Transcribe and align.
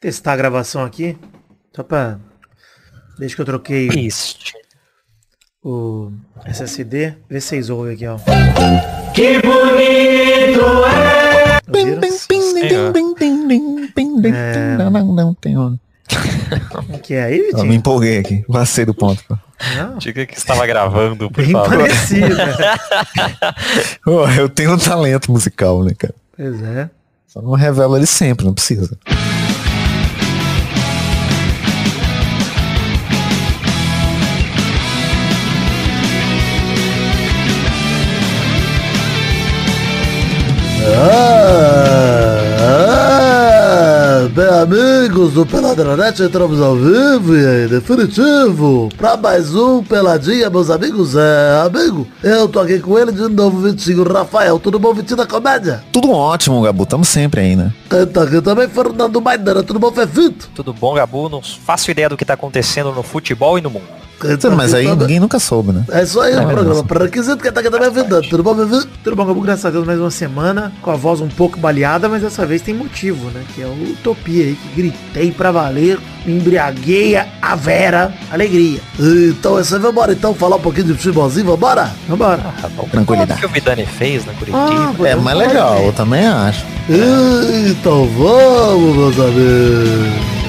testar 0.00 0.32
a 0.32 0.36
gravação 0.36 0.84
aqui. 0.84 1.16
Só 1.74 1.82
pra. 1.82 2.18
Desde 3.18 3.36
que 3.36 3.42
eu 3.42 3.46
troquei 3.46 3.88
Triste. 3.88 4.54
o 5.62 6.10
SSD. 6.46 7.14
Vê 7.28 7.40
se 7.40 7.48
vocês 7.48 7.70
ouvem 7.70 7.94
aqui, 7.94 8.06
ó. 8.06 8.16
Que 9.14 9.40
bonito 9.40 10.60
é. 10.86 11.60
Ouviram? 11.68 12.00
É. 14.34 14.76
Não, 14.76 14.90
não, 14.90 15.06
não 15.14 15.34
tem 15.34 15.56
hora. 15.58 15.74
Como 16.70 16.98
que 16.98 17.14
é 17.14 17.24
aí, 17.24 17.38
Eu 17.38 17.44
me 17.44 17.52
Vitinho? 17.52 17.72
empolguei 17.74 18.18
aqui. 18.18 18.44
Vacei 18.48 18.84
do 18.84 18.94
ponto. 18.94 19.22
pô. 19.28 19.36
Não, 19.76 19.98
Diga 19.98 20.24
que 20.26 20.36
estava 20.36 20.66
gravando, 20.66 21.30
por 21.30 21.44
bem 21.44 21.52
favor. 21.52 21.68
parecido. 21.78 22.34
né? 22.34 22.54
Ô, 24.06 24.26
eu 24.30 24.48
tenho 24.48 24.72
um 24.74 24.78
talento 24.78 25.30
musical, 25.30 25.84
né, 25.84 25.92
cara? 25.96 26.14
Pois 26.36 26.62
é. 26.62 26.90
Só 27.28 27.40
não 27.42 27.52
revelo 27.52 27.96
ele 27.96 28.06
sempre, 28.06 28.44
não 28.46 28.54
precisa. 28.54 28.98
Ah, 42.62 44.28
bem 44.34 44.46
amigos 44.46 45.32
do 45.32 45.46
Peladronete, 45.46 46.22
entramos 46.22 46.60
ao 46.60 46.74
vivo 46.76 47.36
e 47.36 47.46
aí, 47.46 47.68
definitivo, 47.68 48.88
pra 48.96 49.16
mais 49.16 49.54
um 49.54 49.82
Peladinha, 49.82 50.50
meus 50.50 50.68
amigos, 50.70 51.14
é, 51.16 51.62
amigo, 51.64 52.06
eu 52.22 52.48
tô 52.48 52.60
aqui 52.60 52.80
com 52.80 52.98
ele 52.98 53.12
de 53.12 53.28
novo, 53.28 53.60
Vitinho 53.60 54.02
Rafael, 54.02 54.58
tudo 54.58 54.78
bom, 54.78 54.92
Vitinho 54.92 55.16
da 55.16 55.26
Comédia? 55.26 55.82
Tudo 55.92 56.10
ótimo, 56.10 56.62
Gabu. 56.62 56.84
Tamo 56.86 57.04
sempre 57.04 57.40
aí, 57.40 57.56
né? 57.56 57.72
Quem 57.88 58.06
tá 58.06 58.22
aqui 58.22 58.40
também, 58.42 58.68
Fernando 58.68 59.20
Maidana, 59.20 59.62
tudo 59.62 59.78
bom, 59.78 59.92
Fefito? 59.92 60.50
Tudo 60.54 60.72
bom, 60.72 60.94
Gabu? 60.94 61.28
Não 61.28 61.40
faço 61.42 61.90
ideia 61.90 62.08
do 62.08 62.16
que 62.16 62.24
tá 62.24 62.34
acontecendo 62.34 62.92
no 62.92 63.02
futebol 63.02 63.58
e 63.58 63.60
no 63.60 63.70
mundo. 63.70 63.99
Tá 64.20 64.50
Mas 64.50 64.74
aí 64.74 64.86
ninguém 64.86 65.18
nunca 65.18 65.38
soube, 65.38 65.72
né? 65.72 65.84
É 65.90 66.02
isso 66.02 66.20
aí 66.20 66.36
o 66.36 66.46
programa, 66.46 66.84
para 66.84 67.04
requisito, 67.04 67.38
quem 67.38 67.50
tá 67.50 67.60
aqui 67.60 67.70
também 67.70 67.88
é 67.88 67.90
Vidano, 67.90 68.22
tudo 68.28 68.42
bom, 68.42 68.54
Vivi? 68.54 68.86
Tudo 69.02 69.16
bom, 69.16 69.24
Gabu? 69.24 69.40
Graças 69.40 69.64
a 69.64 69.70
Deus, 69.70 69.86
mais 69.86 69.98
uma 69.98 70.10
semana, 70.10 70.72
com 70.82 70.90
a 70.90 70.96
voz 70.96 71.20
um 71.20 71.28
pouco 71.28 71.58
baleada, 71.58 72.08
mas 72.08 72.22
dessa 72.22 72.44
vez 72.44 72.60
tem 72.60 72.74
motivo, 72.74 73.30
né? 73.30 73.42
Que 73.54 73.62
é 73.62 73.66
o 73.66 73.72
Utopia 73.92 74.44
aí, 74.44 74.54
que 74.56 74.68
gritei 74.82 75.32
pra 75.32 75.50
valer, 75.50 75.98
me 76.26 76.34
embriaguei 76.36 77.16
a 77.16 77.56
Vera, 77.56 78.12
alegria. 78.30 78.80
Então, 78.98 79.58
esse 79.58 79.74
aí, 79.74 79.80
vambora 79.80 80.12
então, 80.12 80.34
falar 80.34 80.56
um 80.56 80.60
pouquinho 80.60 80.88
de 80.88 80.94
futebolzinho, 80.94 81.46
vambora? 81.46 81.90
Vambora. 82.08 82.40
Ah, 82.62 82.68
bom. 82.76 82.88
Tranquilidade. 82.90 83.32
O 83.32 83.40
que 83.40 83.46
o 83.46 83.48
Vidani 83.48 83.86
fez 83.86 84.26
na 84.26 84.32
Curitiba? 84.34 84.58
Ah, 84.58 85.08
É 85.08 85.16
mais 85.16 85.38
legal, 85.38 85.78
eu 85.82 85.92
também 85.92 86.26
acho. 86.26 86.64
Então 87.70 88.06
vamos, 88.16 88.96
meus 88.96 89.18
amigos. 89.18 90.40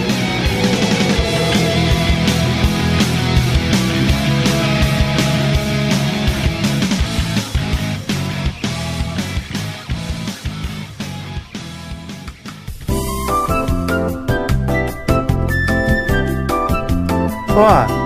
Ó, 17.62 17.70
é, 17.70 18.01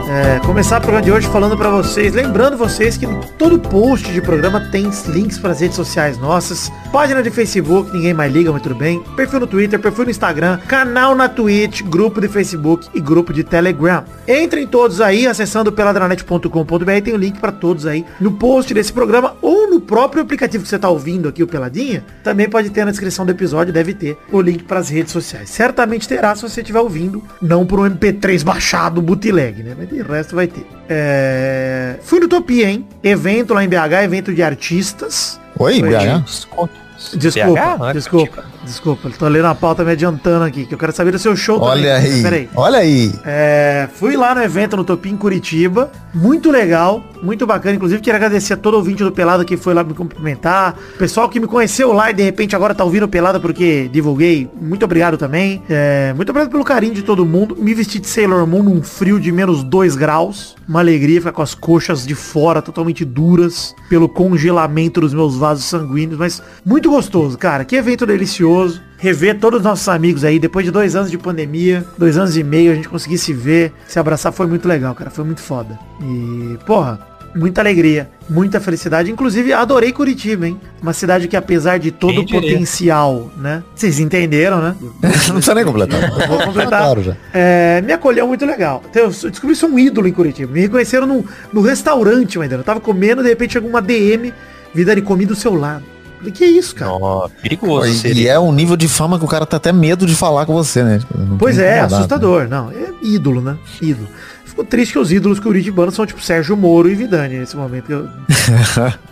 começar 0.46 0.78
o 0.78 0.82
programa 0.82 1.04
de 1.04 1.12
hoje 1.12 1.28
falando 1.28 1.58
pra 1.58 1.72
vocês, 1.72 2.14
lembrando 2.14 2.56
vocês 2.56 2.96
que 2.96 3.08
todo 3.36 3.58
post 3.58 4.12
de 4.12 4.22
programa 4.22 4.70
tem 4.70 4.92
links 5.08 5.40
para 5.40 5.52
as 5.52 5.60
redes 5.60 5.76
sociais 5.76 6.20
nossas, 6.20 6.72
página 6.92 7.24
de 7.24 7.32
Facebook, 7.32 7.92
ninguém 7.92 8.14
mais 8.14 8.32
liga, 8.32 8.52
mas 8.52 8.62
tudo 8.62 8.76
bem, 8.76 9.02
perfil 9.16 9.40
no 9.40 9.48
Twitter, 9.48 9.80
perfil 9.80 10.06
no 10.06 10.12
Instagram, 10.12 10.60
canal 10.68 11.16
na 11.16 11.28
Twitch, 11.28 11.82
grupo 11.82 12.22
de 12.22 12.28
Facebook 12.28 12.88
e 12.94 13.02
grupo 13.02 13.34
de 13.34 13.44
Telegram. 13.44 14.04
Entrem 14.28 14.68
todos 14.68 15.02
aí 15.02 15.26
acessando 15.26 15.72
peladranet.com.br, 15.72 17.02
tem 17.04 17.14
o 17.14 17.18
link 17.18 17.40
pra 17.40 17.52
todos 17.52 17.88
aí 17.88 18.06
no 18.22 18.34
post 18.34 18.72
desse 18.72 18.94
programa 18.94 19.36
ou 19.42 19.68
no 19.68 19.82
próprio 19.82 20.22
aplicativo 20.22 20.64
que 20.64 20.70
você 20.70 20.78
tá 20.78 20.90
ouvindo 20.90 21.28
aqui, 21.28 21.42
o 21.42 21.48
Peladinha, 21.48 22.06
também 22.24 22.48
pode 22.48 22.70
ter 22.70 22.86
na 22.86 22.92
descrição 22.92 23.26
do 23.26 23.32
episódio, 23.32 23.74
deve 23.74 23.96
ter 23.96 24.16
o 24.32 24.40
link 24.42 24.64
pras 24.64 24.90
redes 24.90 25.12
sociais. 25.12 25.50
Certamente 25.50 26.08
terá 26.08 26.36
se 26.36 26.44
você 26.44 26.62
estiver 26.62 26.80
ouvindo, 26.80 27.24
não 27.42 27.66
por 27.66 27.80
um 27.80 27.84
MP3 27.90 28.44
baixado 28.44 29.02
bootleg, 29.02 29.64
né? 29.64 29.76
Mas 29.76 29.90
de 29.90 30.02
resto 30.04 30.35
vai 30.36 30.48
ter. 30.48 30.66
É... 30.90 31.96
Fui 32.04 32.20
no 32.20 32.26
Utopia, 32.26 32.70
hein? 32.70 32.86
Evento 33.04 33.54
lá 33.54 33.64
em 33.64 33.68
BH, 33.68 34.04
evento 34.04 34.34
de 34.34 34.44
artistas. 34.44 35.40
Oi, 35.58 35.80
Foi 35.80 35.90
BH? 35.90 36.24
Descontos. 36.26 36.78
Desculpa, 37.16 37.78
BH, 37.78 37.94
desculpa? 37.94 38.46
Desculpa. 38.66 39.10
Tô 39.18 39.28
lendo 39.28 39.46
a 39.46 39.56
pauta 39.56 39.84
me 39.84 39.92
adiantando 39.92 40.44
aqui, 40.44 40.66
que 40.66 40.74
eu 40.74 40.78
quero 40.78 40.92
saber 40.92 41.12
do 41.12 41.20
seu 41.20 41.36
show 41.36 41.62
Olha 41.62 41.96
também. 41.96 42.14
aí. 42.14 42.24
Peraí. 42.24 42.50
Olha 42.56 42.80
aí. 42.80 43.14
É, 43.24 43.88
fui 43.94 44.18
lá 44.18 44.36
no 44.36 44.42
evento 44.42 44.76
no 44.76 44.84
Topim 44.84 45.16
Curitiba, 45.16 45.92
muito 46.14 46.52
legal, 46.52 47.04
muito 47.22 47.46
bacana. 47.46 47.76
Inclusive, 47.76 48.02
quero 48.02 48.18
agradecer 48.18 48.54
a 48.54 48.58
todo 48.58 48.76
ouvinte 48.76 49.04
do 49.04 49.12
Pelada 49.12 49.46
que 49.46 49.56
foi 49.56 49.74
lá 49.74 49.84
me 49.84 49.94
cumprimentar. 49.94 50.76
Pessoal 50.98 51.30
que 51.30 51.40
me 51.40 51.48
conheceu 51.48 51.94
lá 51.94 52.10
e 52.10 52.14
de 52.14 52.24
repente 52.24 52.56
agora 52.56 52.74
tá 52.74 52.84
ouvindo 52.84 53.08
Pelada 53.08 53.40
porque 53.40 53.88
divulguei. 53.92 54.50
Muito 54.60 54.84
obrigado 54.84 55.18
também. 55.18 55.62
É, 55.70 56.14
muito 56.14 56.30
obrigado 56.30 56.52
pelo 56.52 56.64
carinho 56.64 56.94
de 56.94 57.04
todo 57.04 57.26
mundo. 57.26 57.56
Me 57.58 57.74
vesti 57.74 58.00
de 58.00 58.08
Sailor 58.08 58.46
Moon 58.48 58.64
num 58.64 58.82
frio 58.82 59.20
de 59.20 59.32
menos 59.32 59.64
2 59.64 59.96
graus. 59.96 60.56
Uma 60.68 60.80
alegria 60.80 61.20
ficar 61.20 61.32
com 61.32 61.42
as 61.44 61.54
coxas 61.54 62.06
de 62.06 62.16
fora 62.16 62.62
totalmente 62.62 63.06
duras 63.06 63.76
pelo 63.88 64.10
congelamento 64.10 65.00
dos 65.00 65.14
meus 65.14 65.36
vasos 65.38 65.66
sanguíneos. 65.66 66.18
Mas 66.18 66.42
muito 66.66 66.90
gostoso, 66.90 67.38
cara. 67.38 67.64
Que 67.64 67.76
evento 67.76 68.06
delicioso 68.06 68.55
rever 68.98 69.40
todos 69.40 69.60
os 69.60 69.64
nossos 69.64 69.88
amigos 69.88 70.24
aí, 70.24 70.40
depois 70.40 70.66
de 70.66 70.72
dois 70.72 70.96
anos 70.96 71.12
de 71.12 71.18
pandemia, 71.18 71.86
dois 71.98 72.18
anos 72.18 72.36
e 72.38 72.44
meio, 72.44 72.72
a 72.72 72.76
gente 72.76 72.90
conseguir 72.90 73.18
se 73.18 73.34
ver, 73.34 73.72
se 73.88 74.00
abraçar, 74.00 74.32
foi 74.32 74.48
muito 74.48 74.68
legal, 74.68 74.96
cara, 74.96 75.10
foi 75.10 75.24
muito 75.24 75.42
foda. 75.42 75.78
E, 76.02 76.58
porra, 76.66 77.00
muita 77.36 77.62
alegria, 77.62 78.10
muita 78.30 78.60
felicidade, 78.60 79.12
inclusive 79.12 79.52
adorei 79.52 79.92
Curitiba, 79.92 80.48
hein? 80.48 80.60
Uma 80.82 80.94
cidade 80.94 81.28
que 81.28 81.36
apesar 81.36 81.78
de 81.78 81.92
todo 81.92 82.22
o 82.22 82.28
potencial, 82.28 83.30
né? 83.38 83.62
Vocês 83.76 84.00
entenderam, 84.00 84.62
né? 84.62 84.76
Não 84.82 85.36
precisa 85.36 85.54
nem 85.54 85.66
completar. 85.66 86.00
Vou 86.28 86.40
completar. 86.40 86.82
Claro 86.82 87.04
já. 87.04 87.16
É, 87.34 87.82
me 87.82 87.92
acolheu 87.92 88.26
muito 88.26 88.46
legal. 88.46 88.82
Então, 88.90 89.04
Eu 89.04 89.10
descobri 89.10 89.54
que 89.54 89.56
sou 89.56 89.70
um 89.70 89.78
ídolo 89.78 90.08
em 90.08 90.14
Curitiba. 90.14 90.52
Me 90.52 90.62
reconheceram 90.62 91.06
no, 91.06 91.26
no 91.52 91.62
restaurante, 91.62 92.40
ainda. 92.40 92.56
Eu 92.56 92.64
tava 92.64 92.80
comendo, 92.80 93.22
de 93.22 93.30
repente 93.30 93.54
chegou 93.54 93.70
uma 93.70 93.82
DM, 93.82 94.34
vida 94.74 94.96
de 94.96 95.02
comida 95.02 95.34
do 95.34 95.40
seu 95.40 95.54
lado. 95.54 95.95
Que 96.32 96.46
isso, 96.46 96.76
cara? 96.76 96.92
Ó, 96.92 97.30
perigoso 97.42 97.88
E, 97.88 97.92
e 97.92 97.96
seria. 97.96 98.34
é 98.34 98.40
um 98.40 98.52
nível 98.52 98.76
de 98.78 98.88
fama 98.88 99.18
que 99.20 99.26
o 99.26 99.28
cara 99.28 99.46
tá 99.46 99.58
até 99.58 99.72
medo 99.72 100.06
de 100.06 100.16
falar 100.16 100.46
com 100.46 100.54
você, 100.54 100.84
né? 100.84 101.00
Tipo, 101.00 101.18
não 101.18 101.38
Pois 101.38 101.58
é, 101.58 101.78
incomodado, 101.78 101.96
assustador. 101.96 102.48
Não, 102.48 102.72
é 102.72 102.90
ídolo, 103.02 103.42
né? 103.42 103.58
Ídolo. 103.82 104.08
Ficou 104.46 104.64
triste 104.64 104.94
que 104.94 105.00
os 105.00 105.12
ídolos 105.12 105.40
curitibanos 105.40 105.96
são 105.96 106.06
tipo 106.06 106.22
Sérgio 106.22 106.56
Moro 106.56 106.90
e 106.90 106.96
Vidani 106.96 107.38
nesse 107.40 107.58
momento. 107.58 107.92
Eu... 107.92 108.10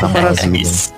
Tá. 0.00 0.10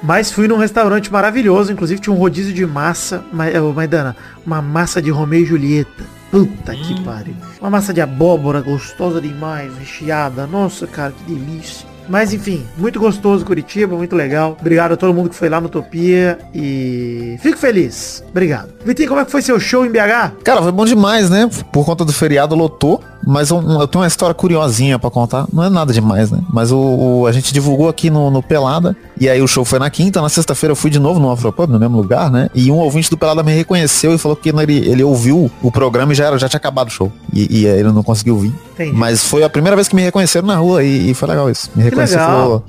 Mas 0.02 0.30
fui 0.30 0.46
num 0.46 0.58
restaurante 0.58 1.10
maravilhoso, 1.10 1.72
inclusive 1.72 2.00
tinha 2.00 2.14
um 2.14 2.18
rodízio 2.18 2.52
de 2.52 2.66
massa, 2.66 3.24
Maidana, 3.32 4.14
uma 4.44 4.60
massa 4.60 5.00
de 5.00 5.10
Romeu 5.10 5.40
e 5.40 5.46
Julieta. 5.46 6.04
Puta 6.30 6.74
que 6.74 7.02
pariu. 7.02 7.34
Uma 7.60 7.70
massa 7.70 7.92
de 7.92 8.00
abóbora 8.00 8.60
gostosa 8.60 9.20
demais, 9.20 9.72
recheada. 9.78 10.46
Nossa, 10.46 10.86
cara, 10.86 11.12
que 11.12 11.32
delícia. 11.34 11.86
Mas 12.08 12.32
enfim, 12.32 12.66
muito 12.76 12.98
gostoso 12.98 13.44
Curitiba, 13.44 13.96
muito 13.96 14.14
legal. 14.16 14.56
Obrigado 14.60 14.92
a 14.92 14.96
todo 14.96 15.14
mundo 15.14 15.30
que 15.30 15.36
foi 15.36 15.48
lá 15.48 15.60
no 15.60 15.66
Utopia 15.66 16.38
e 16.54 17.36
fico 17.40 17.58
feliz. 17.58 18.24
Obrigado. 18.28 18.70
Vitinho, 18.84 19.08
como 19.08 19.20
é 19.20 19.24
que 19.24 19.30
foi 19.30 19.42
seu 19.42 19.58
show 19.58 19.84
em 19.86 19.90
BH? 19.90 20.42
Cara, 20.44 20.62
foi 20.62 20.72
bom 20.72 20.84
demais, 20.84 21.30
né? 21.30 21.48
Por 21.72 21.84
conta 21.84 22.04
do 22.04 22.12
feriado 22.12 22.54
lotou, 22.54 23.02
mas 23.26 23.50
um- 23.50 23.80
eu 23.80 23.86
tenho 23.88 24.02
uma 24.02 24.06
história 24.08 24.34
curiosinha 24.34 24.98
pra 24.98 25.10
contar. 25.10 25.46
Não 25.52 25.62
é 25.62 25.70
nada 25.70 25.92
demais, 25.92 26.30
né? 26.30 26.40
Mas 26.52 26.70
o, 26.72 26.78
o- 26.78 27.26
a 27.26 27.32
gente 27.32 27.52
divulgou 27.52 27.88
aqui 27.88 28.10
no, 28.10 28.30
no 28.30 28.42
Pelada, 28.42 28.96
e 29.20 29.28
aí 29.28 29.40
o 29.40 29.46
show 29.48 29.64
foi 29.64 29.78
na 29.78 29.88
quinta, 29.90 30.20
na 30.20 30.28
sexta-feira 30.28 30.72
eu 30.72 30.76
fui 30.76 30.90
de 30.90 30.98
novo 30.98 31.18
no 31.20 31.30
Afropub, 31.30 31.70
no 31.70 31.78
mesmo 31.78 31.96
lugar, 31.96 32.30
né? 32.30 32.48
E 32.54 32.70
um 32.70 32.76
ouvinte 32.76 33.08
do 33.10 33.16
Pelada 33.16 33.42
me 33.42 33.52
reconheceu 33.52 34.12
e 34.14 34.18
falou 34.18 34.36
que 34.36 34.48
ele, 34.48 34.76
ele 34.88 35.02
ouviu 35.04 35.50
o 35.62 35.70
programa 35.70 36.12
e 36.12 36.14
já, 36.16 36.26
era, 36.26 36.38
já 36.38 36.48
tinha 36.48 36.58
acabado 36.58 36.88
o 36.88 36.90
show. 36.90 37.12
E, 37.32 37.62
e 37.62 37.66
aí 37.68 37.80
ele 37.80 37.92
não 37.92 38.02
conseguiu 38.02 38.38
vir. 38.38 38.52
Entendi. 38.74 38.92
Mas 38.96 39.22
foi 39.24 39.44
a 39.44 39.50
primeira 39.50 39.76
vez 39.76 39.86
que 39.88 39.94
me 39.94 40.02
reconheceram 40.02 40.46
na 40.46 40.56
rua 40.56 40.82
e, 40.82 41.10
e 41.10 41.14
foi 41.14 41.28
legal 41.28 41.50
isso. 41.50 41.70
Me 41.76 41.82
reconheceu, 41.82 42.18
falou, 42.18 42.64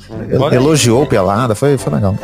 elogiou 0.55 1.03
o 1.03 1.07
Pelada, 1.07 1.55
foi, 1.55 1.77
foi 1.77 1.93
legal. 1.93 2.15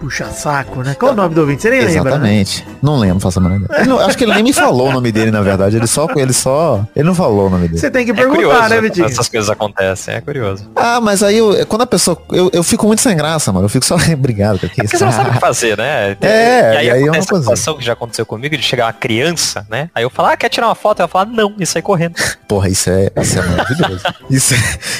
Puxa 0.00 0.26
saco, 0.30 0.82
né? 0.82 0.94
Qual 0.98 1.12
o 1.12 1.14
nome 1.14 1.34
do 1.34 1.40
ouvinte? 1.40 1.62
Você 1.62 1.70
nem 1.70 1.80
lembra, 1.80 2.02
né? 2.02 2.08
Exatamente. 2.10 2.66
Não 2.80 2.96
lembro, 2.98 3.18
faço 3.20 3.40
a. 3.40 3.78
Ele 3.80 3.88
não- 3.88 3.98
acho 3.98 4.16
que 4.16 4.24
ele 4.24 4.32
nem 4.34 4.44
me 4.44 4.52
falou 4.52 4.88
o 4.88 4.92
nome 4.92 5.10
dele, 5.10 5.30
na 5.32 5.40
verdade. 5.42 5.76
Ele 5.76 5.86
só, 5.88 6.06
ele 6.16 6.32
só, 6.32 6.86
ele 6.94 7.06
não 7.06 7.14
falou 7.14 7.48
o 7.48 7.50
nome 7.50 7.66
dele. 7.68 7.80
Você 7.80 7.90
tem 7.90 8.04
que 8.04 8.12
É 8.12 8.14
perguntar, 8.14 8.36
curioso 8.36 8.68
né, 8.68 8.80
Vitinho? 8.80 9.06
essas 9.06 9.28
coisas 9.28 9.50
acontecem, 9.50 10.14
é 10.14 10.20
curioso. 10.20 10.70
Ah, 10.76 11.00
mas 11.00 11.22
aí 11.22 11.38
eu- 11.38 11.66
quando 11.66 11.82
a 11.82 11.86
pessoa, 11.86 12.16
eu, 12.32 12.48
eu 12.52 12.62
fico 12.62 12.86
muito 12.86 13.02
sem 13.02 13.16
graça, 13.16 13.52
mano. 13.52 13.64
Eu 13.64 13.68
fico 13.68 13.84
só, 13.84 13.96
obrigado, 14.14 14.60
cara. 14.60 14.72
Que 14.72 14.80
É 14.80 14.84
porque 14.84 14.96
você 14.96 15.04
não 15.04 15.12
sabe 15.12 15.30
o 15.30 15.32
que 15.32 15.40
fazer, 15.40 15.76
né? 15.76 16.16
É, 16.20 16.74
e 16.74 16.76
aí, 16.76 16.86
e 16.86 16.90
aí 16.90 17.00
é 17.00 17.04
uma 17.04 17.08
acontece 17.08 17.26
a 17.26 17.30
coisa. 17.30 17.42
situação 17.44 17.76
que 17.76 17.84
já 17.84 17.92
aconteceu 17.94 18.24
comigo 18.24 18.56
de 18.56 18.62
chegar 18.62 18.86
uma 18.86 18.92
criança, 18.92 19.66
né? 19.68 19.90
Aí 19.94 20.04
eu 20.04 20.10
falo, 20.10 20.28
ah, 20.28 20.36
quer 20.36 20.48
tirar 20.48 20.68
uma 20.68 20.74
foto? 20.76 21.00
Ela 21.00 21.08
fala, 21.08 21.24
não, 21.26 21.54
e 21.58 21.66
sai 21.66 21.82
correndo. 21.82 22.14
Porra, 22.46 22.68
isso 22.68 22.88
é, 22.88 23.10
isso 23.20 23.38
é 23.38 23.42
maravilhoso. 23.42 24.02
isso, 24.30 24.54
é, 24.54 24.58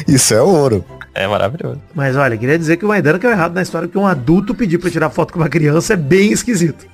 isso 0.08 0.34
é 0.34 0.42
ouro. 0.42 0.84
É 1.14 1.26
maravilhoso. 1.26 1.80
Mas 1.94 2.14
olha, 2.16 2.36
queria 2.36 2.58
dizer 2.58 2.76
que 2.76 2.84
o 2.84 2.88
Maidana 2.88 3.18
que 3.18 3.26
é 3.26 3.30
errado 3.30 3.54
na 3.54 3.62
história, 3.62 3.88
porque 3.88 3.98
um 3.98 4.06
adulto 4.06 4.54
pedir 4.54 4.78
pra 4.78 4.90
tirar 4.90 5.10
foto 5.10 5.32
com 5.32 5.40
uma 5.40 5.48
criança 5.48 5.94
é 5.94 5.96
bem 5.96 6.30
esquisito. 6.32 6.86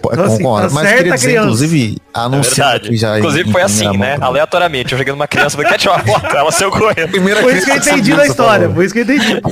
pô, 0.00 0.10
Então, 0.12 0.24
assim, 0.24 0.38
concordo. 0.38 0.68
tá 0.68 0.74
Mas 0.74 0.88
queria 0.96 1.12
a 1.12 1.16
dizer, 1.16 1.26
criança. 1.28 1.46
inclusive, 1.46 1.98
É 2.14 2.88
que 2.90 2.96
já. 2.96 3.18
Inclusive 3.18 3.52
foi 3.52 3.62
assim, 3.62 3.96
né? 3.96 4.16
Aleatoriamente. 4.20 4.92
Eu 4.92 4.98
cheguei 4.98 5.12
numa 5.12 5.28
criança, 5.28 5.56
falei, 5.56 5.70
quer 5.70 5.78
tirar 5.78 5.96
uma 5.96 6.04
foto? 6.04 6.26
Ela 6.36 6.50
saiu 6.52 6.70
correndo. 6.70 7.10
Primeira 7.10 7.40
Foi 7.42 7.54
isso 7.56 7.66
que 7.66 7.72
eu 7.72 7.76
entendi 7.76 8.10
que 8.10 8.16
da 8.16 8.24
você 8.24 8.30
história. 8.30 8.60
falou. 8.68 8.74
Foi 8.74 8.84
isso 8.86 8.94
que 8.94 9.00
eu 9.00 9.04
entendi. 9.04 9.42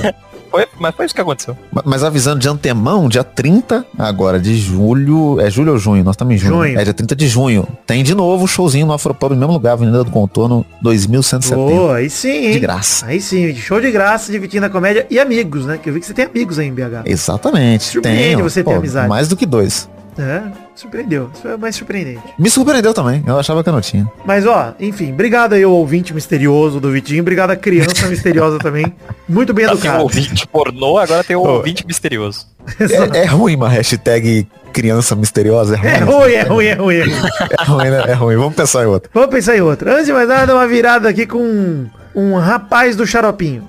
Foi, 0.51 0.67
mas 0.77 0.93
foi 0.93 1.05
isso 1.05 1.15
que 1.15 1.21
aconteceu. 1.21 1.57
Ma- 1.71 1.81
Mas 1.85 2.03
avisando 2.03 2.39
de 2.39 2.49
antemão, 2.49 3.07
dia 3.07 3.23
30 3.23 3.85
agora 3.97 4.39
de 4.39 4.55
julho. 4.57 5.39
É 5.39 5.49
julho 5.49 5.71
ou 5.71 5.77
junho? 5.79 6.03
Nós 6.03 6.13
estamos 6.13 6.35
em 6.35 6.37
junho. 6.37 6.53
Junho. 6.53 6.79
É 6.79 6.83
dia 6.83 6.93
30 6.93 7.15
de 7.15 7.27
junho. 7.27 7.67
Tem 7.87 8.03
de 8.03 8.13
novo 8.13 8.43
o 8.43 8.47
showzinho 8.47 8.85
no 8.85 8.93
Afropub, 8.93 9.31
no 9.33 9.37
mesmo 9.39 9.53
lugar, 9.53 9.71
Avenida 9.73 10.03
do 10.03 10.11
Contorno, 10.11 10.65
2170. 10.81 11.55
Boa, 11.55 11.95
aí 11.95 12.09
sim, 12.09 12.29
hein? 12.47 12.51
De 12.51 12.59
graça. 12.59 13.05
Aí 13.05 13.21
sim, 13.21 13.55
show 13.55 13.79
de 13.79 13.89
graça, 13.91 14.31
dividindo 14.31 14.65
a 14.65 14.69
comédia 14.69 15.07
e 15.09 15.19
amigos, 15.19 15.65
né? 15.65 15.79
Que 15.81 15.89
eu 15.89 15.93
vi 15.93 15.99
que 16.01 16.05
você 16.05 16.13
tem 16.13 16.25
amigos 16.25 16.59
aí 16.59 16.67
em 16.67 16.73
BH. 16.73 17.03
Exatamente. 17.05 17.85
Surpreende 17.85 18.19
Tem, 18.21 18.35
ó. 18.35 18.43
você 18.43 18.63
ter 18.63 18.73
amizade. 18.73 19.07
Mais 19.07 19.27
do 19.29 19.37
que 19.37 19.45
dois. 19.45 19.89
É, 20.17 20.41
surpreendeu. 20.75 21.29
Isso 21.33 21.47
é 21.47 21.55
mais 21.57 21.75
surpreendente. 21.75 22.21
Me 22.37 22.49
surpreendeu 22.49 22.93
também. 22.93 23.23
Eu 23.25 23.39
achava 23.39 23.63
que 23.63 23.69
eu 23.69 23.73
não 23.73 23.81
tinha. 23.81 24.05
Mas 24.25 24.45
ó, 24.45 24.73
enfim, 24.79 25.13
obrigado 25.13 25.53
aí 25.53 25.63
ao 25.63 25.71
ouvinte 25.71 26.13
misterioso 26.13 26.79
do 26.79 26.91
Vitinho, 26.91 27.21
obrigado 27.21 27.51
à 27.51 27.55
criança 27.55 28.07
misteriosa 28.09 28.59
também. 28.59 28.93
Muito 29.27 29.53
bem 29.53 29.65
Já 29.65 29.71
tem 29.71 29.77
um 29.79 29.83
educado. 29.85 30.03
ouvinte 30.03 30.47
pornô, 30.47 30.97
agora 30.97 31.23
tem 31.23 31.35
um 31.35 31.39
ouvinte 31.41 31.85
misterioso. 31.87 32.47
É, 33.13 33.19
é 33.21 33.25
ruim 33.25 33.55
uma 33.55 33.67
hashtag 33.69 34.47
criança 34.71 35.15
misteriosa. 35.15 35.79
É 35.83 35.95
É 35.95 35.97
ruim. 35.99 36.13
ruim, 36.13 36.33
é 36.33 36.43
ruim, 36.43 36.65
é 36.65 36.73
ruim. 36.75 36.95
é 36.97 37.03
ruim. 37.03 37.11
É 37.59 37.63
ruim, 37.63 37.89
né? 37.89 38.03
É 38.07 38.13
ruim. 38.13 38.35
Vamos 38.35 38.55
pensar 38.55 38.83
em 38.83 38.87
outra. 38.87 39.09
Vamos 39.13 39.29
pensar 39.29 39.57
em 39.57 39.61
outra. 39.61 39.93
Antes 39.93 40.05
de 40.05 40.13
mais 40.13 40.27
nada, 40.27 40.53
uma 40.53 40.67
virada 40.67 41.09
aqui 41.09 41.25
com 41.25 41.39
um, 41.39 41.89
um 42.15 42.35
rapaz 42.37 42.95
do 42.95 43.05
xaropinho. 43.07 43.67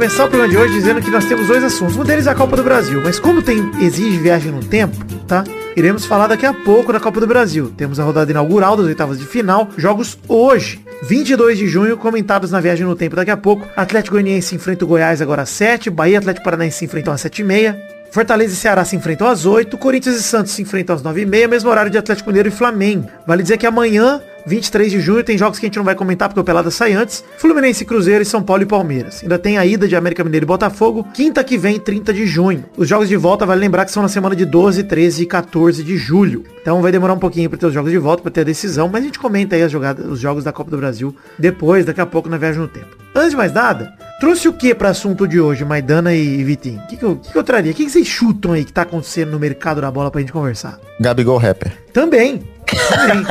Começar 0.00 0.24
o 0.24 0.28
programa 0.30 0.50
de 0.50 0.56
hoje 0.56 0.72
dizendo 0.72 1.02
que 1.02 1.10
nós 1.10 1.26
temos 1.26 1.46
dois 1.46 1.62
assuntos. 1.62 1.94
Um 1.94 2.02
deles 2.02 2.26
é 2.26 2.30
a 2.30 2.34
Copa 2.34 2.56
do 2.56 2.64
Brasil, 2.64 3.02
mas 3.04 3.20
como 3.20 3.42
tem 3.42 3.70
exige 3.82 4.16
viagem 4.16 4.50
no 4.50 4.64
tempo, 4.64 4.96
tá? 5.28 5.44
Iremos 5.76 6.06
falar 6.06 6.26
daqui 6.26 6.46
a 6.46 6.54
pouco 6.54 6.90
da 6.90 6.98
Copa 6.98 7.20
do 7.20 7.26
Brasil. 7.26 7.70
Temos 7.76 8.00
a 8.00 8.02
rodada 8.02 8.30
inaugural 8.30 8.78
das 8.78 8.86
oitavas 8.86 9.18
de 9.18 9.26
final, 9.26 9.68
jogos 9.76 10.18
hoje, 10.26 10.82
22 11.02 11.58
de 11.58 11.68
junho, 11.68 11.98
comentados 11.98 12.50
na 12.50 12.60
viagem 12.60 12.86
no 12.86 12.96
tempo 12.96 13.14
daqui 13.14 13.30
a 13.30 13.36
pouco. 13.36 13.68
Atlético 13.76 14.14
Goianiense 14.14 14.54
enfrenta 14.54 14.86
o 14.86 14.88
Goiás 14.88 15.20
agora 15.20 15.42
às 15.42 15.50
7, 15.50 15.90
Bahia 15.90 16.16
Atlético 16.16 16.46
Paranaense 16.46 16.78
se 16.78 16.84
enfrentam 16.86 17.12
às 17.12 17.20
7 17.20 17.42
e 17.42 17.44
meia. 17.44 17.78
Fortaleza 18.10 18.54
e 18.54 18.56
Ceará 18.56 18.86
se 18.86 18.96
enfrentam 18.96 19.28
às 19.28 19.44
8, 19.44 19.76
Corinthians 19.76 20.16
e 20.16 20.22
Santos 20.22 20.52
se 20.52 20.62
enfrentam 20.62 20.96
às 20.96 21.02
9h30, 21.02 21.46
mesmo 21.46 21.68
horário 21.68 21.90
de 21.90 21.98
Atlético 21.98 22.30
Mineiro 22.30 22.48
e 22.48 22.52
Flamengo. 22.52 23.06
Vale 23.26 23.42
dizer 23.42 23.58
que 23.58 23.66
amanhã, 23.66 24.22
23 24.50 24.90
de 24.90 25.00
junho, 25.00 25.22
tem 25.22 25.38
jogos 25.38 25.60
que 25.60 25.66
a 25.66 25.68
gente 25.68 25.76
não 25.76 25.84
vai 25.84 25.94
comentar 25.94 26.28
porque 26.28 26.40
o 26.40 26.44
Pelada 26.44 26.70
sai 26.72 26.92
antes. 26.92 27.24
Fluminense, 27.38 27.84
Cruzeiro 27.84 28.22
e 28.22 28.26
São 28.26 28.42
Paulo 28.42 28.64
e 28.64 28.66
Palmeiras. 28.66 29.22
Ainda 29.22 29.38
tem 29.38 29.56
a 29.56 29.64
ida 29.64 29.86
de 29.86 29.94
América 29.94 30.24
Mineiro 30.24 30.44
e 30.44 30.46
Botafogo, 30.46 31.06
quinta 31.14 31.44
que 31.44 31.56
vem, 31.56 31.78
30 31.78 32.12
de 32.12 32.26
junho. 32.26 32.64
Os 32.76 32.88
jogos 32.88 33.08
de 33.08 33.16
volta, 33.16 33.46
vale 33.46 33.60
lembrar 33.60 33.84
que 33.84 33.92
são 33.92 34.02
na 34.02 34.08
semana 34.08 34.34
de 34.34 34.44
12, 34.44 34.82
13 34.82 35.22
e 35.22 35.26
14 35.26 35.84
de 35.84 35.96
julho. 35.96 36.44
Então 36.60 36.82
vai 36.82 36.90
demorar 36.90 37.14
um 37.14 37.18
pouquinho 37.18 37.48
para 37.48 37.58
ter 37.58 37.66
os 37.66 37.72
jogos 37.72 37.92
de 37.92 37.98
volta, 37.98 38.22
para 38.22 38.32
ter 38.32 38.40
a 38.40 38.44
decisão, 38.44 38.88
mas 38.88 39.02
a 39.02 39.06
gente 39.06 39.18
comenta 39.20 39.54
aí 39.54 39.62
as 39.62 39.70
jogadas, 39.70 40.04
os 40.04 40.18
jogos 40.18 40.42
da 40.42 40.52
Copa 40.52 40.70
do 40.70 40.76
Brasil 40.76 41.14
depois, 41.38 41.86
daqui 41.86 42.00
a 42.00 42.06
pouco 42.06 42.28
na 42.28 42.36
viagem 42.36 42.60
no 42.60 42.68
tempo. 42.68 42.98
Antes 43.14 43.30
de 43.30 43.36
mais 43.36 43.52
nada, 43.52 43.92
trouxe 44.20 44.48
o 44.48 44.52
que 44.52 44.74
para 44.74 44.90
assunto 44.90 45.26
de 45.26 45.40
hoje, 45.40 45.64
Maidana 45.64 46.14
e 46.14 46.42
Vitinho? 46.44 46.80
O 46.80 46.86
que, 46.86 46.96
que 46.96 47.32
que 47.32 47.38
eu 47.38 47.44
traria? 47.44 47.72
O 47.72 47.74
que, 47.74 47.84
que 47.84 47.90
vocês 47.90 48.06
chutam 48.06 48.52
aí 48.52 48.64
que 48.64 48.72
tá 48.72 48.82
acontecendo 48.82 49.30
no 49.30 49.38
mercado 49.38 49.80
da 49.80 49.90
bola 49.90 50.10
pra 50.10 50.20
gente 50.20 50.32
conversar? 50.32 50.78
Gabigol 51.00 51.38
Rapper. 51.38 51.72
Também. 51.92 52.42
Também. 52.88 53.26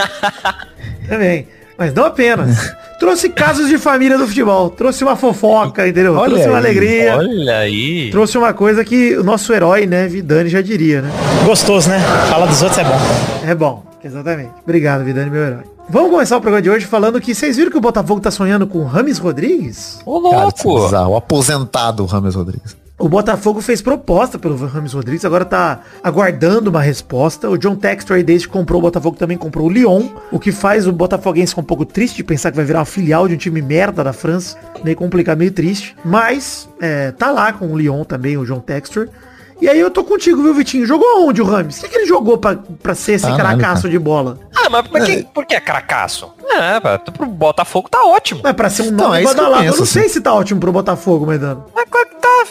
também. 1.08 1.48
Mas 1.78 1.94
não 1.94 2.06
apenas. 2.06 2.76
Trouxe 3.00 3.30
casos 3.30 3.70
de 3.70 3.78
família 3.78 4.18
do 4.18 4.28
futebol. 4.28 4.70
Trouxe 4.70 5.02
uma 5.04 5.16
fofoca, 5.16 5.88
entendeu? 5.88 6.14
Olha 6.16 6.32
trouxe 6.32 6.50
uma 6.50 6.58
aí, 6.58 6.66
alegria. 6.66 7.16
Olha 7.16 7.58
aí. 7.60 8.10
Trouxe 8.12 8.38
uma 8.38 8.54
coisa 8.54 8.84
que 8.84 9.16
o 9.16 9.24
nosso 9.24 9.54
herói, 9.54 9.86
né, 9.86 10.06
Vidani 10.08 10.50
já 10.50 10.62
diria, 10.62 11.02
né? 11.02 11.10
Gostoso, 11.46 11.90
né? 11.90 12.00
Fala 12.30 12.46
dos 12.48 12.62
outros 12.62 12.80
é 12.80 12.84
bom. 12.84 13.00
É 13.46 13.56
bom, 13.56 13.84
exatamente. 14.04 14.52
Obrigado, 14.62 15.06
Vidani, 15.06 15.30
meu 15.30 15.42
herói. 15.42 15.64
Vamos 15.90 16.12
começar 16.12 16.36
o 16.38 16.42
programa 16.42 16.62
de 16.62 16.70
hoje 16.70 16.86
falando 16.86 17.20
que 17.22 17.34
vocês 17.34 17.56
viram 17.56 17.72
que 17.72 17.78
o 17.78 17.82
Botafogo 17.82 18.20
tá 18.20 18.30
sonhando 18.30 18.68
com 18.68 18.80
o 18.80 18.86
Rames 18.86 19.18
Rodrigues? 19.18 20.02
Ô, 20.06 20.22
Cara, 20.30 20.44
louco. 20.44 20.84
bizarro. 20.84 21.14
O 21.14 21.16
aposentado 21.16 22.06
Rames 22.06 22.36
Rodrigues. 22.36 22.76
O 23.00 23.08
Botafogo 23.08 23.62
fez 23.62 23.82
proposta 23.82 24.38
pelo 24.38 24.58
Rames 24.68 24.92
Rodrigues, 24.92 25.24
agora 25.24 25.46
tá 25.46 25.80
aguardando 26.04 26.70
uma 26.70 26.82
resposta. 26.82 27.50
O 27.50 27.58
John 27.58 27.76
Textor 27.76 28.18
aí 28.18 28.24
desde 28.24 28.46
que 28.48 28.52
comprou 28.54 28.80
o 28.80 28.82
Botafogo 28.82 29.16
também 29.16 29.38
comprou 29.38 29.68
o 29.68 29.70
Lyon, 29.70 30.10
o 30.30 30.38
que 30.38 30.52
faz 30.52 30.86
o 30.86 30.92
Botafoguense 30.92 31.52
ficar 31.52 31.62
um 31.62 31.66
pouco 31.66 31.86
triste 31.86 32.18
de 32.18 32.26
pensar 32.26 32.52
que 32.52 32.58
vai 32.58 32.66
virar 32.66 32.80
uma 32.80 32.86
filial 32.86 33.26
de 33.26 33.36
um 33.36 33.38
time 33.38 33.62
merda 33.62 34.04
da 34.04 34.12
França. 34.12 34.58
Meio 34.84 34.98
complicado, 34.98 35.38
meio 35.38 35.52
triste. 35.52 35.96
Mas 36.04 36.68
é, 36.82 37.12
tá 37.12 37.32
lá 37.32 37.54
com 37.54 37.68
o 37.72 37.78
Lyon 37.78 38.04
também, 38.04 38.36
o 38.38 38.46
John 38.46 38.60
Textor. 38.60 39.08
E 39.62 39.68
aí 39.68 39.78
eu 39.80 39.92
tô 39.92 40.06
contigo, 40.06 40.42
viu, 40.42 40.54
Vitinho? 40.54 40.86
Jogou 40.86 41.28
onde 41.28 41.42
o 41.42 41.46
Rames? 41.46 41.80
O 41.80 41.82
que, 41.82 41.90
que 41.90 41.96
ele 41.98 42.06
jogou 42.06 42.38
pra, 42.38 42.58
pra 42.82 42.96
ser 42.96 43.14
esse 43.14 43.26
Caralho, 43.26 43.60
caracaço 43.60 43.82
cara. 43.84 43.92
de 43.92 44.00
bola? 44.00 44.40
Ah, 44.56 44.70
mas 44.70 44.88
por 44.88 45.02
que, 45.04 45.24
por 45.34 45.46
que 45.46 45.54
é 45.54 45.60
cracaço? 45.60 46.32
É, 46.50 46.80
pá, 46.80 46.98
pro 46.98 47.26
Botafogo 47.26 47.90
tá 47.90 48.02
ótimo. 48.06 48.40
Mas 48.42 48.54
pra 48.54 48.70
ser 48.70 48.84
um 48.84 48.86
Então, 48.86 49.08
nome 49.08 49.18
é 49.20 49.24
isso 49.24 49.34
que 49.34 49.38
eu 49.40 49.44
badalado, 49.44 49.64
eu, 49.66 49.72
penso, 49.72 49.80
não 49.80 49.86
sei 49.86 50.04
assim. 50.04 50.14
se 50.14 50.22
tá 50.22 50.34
ótimo 50.34 50.62
pro 50.62 50.72
Botafogo, 50.72 51.26
Maidano. 51.26 51.66
Mas 51.76 51.89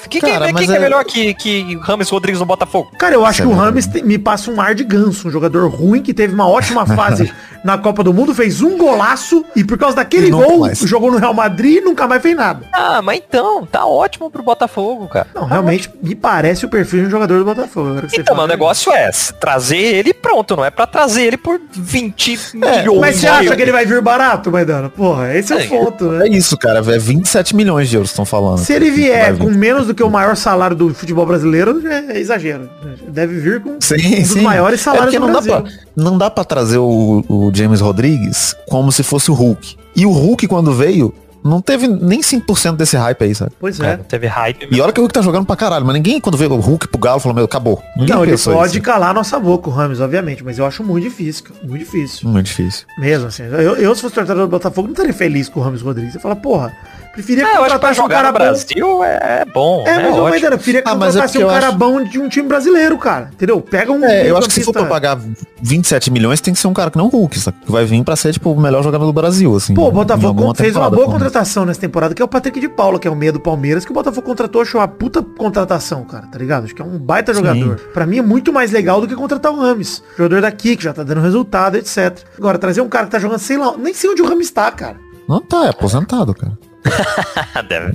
que 0.08 0.20
tá? 0.20 0.26
Quem, 0.26 0.34
Cara, 0.34 0.44
quem, 0.46 0.54
mas 0.54 0.60
quem 0.62 0.68
que 0.68 0.74
é 0.74 0.76
é- 0.76 0.80
melhor 0.82 1.04
que, 1.04 1.34
que 1.34 1.78
Rames 1.82 2.08
Rodrigues 2.08 2.40
no 2.40 2.46
Botafogo? 2.46 2.90
Cara, 2.98 3.14
eu 3.14 3.24
acho 3.24 3.42
que 3.42 3.48
o 3.48 3.50
Sério? 3.50 3.64
Rames 3.64 3.86
me 4.02 4.18
passa 4.18 4.50
um 4.50 4.60
ar 4.60 4.74
de 4.74 4.84
ganso, 4.84 5.28
um 5.28 5.30
jogador 5.30 5.68
ruim 5.68 6.02
que 6.02 6.12
teve 6.14 6.34
uma 6.34 6.48
ótima 6.48 6.84
fase 6.86 7.32
na 7.64 7.76
Copa 7.78 8.04
do 8.04 8.12
Mundo, 8.14 8.34
fez 8.34 8.62
um 8.62 8.76
golaço 8.78 9.44
e 9.56 9.64
por 9.64 9.76
causa 9.78 9.96
daquele 9.96 10.30
gol 10.30 10.60
mais. 10.60 10.78
jogou 10.80 11.10
no 11.10 11.18
Real 11.18 11.34
Madrid 11.34 11.76
e 11.78 11.80
nunca 11.80 12.06
mais 12.06 12.22
fez 12.22 12.36
nada. 12.36 12.64
Ah, 12.72 13.02
mas 13.02 13.20
então, 13.28 13.66
tá 13.66 13.84
ótimo 13.84 14.30
pro 14.30 14.42
Botafogo, 14.42 15.08
cara. 15.08 15.26
Não, 15.34 15.44
realmente 15.44 15.90
me 16.02 16.14
parece 16.14 16.64
o 16.64 16.68
perfil 16.68 17.00
de 17.02 17.06
um 17.06 17.10
jogador 17.10 17.38
do 17.38 17.44
Botafogo. 17.44 18.02
que 18.06 18.20
Então, 18.20 18.36
mas 18.36 18.44
o 18.44 18.48
negócio 18.48 18.92
é 18.92 19.10
trazer 19.40 19.76
ele 19.78 20.12
pronto, 20.14 20.56
não 20.56 20.64
é 20.64 20.70
pra 20.70 20.86
trazer 20.86 21.22
ele 21.24 21.36
por 21.36 21.60
20 21.72 22.38
milhões. 22.54 23.00
Mas 23.00 23.16
você 23.16 23.26
acha 23.26 23.56
que 23.56 23.62
ele 23.62 23.72
vai 23.72 23.84
vir 23.86 24.00
barato, 24.02 24.50
Maidano? 24.50 24.90
Porra, 24.90 25.34
esse 25.36 25.52
é 25.52 25.56
o 25.56 25.60
É, 25.60 25.66
ponto, 25.66 26.04
né? 26.10 26.26
É 26.26 26.30
isso, 26.30 26.56
cara. 26.56 26.78
É 26.78 26.98
27 26.98 27.54
milhões 27.56 27.88
de 27.88 27.96
euros 27.96 28.10
que 28.10 28.12
estão 28.14 28.24
falando. 28.24 28.58
Se 28.58 28.72
ele 28.72 28.90
vier 28.90 29.36
com 29.36 29.50
menos 29.50 29.77
do 29.86 29.94
que 29.94 30.02
o 30.02 30.10
maior 30.10 30.36
salário 30.36 30.76
do 30.76 30.92
futebol 30.94 31.24
brasileiro, 31.26 31.86
é 31.86 32.16
é 32.16 32.20
exagero. 32.20 32.68
Deve 33.08 33.38
vir 33.40 33.60
com 33.60 33.76
Sim, 33.80 33.94
um 34.16 34.20
dos 34.20 34.28
sim. 34.30 34.40
maiores 34.42 34.80
É 34.80 34.82
salários 34.84 35.14
porque 35.14 35.18
do 35.18 35.26
não 35.26 35.32
dá, 35.32 35.40
Brasil. 35.40 35.62
pra, 35.62 36.02
não 36.04 36.18
dá 36.18 36.30
pra 36.30 36.44
trazer 36.44 36.78
o, 36.78 37.24
o 37.28 37.50
James 37.54 37.80
Rodrigues 37.80 38.54
como 38.68 38.90
se 38.92 39.02
fosse 39.02 39.30
o 39.30 39.34
Hulk. 39.34 39.76
E 39.96 40.04
o 40.06 40.10
Hulk, 40.10 40.46
quando 40.46 40.72
veio, 40.72 41.12
não 41.44 41.60
teve 41.60 41.86
nem 41.88 42.20
5% 42.20 42.76
desse 42.76 42.96
hype 42.96 43.22
aí, 43.24 43.34
sabe? 43.34 43.52
Pois 43.58 43.78
É, 43.80 43.92
é. 43.92 43.96
teve 43.96 44.26
hype. 44.26 44.68
E 44.70 44.80
olha 44.80 44.92
que 44.92 45.00
o 45.00 45.02
Hulk 45.02 45.14
tá 45.14 45.22
jogando 45.22 45.46
pra 45.46 45.56
caralho, 45.56 45.84
mas 45.86 45.94
ninguém, 45.94 46.20
quando 46.20 46.36
veio 46.36 46.52
o 46.52 46.60
Hulk 46.60 46.88
pro 46.88 46.98
Galo, 47.00 47.20
falou, 47.20 47.34
meu, 47.34 47.44
acabou. 47.44 47.82
Ninguém 47.96 48.14
Não, 48.14 48.22
ele 48.24 48.36
pode 48.36 48.72
isso. 48.78 48.82
calar 48.82 49.14
nossa 49.14 49.38
boca, 49.38 49.68
o 49.70 49.72
Rames, 49.72 50.00
obviamente, 50.00 50.44
mas 50.44 50.58
eu 50.58 50.66
acho 50.66 50.82
muito 50.84 51.04
difícil, 51.04 51.44
cara. 51.44 51.60
Muito 51.64 51.84
difícil. 51.84 52.28
Muito 52.28 52.46
difícil. 52.46 52.86
Mesmo 52.98 53.28
assim. 53.28 53.44
Eu, 53.44 53.76
eu 53.76 53.94
se 53.94 54.02
fosse 54.02 54.14
torcedor 54.14 54.44
do 54.44 54.48
Botafogo, 54.50 54.88
não 54.88 54.92
estaria 54.92 55.14
feliz 55.14 55.48
com 55.48 55.60
o 55.60 55.62
Rames 55.62 55.80
Rodrigues. 55.80 56.14
Eu 56.14 56.20
falo, 56.20 56.36
porra, 56.36 56.72
preferia 57.18 57.44
É, 57.44 57.46
eu 57.46 57.50
que 57.50 57.58
contratar 57.62 57.90
um 57.90 57.94
jogar 57.94 58.14
cara 58.16 58.26
no 58.28 58.32
bom. 58.32 58.38
Brasil 58.38 59.04
é, 59.04 59.40
é 59.40 59.44
bom. 59.44 59.84
É, 59.86 59.96
né? 59.96 60.02
mas 60.04 60.16
eu 60.16 60.22
Ótimo. 60.22 60.34
ainda 60.34 60.48
preferia 60.56 60.82
Ah, 60.84 60.94
mas 60.94 61.16
é 61.16 61.20
um 61.20 61.40
eu 61.42 61.48
cara 61.48 61.68
acho- 61.68 61.76
bom 61.76 62.02
de 62.04 62.18
um 62.18 62.28
time 62.28 62.48
brasileiro, 62.48 62.96
cara. 62.98 63.30
Entendeu? 63.32 63.60
Pega 63.60 63.92
um. 63.92 64.04
É, 64.04 64.30
eu 64.30 64.36
acho 64.36 64.48
que 64.48 64.54
se 64.54 64.62
for 64.64 64.72
pra 64.72 64.84
pagar 64.86 65.18
27 65.60 66.10
milhões, 66.10 66.40
tem 66.40 66.54
que 66.54 66.60
ser 66.60 66.68
um 66.68 66.72
cara 66.72 66.90
que 66.90 66.96
não 66.98 67.06
o 67.06 67.08
Hulk, 67.08 67.38
sabe? 67.38 67.56
Que 67.64 67.72
vai 67.72 67.84
vir 67.84 68.02
pra 68.04 68.14
ser, 68.16 68.32
tipo, 68.32 68.50
o 68.52 68.60
melhor 68.60 68.82
jogador 68.82 69.04
do 69.04 69.12
Brasil, 69.12 69.54
assim. 69.56 69.74
Pô, 69.74 69.88
o 69.88 69.92
Botafogo 69.92 70.54
fez 70.54 70.76
uma 70.76 70.88
boa 70.90 71.06
contratação 71.06 71.64
nessa 71.64 71.80
temporada, 71.80 72.14
que 72.14 72.22
é 72.22 72.24
o 72.24 72.28
Patrick 72.28 72.60
de 72.60 72.68
Paula, 72.68 72.98
que 72.98 73.08
é 73.08 73.10
o 73.10 73.16
meia 73.16 73.32
do 73.32 73.40
Palmeiras, 73.40 73.84
que 73.84 73.90
o 73.90 73.94
Botafogo 73.94 74.26
contratou, 74.26 74.62
achou 74.62 74.80
uma 74.80 74.88
puta 74.88 75.22
contratação, 75.22 76.04
cara, 76.04 76.26
tá 76.26 76.38
ligado? 76.38 76.64
Acho 76.64 76.74
que 76.74 76.82
é 76.82 76.84
um 76.84 76.98
baita 76.98 77.34
jogador. 77.34 77.76
Pra 77.92 78.06
mim 78.06 78.18
é 78.18 78.22
muito 78.22 78.52
mais 78.52 78.70
legal 78.70 79.00
do 79.00 79.08
que 79.08 79.14
contratar 79.16 79.52
o 79.52 79.60
Rames. 79.60 80.02
Jogador 80.16 80.42
daqui, 80.42 80.76
que 80.76 80.84
já 80.84 80.92
tá 80.92 81.02
dando 81.02 81.20
resultado, 81.20 81.76
etc. 81.76 82.18
Agora, 82.38 82.58
trazer 82.58 82.80
um 82.80 82.88
cara 82.88 83.06
que 83.06 83.12
tá 83.12 83.18
jogando, 83.18 83.38
sei 83.40 83.56
lá, 83.56 83.74
nem 83.76 83.92
sei 83.92 84.10
onde 84.10 84.22
o 84.22 84.26
Rames 84.28 84.50
tá, 84.50 84.70
cara. 84.70 84.96
Não 85.28 85.40
tá, 85.40 85.66
é 85.66 85.68
aposentado, 85.70 86.34
cara. 86.34 86.52
Deve. 87.68 87.94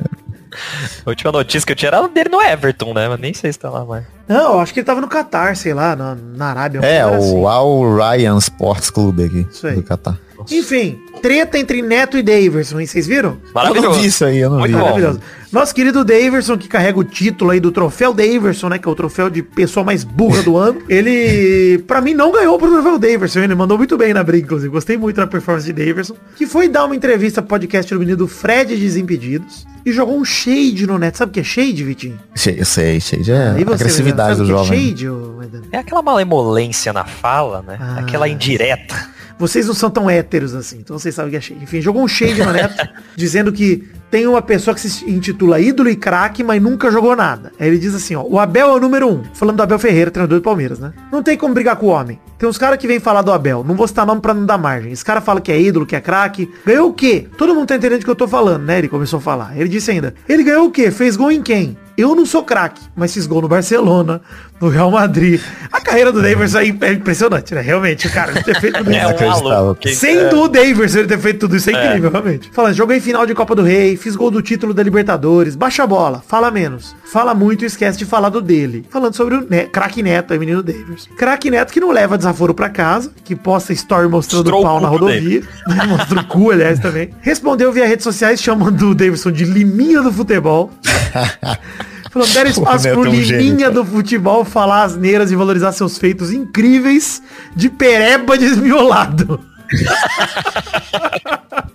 A 1.05 1.09
última 1.09 1.31
notícia 1.31 1.65
que 1.65 1.71
eu 1.71 1.75
tinha 1.75 1.89
era 1.89 2.07
dele 2.07 2.29
no 2.29 2.41
Everton, 2.41 2.93
né? 2.93 3.09
Mas 3.09 3.19
nem 3.19 3.33
sei 3.33 3.51
se 3.51 3.57
tá 3.59 3.69
lá 3.69 3.83
mais. 3.83 4.03
Não, 4.27 4.53
eu 4.53 4.59
acho 4.59 4.71
que 4.73 4.79
ele 4.81 4.85
tava 4.85 5.01
no 5.01 5.07
Catar, 5.07 5.55
sei 5.55 5.73
lá, 5.73 5.95
na, 5.95 6.15
na 6.15 6.45
Arábia. 6.51 6.79
É, 6.83 7.01
coisa 7.03 7.17
assim. 7.17 7.35
o 7.35 7.47
Al 7.47 7.95
Ryan 7.95 8.37
Sports 8.37 8.89
Clube 8.91 9.23
aqui, 9.25 9.47
Isso 9.51 9.65
aí. 9.65 9.75
do 9.75 9.83
Catar. 9.83 10.17
Enfim, 10.51 10.99
treta 11.21 11.57
entre 11.57 11.81
Neto 11.81 12.17
e 12.17 12.21
Daverson, 12.21 12.79
hein? 12.79 12.85
Vocês 12.85 13.07
viram? 13.07 13.29
Eu 13.31 13.35
não 13.45 13.53
Maravilhoso. 13.53 13.99
vi 13.99 14.05
isso 14.07 14.25
aí, 14.25 14.37
eu 14.39 14.49
não 14.49 14.59
Muito 14.59 14.71
vi. 14.73 14.77
bom. 14.77 14.83
Maravilhoso. 14.85 15.21
Nosso 15.53 15.75
querido 15.75 16.03
Daverson, 16.03 16.57
que 16.57 16.67
carrega 16.67 16.97
o 16.97 17.03
título 17.03 17.51
aí 17.51 17.59
do 17.59 17.71
troféu 17.71 18.11
Daverson, 18.11 18.69
né? 18.69 18.79
Que 18.79 18.87
é 18.87 18.91
o 18.91 18.95
troféu 18.95 19.29
de 19.29 19.43
pessoa 19.43 19.83
mais 19.83 20.03
burra 20.03 20.41
do 20.41 20.57
ano. 20.57 20.81
Ele, 20.89 21.77
pra 21.85 22.01
mim, 22.01 22.15
não 22.15 22.31
ganhou 22.31 22.57
pro 22.57 22.71
troféu 22.71 22.97
Daverson. 22.97 23.41
Ele 23.41 23.53
mandou 23.53 23.77
muito 23.77 23.95
bem 23.95 24.15
na 24.15 24.23
briga, 24.23 24.45
inclusive. 24.45 24.69
Gostei 24.69 24.97
muito 24.97 25.17
da 25.17 25.27
performance 25.27 25.71
de 25.71 25.85
Daverson. 25.85 26.15
Que 26.35 26.47
foi 26.47 26.67
dar 26.67 26.85
uma 26.85 26.95
entrevista 26.95 27.39
pro 27.39 27.49
podcast 27.49 27.93
do 27.93 27.99
menino 27.99 28.27
Fred 28.27 28.75
Desimpedidos. 28.75 29.67
E 29.85 29.91
jogou 29.91 30.17
um 30.17 30.25
shade 30.25 30.87
no 30.87 30.97
Neto. 30.97 31.19
Sabe 31.19 31.29
o 31.29 31.33
que 31.33 31.41
é 31.41 31.43
shade, 31.43 31.83
Vitinho? 31.83 32.17
Eu 32.57 32.65
sei. 32.65 32.99
Já 32.99 33.35
é 33.35 33.63
você, 33.63 33.73
agressividade 33.75 34.37
sabe 34.37 34.49
do 34.49 34.55
o 34.55 34.57
que 34.57 34.63
é 34.63 34.65
jovem. 34.65 34.87
shade, 34.87 35.09
ô, 35.09 35.33
Maidana? 35.37 35.65
É 35.71 35.77
aquela 35.77 36.01
malemolência 36.01 36.91
na 36.91 37.05
fala, 37.05 37.61
né? 37.61 37.77
Ah. 37.79 37.99
Aquela 37.99 38.27
indireta. 38.27 39.12
Vocês 39.37 39.67
não 39.67 39.73
são 39.73 39.89
tão 39.89 40.09
héteros 40.09 40.53
assim, 40.53 40.77
então 40.79 40.97
vocês 40.97 41.13
sabem 41.13 41.31
que 41.31 41.37
é 41.37 41.41
shade. 41.41 41.63
Enfim, 41.63 41.81
jogou 41.81 42.03
um 42.03 42.07
shade 42.07 42.43
no 42.43 42.51
Neto, 42.51 42.87
dizendo 43.15 43.51
que 43.51 43.87
tem 44.09 44.27
uma 44.27 44.41
pessoa 44.41 44.75
que 44.75 44.81
se 44.81 45.09
intitula 45.09 45.59
ídolo 45.59 45.89
e 45.89 45.95
craque, 45.95 46.43
mas 46.43 46.61
nunca 46.61 46.91
jogou 46.91 47.15
nada. 47.15 47.51
Aí 47.59 47.67
ele 47.67 47.79
diz 47.79 47.95
assim, 47.95 48.15
ó, 48.15 48.23
o 48.23 48.39
Abel 48.39 48.69
é 48.69 48.73
o 48.73 48.79
número 48.79 49.09
um. 49.09 49.23
Falando 49.33 49.57
do 49.57 49.63
Abel 49.63 49.79
Ferreira, 49.79 50.11
treinador 50.11 50.39
do 50.39 50.43
Palmeiras, 50.43 50.79
né? 50.79 50.93
Não 51.11 51.23
tem 51.23 51.35
como 51.37 51.53
brigar 51.53 51.75
com 51.75 51.87
o 51.87 51.89
homem. 51.89 52.19
Tem 52.37 52.47
uns 52.49 52.57
caras 52.57 52.77
que 52.77 52.87
vêm 52.87 52.99
falar 52.99 53.21
do 53.21 53.31
Abel. 53.31 53.63
Não 53.65 53.75
vou 53.75 53.87
citar 53.87 54.05
nome 54.05 54.21
pra 54.21 54.33
não 54.33 54.45
dar 54.45 54.57
margem. 54.57 54.91
Esse 54.91 55.03
cara 55.05 55.21
fala 55.21 55.39
que 55.39 55.51
é 55.51 55.59
ídolo, 55.61 55.85
que 55.85 55.95
é 55.95 56.01
craque. 56.01 56.49
Ganhou 56.65 56.89
o 56.89 56.93
quê? 56.93 57.27
Todo 57.37 57.55
mundo 57.55 57.67
tá 57.67 57.75
entendendo 57.75 58.01
o 58.01 58.03
que 58.05 58.09
eu 58.11 58.15
tô 58.15 58.27
falando, 58.27 58.63
né? 58.63 58.79
Ele 58.79 58.89
começou 58.89 59.17
a 59.19 59.21
falar. 59.21 59.53
Ele 59.57 59.69
disse 59.69 59.91
ainda, 59.91 60.13
ele 60.27 60.43
ganhou 60.43 60.67
o 60.67 60.71
quê? 60.71 60.91
Fez 60.91 61.15
gol 61.15 61.31
em 61.31 61.41
quem? 61.41 61.77
Eu 61.95 62.15
não 62.15 62.25
sou 62.25 62.43
craque, 62.43 62.81
mas 62.95 63.13
fiz 63.13 63.27
gol 63.27 63.39
no 63.43 63.47
Barcelona, 63.47 64.19
no 64.59 64.67
Real 64.67 64.89
Madrid. 64.89 65.39
A 65.71 65.79
carreira 65.79 66.11
do 66.11 66.23
Davidson 66.23 66.57
é 66.57 66.63
é 66.87 66.93
impressionante, 66.93 67.53
né? 67.53 67.61
Realmente, 67.61 68.09
cara, 68.09 68.31
ele 68.31 68.41
ter 68.41 68.59
feito 68.59 68.79
tudo 68.83 68.91
É 68.91 68.97
isso. 69.29 69.69
um 69.69 69.75
que- 69.75 69.93
Sendo 69.93 70.41
o 70.41 70.47
Davidson 70.47 70.99
ele 70.99 71.07
ter 71.07 71.19
feito 71.19 71.41
tudo 71.41 71.55
isso 71.55 71.69
é 71.69 71.73
incrível, 71.89 72.09
realmente. 72.09 72.49
Falando, 72.51 72.73
joguei 72.73 72.99
final 72.99 73.27
de 73.27 73.35
Copa 73.35 73.53
do 73.53 73.61
Rei, 73.61 73.95
fiz 73.95 74.15
gol 74.15 74.31
do 74.31 74.41
título 74.41 74.73
da 74.73 74.81
Libertadores, 74.81 75.55
baixa 75.55 75.83
a 75.83 75.87
bola, 75.87 76.23
fala 76.27 76.49
menos. 76.49 76.95
Fala 77.05 77.35
muito 77.35 77.63
e 77.63 77.67
esquece 77.67 77.99
de 77.99 78.05
falar 78.05 78.29
do 78.29 78.41
dele. 78.41 78.83
Falando 78.89 79.13
sobre 79.15 79.35
o 79.35 79.45
ne 79.47 79.65
craque 79.67 80.01
Neto, 80.01 80.33
é 80.33 80.37
menino 80.39 80.63
Davidson. 80.63 81.11
Craque 81.15 81.51
Neto 81.51 81.71
que 81.71 81.79
não 81.79 81.91
leva 81.91 82.17
desaforo 82.33 82.53
pra 82.53 82.69
casa, 82.69 83.11
que 83.23 83.35
posta 83.35 83.71
story 83.71 84.09
mostrando 84.09 84.49
Mostrou 84.49 84.61
o 84.61 84.63
pau 84.63 84.81
na 84.81 84.87
rodovia. 84.87 85.41
né? 85.67 85.85
Mostra 85.87 86.19
o 86.19 86.25
cu, 86.25 86.51
aliás, 86.51 86.79
também. 86.79 87.11
Respondeu 87.21 87.71
via 87.71 87.87
redes 87.87 88.03
sociais 88.03 88.41
chamando 88.41 88.89
o 88.89 88.95
Davidson 88.95 89.31
de 89.31 89.45
liminha 89.45 90.01
do 90.01 90.11
futebol. 90.11 90.71
Falou, 92.11 92.27
deram 92.27 92.49
espaço 92.49 92.89
pro 92.89 93.01
um 93.01 93.05
liminha 93.05 93.71
do 93.71 93.83
futebol 93.83 94.45
falar 94.45 94.83
asneiras 94.83 95.31
e 95.31 95.35
valorizar 95.35 95.71
seus 95.71 95.97
feitos 95.97 96.31
incríveis 96.31 97.23
de 97.55 97.69
pereba 97.69 98.37
desmiolado. 98.37 99.39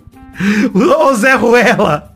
Ô 0.73 1.13
Zé 1.15 1.35
Ruela, 1.35 2.13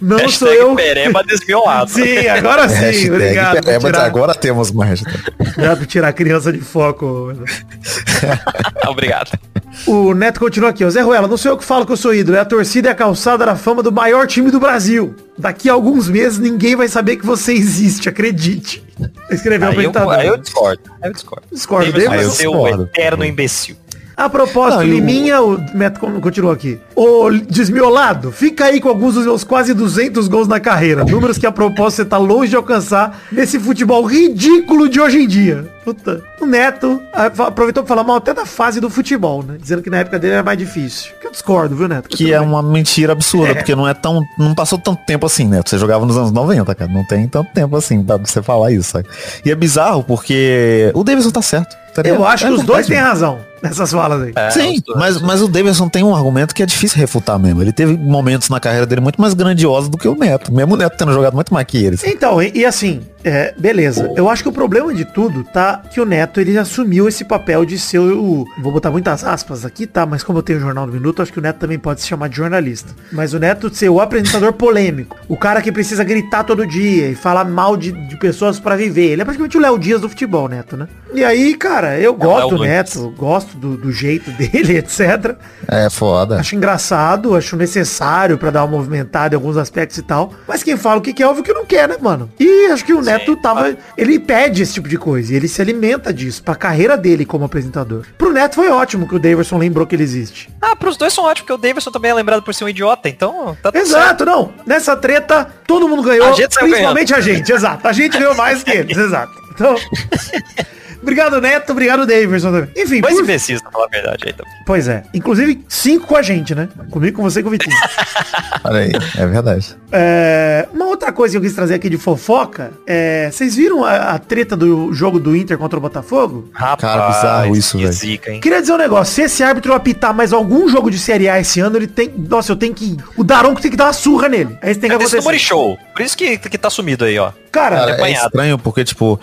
não 0.00 0.18
sou 0.18 0.48
Hashtag 0.48 0.56
eu. 0.56 0.74
Pereba 0.74 1.22
desmiolado. 1.22 1.90
Sim, 1.90 2.26
agora 2.28 2.68
sim, 2.68 2.74
Hashtag 2.76 3.10
obrigado. 3.10 3.54
Pereba, 3.64 3.86
tirar, 3.86 4.04
agora 4.04 4.34
temos 4.34 4.70
uma 4.70 4.84
hashtag. 4.84 5.18
obrigado 5.38 5.78
por 5.78 5.86
tirar 5.86 6.08
a 6.08 6.12
criança 6.12 6.52
de 6.52 6.60
foco. 6.60 7.32
Obrigado. 8.88 9.38
O 9.86 10.14
Neto 10.14 10.40
continua 10.40 10.70
aqui, 10.70 10.84
ó. 10.84 10.88
Zé 10.90 11.00
Ruela, 11.02 11.28
não 11.28 11.36
sou 11.36 11.52
eu 11.52 11.58
que 11.58 11.64
falo 11.64 11.84
que 11.84 11.92
eu 11.92 11.96
sou 11.96 12.14
ídolo, 12.14 12.36
é 12.36 12.40
a 12.40 12.44
torcida 12.44 12.88
e 12.88 12.90
a 12.92 12.94
calçada 12.94 13.44
da 13.44 13.56
fama 13.56 13.82
do 13.82 13.92
maior 13.92 14.26
time 14.26 14.50
do 14.50 14.58
Brasil. 14.60 15.14
Daqui 15.36 15.68
a 15.68 15.72
alguns 15.74 16.08
meses 16.08 16.38
ninguém 16.38 16.74
vai 16.76 16.88
saber 16.88 17.16
que 17.16 17.26
você 17.26 17.52
existe, 17.52 18.08
acredite. 18.08 18.82
Escreveu 19.30 19.68
o 19.68 19.72
eu, 19.72 19.72
apresentador. 19.72 20.12
aí 20.14 20.26
eu 20.28 20.36
discordo. 20.38 20.82
Aí 21.02 21.10
eu 21.10 21.12
discordo. 21.12 21.46
Discordo 21.52 21.92
dele, 21.92 22.08
mas 22.08 22.32
ser 22.32 22.48
o 22.48 22.52
discordo. 22.52 22.82
eterno 22.84 23.24
imbecil. 23.24 23.76
A 24.16 24.30
propósito, 24.30 24.76
Não, 24.78 24.86
e 24.86 24.90
o- 24.90 24.94
Liminha, 24.94 25.42
o 25.42 25.58
Neto 25.74 26.00
con- 26.00 26.18
continua 26.22 26.54
aqui. 26.54 26.80
Ô, 26.94 27.28
desmiolado, 27.30 28.32
fica 28.32 28.64
aí 28.64 28.80
com 28.80 28.88
alguns 28.88 29.14
dos 29.14 29.24
meus 29.26 29.44
quase 29.44 29.74
200 29.74 30.26
gols 30.26 30.48
na 30.48 30.58
carreira. 30.58 31.04
Números 31.04 31.36
que 31.36 31.46
a 31.46 31.52
propósito 31.52 31.96
você 31.96 32.04
tá 32.06 32.16
longe 32.16 32.48
de 32.50 32.56
alcançar 32.56 33.20
nesse 33.30 33.58
futebol 33.60 34.04
ridículo 34.06 34.88
de 34.88 34.98
hoje 35.00 35.18
em 35.22 35.26
dia. 35.28 35.66
Puta. 35.84 36.22
O 36.40 36.46
Neto 36.46 37.00
ah, 37.12 37.26
aproveitou 37.26 37.82
pra 37.84 37.94
falar 37.94 38.04
mal 38.06 38.16
até 38.16 38.32
da 38.32 38.46
fase 38.46 38.80
do 38.80 38.88
futebol, 38.88 39.42
né? 39.42 39.56
Dizendo 39.60 39.82
que 39.82 39.90
na 39.90 39.98
época 39.98 40.18
dele 40.18 40.32
era 40.34 40.42
mais 40.42 40.58
difícil. 40.58 41.12
Que 41.20 41.26
eu 41.26 41.30
discordo, 41.30 41.76
viu, 41.76 41.86
Neto? 41.86 42.08
Que 42.08 42.32
é 42.32 42.40
uma 42.40 42.62
mentira 42.62 43.12
absurda, 43.12 43.54
porque 43.54 43.74
não 43.76 43.86
é 43.86 43.92
tão. 43.94 44.22
Não 44.38 44.54
passou 44.54 44.78
tanto 44.78 45.00
tempo 45.06 45.26
assim, 45.26 45.46
né? 45.46 45.60
Você 45.64 45.76
jogava 45.78 46.04
nos 46.06 46.16
anos 46.16 46.32
90, 46.32 46.74
cara. 46.74 46.90
Não 46.90 47.04
tem 47.04 47.28
tanto 47.28 47.50
tempo 47.52 47.76
assim 47.76 48.02
pra 48.02 48.16
você 48.16 48.42
falar 48.42 48.72
isso, 48.72 48.90
sabe? 48.92 49.06
E 49.44 49.50
é 49.50 49.54
bizarro 49.54 50.02
porque 50.02 50.90
o 50.94 51.04
Davidson 51.04 51.30
tá 51.30 51.42
certo. 51.42 51.76
tá? 51.94 52.02
Eu 52.04 52.26
acho 52.26 52.46
É 52.46 52.48
que 52.48 52.54
os 52.54 52.62
dois 52.64 52.86
têm 52.86 52.96
razão 52.98 53.38
nessas 53.62 53.90
falas 53.90 54.22
aí. 54.22 54.32
É, 54.34 54.50
Sim, 54.50 54.82
mas, 54.94 55.20
mas 55.20 55.42
o 55.42 55.48
Davidson 55.48 55.88
tem 55.88 56.02
um 56.02 56.14
argumento 56.14 56.54
que 56.54 56.62
é 56.62 56.66
difícil 56.66 56.98
refutar 56.98 57.38
mesmo. 57.38 57.62
Ele 57.62 57.72
teve 57.72 57.96
momentos 57.96 58.48
na 58.48 58.60
carreira 58.60 58.86
dele 58.86 59.00
muito 59.00 59.20
mais 59.20 59.34
grandiosos 59.34 59.88
do 59.88 59.98
que 59.98 60.08
o 60.08 60.14
Neto. 60.14 60.52
Mesmo 60.52 60.74
o 60.74 60.76
Neto 60.76 60.96
tendo 60.96 61.12
jogado 61.12 61.34
muito 61.34 61.52
mais 61.52 61.66
que 61.66 61.78
eles. 61.78 62.04
Então, 62.04 62.42
e, 62.42 62.52
e 62.54 62.64
assim, 62.64 63.02
é, 63.26 63.52
beleza. 63.58 64.12
Eu 64.14 64.28
acho 64.30 64.44
que 64.44 64.48
o 64.48 64.52
problema 64.52 64.94
de 64.94 65.04
tudo 65.04 65.42
tá 65.42 65.82
que 65.90 66.00
o 66.00 66.06
Neto, 66.06 66.40
ele 66.40 66.56
assumiu 66.56 67.08
esse 67.08 67.24
papel 67.24 67.64
de 67.64 67.76
ser 67.76 67.98
o... 67.98 68.46
Vou 68.62 68.70
botar 68.70 68.92
muitas 68.92 69.24
aspas 69.24 69.64
aqui, 69.64 69.84
tá? 69.84 70.06
Mas 70.06 70.22
como 70.22 70.38
eu 70.38 70.42
tenho 70.44 70.60
o 70.60 70.62
Jornal 70.62 70.86
do 70.86 70.92
Minuto, 70.92 71.20
acho 71.20 71.32
que 71.32 71.38
o 71.40 71.42
Neto 71.42 71.58
também 71.58 71.76
pode 71.76 72.00
se 72.00 72.06
chamar 72.06 72.28
de 72.28 72.36
jornalista. 72.36 72.94
Mas 73.10 73.34
o 73.34 73.40
Neto 73.40 73.74
ser 73.74 73.88
o 73.88 74.00
apresentador 74.00 74.52
polêmico. 74.54 75.16
O 75.28 75.36
cara 75.36 75.60
que 75.60 75.72
precisa 75.72 76.04
gritar 76.04 76.44
todo 76.44 76.64
dia 76.64 77.08
e 77.08 77.14
falar 77.16 77.44
mal 77.44 77.76
de, 77.76 77.90
de 77.90 78.16
pessoas 78.16 78.60
pra 78.60 78.76
viver. 78.76 79.10
Ele 79.10 79.22
é 79.22 79.24
praticamente 79.24 79.56
o 79.56 79.60
Léo 79.60 79.76
Dias 79.76 80.00
do 80.00 80.08
futebol, 80.08 80.48
Neto, 80.48 80.76
né? 80.76 80.86
E 81.12 81.24
aí, 81.24 81.56
cara, 81.56 81.98
eu 81.98 82.14
gosto 82.14 82.50
Léo 82.50 82.58
do. 82.58 82.64
Neto, 82.64 83.14
gosto 83.16 83.55
do, 83.56 83.76
do 83.76 83.92
jeito 83.92 84.30
dele, 84.32 84.78
etc. 84.78 85.36
É 85.68 85.88
foda. 85.90 86.38
Acho 86.38 86.54
engraçado, 86.56 87.34
acho 87.34 87.56
necessário 87.56 88.38
pra 88.38 88.50
dar 88.50 88.64
uma 88.64 88.76
movimentada 88.76 89.34
em 89.34 89.36
alguns 89.36 89.56
aspectos 89.56 89.98
e 89.98 90.02
tal. 90.02 90.32
Mas 90.46 90.62
quem 90.62 90.76
fala 90.76 90.98
o 90.98 91.02
que 91.02 91.12
quer, 91.12 91.26
óbvio 91.26 91.44
que 91.44 91.52
não 91.52 91.64
quer, 91.64 91.88
né, 91.88 91.96
mano? 92.00 92.30
E 92.38 92.66
acho 92.66 92.84
que 92.84 92.92
o 92.92 93.02
Neto 93.02 93.36
tava. 93.36 93.76
Ele 93.96 94.18
pede 94.18 94.62
esse 94.62 94.74
tipo 94.74 94.88
de 94.88 94.98
coisa. 94.98 95.32
E 95.32 95.36
ele 95.36 95.48
se 95.48 95.60
alimenta 95.60 96.12
disso 96.12 96.42
pra 96.42 96.54
carreira 96.54 96.96
dele 96.96 97.24
como 97.24 97.44
apresentador. 97.44 98.04
Pro 98.16 98.32
Neto 98.32 98.56
foi 98.56 98.68
ótimo 98.68 99.08
que 99.08 99.14
o 99.14 99.18
Davidson 99.18 99.58
lembrou 99.58 99.86
que 99.86 99.94
ele 99.94 100.02
existe. 100.02 100.48
Ah, 100.60 100.76
pros 100.76 100.96
dois 100.96 101.12
são 101.12 101.24
ótimos, 101.24 101.40
porque 101.40 101.52
o 101.52 101.56
Davidson 101.56 101.90
também 101.90 102.10
é 102.10 102.14
lembrado 102.14 102.42
por 102.42 102.54
ser 102.54 102.64
um 102.64 102.68
idiota, 102.68 103.08
então 103.08 103.56
tá 103.62 103.72
tudo 103.72 103.86
certo. 103.86 104.02
Exato, 104.02 104.24
não. 104.24 104.52
Nessa 104.66 104.96
treta, 104.96 105.48
todo 105.66 105.88
mundo 105.88 106.02
ganhou. 106.02 106.28
A 106.28 106.32
gente 106.32 106.54
saiu 106.54 106.68
principalmente 106.68 107.14
a 107.14 107.20
gente, 107.20 107.52
exato. 107.52 107.86
A 107.86 107.92
gente 107.92 108.18
ganhou 108.18 108.34
mais 108.34 108.62
que 108.62 108.70
eles, 108.70 108.96
exato. 108.98 109.32
Então. 109.52 109.74
Obrigado, 111.06 111.40
Neto. 111.40 111.70
Obrigado, 111.70 112.04
Davidson 112.04 112.50
também. 112.50 112.68
Enfim, 112.76 113.00
Dois 113.00 113.14
por 113.14 113.22
imbecis, 113.22 113.62
pra 113.62 113.70
falar 113.70 113.84
a 113.84 113.88
verdade 113.88 114.24
aí 114.26 114.32
também. 114.32 114.52
Pois 114.66 114.88
é. 114.88 115.04
Inclusive, 115.14 115.64
cinco 115.68 116.04
com 116.08 116.16
a 116.16 116.22
gente, 116.22 116.52
né? 116.52 116.68
Comigo, 116.90 117.16
com 117.16 117.22
você 117.22 117.38
e 117.38 117.42
com 117.44 117.48
o 117.48 117.52
Vitinho. 117.52 117.76
Olha 118.64 118.80
aí, 118.80 118.90
é 119.16 119.26
verdade. 119.26 119.76
É, 119.92 120.66
uma 120.74 120.86
outra 120.86 121.12
coisa 121.12 121.32
que 121.34 121.38
eu 121.38 121.42
quis 121.42 121.54
trazer 121.54 121.74
aqui 121.74 121.88
de 121.88 121.96
fofoca, 121.96 122.72
é, 122.84 123.30
vocês 123.30 123.54
viram 123.54 123.84
a, 123.84 124.14
a 124.14 124.18
treta 124.18 124.56
do 124.56 124.92
jogo 124.92 125.20
do 125.20 125.36
Inter 125.36 125.56
contra 125.56 125.78
o 125.78 125.80
Botafogo? 125.82 126.50
Rapaz, 126.52 126.80
Cara, 126.80 127.06
bizarro 127.06 127.56
isso, 127.56 127.76
que 127.76 127.84
velho. 127.84 127.92
zica, 127.94 128.32
hein? 128.32 128.40
Queria 128.40 128.60
dizer 128.60 128.72
um 128.72 128.78
negócio, 128.78 129.14
se 129.14 129.22
esse 129.22 129.44
árbitro 129.44 129.72
apitar 129.74 130.12
mais 130.12 130.32
algum 130.32 130.68
jogo 130.68 130.90
de 130.90 130.98
Série 130.98 131.28
A 131.28 131.38
esse 131.38 131.60
ano, 131.60 131.76
ele 131.76 131.86
tem, 131.86 132.12
nossa, 132.28 132.50
eu 132.50 132.56
tenho 132.56 132.74
que, 132.74 132.96
o 133.16 133.22
Daronco 133.22 133.60
tem 133.60 133.70
que 133.70 133.76
dar 133.76 133.84
uma 133.86 133.92
surra 133.92 134.28
nele. 134.28 134.58
É 134.60 134.72
isso 134.72 134.80
que 134.80 134.88
tem 134.88 134.90
que 134.90 135.04
É 135.04 135.06
acontecer. 135.06 135.38
Show. 135.38 135.78
Por 135.94 136.02
isso 136.02 136.16
que, 136.16 136.36
que 136.36 136.58
tá 136.58 136.68
sumido 136.68 137.04
aí, 137.04 137.16
ó. 137.16 137.30
Cara, 137.56 137.76
Cara, 137.76 137.90
é 137.90 137.94
apanhado. 137.94 138.26
estranho 138.26 138.58
porque, 138.58 138.84
tipo, 138.84 139.18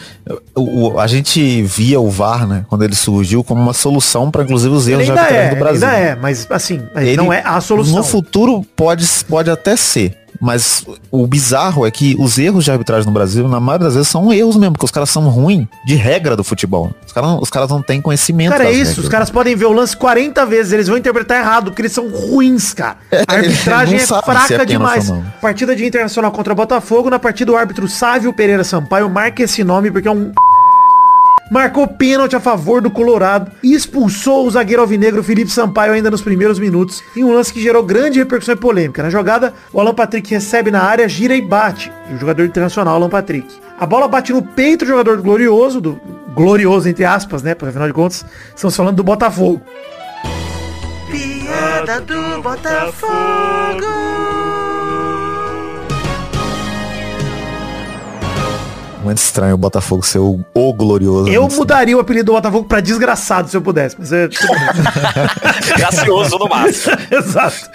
o, 0.56 0.94
o- 0.94 1.00
a 1.00 1.08
gente 1.08 1.62
via 1.64 2.00
o 2.00 2.10
VAR, 2.10 2.48
né, 2.48 2.66
quando 2.68 2.84
ele 2.84 2.96
surgiu, 2.96 3.44
como 3.44 3.62
uma 3.62 3.74
solução 3.74 4.32
para 4.32 4.44
inclusive 4.44 4.74
os 4.74 4.88
erros 4.88 5.06
de 5.06 5.12
arbitragem 5.12 5.38
é, 5.48 5.50
do 5.50 5.56
Brasil. 5.58 5.88
ainda 5.88 6.00
é, 6.00 6.16
mas 6.16 6.48
assim, 6.50 6.82
Ele- 6.96 7.16
não 7.18 7.32
é 7.32 7.42
a 7.46 7.62
solução. 7.62 7.98
No 7.98 8.04
futuro 8.04 8.66
pode, 8.76 9.06
pode 9.30 9.50
até 9.52 9.76
ser. 9.76 10.18
Mas 10.40 10.86
o 11.12 11.26
bizarro 11.26 11.86
é 11.86 11.92
que 11.92 12.16
os 12.20 12.38
erros 12.38 12.66
de 12.66 12.72
arbitragem 12.72 13.06
no 13.06 13.12
Brasil, 13.12 13.48
na 13.48 13.60
maioria 13.60 13.86
das 13.86 13.96
vezes, 13.96 14.10
são 14.10 14.32
erros 14.32 14.56
mesmo, 14.56 14.74
porque 14.74 14.86
os 14.86 14.92
caras 14.92 15.10
são 15.10 15.28
ruins 15.30 15.68
de 15.86 15.96
regra 15.96 16.36
do 16.36 16.44
futebol. 16.44 16.92
Os 17.06 17.12
caras, 17.12 17.38
os 17.42 17.50
caras 17.50 17.70
não 17.70 17.82
têm 17.82 18.02
conhecimento. 18.02 18.52
Cara, 18.52 18.66
é 18.66 18.72
isso, 18.72 18.92
regras. 18.92 18.98
os 18.98 19.10
caras 19.10 19.30
podem 19.30 19.56
ver 19.56 19.66
o 19.66 19.72
lance 19.72 19.96
40 19.96 20.46
vezes, 20.46 20.74
eles 20.74 20.88
vão 20.88 20.98
interpretar 20.98 21.40
errado, 21.40 21.66
porque 21.66 21.82
eles 21.84 21.92
são 21.92 22.10
ruins, 22.10 22.74
cara. 22.74 22.98
A 23.28 23.34
arbitragem 23.34 24.00
é 24.00 24.06
fraca 24.06 24.62
é 24.62 24.66
demais. 24.66 25.12
Partida 25.42 25.76
de 25.76 25.86
Internacional 25.86 26.32
contra 26.32 26.54
Botafogo, 26.54 27.10
na 27.10 27.20
partida 27.20 27.52
o 27.52 27.56
árbitro 27.56 27.88
Sávio 27.88 28.34
Pereira 28.34 28.64
Sampaio, 28.64 29.10
marca 29.10 29.44
esse 29.44 29.64
nome 29.64 29.92
porque 29.92 30.08
é 30.08 30.12
um 30.12 30.32
marcou 31.52 31.88
pênalti 31.88 32.36
a 32.36 32.40
favor 32.40 32.82
do 32.82 32.92
Colorado 32.92 33.52
e 33.62 33.74
expulsou 33.74 34.46
o 34.46 34.52
zagueiro 34.52 34.82
alvinegro 34.82 35.24
Felipe 35.24 35.52
Sampaio 35.52 35.94
ainda 35.94 36.12
nos 36.12 36.22
primeiros 36.22 36.60
minutos, 36.60 37.04
em 37.16 37.24
um 37.24 37.34
lance 37.34 37.54
que 37.54 37.62
gerou 37.62 37.84
grande 37.84 38.20
repercussão 38.20 38.56
e 38.56 38.58
polêmica. 38.58 39.04
Na 39.04 39.10
jogada, 39.10 39.54
o 39.72 39.80
Alan 39.80 39.94
Patrick 39.94 40.30
recebe 40.34 40.72
na 40.72 40.84
área, 40.84 41.08
gira 41.08 41.36
e 41.36 41.42
bate. 41.42 41.92
O 42.14 42.18
jogador 42.18 42.46
internacional, 42.46 42.96
Alan 42.96 43.10
Patrick. 43.10 43.48
A 43.80 43.86
bola 43.86 44.08
bate 44.08 44.32
no 44.32 44.42
peito 44.42 44.86
do 44.86 44.90
jogador 44.90 45.22
glorioso, 45.22 45.82
do 45.82 46.00
glorioso 46.34 46.88
entre 46.88 47.06
aspas, 47.06 47.44
né? 47.44 47.54
Porque 47.54 47.70
afinal 47.70 47.88
de 47.88 47.94
contas, 47.94 48.26
estamos 48.56 48.76
falando 48.76 48.98
do 48.98 49.04
Botafogo. 49.04 49.62
Piada 51.10 52.02
do 52.02 52.42
Muito 59.04 59.18
estranho 59.18 59.56
o 59.56 59.58
Botafogo 59.58 60.04
ser 60.04 60.20
o, 60.20 60.40
o 60.54 60.74
glorioso. 60.74 61.30
Eu 61.30 61.48
mudaria 61.50 61.96
o 61.96 62.00
apelido 62.00 62.28
do 62.28 62.32
Botafogo 62.34 62.68
pra 62.68 62.80
desgraçado 62.80 63.50
se 63.50 63.58
eu 63.58 63.62
pudesse, 63.62 63.96
mas 64.00 64.12
é. 64.14 64.30
Gracioso 65.78 66.38
no 66.38 66.48
máximo. 66.48 66.96
Exato. 67.12 67.70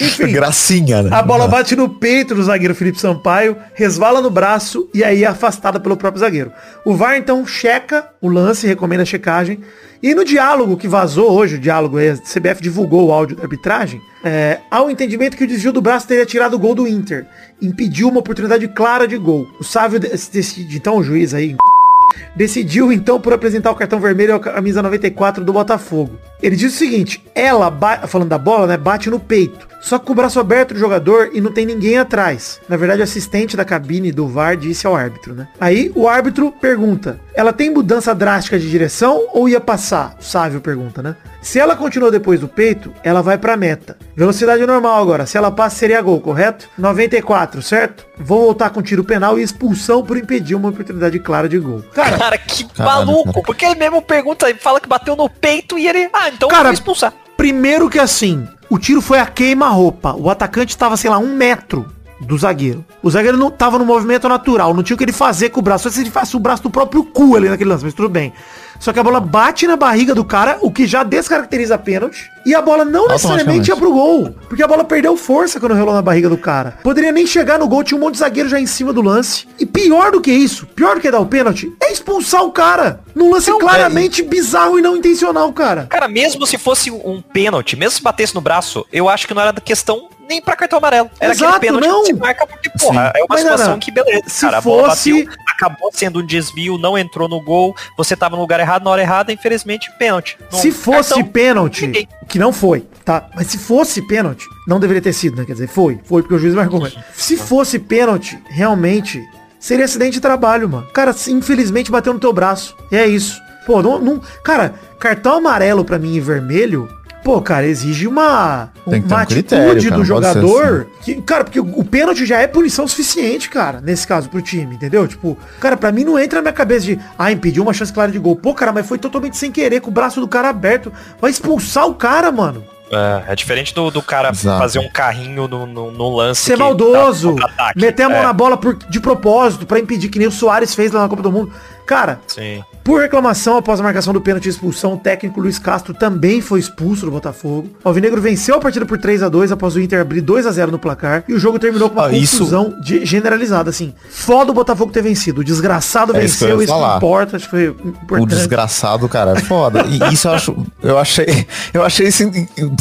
Enfim. 0.00 0.32
Gracinha, 0.32 1.02
né? 1.02 1.10
A 1.12 1.22
bola 1.22 1.48
bate 1.48 1.74
no 1.74 1.88
peito 1.88 2.34
do 2.34 2.42
zagueiro 2.42 2.74
Felipe 2.74 3.00
Sampaio, 3.00 3.56
resvala 3.74 4.20
no 4.20 4.30
braço 4.30 4.88
e 4.92 5.02
aí 5.02 5.24
é 5.24 5.26
afastada 5.26 5.80
pelo 5.80 5.96
próprio 5.96 6.20
zagueiro. 6.20 6.52
O 6.84 6.94
VAR 6.94 7.16
então 7.16 7.46
checa 7.46 8.08
o 8.20 8.28
lance, 8.28 8.66
recomenda 8.66 9.02
a 9.02 9.06
checagem. 9.06 9.60
E 10.04 10.14
no 10.14 10.22
diálogo 10.22 10.76
que 10.76 10.86
vazou 10.86 11.32
hoje, 11.32 11.54
o 11.54 11.58
diálogo, 11.58 11.98
é, 11.98 12.10
a 12.10 12.16
CBF 12.16 12.60
divulgou 12.60 13.06
o 13.06 13.10
áudio 13.10 13.36
da 13.36 13.42
arbitragem, 13.44 14.02
é, 14.22 14.60
há 14.70 14.82
o 14.82 14.90
entendimento 14.90 15.34
que 15.34 15.44
o 15.44 15.46
desvio 15.46 15.72
do 15.72 15.80
braço 15.80 16.06
teria 16.06 16.26
tirado 16.26 16.52
o 16.52 16.58
gol 16.58 16.74
do 16.74 16.86
Inter. 16.86 17.24
Impediu 17.62 18.10
uma 18.10 18.20
oportunidade 18.20 18.68
clara 18.68 19.08
de 19.08 19.16
gol. 19.16 19.46
O 19.58 19.64
Sávio 19.64 19.98
de- 19.98 20.10
decide, 20.10 20.76
então 20.76 20.98
o 20.98 21.02
juiz 21.02 21.32
aí, 21.32 21.56
decidiu 22.36 22.92
então 22.92 23.18
por 23.18 23.32
apresentar 23.32 23.70
o 23.70 23.74
cartão 23.74 23.98
vermelho 23.98 24.34
à 24.34 24.38
camisa 24.40 24.82
94 24.82 25.42
do 25.42 25.54
Botafogo. 25.54 26.18
Ele 26.42 26.54
diz 26.54 26.74
o 26.74 26.76
seguinte, 26.76 27.24
ela, 27.34 27.74
falando 28.06 28.28
da 28.28 28.36
bola, 28.36 28.66
né, 28.66 28.76
bate 28.76 29.08
no 29.08 29.18
peito. 29.18 29.66
Só 29.84 29.98
que 29.98 30.06
com 30.06 30.12
o 30.12 30.16
braço 30.16 30.40
aberto 30.40 30.72
do 30.72 30.80
jogador 30.80 31.28
e 31.34 31.42
não 31.42 31.52
tem 31.52 31.66
ninguém 31.66 31.98
atrás. 31.98 32.58
Na 32.66 32.74
verdade, 32.74 33.02
o 33.02 33.04
assistente 33.04 33.54
da 33.54 33.66
cabine 33.66 34.10
do 34.10 34.26
VAR 34.26 34.56
disse 34.56 34.86
ao 34.86 34.96
árbitro, 34.96 35.34
né? 35.34 35.46
Aí 35.60 35.92
o 35.94 36.08
árbitro 36.08 36.50
pergunta, 36.50 37.20
ela 37.34 37.52
tem 37.52 37.68
mudança 37.68 38.14
drástica 38.14 38.58
de 38.58 38.70
direção 38.70 39.26
ou 39.34 39.46
ia 39.46 39.60
passar? 39.60 40.16
O 40.18 40.24
Sávio 40.24 40.62
pergunta, 40.62 41.02
né? 41.02 41.14
Se 41.42 41.58
ela 41.58 41.76
continuou 41.76 42.10
depois 42.10 42.40
do 42.40 42.48
peito, 42.48 42.94
ela 43.04 43.20
vai 43.20 43.36
pra 43.36 43.58
meta. 43.58 43.98
Velocidade 44.16 44.64
normal 44.66 45.02
agora. 45.02 45.26
Se 45.26 45.36
ela 45.36 45.50
passa, 45.50 45.76
seria 45.76 46.00
gol, 46.00 46.18
correto? 46.18 46.66
94, 46.78 47.60
certo? 47.60 48.06
Vou 48.18 48.40
voltar 48.40 48.70
com 48.70 48.80
tiro 48.80 49.04
penal 49.04 49.38
e 49.38 49.42
expulsão 49.42 50.02
por 50.02 50.16
impedir 50.16 50.54
uma 50.54 50.70
oportunidade 50.70 51.18
clara 51.18 51.46
de 51.46 51.58
gol. 51.58 51.84
Cara, 51.92 52.16
Cara, 52.16 52.38
que 52.38 52.66
maluco. 52.78 53.34
cara. 53.34 53.44
Porque 53.44 53.66
ele 53.66 53.74
mesmo 53.74 54.00
pergunta, 54.00 54.48
ele 54.48 54.58
fala 54.58 54.80
que 54.80 54.88
bateu 54.88 55.14
no 55.14 55.28
peito 55.28 55.78
e 55.78 55.86
ele. 55.86 56.08
Ah, 56.10 56.30
então 56.30 56.48
Cara, 56.48 56.72
expulsar. 56.72 57.12
Primeiro 57.36 57.90
que 57.90 57.98
assim, 57.98 58.48
o 58.74 58.78
tiro 58.78 59.00
foi 59.00 59.20
a 59.20 59.26
queima-roupa. 59.26 60.14
O 60.14 60.28
atacante 60.28 60.76
tava, 60.76 60.96
sei 60.96 61.08
lá, 61.08 61.16
um 61.16 61.32
metro 61.32 61.86
do 62.18 62.36
zagueiro. 62.36 62.84
O 63.04 63.08
zagueiro 63.08 63.38
não 63.38 63.48
tava 63.48 63.78
no 63.78 63.84
movimento 63.84 64.28
natural, 64.28 64.74
não 64.74 64.82
tinha 64.82 64.96
o 64.96 64.98
que 64.98 65.04
ele 65.04 65.12
fazer 65.12 65.50
com 65.50 65.60
o 65.60 65.62
braço. 65.62 65.84
Só 65.84 65.90
se 65.90 66.00
ele 66.00 66.10
fizesse 66.10 66.36
o 66.36 66.40
braço 66.40 66.64
do 66.64 66.70
próprio 66.70 67.04
cu 67.04 67.36
ali 67.36 67.48
naquele 67.48 67.70
lance, 67.70 67.84
mas 67.84 67.94
tudo 67.94 68.08
bem. 68.08 68.32
Só 68.78 68.92
que 68.92 68.98
a 68.98 69.02
bola 69.02 69.20
bate 69.20 69.66
na 69.66 69.76
barriga 69.76 70.14
do 70.14 70.24
cara, 70.24 70.58
o 70.60 70.70
que 70.70 70.86
já 70.86 71.02
descaracteriza 71.02 71.74
a 71.74 71.78
pênalti. 71.78 72.30
E 72.44 72.54
a 72.54 72.60
bola 72.60 72.84
não 72.84 73.08
necessariamente 73.08 73.70
ia 73.70 73.76
pro 73.76 73.90
gol. 73.92 74.34
Porque 74.48 74.62
a 74.62 74.68
bola 74.68 74.84
perdeu 74.84 75.16
força 75.16 75.58
quando 75.58 75.74
rolou 75.74 75.94
na 75.94 76.02
barriga 76.02 76.28
do 76.28 76.36
cara. 76.36 76.76
Poderia 76.82 77.10
nem 77.10 77.26
chegar 77.26 77.58
no 77.58 77.66
gol, 77.66 77.82
tinha 77.82 77.96
um 77.96 78.00
monte 78.00 78.14
de 78.14 78.20
zagueiro 78.20 78.48
já 78.50 78.60
em 78.60 78.66
cima 78.66 78.92
do 78.92 79.00
lance. 79.00 79.46
E 79.58 79.64
pior 79.64 80.10
do 80.12 80.20
que 80.20 80.30
isso, 80.30 80.66
pior 80.66 80.96
do 80.96 81.00
que 81.00 81.10
dar 81.10 81.20
o 81.20 81.26
pênalti, 81.26 81.72
é 81.82 81.90
expulsar 81.92 82.42
o 82.44 82.52
cara. 82.52 83.00
Num 83.14 83.30
lance 83.32 83.48
Não, 83.48 83.58
claramente 83.58 84.22
bizarro 84.22 84.78
e 84.78 84.82
não 84.82 84.96
intencional, 84.96 85.50
cara. 85.52 85.86
Cara, 85.88 86.06
mesmo 86.08 86.46
se 86.46 86.58
fosse 86.58 86.90
um 86.90 87.22
pênalti, 87.22 87.76
mesmo 87.76 87.92
se 87.92 88.02
batesse 88.02 88.34
no 88.34 88.40
braço, 88.42 88.84
eu 88.92 89.08
acho 89.08 89.26
que 89.26 89.32
não 89.32 89.40
era 89.40 89.52
da 89.52 89.60
questão 89.60 90.08
nem 90.28 90.40
pra 90.42 90.56
cartão 90.56 90.78
amarelo. 90.78 91.10
Era 91.20 91.32
Exato, 91.32 91.56
aquele 91.56 91.72
pênalti 91.72 91.86
não. 91.88 92.00
que 92.00 92.06
se 92.06 92.12
marca 92.14 92.46
porque, 92.46 92.70
porra, 92.78 93.12
é 93.14 93.20
uma 93.20 93.26
Mas, 93.28 93.40
situação 93.40 93.78
que 93.78 93.90
beleza. 93.90 94.22
se 94.26 94.40
cara, 94.46 94.58
a 94.58 94.60
bola 94.60 94.88
fosse- 94.90 95.24
bateu, 95.24 95.34
acabou 95.54 95.90
sendo 95.92 96.20
um 96.20 96.26
desvio, 96.26 96.76
não 96.78 96.96
entrou 96.98 97.28
no 97.28 97.40
gol, 97.40 97.74
você 97.96 98.16
tava 98.16 98.36
no 98.36 98.42
lugar 98.42 98.60
errado, 98.60 98.84
na 98.84 98.90
hora 98.90 99.02
errada, 99.02 99.32
infelizmente, 99.32 99.90
pênalti. 99.98 100.36
Se 100.50 100.70
fosse 100.72 101.10
cartão, 101.14 101.28
pênalti, 101.30 101.86
ninguém. 101.86 102.08
que 102.28 102.38
não 102.38 102.52
foi, 102.52 102.86
tá? 103.04 103.28
Mas 103.34 103.46
se 103.48 103.58
fosse 103.58 104.02
pênalti, 104.02 104.46
não 104.66 104.80
deveria 104.80 105.02
ter 105.02 105.12
sido, 105.12 105.36
né? 105.36 105.44
Quer 105.44 105.52
dizer, 105.52 105.68
foi. 105.68 105.98
Foi 106.04 106.22
porque 106.22 106.34
o 106.34 106.38
juiz 106.38 106.54
marcou. 106.54 106.80
Mas 106.80 106.96
se 107.14 107.36
fosse 107.36 107.78
pênalti, 107.78 108.38
realmente, 108.50 109.22
seria 109.60 109.84
acidente 109.84 110.12
de 110.12 110.20
trabalho, 110.20 110.68
mano. 110.68 110.86
Cara, 110.92 111.14
infelizmente 111.28 111.90
bateu 111.90 112.12
no 112.12 112.20
teu 112.20 112.32
braço. 112.32 112.76
E 112.90 112.96
é 112.96 113.06
isso. 113.06 113.40
Pô, 113.66 113.82
não, 113.82 113.98
não- 113.98 114.20
Cara, 114.44 114.74
cartão 114.98 115.36
amarelo 115.38 115.84
pra 115.84 115.98
mim 115.98 116.14
e 116.14 116.20
vermelho... 116.20 116.88
Pô, 117.24 117.40
cara, 117.40 117.66
exige 117.66 118.06
uma, 118.06 118.70
uma 118.86 118.96
um 118.98 119.24
critério, 119.24 119.72
atitude 119.72 119.88
cara, 119.88 119.98
do 119.98 120.04
ser 120.06 120.12
assim. 120.12 120.40
jogador. 120.40 120.86
Que, 121.02 121.22
cara, 121.22 121.42
porque 121.42 121.58
o, 121.58 121.82
pênalti 121.82 122.26
já 122.26 122.38
é 122.38 122.46
punição 122.46 122.86
suficiente, 122.86 123.48
cara, 123.48 123.80
nesse 123.80 124.06
caso, 124.06 124.28
pro 124.28 124.42
time, 124.42 124.74
entendeu? 124.74 125.08
Tipo, 125.08 125.38
cara, 125.58 125.74
pra 125.74 125.90
mim 125.90 126.04
não 126.04 126.18
entra 126.18 126.40
na 126.40 126.42
minha 126.42 126.52
cabeça 126.52 126.84
de, 126.84 127.00
ah, 127.18 127.32
impediu 127.32 127.62
uma 127.62 127.72
chance 127.72 127.90
clara 127.90 128.12
de 128.12 128.18
gol. 128.18 128.36
Pô, 128.36 128.52
cara, 128.52 128.74
mas 128.74 128.86
foi 128.86 128.98
totalmente 128.98 129.38
sem 129.38 129.50
querer, 129.50 129.80
com 129.80 129.88
o 129.88 129.92
braço 129.92 130.20
do 130.20 130.28
cara 130.28 130.50
aberto. 130.50 130.92
Vai 131.18 131.30
expulsar 131.30 131.86
o 131.88 131.94
cara, 131.94 132.30
mano. 132.30 132.62
É, 132.92 133.32
é 133.32 133.34
diferente 133.34 133.74
do, 133.74 133.90
do 133.90 134.02
cara 134.02 134.28
Exato. 134.28 134.58
fazer 134.58 134.78
um 134.80 134.90
carrinho 134.90 135.48
no, 135.48 135.66
no, 135.66 135.90
no 135.90 136.16
lance. 136.16 136.42
Ser 136.42 136.58
maldoso, 136.58 137.36
meter 137.74 138.02
a 138.02 138.08
mão 138.10 138.18
É, 138.18 138.22
na 138.22 138.32
bola 138.34 138.58
por, 138.58 138.76
de 138.76 139.00
propósito, 139.00 139.64
pra 139.64 139.78
impedir 139.78 140.10
que 140.10 140.18
nem 140.18 140.28
o 140.28 140.30
Soares 140.30 140.74
fez 140.74 140.92
lá 140.92 141.00
na 141.00 141.08
Copa 141.08 141.22
do 141.22 141.32
Mundo. 141.32 141.50
Cara, 141.86 142.20
Sim. 142.26 142.62
Por 142.84 143.00
reclamação 143.00 143.56
após 143.56 143.80
a 143.80 143.82
marcação 143.82 144.12
do 144.12 144.20
pênalti 144.20 144.44
e 144.44 144.48
expulsão, 144.50 144.92
o 144.92 144.96
técnico 144.98 145.40
Luiz 145.40 145.58
Castro 145.58 145.94
também 145.94 146.42
foi 146.42 146.60
expulso 146.60 147.06
do 147.06 147.10
Botafogo. 147.10 147.70
O 147.82 147.88
Alvinegro 147.88 148.20
venceu 148.20 148.56
a 148.56 148.60
partida 148.60 148.84
por 148.84 148.98
3 148.98 149.22
a 149.22 149.28
2 149.30 149.50
após 149.52 149.74
o 149.74 149.80
Inter 149.80 150.02
abrir 150.02 150.20
2 150.20 150.46
a 150.46 150.52
0 150.52 150.70
no 150.70 150.78
placar 150.78 151.24
e 151.26 151.32
o 151.32 151.38
jogo 151.38 151.58
terminou 151.58 151.88
com 151.88 151.98
uma 151.98 152.08
Ah, 152.08 152.12
isso- 152.12 152.40
confusão 152.40 152.74
de- 152.82 153.02
generalizada, 153.06 153.70
assim. 153.70 153.94
Foda 154.10 154.50
o 154.50 154.54
Botafogo 154.54 154.92
ter 154.92 155.00
vencido. 155.00 155.40
O 155.40 155.44
desgraçado 155.44 156.14
É 156.14 156.22
isso 156.26 156.40
venceu, 156.44 156.60
isso 156.62 156.70
falar. 156.72 156.98
importa, 156.98 157.36
acho 157.36 157.46
que 157.46 157.50
foi 157.52 157.68
O 157.70 157.88
importante. 157.88 158.28
desgraçado, 158.36 159.08
cara, 159.08 159.32
é 159.32 159.40
foda. 159.40 159.86
E 159.86 159.98
isso 160.12 160.28
eu 160.28 160.32
acho, 160.34 160.56
eu 160.82 160.98
achei, 160.98 161.46
eu 161.72 161.82
achei 161.82 162.08
isso 162.08 162.30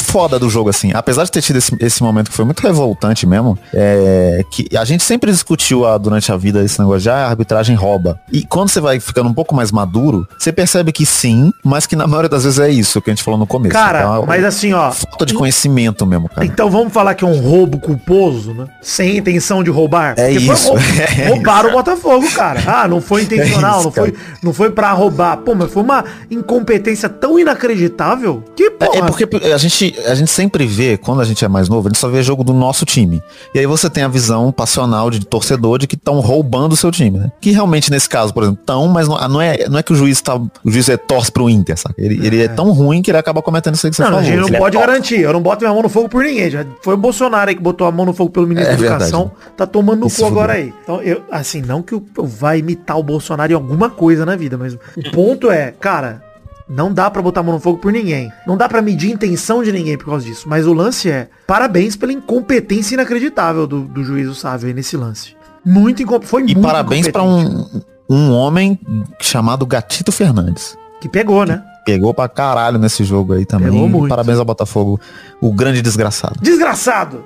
foda 0.01 0.37
do 0.37 0.49
jogo, 0.49 0.69
assim. 0.69 0.91
Apesar 0.93 1.23
de 1.23 1.31
ter 1.31 1.41
tido 1.41 1.55
esse, 1.59 1.73
esse 1.79 2.03
momento 2.03 2.29
que 2.29 2.35
foi 2.35 2.43
muito 2.43 2.59
revoltante 2.61 3.25
mesmo, 3.25 3.57
é, 3.73 4.43
que 4.51 4.67
a 4.77 4.83
gente 4.83 5.01
sempre 5.03 5.31
discutiu 5.31 5.85
ah, 5.87 5.97
durante 5.97 6.29
a 6.29 6.35
vida 6.35 6.61
esse 6.61 6.77
negócio 6.77 6.99
de 7.03 7.09
ah, 7.09 7.25
a 7.25 7.29
arbitragem 7.29 7.73
rouba. 7.77 8.19
E 8.29 8.45
quando 8.45 8.67
você 8.67 8.81
vai 8.81 8.99
ficando 8.99 9.29
um 9.29 9.33
pouco 9.33 9.55
mais 9.55 9.71
maduro, 9.71 9.92
você 10.37 10.51
percebe 10.51 10.91
que 10.91 11.05
sim, 11.05 11.51
mas 11.63 11.85
que 11.85 11.95
na 11.95 12.07
maioria 12.07 12.29
das 12.29 12.43
vezes 12.43 12.59
é 12.59 12.69
isso 12.69 13.01
que 13.01 13.09
a 13.09 13.13
gente 13.13 13.23
falou 13.23 13.39
no 13.39 13.45
começo. 13.47 13.73
Cara, 13.73 14.01
Então, 14.01 14.25
mas 14.25 14.43
assim, 14.43 14.73
ó. 14.73 14.91
falta 14.91 15.25
de 15.25 15.33
conhecimento 15.33 16.05
mesmo, 16.05 16.29
cara. 16.29 16.45
Então 16.45 16.69
vamos 16.69 16.91
falar 16.93 17.13
que 17.15 17.23
é 17.23 17.27
um 17.27 17.39
roubo 17.39 17.79
culposo, 17.79 18.53
né? 18.53 18.65
Sem 18.81 19.17
intenção 19.17 19.63
de 19.63 19.69
roubar. 19.69 20.13
É 20.17 20.31
Porque 20.31 20.45
isso. 20.51 20.69
rou- 20.69 20.77
É 21.17 21.27
roubaram 21.29 21.69
o 21.69 21.73
Botafogo, 21.73 22.25
cara. 22.31 22.61
Ah, 22.65 22.87
não 22.87 23.01
foi 23.01 23.23
intencional, 23.23 23.75
É 23.75 23.79
isso, 23.79 23.83
não, 23.85 23.91
foi, 23.91 24.13
não 24.43 24.53
foi 24.53 24.69
pra 24.71 24.91
roubar. 24.93 25.37
Pô, 25.37 25.53
mas 25.55 25.71
foi 25.71 25.83
uma 25.83 26.03
incompetência 26.29 27.07
tão 27.09 27.37
inacreditável 27.39 28.43
que, 28.55 28.69
porra, 28.71 28.97
É 28.99 29.01
porque 29.01 29.27
a 29.53 29.57
gente, 29.57 29.95
a 30.05 30.15
gente 30.15 30.29
sempre 30.31 30.65
vê, 30.65 30.97
quando 30.97 31.21
a 31.21 31.25
gente 31.25 31.43
é 31.43 31.47
mais 31.47 31.69
novo, 31.69 31.87
a 31.87 31.91
gente 31.91 31.99
só 31.99 32.09
vê 32.09 32.21
jogo 32.23 32.43
do 32.43 32.53
nosso 32.53 32.85
time. 32.85 33.21
E 33.53 33.59
aí 33.59 33.65
você 33.65 33.89
tem 33.89 34.03
a 34.03 34.07
visão 34.07 34.51
passional 34.51 35.09
de 35.09 35.25
torcedor 35.25 35.77
de 35.79 35.87
que 35.87 35.95
estão 35.95 36.19
roubando 36.19 36.73
o 36.73 36.75
seu 36.75 36.91
time, 36.91 37.17
né? 37.19 37.31
Que 37.41 37.51
realmente 37.51 37.89
nesse 37.91 38.07
caso, 38.09 38.33
por 38.33 38.43
exemplo, 38.43 38.59
estão, 38.61 38.87
mas 38.87 39.07
não, 39.07 39.17
não 39.29 39.41
é, 39.41 39.67
não 39.69 39.77
é 39.79 39.82
que 39.83 39.93
o 39.93 39.95
juiz 39.95 40.21
tá. 40.21 40.35
O 40.35 40.49
juiz 40.71 40.87
é 40.89 40.97
torce 40.97 41.31
pro 41.31 41.49
Inter, 41.49 41.77
sabe? 41.77 41.95
Ele, 41.97 42.25
ele 42.25 42.41
é 42.41 42.47
tão 42.47 42.71
ruim 42.71 43.01
que 43.01 43.11
ele 43.11 43.17
acaba 43.17 43.41
cometendo 43.41 43.75
isso 43.75 43.85
aí 43.85 43.91
que 43.91 43.95
você 43.97 44.01
Não, 44.03 44.09
a 44.09 44.11
falou. 44.13 44.25
gente 44.25 44.37
não 44.39 44.47
ele 44.47 44.55
é 44.55 44.59
pode 44.59 44.77
top. 44.77 44.87
garantir. 44.87 45.19
Eu 45.19 45.33
não 45.33 45.41
boto 45.41 45.61
minha 45.63 45.73
mão 45.73 45.83
no 45.83 45.89
fogo 45.89 46.09
por 46.09 46.23
ninguém. 46.23 46.49
Já 46.49 46.65
foi 46.81 46.93
o 46.93 46.97
Bolsonaro 46.97 47.49
aí 47.49 47.55
que 47.55 47.61
botou 47.61 47.85
a 47.85 47.91
mão 47.91 48.05
no 48.05 48.13
fogo 48.13 48.31
pelo 48.31 48.47
ministro 48.47 48.73
É 48.73 48.77
da 48.77 48.85
Educação. 48.85 49.31
Tá 49.55 49.65
tomando 49.67 49.99
no 50.01 50.09
cu 50.09 50.25
agora 50.25 50.53
aí. 50.53 50.73
Então, 50.83 51.01
eu, 51.01 51.21
assim, 51.31 51.61
não 51.61 51.81
que 51.81 51.93
eu, 51.93 52.03
eu 52.17 52.25
vá 52.25 52.55
imitar 52.57 52.97
o 52.97 53.03
Bolsonaro 53.03 53.51
em 53.51 53.55
alguma 53.55 53.89
coisa 53.89 54.25
na 54.25 54.35
vida, 54.35 54.57
mas 54.57 54.73
o 54.73 55.11
ponto 55.11 55.51
é, 55.51 55.71
cara, 55.79 56.23
não 56.69 56.91
dá 56.93 57.11
pra 57.11 57.21
botar 57.21 57.41
a 57.41 57.43
mão 57.43 57.53
no 57.55 57.59
fogo 57.59 57.77
por 57.79 57.91
ninguém. 57.91 58.31
Não 58.47 58.55
dá 58.57 58.69
pra 58.69 58.81
medir 58.81 59.11
a 59.11 59.13
intenção 59.13 59.61
de 59.63 59.71
ninguém 59.71 59.97
por 59.97 60.05
causa 60.05 60.25
disso. 60.25 60.47
Mas 60.47 60.65
o 60.65 60.73
lance 60.73 61.09
é, 61.09 61.27
parabéns 61.45 61.95
pela 61.95 62.13
incompetência 62.13 62.95
inacreditável 62.95 63.67
do, 63.67 63.81
do 63.81 64.03
juiz 64.03 64.27
o 64.27 64.33
Sávio 64.35 64.67
aí 64.69 64.73
nesse 64.73 64.95
lance. 64.97 65.35
Muito 65.65 66.01
incom... 66.03 66.19
Foi 66.21 66.41
E 66.41 66.45
muito 66.45 66.61
parabéns 66.61 67.07
pra 67.09 67.21
incompetente. 67.23 67.75
um, 67.77 67.81
um 68.13 68.31
homem 68.31 68.79
chamado 69.19 69.65
Gatito 69.65 70.11
Fernandes. 70.11 70.77
Que 71.01 71.09
pegou, 71.09 71.45
né? 71.45 71.63
Pegou 71.85 72.13
pra 72.13 72.29
caralho 72.29 72.77
nesse 72.77 73.03
jogo 73.03 73.33
aí 73.33 73.45
também. 73.45 73.71
Pegou 73.71 73.89
muito. 73.89 74.07
Parabéns 74.09 74.39
ao 74.39 74.45
Botafogo, 74.45 74.99
o 75.41 75.51
grande 75.51 75.81
desgraçado. 75.81 76.35
Desgraçado! 76.41 77.25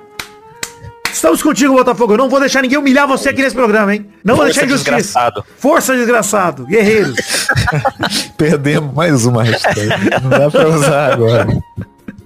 Estamos 1.12 1.42
contigo, 1.42 1.74
Botafogo. 1.74 2.12
Eu 2.14 2.18
não 2.18 2.28
vou 2.28 2.38
deixar 2.40 2.62
ninguém 2.62 2.78
humilhar 2.78 3.06
você 3.06 3.30
aqui 3.30 3.42
nesse 3.42 3.54
programa, 3.54 3.94
hein? 3.94 4.06
Não 4.24 4.36
vou 4.36 4.44
Força, 4.44 4.60
deixar 4.60 4.66
injustiça. 4.66 4.96
desgraçado. 4.96 5.44
Força, 5.58 5.96
desgraçado. 5.96 6.66
Guerreiros. 6.66 7.16
Perdemos 8.36 8.94
mais 8.94 9.24
uma 9.24 9.42
hashtag. 9.42 9.88
Não 10.22 10.30
dá 10.30 10.50
pra 10.50 10.68
usar 10.68 11.12
agora. 11.14 11.46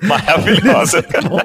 Maravilhosa. 0.06 1.04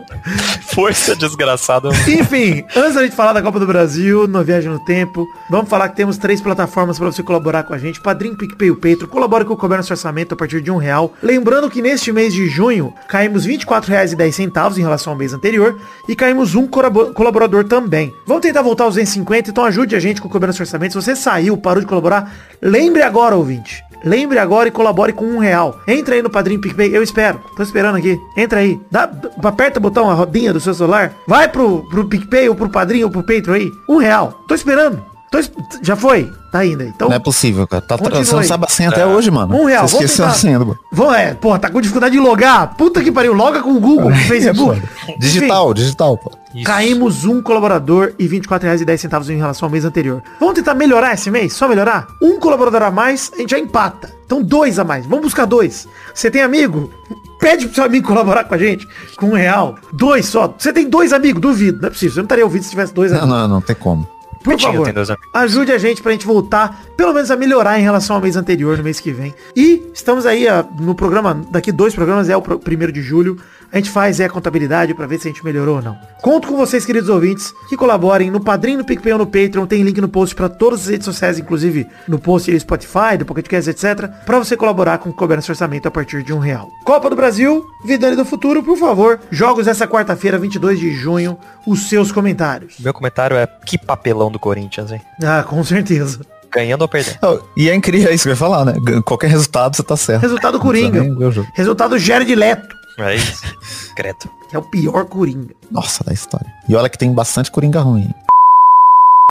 Força 0.73 1.15
desgraçada. 1.15 1.89
Enfim, 2.07 2.63
antes 2.75 2.95
da 2.95 3.03
gente 3.03 3.15
falar 3.15 3.33
da 3.33 3.41
Copa 3.41 3.59
do 3.59 3.67
Brasil, 3.67 4.27
no 4.27 4.43
Viagem 4.43 4.69
no 4.69 4.83
Tempo, 4.83 5.27
vamos 5.49 5.69
falar 5.69 5.89
que 5.89 5.95
temos 5.95 6.17
três 6.17 6.41
plataformas 6.41 6.97
para 6.97 7.11
você 7.11 7.21
colaborar 7.21 7.63
com 7.63 7.73
a 7.73 7.77
gente. 7.77 8.01
Padrim, 8.01 8.35
PicPay 8.35 8.67
e 8.67 8.71
o 8.71 8.75
Petro. 8.75 9.07
Colabore 9.07 9.45
com 9.45 9.53
o 9.53 9.69
nosso 9.69 9.93
orçamento 9.93 10.33
a 10.33 10.37
partir 10.37 10.61
de 10.61 10.71
um 10.71 10.77
real. 10.77 11.13
Lembrando 11.21 11.69
que 11.69 11.81
neste 11.81 12.11
mês 12.11 12.33
de 12.33 12.47
junho, 12.47 12.93
caímos 13.07 13.45
R$ 13.45 13.57
24,10 13.57 14.77
em 14.77 14.81
relação 14.81 15.13
ao 15.13 15.19
mês 15.19 15.33
anterior 15.33 15.79
e 16.07 16.15
caímos 16.15 16.55
um 16.55 16.67
colaborador 16.67 17.63
também. 17.63 18.13
Vamos 18.25 18.41
tentar 18.41 18.61
voltar 18.61 18.85
aos 18.85 18.95
250, 18.95 19.51
então 19.51 19.65
ajude 19.65 19.95
a 19.95 19.99
gente 19.99 20.21
com 20.21 20.35
o 20.35 20.39
nosso 20.39 20.61
orçamento. 20.61 20.93
Se 20.93 21.01
você 21.01 21.15
saiu, 21.15 21.57
parou 21.57 21.81
de 21.81 21.87
colaborar, 21.87 22.31
lembre 22.61 23.03
agora, 23.03 23.35
ouvinte. 23.35 23.86
Lembre 24.03 24.39
agora 24.39 24.67
e 24.67 24.71
colabore 24.71 25.13
com 25.13 25.25
um 25.25 25.39
real. 25.39 25.79
Entra 25.87 26.15
aí 26.15 26.21
no 26.21 26.29
Padrim 26.29 26.59
PicPay, 26.59 26.95
eu 26.95 27.03
espero. 27.03 27.39
Tô 27.55 27.63
esperando 27.63 27.97
aqui. 27.97 28.19
Entra 28.35 28.59
aí. 28.59 28.79
Dá, 28.91 29.09
aperta 29.43 29.79
o 29.79 29.81
botão, 29.81 30.09
a 30.09 30.13
rodinha 30.13 30.53
do 30.53 30.59
seu 30.59 30.73
celular. 30.73 31.13
Vai 31.27 31.47
pro, 31.47 31.83
pro 31.89 32.05
PicPay 32.05 32.49
ou 32.49 32.55
pro 32.55 32.69
Padrim 32.69 33.03
ou 33.03 33.09
pro 33.09 33.23
Patreon 33.23 33.53
aí. 33.55 33.71
Um 33.89 33.97
real. 33.97 34.43
Tô 34.47 34.55
esperando. 34.55 35.03
Tô 35.29 35.39
Já 35.81 35.95
foi? 35.95 36.31
Tá 36.51 36.65
indo 36.65 36.83
aí. 36.83 36.89
Então, 36.89 37.09
Não 37.09 37.15
é 37.15 37.19
possível, 37.19 37.67
cara. 37.67 37.81
Tá 37.81 37.97
você 37.97 38.33
não 38.33 38.43
sabe 38.43 38.65
a 38.65 38.69
senha 38.69 38.89
até 38.89 39.05
hoje, 39.05 39.29
mano. 39.29 39.53
um 39.55 39.65
real. 39.65 39.87
Você 39.87 39.97
esqueceu 39.97 40.25
a 40.25 40.31
senha 40.31 40.57
do... 40.57 40.77
Vamos, 40.91 41.15
é. 41.15 41.33
Porra, 41.33 41.59
tá 41.59 41.69
com 41.69 41.81
dificuldade 41.81 42.13
de 42.13 42.19
logar. 42.19 42.75
Puta 42.75 43.03
que 43.03 43.11
pariu. 43.11 43.33
Loga 43.33 43.61
com 43.61 43.71
o 43.71 43.79
Google, 43.79 44.09
com 44.09 44.15
o 44.15 44.15
Facebook. 44.15 44.81
Digital, 45.19 45.73
digital, 45.73 46.17
pô. 46.17 46.31
Enfim, 46.61 46.63
caímos 46.63 47.25
um 47.25 47.41
colaborador 47.41 48.13
e 48.17 48.25
R$ 48.27 48.39
24,10 48.39 49.29
em 49.29 49.37
relação 49.37 49.67
ao 49.67 49.71
mês 49.71 49.85
anterior. 49.85 50.21
Vamos 50.39 50.55
tentar 50.55 50.73
melhorar 50.75 51.13
esse 51.13 51.29
mês? 51.31 51.53
Só 51.53 51.67
melhorar? 51.67 52.07
Um 52.21 52.39
colaborador 52.39 52.81
a 52.83 52.91
mais, 52.91 53.31
a 53.35 53.37
gente 53.37 53.51
já 53.51 53.59
empata. 53.59 54.11
Então 54.25 54.41
dois 54.41 54.79
a 54.79 54.83
mais. 54.83 55.05
Vamos 55.05 55.25
buscar 55.25 55.45
dois. 55.45 55.87
Você 56.13 56.29
tem 56.31 56.41
amigo? 56.41 56.91
Pede 57.39 57.65
pro 57.67 57.75
seu 57.75 57.83
amigo 57.83 58.07
colaborar 58.07 58.43
com 58.45 58.55
a 58.55 58.57
gente 58.57 58.87
com 59.17 59.27
um 59.27 59.33
real. 59.33 59.75
Dois 59.93 60.25
só. 60.25 60.53
Você 60.57 60.73
tem 60.73 60.89
dois 60.89 61.13
amigos? 61.13 61.41
Duvido. 61.41 61.79
Não 61.81 61.87
é 61.87 61.91
possível. 61.91 62.13
Você 62.13 62.19
não 62.19 62.25
estaria 62.25 62.43
ouvindo 62.45 62.63
se 62.63 62.69
tivesse 62.71 62.93
dois 62.93 63.11
Não, 63.11 63.19
amigos. 63.19 63.37
não, 63.37 63.47
não 63.47 63.61
tem 63.61 63.75
como. 63.75 64.07
Por 64.43 64.57
favor, 64.61 64.87
ajude 65.33 65.73
a 65.73 65.77
gente 65.77 66.01
pra 66.01 66.13
gente 66.13 66.25
voltar, 66.25 66.81
pelo 66.95 67.13
menos 67.13 67.29
a 67.29 67.35
melhorar 67.35 67.77
em 67.79 67.83
relação 67.83 68.15
ao 68.15 68.21
mês 68.21 68.37
anterior, 68.37 68.77
no 68.77 68.83
mês 68.83 68.97
que 68.97 69.11
vem. 69.11 69.33
E 69.53 69.83
estamos 69.93 70.25
aí 70.25 70.47
ó, 70.47 70.63
no 70.81 70.95
programa, 70.95 71.41
daqui 71.51 71.69
dois 71.69 71.93
programas, 71.93 72.29
é 72.29 72.37
o 72.37 72.41
pro- 72.41 72.57
primeiro 72.57 72.93
de 72.93 73.01
julho. 73.01 73.37
A 73.71 73.77
gente 73.77 73.89
faz 73.89 74.19
é 74.19 74.25
a 74.25 74.29
contabilidade 74.29 74.93
pra 74.93 75.05
ver 75.05 75.19
se 75.19 75.27
a 75.27 75.31
gente 75.31 75.43
melhorou 75.43 75.77
ou 75.77 75.81
não. 75.81 75.97
Conto 76.21 76.47
com 76.47 76.55
vocês, 76.55 76.85
queridos 76.85 77.09
ouvintes, 77.09 77.53
que 77.69 77.75
colaborem 77.75 78.31
no 78.31 78.39
Padrim, 78.39 78.77
no 78.77 78.85
PicPay 78.85 79.13
ou 79.13 79.19
no 79.19 79.25
Patreon. 79.25 79.65
Tem 79.65 79.83
link 79.83 79.99
no 79.99 80.07
post 80.07 80.33
pra 80.33 80.47
todas 80.49 80.81
as 80.81 80.87
redes 80.87 81.05
sociais, 81.05 81.37
inclusive 81.37 81.85
no 82.07 82.17
post 82.17 82.51
do 82.51 82.59
Spotify, 82.59 83.17
do 83.17 83.25
PocketCast, 83.25 83.69
etc. 83.69 84.07
Pra 84.25 84.39
você 84.39 84.55
colaborar 84.55 84.97
com 84.99 85.09
o 85.09 85.27
nesse 85.27 85.51
orçamento 85.51 85.87
a 85.87 85.91
partir 85.91 86.23
de 86.23 86.33
um 86.33 86.39
real. 86.39 86.69
Copa 86.85 87.09
do 87.09 87.15
Brasil, 87.15 87.65
Vidane 87.85 88.15
do 88.15 88.25
Futuro, 88.25 88.63
por 88.63 88.77
favor. 88.77 89.19
Jogos 89.29 89.65
dessa 89.65 89.87
quarta-feira, 89.87 90.37
22 90.37 90.79
de 90.79 90.93
junho. 90.93 91.37
Os 91.65 91.89
seus 91.89 92.11
comentários. 92.11 92.75
Meu 92.79 92.93
comentário 92.93 93.35
é 93.35 93.45
que 93.65 93.77
papelão 93.77 94.31
do 94.31 94.39
Corinthians, 94.39 94.91
hein? 94.91 95.01
Ah, 95.21 95.43
com 95.43 95.61
certeza. 95.63 96.21
Ganhando 96.51 96.81
ou 96.83 96.87
perdendo. 96.87 97.17
Oh, 97.21 97.39
E 97.57 97.69
é 97.69 97.75
incrível, 97.75 98.09
é 98.09 98.13
isso 98.13 98.23
que 98.23 98.29
eu 98.29 98.33
ia 98.33 98.37
falar, 98.37 98.65
né? 98.65 98.73
Qualquer 99.05 99.29
resultado 99.29 99.75
você 99.75 99.83
tá 99.83 99.97
certo. 99.97 100.21
Resultado 100.21 100.59
Coringa. 100.59 101.03
Resultado 101.53 101.99
Jared 101.99 102.33
Leto, 102.33 102.76
É 102.97 103.15
isso. 103.15 103.43
Credo. 103.95 104.29
que 104.49 104.55
é 104.55 104.59
o 104.59 104.63
pior 104.63 105.05
Coringa. 105.05 105.55
Nossa, 105.69 106.03
da 106.03 106.13
história. 106.13 106.51
E 106.67 106.75
olha 106.75 106.89
que 106.89 106.97
tem 106.97 107.11
bastante 107.13 107.51
Coringa 107.51 107.79
ruim. 107.79 108.09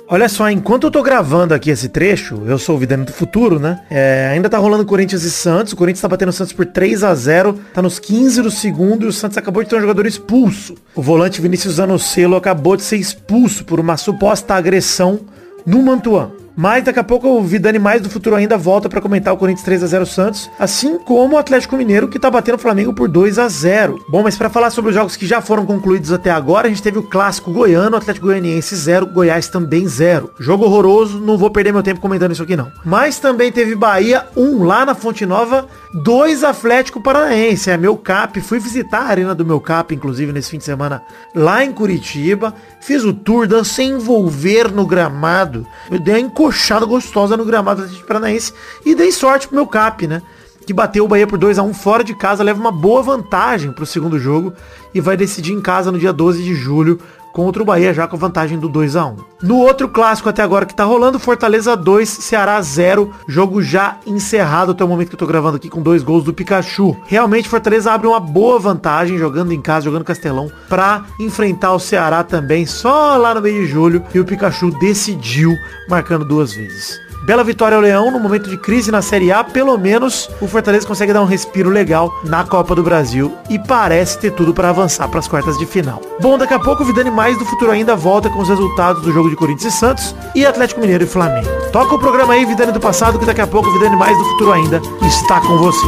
Olha 0.08 0.28
só, 0.28 0.48
enquanto 0.48 0.84
eu 0.84 0.90
tô 0.90 1.02
gravando 1.02 1.52
aqui 1.52 1.68
esse 1.68 1.88
trecho, 1.88 2.40
eu 2.46 2.58
sou 2.58 2.76
o 2.76 2.78
Vidano 2.78 3.04
do 3.04 3.12
Futuro, 3.12 3.58
né? 3.58 3.82
É, 3.90 4.30
ainda 4.32 4.48
tá 4.48 4.56
rolando 4.56 4.86
Corinthians 4.86 5.24
e 5.24 5.30
Santos. 5.32 5.72
O 5.72 5.76
Corinthians 5.76 6.02
tá 6.02 6.06
batendo 6.06 6.28
o 6.28 6.32
Santos 6.32 6.52
por 6.52 6.64
3 6.64 7.02
a 7.02 7.12
0 7.12 7.58
tá 7.74 7.82
nos 7.82 7.98
15 7.98 8.42
do 8.42 8.50
segundo 8.50 9.04
e 9.04 9.08
o 9.08 9.12
Santos 9.12 9.36
acabou 9.36 9.64
de 9.64 9.68
ter 9.68 9.76
um 9.76 9.80
jogador 9.80 10.06
expulso. 10.06 10.76
O 10.94 11.02
volante 11.02 11.40
Vinícius 11.40 11.74
Zanocelo 11.74 12.36
acabou 12.36 12.76
de 12.76 12.84
ser 12.84 12.98
expulso 12.98 13.64
por 13.64 13.80
uma 13.80 13.96
suposta 13.96 14.54
agressão 14.54 15.20
no 15.66 15.82
Mantuan. 15.82 16.30
Mas 16.56 16.84
daqui 16.84 16.98
a 16.98 17.04
pouco 17.04 17.28
o 17.28 17.42
Vidani 17.42 17.78
mais 17.78 18.00
do 18.00 18.08
futuro 18.08 18.34
ainda 18.34 18.56
volta 18.56 18.88
pra 18.88 19.00
comentar 19.00 19.34
o 19.34 19.36
Corinthians 19.36 19.64
3 19.64 19.82
a 19.82 19.86
0 19.86 20.06
Santos, 20.06 20.50
assim 20.58 20.98
como 20.98 21.34
o 21.34 21.38
Atlético 21.38 21.76
Mineiro 21.76 22.08
que 22.08 22.18
tá 22.18 22.30
batendo 22.30 22.54
o 22.54 22.58
Flamengo 22.58 22.94
por 22.94 23.08
2 23.08 23.38
a 23.38 23.46
0. 23.46 24.04
Bom, 24.08 24.22
mas 24.22 24.36
pra 24.36 24.48
falar 24.48 24.70
sobre 24.70 24.90
os 24.90 24.94
jogos 24.94 25.16
que 25.16 25.26
já 25.26 25.42
foram 25.42 25.66
concluídos 25.66 26.10
até 26.10 26.30
agora, 26.30 26.66
a 26.66 26.70
gente 26.70 26.82
teve 26.82 26.98
o 26.98 27.02
clássico 27.02 27.52
goiano, 27.52 27.96
Atlético 27.96 28.26
Goianiense 28.26 28.74
0, 28.74 29.06
Goiás 29.06 29.48
também 29.48 29.86
0. 29.86 30.30
Jogo 30.38 30.64
horroroso, 30.64 31.20
não 31.20 31.36
vou 31.36 31.50
perder 31.50 31.72
meu 31.72 31.82
tempo 31.82 32.00
comentando 32.00 32.32
isso 32.32 32.42
aqui 32.42 32.56
não. 32.56 32.72
Mas 32.84 33.18
também 33.18 33.52
teve 33.52 33.74
Bahia 33.74 34.26
1 34.34 34.64
lá 34.64 34.86
na 34.86 34.94
Fonte 34.94 35.26
Nova, 35.26 35.66
2 35.92 36.42
Atlético 36.42 37.02
Paranaense. 37.02 37.70
É 37.70 37.76
meu 37.76 37.96
cap, 37.96 38.40
fui 38.40 38.58
visitar 38.58 39.00
a 39.00 39.08
arena 39.08 39.34
do 39.34 39.44
meu 39.44 39.60
cap, 39.60 39.94
inclusive 39.94 40.32
nesse 40.32 40.50
fim 40.50 40.58
de 40.58 40.64
semana 40.64 41.02
lá 41.34 41.62
em 41.62 41.72
Curitiba. 41.72 42.54
Fiz 42.86 43.02
o 43.02 43.12
tour, 43.12 43.48
dancei 43.48 43.86
envolver 43.86 44.70
no 44.70 44.86
gramado. 44.86 45.66
Eu 45.90 45.98
dei 45.98 46.14
uma 46.14 46.20
encoxada 46.20 46.86
gostosa 46.86 47.36
no 47.36 47.44
gramado 47.44 47.80
do 47.80 47.84
Atlético 47.86 48.06
Paranaense 48.06 48.52
e 48.84 48.94
dei 48.94 49.10
sorte 49.10 49.48
pro 49.48 49.56
meu 49.56 49.66
cap, 49.66 50.06
né? 50.06 50.22
Que 50.64 50.72
bateu 50.72 51.04
o 51.04 51.08
Bahia 51.08 51.26
por 51.26 51.36
2 51.36 51.58
a 51.58 51.64
1 51.64 51.74
fora 51.74 52.04
de 52.04 52.14
casa, 52.14 52.44
leva 52.44 52.60
uma 52.60 52.70
boa 52.70 53.02
vantagem 53.02 53.72
pro 53.72 53.84
segundo 53.84 54.20
jogo 54.20 54.52
e 54.94 55.00
vai 55.00 55.16
decidir 55.16 55.52
em 55.52 55.60
casa 55.60 55.90
no 55.90 55.98
dia 55.98 56.12
12 56.12 56.44
de 56.44 56.54
julho 56.54 57.00
contra 57.36 57.62
o 57.62 57.66
Bahia 57.66 57.92
já 57.92 58.08
com 58.08 58.16
vantagem 58.16 58.58
do 58.58 58.66
2 58.66 58.96
a 58.96 59.04
1 59.04 59.16
No 59.42 59.58
outro 59.58 59.90
clássico 59.90 60.26
até 60.26 60.42
agora 60.42 60.64
que 60.64 60.74
tá 60.74 60.84
rolando, 60.84 61.18
Fortaleza 61.18 61.76
2, 61.76 62.08
Ceará 62.08 62.58
0, 62.62 63.12
jogo 63.28 63.60
já 63.60 63.98
encerrado 64.06 64.72
até 64.72 64.82
o 64.82 64.88
momento 64.88 65.10
que 65.10 65.16
eu 65.16 65.18
tô 65.18 65.26
gravando 65.26 65.58
aqui 65.58 65.68
com 65.68 65.82
dois 65.82 66.02
gols 66.02 66.24
do 66.24 66.32
Pikachu. 66.32 66.96
Realmente 67.04 67.46
Fortaleza 67.46 67.92
abre 67.92 68.06
uma 68.06 68.18
boa 68.18 68.58
vantagem 68.58 69.18
jogando 69.18 69.52
em 69.52 69.60
casa, 69.60 69.84
jogando 69.84 70.02
Castelão, 70.02 70.50
pra 70.66 71.04
enfrentar 71.20 71.74
o 71.74 71.78
Ceará 71.78 72.24
também 72.24 72.64
só 72.64 73.18
lá 73.18 73.34
no 73.34 73.42
mês 73.42 73.54
de 73.54 73.66
julho 73.66 74.02
e 74.14 74.18
o 74.18 74.24
Pikachu 74.24 74.70
decidiu 74.80 75.54
marcando 75.90 76.24
duas 76.24 76.54
vezes. 76.54 77.05
Bela 77.26 77.42
vitória 77.42 77.74
ao 77.74 77.82
Leão 77.82 78.12
no 78.12 78.20
momento 78.20 78.48
de 78.48 78.56
crise 78.56 78.92
na 78.92 79.02
Série 79.02 79.32
A, 79.32 79.42
pelo 79.42 79.76
menos 79.76 80.30
o 80.40 80.46
Fortaleza 80.46 80.86
consegue 80.86 81.12
dar 81.12 81.20
um 81.20 81.26
respiro 81.26 81.68
legal 81.68 82.14
na 82.22 82.44
Copa 82.44 82.72
do 82.72 82.84
Brasil 82.84 83.36
e 83.50 83.58
parece 83.58 84.16
ter 84.20 84.30
tudo 84.30 84.54
para 84.54 84.68
avançar 84.70 85.08
para 85.08 85.18
as 85.18 85.26
quartas 85.26 85.58
de 85.58 85.66
final. 85.66 86.00
Bom, 86.20 86.38
daqui 86.38 86.54
a 86.54 86.60
pouco 86.60 86.84
o 86.84 86.86
Vidani 86.86 87.10
Mais 87.10 87.36
do 87.36 87.44
Futuro 87.44 87.72
ainda 87.72 87.96
volta 87.96 88.30
com 88.30 88.38
os 88.38 88.48
resultados 88.48 89.02
do 89.02 89.12
jogo 89.12 89.28
de 89.28 89.34
Corinthians 89.34 89.74
e 89.74 89.76
Santos 89.76 90.14
e 90.36 90.46
Atlético 90.46 90.80
Mineiro 90.80 91.02
e 91.02 91.08
Flamengo. 91.08 91.48
Toca 91.72 91.96
o 91.96 91.98
programa 91.98 92.34
aí, 92.34 92.44
Vidani 92.44 92.70
do 92.70 92.78
passado, 92.78 93.18
que 93.18 93.26
daqui 93.26 93.40
a 93.40 93.46
pouco 93.48 93.70
o 93.70 93.72
Vidani 93.72 93.96
Mais 93.96 94.16
do 94.16 94.24
Futuro 94.24 94.52
ainda 94.52 94.80
está 95.02 95.40
com 95.40 95.58
você. 95.58 95.86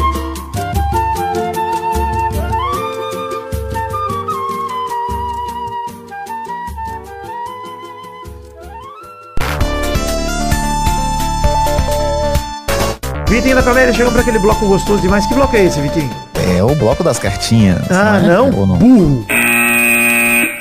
Vitinho 13.39 13.55
da 13.55 13.63
comédia, 13.63 13.93
chegamos 13.93 14.15
para 14.15 14.23
aquele 14.23 14.41
bloco 14.41 14.67
gostoso 14.67 15.01
demais. 15.01 15.25
Que 15.25 15.33
bloco 15.33 15.55
é 15.55 15.65
esse, 15.65 15.81
Vitinho? 15.81 16.11
É 16.57 16.61
o 16.61 16.75
bloco 16.75 17.05
das 17.05 17.21
cartinhas. 17.21 17.89
Ah, 17.89 18.19
né? 18.19 18.35
não? 18.35 18.47
Ou 18.51 18.67
Burro. 18.67 19.27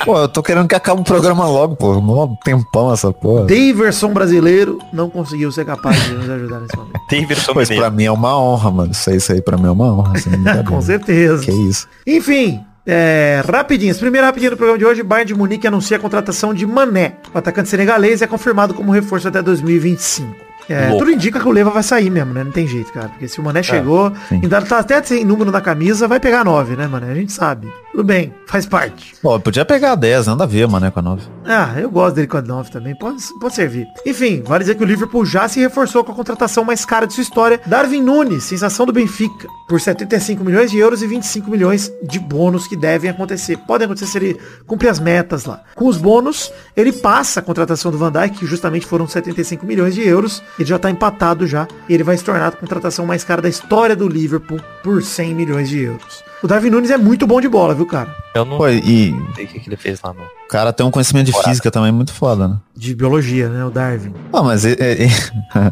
Pô, 0.05 0.19
eu 0.19 0.27
tô 0.27 0.43
querendo 0.43 0.67
que 0.67 0.75
acabe 0.75 1.01
o 1.01 1.03
programa 1.03 1.47
logo, 1.47 1.75
pô. 1.75 1.99
Mó 1.99 2.35
tempão 2.43 2.93
essa 2.93 3.11
porra. 3.11 3.47
Daverson 3.47 4.13
brasileiro 4.13 4.77
não 4.93 5.09
conseguiu 5.09 5.51
ser 5.51 5.65
capaz 5.65 5.99
de 6.03 6.13
nos 6.13 6.29
ajudar 6.29 6.59
nesse 6.59 6.77
momento. 6.77 6.99
Davidson 7.09 7.53
Pois 7.53 7.67
pra 7.67 7.89
mim 7.89 8.03
é 8.03 8.11
uma 8.11 8.39
honra, 8.39 8.69
mano. 8.69 8.91
Isso 8.91 9.09
aí, 9.09 9.17
isso 9.17 9.31
aí 9.31 9.41
pra 9.41 9.57
mim 9.57 9.69
é 9.69 9.71
uma 9.71 9.93
honra. 9.93 10.13
Assim, 10.15 10.29
Com 10.69 10.79
certeza. 10.79 11.43
Que 11.43 11.51
isso. 11.51 11.87
Enfim, 12.05 12.63
é, 12.85 13.41
rapidinhas. 13.51 13.97
Primeiro 13.97 14.27
rapidinho 14.27 14.51
do 14.51 14.57
programa 14.57 14.77
de 14.77 14.85
hoje, 14.85 15.01
Bayern 15.01 15.27
de 15.27 15.33
Munique 15.33 15.65
anuncia 15.65 15.97
a 15.97 15.99
contratação 15.99 16.53
de 16.53 16.67
Mané. 16.67 17.15
O 17.33 17.37
atacante 17.39 17.69
senegalês 17.69 18.21
é 18.21 18.27
confirmado 18.27 18.75
como 18.75 18.91
reforço 18.91 19.27
até 19.27 19.41
2025. 19.41 20.46
É, 20.69 20.89
tudo 20.97 21.12
indica 21.12 21.39
que 21.39 21.47
o 21.47 21.51
Leva 21.51 21.69
vai 21.69 21.84
sair 21.84 22.10
mesmo, 22.10 22.34
né? 22.34 22.43
Não 22.43 22.51
tem 22.51 22.67
jeito, 22.67 22.91
cara. 22.91 23.10
Porque 23.10 23.27
se 23.27 23.39
o 23.39 23.41
É, 23.41 23.45
Mané 23.45 23.63
chegou, 23.63 24.12
ainda 24.32 24.62
tá 24.62 24.80
até 24.80 25.01
sem 25.01 25.23
número 25.23 25.51
na 25.51 25.62
camisa, 25.62 26.08
vai 26.08 26.19
pegar 26.19 26.43
9, 26.43 26.75
né, 26.75 26.88
Mané? 26.88 27.12
A 27.12 27.15
gente 27.15 27.32
sabe. 27.32 27.67
Tudo 27.91 28.03
bem, 28.03 28.32
faz 28.45 28.65
parte. 28.65 29.15
Pô, 29.21 29.39
podia 29.39 29.65
pegar 29.65 29.95
10, 29.95 30.27
nada 30.27 30.43
a 30.43 30.47
ver, 30.47 30.67
mano, 30.67 30.91
com 30.91 30.99
a 30.99 31.01
9. 31.01 31.23
Ah, 31.45 31.73
eu 31.80 31.89
gosto 31.89 32.15
dele 32.15 32.27
com 32.27 32.38
a 32.38 32.41
9 32.41 32.69
também. 32.69 32.95
Pode, 32.95 33.17
pode 33.39 33.56
servir. 33.56 33.88
Enfim, 34.06 34.43
vale 34.45 34.63
dizer 34.63 34.75
que 34.75 34.84
o 34.84 34.86
Liverpool 34.86 35.25
já 35.25 35.47
se 35.47 35.60
reforçou 35.60 36.03
com 36.03 36.12
a 36.12 36.15
contratação 36.15 36.63
mais 36.63 36.86
cara 36.86 37.08
de 37.08 37.13
sua 37.13 37.23
história. 37.23 37.60
Darwin 37.65 38.03
Nunes, 38.03 38.43
sensação 38.43 38.86
do 38.86 38.93
Benfica, 38.93 39.47
por 39.67 39.82
75 39.82 40.43
milhões 40.43 40.69
de 40.69 40.77
euros 40.77 41.01
e 41.01 41.08
25 41.08 41.49
milhões 41.49 41.91
de 42.03 42.19
bônus 42.19 42.67
que 42.67 42.75
devem 42.75 43.10
acontecer. 43.10 43.58
Podem 43.65 43.86
acontecer 43.86 44.06
se 44.08 44.17
ele 44.17 44.38
cumprir 44.67 44.89
as 44.89 44.99
metas 44.99 45.45
lá. 45.45 45.63
Com 45.73 45.88
os 45.88 45.97
bônus, 45.97 46.51
ele 46.75 46.91
passa 46.91 47.39
a 47.39 47.43
contratação 47.43 47.91
do 47.91 47.97
Van 47.97 48.12
Dijk, 48.12 48.38
que 48.39 48.45
justamente 48.45 48.86
foram 48.86 49.08
75 49.08 49.65
milhões 49.65 49.95
de 49.95 50.08
euros. 50.08 50.43
Ele 50.59 50.67
já 50.67 50.79
tá 50.79 50.89
empatado 50.89 51.45
já. 51.45 51.67
E 51.87 51.93
ele 51.93 52.03
vai 52.03 52.17
se 52.17 52.23
tornar 52.23 52.47
a 52.47 52.51
contratação 52.51 53.05
mais 53.05 53.23
cara 53.23 53.41
da 53.41 53.49
história 53.49 53.95
do 53.95 54.07
Liverpool 54.07 54.59
por 54.83 55.01
100 55.03 55.33
milhões 55.35 55.69
de 55.69 55.79
euros. 55.81 56.23
O 56.43 56.47
Darwin 56.47 56.69
Nunes 56.69 56.91
é 56.91 56.97
muito 56.97 57.25
bom 57.25 57.41
de 57.41 57.47
bola, 57.49 57.73
viu, 57.73 57.85
cara? 57.85 58.15
Eu 58.35 58.45
não 58.45 58.57
Pô, 58.57 58.67
e 58.69 59.15
sei 59.35 59.45
o 59.45 59.47
que, 59.47 59.59
que 59.59 59.69
ele 59.69 59.75
fez 59.77 59.99
lá 60.03 60.13
no. 60.13 60.21
o 60.21 60.47
cara 60.49 60.71
tem 60.71 60.85
um 60.85 60.91
conhecimento 60.91 61.25
de 61.31 61.43
física 61.43 61.71
também 61.71 61.91
muito 61.91 62.13
foda, 62.13 62.47
né? 62.47 62.57
De 62.75 62.93
biologia, 62.95 63.49
né, 63.49 63.65
o 63.65 63.71
Darwin. 63.71 64.13
Ah, 64.31 64.43
mas 64.43 64.63
é, 64.63 64.73
é, 64.73 65.05
é- 65.05 65.71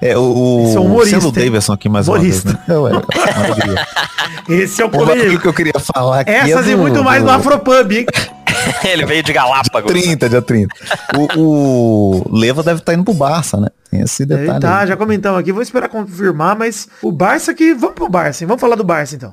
é 0.12 0.16
o, 0.16 0.64
Esse 0.66 0.76
é 0.76 0.80
o 0.80 0.84
humorista, 0.84 1.20
selo 1.20 1.32
hein? 1.36 1.44
Davidson 1.44 1.72
aqui 1.72 1.88
mais 1.88 2.06
Humorista. 2.06 2.48
uma 2.50 2.54
vez, 2.54 2.68
né? 2.68 2.74
Eu, 2.74 2.86
é, 2.88 2.92
uma 2.92 3.44
alegria. 3.46 3.86
Esse 4.64 4.80
é 4.82 4.84
o 4.84 4.88
O 4.88 4.90
poder. 4.92 5.40
que 5.40 5.48
eu 5.48 5.52
queria 5.52 5.80
falar 5.80 6.20
aqui 6.20 6.30
Essas 6.30 6.68
é 6.68 6.70
e 6.70 6.76
do- 6.76 6.82
muito 6.82 7.02
mais 7.02 7.20
do- 7.22 7.26
no 7.26 7.32
Afropub, 7.32 7.90
hein? 7.92 8.06
ele 8.84 9.04
veio 9.06 9.22
de 9.22 9.32
Galápagos. 9.32 9.90
30, 9.90 10.28
dia 10.28 10.42
30. 10.42 10.74
O, 11.16 11.40
o 11.40 12.36
Leva 12.38 12.62
deve 12.62 12.80
estar 12.80 12.94
indo 12.94 13.04
pro 13.04 13.14
Barça, 13.14 13.58
né? 13.58 13.68
Tem 13.90 14.00
esse 14.00 14.26
detalhe. 14.26 14.60
Tá, 14.60 14.80
aí. 14.80 14.86
já 14.86 14.96
comentamos 14.96 15.40
aqui. 15.40 15.52
Vou 15.52 15.62
esperar 15.62 15.88
confirmar, 15.88 16.56
mas 16.56 16.88
o 17.02 17.12
Barça 17.12 17.54
que... 17.54 17.74
Vamos 17.74 17.94
pro 17.94 18.08
Barça, 18.08 18.44
hein? 18.44 18.48
Vamos 18.48 18.60
falar 18.60 18.76
do 18.76 18.84
Barça, 18.84 19.14
então. 19.14 19.32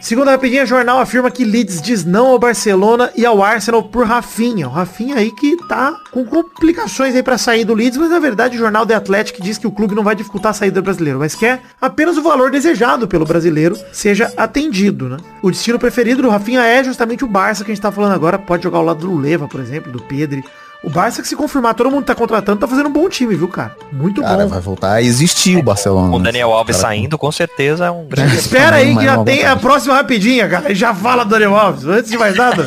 Segunda 0.00 0.30
rapidinha, 0.30 0.64
jornal 0.64 0.98
afirma 0.98 1.30
que 1.30 1.44
Leeds 1.44 1.82
diz 1.82 2.06
não 2.06 2.28
ao 2.28 2.38
Barcelona 2.38 3.10
e 3.14 3.26
ao 3.26 3.44
Arsenal 3.44 3.82
por 3.82 4.06
Rafinha. 4.06 4.66
O 4.66 4.70
Rafinha 4.70 5.16
aí 5.16 5.30
que 5.30 5.58
tá 5.68 5.94
com 6.10 6.24
complicações 6.24 7.14
aí 7.14 7.22
pra 7.22 7.36
sair 7.36 7.64
do 7.66 7.74
Leeds, 7.74 7.98
mas 7.98 8.08
na 8.08 8.18
verdade 8.18 8.56
o 8.56 8.58
jornal 8.58 8.86
The 8.86 8.94
Athletic 8.94 9.42
diz 9.42 9.58
que 9.58 9.66
o 9.66 9.70
clube 9.70 9.94
não 9.94 10.02
vai 10.02 10.14
dificultar 10.14 10.50
a 10.50 10.54
saída 10.54 10.80
do 10.80 10.84
brasileiro, 10.84 11.18
mas 11.18 11.34
quer 11.34 11.60
apenas 11.78 12.16
o 12.16 12.22
valor 12.22 12.50
desejado 12.50 13.06
pelo 13.06 13.26
brasileiro 13.26 13.78
seja 13.92 14.32
atendido, 14.38 15.06
né? 15.06 15.18
O 15.42 15.50
destino 15.50 15.78
preferido 15.78 16.22
do 16.22 16.30
Rafinha 16.30 16.62
é 16.62 16.82
justamente 16.82 17.22
o 17.22 17.28
Barça 17.28 17.62
que 17.62 17.70
a 17.70 17.74
gente 17.74 17.82
tá 17.82 17.92
falando 17.92 18.12
agora. 18.12 18.38
Pode 18.38 18.62
jogar 18.62 18.78
ao 18.78 18.84
lado 18.84 19.06
do 19.06 19.18
Leva, 19.18 19.46
por 19.46 19.60
exemplo, 19.60 19.92
do 19.92 20.02
Pedri. 20.02 20.42
O 20.82 20.88
Barça 20.88 21.20
que 21.20 21.28
se 21.28 21.36
confirmar, 21.36 21.74
todo 21.74 21.90
mundo 21.90 22.04
tá 22.04 22.14
contratando, 22.14 22.58
tá 22.58 22.66
fazendo 22.66 22.88
um 22.88 22.92
bom 22.92 23.06
time, 23.08 23.34
viu, 23.34 23.48
cara? 23.48 23.76
Muito 23.92 24.22
Cara, 24.22 24.44
bom. 24.44 24.48
vai 24.48 24.60
voltar 24.60 24.92
a 24.94 25.02
existir 25.02 25.58
o 25.58 25.62
Barcelona. 25.62 26.16
O? 26.16 26.18
Daniel 26.18 26.50
Alves 26.50 26.76
Cara, 26.76 26.88
saindo, 26.88 27.18
com 27.18 27.30
certeza, 27.30 27.84
é 27.84 27.90
um 27.90 28.06
grande. 28.06 28.36
Espera 28.36 28.76
aí 28.76 28.96
que 28.96 29.04
já 29.04 29.22
tem 29.22 29.44
a 29.44 29.56
próxima 29.56 29.94
rapidinha, 29.94 30.48
cara. 30.48 30.74
Já 30.74 30.94
fala 30.94 31.22
do 31.24 31.30
Daniel 31.30 31.54
Alves. 31.54 31.84
Antes 31.84 32.10
de 32.10 32.16
mais 32.16 32.34
nada. 32.34 32.66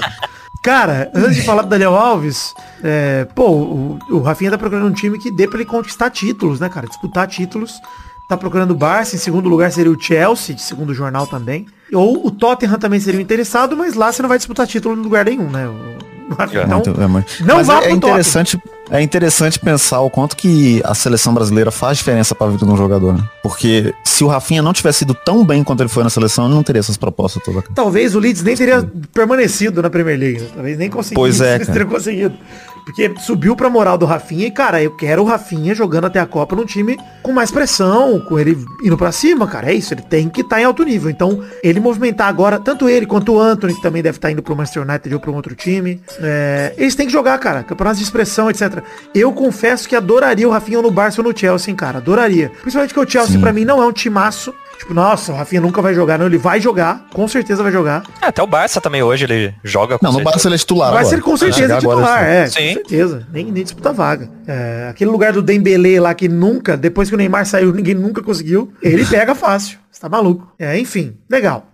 Cara, 0.64 1.12
antes 1.14 1.38
de 1.38 1.42
falar 1.42 1.64
do 1.64 1.70
Daniel 1.70 1.96
Alves, 1.96 2.54
é, 2.84 3.26
pô, 3.36 3.50
o, 3.50 4.00
o 4.10 4.22
Rafinha 4.22 4.52
tá 4.52 4.58
procurando 4.58 4.88
um 4.88 4.94
time 4.94 5.18
que 5.20 5.30
dê 5.36 5.48
pra 5.48 5.58
ele 5.58 5.66
conquistar 5.66 6.10
títulos, 6.10 6.60
né, 6.60 6.70
cara? 6.70 6.88
Disputar 6.88 7.28
títulos. 7.28 7.74
Tá 8.30 8.38
procurando 8.38 8.72
o 8.72 8.76
Barça, 8.76 9.16
em 9.16 9.20
segundo 9.20 9.50
lugar 9.50 9.72
seria 9.72 9.92
o 9.92 10.00
Chelsea, 10.00 10.56
de 10.56 10.62
segundo 10.62 10.94
jornal 10.94 11.28
também. 11.28 11.66
Ou 11.92 12.26
o 12.26 12.32
Tottenham 12.32 12.80
também 12.80 13.00
seria 13.00 13.20
o 13.20 13.24
interessado, 13.24 13.76
mas 13.76 13.96
lá 13.96 14.12
você 14.12 14.22
não 14.22 14.30
vai 14.30 14.38
disputar 14.38 14.66
título 14.66 14.98
em 14.98 15.04
lugar 15.04 15.26
nenhum, 15.26 15.50
né? 15.50 15.68
O-. 15.68 16.13
Então, 16.34 17.04
é 17.04 17.08
muito- 17.08 17.46
não 17.46 17.56
Mas 17.56 17.68
vá 17.68 17.76
é, 17.76 17.82
pro 17.82 17.90
é 17.90 17.92
interessante 17.92 18.60
É 18.92 19.02
interessante 19.02 19.58
pensar 19.60 20.02
o 20.02 20.10
quanto 20.10 20.36
que 20.36 20.82
a 20.84 20.94
seleção 20.94 21.34
brasileira 21.34 21.72
faz 21.72 21.98
diferença 21.98 22.36
pra 22.36 22.48
vida 22.48 22.66
de 22.66 22.72
um 22.72 22.76
jogador, 22.76 23.14
né? 23.14 23.24
Porque 23.42 23.94
se 24.04 24.24
o 24.26 24.28
Rafinha 24.28 24.62
não 24.62 24.74
tivesse 24.74 25.04
ido 25.06 25.14
tão 25.14 25.44
bem 25.44 25.64
quanto 25.64 25.82
ele 25.82 25.90
foi 25.90 26.04
na 26.04 26.10
seleção, 26.10 26.46
ele 26.46 26.54
não 26.54 26.62
teria 26.64 26.82
essas 26.82 26.98
propostas 26.98 27.42
todas. 27.44 27.64
Talvez 27.74 28.14
o 28.14 28.20
Leeds 28.20 28.44
nem 28.44 28.56
teria 28.56 28.88
permanecido 29.14 29.82
na 29.82 29.90
Premier 29.90 30.20
League. 30.20 30.42
né? 30.42 30.48
Talvez 30.54 30.78
nem 30.78 30.90
conseguisse. 30.90 31.16
Pois 31.16 31.40
é, 31.42 31.60
cara. 31.66 31.86
conseguido. 31.86 32.36
Porque 32.86 33.14
subiu 33.20 33.56
pra 33.56 33.70
moral 33.70 33.98
do 33.98 34.06
Rafinha 34.06 34.48
e, 34.48 34.52
cara, 34.52 34.82
eu 34.82 34.92
quero 34.92 35.22
o 35.22 35.26
Rafinha 35.26 35.74
jogando 35.74 36.06
até 36.06 36.20
a 36.20 36.26
Copa 36.26 36.56
num 36.56 36.66
time 36.66 36.98
com 37.22 37.32
mais 37.32 37.50
pressão, 37.52 38.20
com 38.20 38.38
ele 38.38 38.58
indo 38.84 38.98
pra 38.98 39.12
cima, 39.12 39.48
cara. 39.48 39.72
É 39.72 39.74
isso, 39.74 39.94
ele 39.94 40.02
tem 40.02 40.30
que 40.30 40.42
estar 40.42 40.60
em 40.60 40.66
alto 40.66 40.84
nível. 40.84 41.10
Então, 41.10 41.42
ele 41.64 41.80
movimentar 41.80 42.28
agora, 42.28 42.60
tanto 42.60 42.90
ele 42.90 43.06
quanto 43.06 43.34
o 43.34 43.40
Anthony, 43.40 43.74
que 43.74 43.82
também 43.82 44.02
deve 44.02 44.18
estar 44.18 44.32
indo 44.32 44.44
pro 44.44 44.56
Manchester 44.56 44.84
United 44.84 45.14
ou 45.14 45.20
pra 45.20 45.32
um 45.32 45.36
outro 45.36 45.56
time. 45.56 46.02
é, 46.20 46.74
eles 46.78 46.96
têm 46.96 47.06
que 47.08 47.14
jogar, 47.14 47.38
cara. 47.40 47.64
Campeonatos 47.64 48.00
de 48.00 48.04
expressão, 48.06 48.50
etc. 48.50 48.84
Eu 49.16 49.32
confesso 49.32 49.88
que 49.88 49.96
adoraria 49.96 50.48
o 50.48 50.52
Rafinha 50.52 50.82
no 50.82 50.92
Barça 50.92 51.22
ou 51.22 51.28
no 51.28 51.38
Chelsea, 51.38 51.74
cara. 51.74 52.00
Adoraria. 52.00 52.52
Principalmente 52.62 52.94
que 52.94 53.00
o 53.00 53.10
Chelsea, 53.10 53.40
pra 53.40 53.54
mim, 53.54 53.66
não 53.66 53.82
é 53.82 53.88
um 53.88 53.94
timaço. 53.94 54.54
Tipo, 54.84 54.94
nossa, 54.94 55.32
o 55.32 55.36
Rafinha 55.36 55.62
nunca 55.62 55.82
vai 55.82 55.94
jogar. 55.94 56.20
Não, 56.20 56.26
ele 56.26 56.38
vai 56.38 56.60
jogar. 56.60 57.06
Com 57.14 57.26
certeza 57.26 57.64
vai 57.64 57.72
jogar. 57.72 58.04
É, 58.22 58.26
até 58.26 58.44
o 58.44 58.48
Barça 58.48 58.82
também 58.82 59.02
hoje 59.02 59.24
ele 59.24 59.54
joga 59.64 59.98
com 59.98 60.06
Não, 60.06 60.12
no 60.12 60.18
certeza. 60.18 60.34
Barça 60.34 60.48
ele 60.50 60.56
é 60.56 60.58
titular 60.58 60.92
Vai 60.92 61.00
agora. 61.04 61.16
ser 61.16 61.22
com 61.22 61.38
certeza 61.38 61.78
agora, 61.78 62.00
titular, 62.02 62.24
é, 62.24 62.48
Sim. 62.48 62.68
com 62.68 62.74
certeza. 62.74 63.28
Nem, 63.32 63.46
nem 63.46 63.64
disputa 63.64 63.94
vaga. 63.94 64.30
É, 64.46 64.88
aquele 64.90 65.10
lugar 65.10 65.32
do 65.32 65.42
Dembele 65.42 65.98
lá 66.02 66.14
que 66.14 66.28
nunca, 66.28 66.76
depois 66.76 67.08
que 67.08 67.16
o 67.16 67.18
Neymar 67.18 67.46
saiu, 67.46 67.72
ninguém 67.72 67.96
nunca 67.96 68.22
conseguiu. 68.22 68.74
Ele 68.82 69.06
pega 69.06 69.34
fácil. 69.34 69.78
Você 69.90 70.02
tá 70.02 70.10
maluco. 70.10 70.52
É, 70.60 70.78
enfim, 70.78 71.16
legal. 71.30 71.66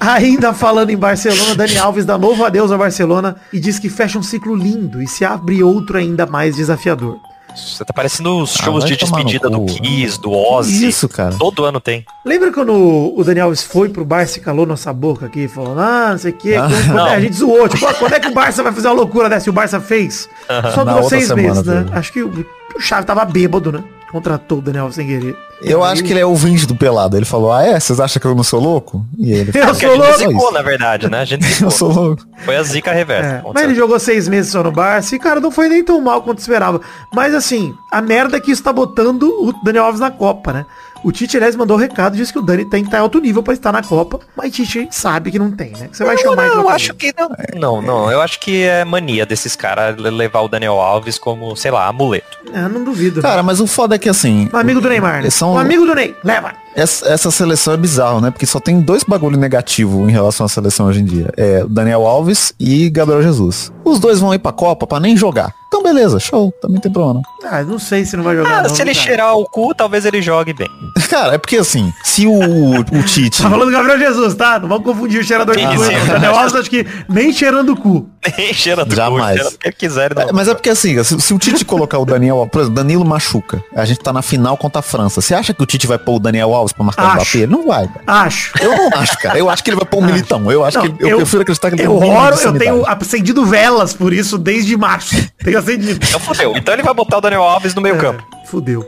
Ainda 0.00 0.52
falando 0.52 0.90
em 0.90 0.96
Barcelona, 0.96 1.54
Dani 1.54 1.78
Alves 1.78 2.04
dá 2.04 2.18
novo 2.18 2.44
adeus 2.44 2.72
ao 2.72 2.78
Barcelona 2.78 3.36
e 3.52 3.60
diz 3.60 3.78
que 3.78 3.88
fecha 3.88 4.18
um 4.18 4.22
ciclo 4.22 4.54
lindo 4.56 5.00
e 5.00 5.06
se 5.06 5.24
abre 5.24 5.62
outro 5.62 5.96
ainda 5.96 6.26
mais 6.26 6.56
desafiador. 6.56 7.16
Você 7.54 7.84
tá 7.84 7.92
parecendo 7.92 8.38
os 8.42 8.54
Ah, 8.60 8.64
shows 8.64 8.82
vai 8.84 8.92
de 8.92 8.98
despedida 8.98 9.48
do. 9.48 9.64
Kiss, 9.64 10.20
do 10.20 10.32
Ozzy. 10.32 10.88
Isso, 10.88 11.08
cara. 11.08 11.34
Todo 11.38 11.64
ano 11.64 11.80
tem. 11.80 12.04
Lembra 12.24 12.52
quando 12.52 12.72
o 12.72 13.22
Dani 13.24 13.40
Alves 13.40 13.62
foi 13.62 13.88
pro 13.88 14.04
Barça 14.04 14.38
e 14.38 14.42
calou 14.42 14.66
nossa 14.66 14.92
boca 14.92 15.26
aqui, 15.26 15.46
falando, 15.46 15.80
ah, 15.80 16.08
não 16.12 16.18
sei 16.18 16.32
o 16.32 16.34
que, 16.34 16.54
Ah, 16.54 16.66
a 17.12 17.20
gente 17.20 17.36
zoou, 17.36 17.68
tipo, 17.68 17.86
ah, 17.86 17.94
quando 17.94 18.12
é 18.14 18.20
que 18.20 18.28
o 18.28 18.34
Barça 18.34 18.62
vai 18.62 18.72
fazer 18.72 18.88
uma 18.88 18.94
loucura 18.94 19.28
dessa? 19.28 19.48
E 19.48 19.50
o 19.50 19.52
Barça 19.52 19.80
fez. 19.80 20.28
Só 20.74 20.84
Na 20.84 20.92
durou 20.92 21.02
outra 21.04 21.08
seis 21.18 21.30
meses, 21.30 21.62
né? 21.64 21.86
Acho 21.92 22.12
que 22.12 22.22
o, 22.22 22.46
o 22.76 22.80
Chave 22.80 23.06
tava 23.06 23.24
bêbado, 23.24 23.70
né? 23.70 23.84
Contratou 24.14 24.58
o 24.58 24.62
Daniel 24.62 24.84
Alves 24.84 24.94
sem 24.94 25.08
querer. 25.08 25.36
Eu 25.60 25.82
acho 25.82 26.04
que 26.04 26.12
ele 26.12 26.20
é 26.20 26.24
ouvinte 26.24 26.68
do 26.68 26.76
Pelado. 26.76 27.16
Ele 27.16 27.24
falou, 27.24 27.52
ah 27.52 27.64
é? 27.64 27.80
Vocês 27.80 27.98
acham 27.98 28.20
que 28.20 28.26
eu 28.28 28.32
não 28.32 28.44
sou 28.44 28.60
louco? 28.60 29.04
E 29.18 29.32
ele 29.32 29.50
Eu 29.52 29.52
falou, 29.54 29.70
a 29.70 29.74
sou 29.74 29.88
gente 29.90 29.98
louco. 29.98 30.18
zicou, 30.18 30.52
na 30.52 30.62
verdade, 30.62 31.10
né? 31.10 31.18
A 31.18 31.24
gente 31.24 31.42
eu 31.44 31.48
zicou. 31.52 31.70
sou 31.72 31.92
louco. 31.92 32.22
Foi 32.44 32.54
a 32.56 32.62
zica 32.62 32.92
reversa. 32.92 33.42
É, 33.44 33.52
mas 33.52 33.64
ele 33.64 33.74
jogou 33.74 33.98
seis 33.98 34.28
meses 34.28 34.52
só 34.52 34.62
no 34.62 34.70
Barça 34.70 35.16
e, 35.16 35.18
cara, 35.18 35.40
não 35.40 35.50
foi 35.50 35.68
nem 35.68 35.82
tão 35.82 36.00
mal 36.00 36.22
quanto 36.22 36.38
esperava. 36.38 36.80
Mas, 37.12 37.34
assim, 37.34 37.74
a 37.90 38.00
merda 38.00 38.36
é 38.36 38.40
que 38.40 38.52
isso 38.52 38.62
tá 38.62 38.72
botando 38.72 39.24
o 39.24 39.52
Daniel 39.64 39.86
Alves 39.86 40.00
na 40.00 40.12
Copa, 40.12 40.52
né? 40.52 40.64
O 41.04 41.12
Tite, 41.12 41.36
aliás, 41.36 41.54
mandou 41.54 41.76
um 41.76 41.80
recado, 41.80 42.16
disse 42.16 42.32
que 42.32 42.38
o 42.38 42.42
Dani 42.42 42.64
tem 42.64 42.82
que 42.82 42.88
estar 42.88 42.96
em 42.96 43.00
alto 43.02 43.20
nível 43.20 43.42
pra 43.42 43.52
estar 43.52 43.70
na 43.70 43.82
Copa, 43.82 44.20
mas 44.34 44.52
Tite 44.54 44.88
sabe 44.90 45.30
que 45.30 45.38
não 45.38 45.50
tem, 45.50 45.70
né? 45.72 45.88
Você 45.92 46.02
vai 46.02 46.14
Não, 46.16 46.22
chamar 46.22 46.46
não, 46.46 46.52
ele 46.54 46.60
eu 46.62 46.68
acho 46.70 46.94
que 46.94 47.14
não. 47.16 47.30
Não, 47.54 47.82
não. 47.82 48.10
Eu 48.10 48.20
acho 48.22 48.40
que 48.40 48.62
é 48.64 48.84
mania 48.84 49.26
desses 49.26 49.54
caras 49.54 49.96
levar 49.98 50.40
o 50.40 50.48
Daniel 50.48 50.80
Alves 50.80 51.18
como, 51.18 51.54
sei 51.56 51.70
lá, 51.70 51.86
amuleto. 51.86 52.38
É, 52.52 52.62
não 52.68 52.82
duvido. 52.82 53.20
Cara, 53.20 53.42
mas 53.42 53.60
o 53.60 53.66
foda 53.66 53.94
é 53.96 53.98
que 53.98 54.08
assim. 54.08 54.48
um 54.52 54.56
amigo 54.56 54.80
do 54.80 54.88
Neymar, 54.88 55.22
né? 55.22 55.28
são- 55.30 55.52
Um 55.54 55.58
amigo 55.58 55.84
do 55.84 55.94
Ney, 55.94 56.14
leva. 56.24 56.52
Essa, 56.76 57.08
essa 57.08 57.30
seleção 57.30 57.74
é 57.74 57.76
bizarro, 57.76 58.20
né? 58.20 58.30
Porque 58.30 58.46
só 58.46 58.58
tem 58.58 58.80
dois 58.80 59.04
bagulho 59.04 59.36
negativo 59.36 60.08
em 60.08 60.12
relação 60.12 60.46
à 60.46 60.48
seleção 60.48 60.86
hoje 60.86 61.00
em 61.00 61.04
dia. 61.04 61.32
É 61.36 61.62
o 61.64 61.68
Daniel 61.68 62.06
Alves 62.06 62.52
e 62.58 62.90
Gabriel 62.90 63.22
Jesus. 63.22 63.72
Os 63.84 63.98
dois 63.98 64.18
vão 64.18 64.34
ir 64.34 64.38
pra 64.38 64.52
Copa 64.52 64.86
pra 64.86 64.98
nem 64.98 65.16
jogar. 65.16 65.52
Então 65.68 65.82
beleza, 65.82 66.18
show. 66.20 66.52
Também 66.60 66.80
tem 66.80 66.90
problema. 66.90 67.20
não. 67.42 67.50
Ah, 67.50 67.62
não 67.62 67.78
sei 67.78 68.04
se 68.04 68.16
não 68.16 68.24
vai 68.24 68.36
jogar. 68.36 68.58
Ah, 68.58 68.62
não, 68.62 68.70
se 68.70 68.80
ele 68.82 68.92
cara. 68.92 69.06
cheirar 69.06 69.36
o 69.36 69.44
cu, 69.44 69.74
talvez 69.74 70.04
ele 70.04 70.22
jogue 70.22 70.52
bem. 70.52 70.68
Cara, 71.10 71.34
é 71.34 71.38
porque 71.38 71.56
assim, 71.56 71.92
se 72.02 72.26
o, 72.26 72.32
o 72.80 73.02
Tite. 73.04 73.42
Tá 73.42 73.50
falando 73.50 73.70
do 73.70 73.72
Gabriel 73.72 73.98
Jesus, 73.98 74.34
tá? 74.34 74.58
Não 74.58 74.68
vamos 74.68 74.84
confundir 74.84 75.20
o 75.20 75.24
cheirador 75.24 75.56
de 75.56 75.64
cu. 75.66 75.82
Daniel 76.08 76.34
Alves 76.34 76.54
acho 76.54 76.70
que 76.70 76.86
nem 77.08 77.32
cheirando 77.32 77.72
o 77.72 77.76
cu. 77.76 78.08
Nem 78.38 78.52
cheira 78.54 78.84
do 78.84 78.94
Jamais. 78.94 79.36
cheira 79.36 79.50
do 79.50 79.58
que 79.58 79.66
ele 79.68 79.74
quiser. 79.76 80.10
ele 80.12 80.20
não- 80.20 80.28
É, 80.28 80.32
mas 80.32 80.48
é 80.48 80.54
porque 80.54 80.70
assim, 80.70 81.02
se, 81.02 81.20
se 81.20 81.34
o 81.34 81.38
Tite 81.38 81.64
colocar 81.64 81.98
o 81.98 82.04
Daniel, 82.04 82.48
por 82.50 82.60
exemplo, 82.60 82.76
Danilo 82.76 83.04
machuca. 83.04 83.62
A 83.74 83.84
gente 83.84 84.00
tá 84.00 84.12
na 84.12 84.22
final 84.22 84.56
contra 84.56 84.78
a 84.80 84.82
França. 84.82 85.20
Você 85.20 85.34
acha 85.34 85.52
que 85.52 85.62
o 85.62 85.66
Tite 85.66 85.86
vai 85.86 85.98
pôr 85.98 86.16
o 86.16 86.18
Daniel 86.18 86.54
Alves 86.54 86.72
pra 86.72 86.84
marcar 86.84 87.02
o 87.02 87.06
Acho. 87.06 87.14
Mbappé? 87.16 87.38
Ele 87.38 87.46
não 87.52 87.66
vai, 87.66 87.86
cara. 87.88 88.00
Acho. 88.06 88.52
Eu 88.62 88.76
não 88.76 88.88
acho, 88.98 89.18
cara. 89.18 89.38
Eu 89.38 89.50
acho 89.50 89.62
que 89.64 89.70
ele 89.70 89.76
vai 89.76 89.86
pôr 89.86 90.02
um 90.02 90.06
militão. 90.06 90.50
Eu 90.50 90.64
acho 90.64 90.78
Não, 90.78 90.84
que 90.90 91.02
ele- 91.04 91.12
eu, 91.12 91.16
prefiro 91.18 91.42
acreditar 91.42 91.68
que 91.70 91.76
ele 91.76 91.86
eu 91.86 91.96
oro, 91.96 92.36
eu 92.36 92.52
tenho 92.58 92.86
acendido 92.86 93.44
velas 93.44 93.92
por 93.92 94.12
isso 94.12 94.38
desde 94.38 94.76
março. 94.76 95.14
Tenho 95.42 95.58
acendido. 95.58 96.00
Então 96.06 96.20
fodeu. 96.20 96.52
Então 96.56 96.74
ele 96.74 96.82
vai 96.82 96.94
botar 96.94 97.18
o 97.18 97.20
Daniel 97.20 97.42
Alves 97.42 97.74
no 97.74 97.82
meio 97.82 97.96
campo. 97.98 98.22
Fudeu. 98.46 98.84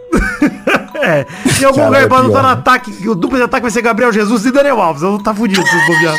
é. 1.03 1.27
Se 1.51 1.65
algum 1.65 1.77
Cara, 1.79 1.89
lugar 1.89 2.03
é 2.03 2.23
não 2.23 2.33
tá 2.33 2.43
no 2.43 2.49
ataque, 2.49 2.93
que 2.93 3.09
o 3.09 3.15
duplo 3.15 3.37
de 3.37 3.45
ataque 3.45 3.63
vai 3.63 3.71
ser 3.71 3.83
Gabriel 3.83 4.13
Jesus 4.13 4.45
e 4.47 4.53
Daniel 4.53 4.81
Alves. 4.81 5.03
Eu 5.03 5.19
tá 5.19 5.35
fudido 5.35 5.63
vocês 5.63 5.87
bobear. 5.87 6.15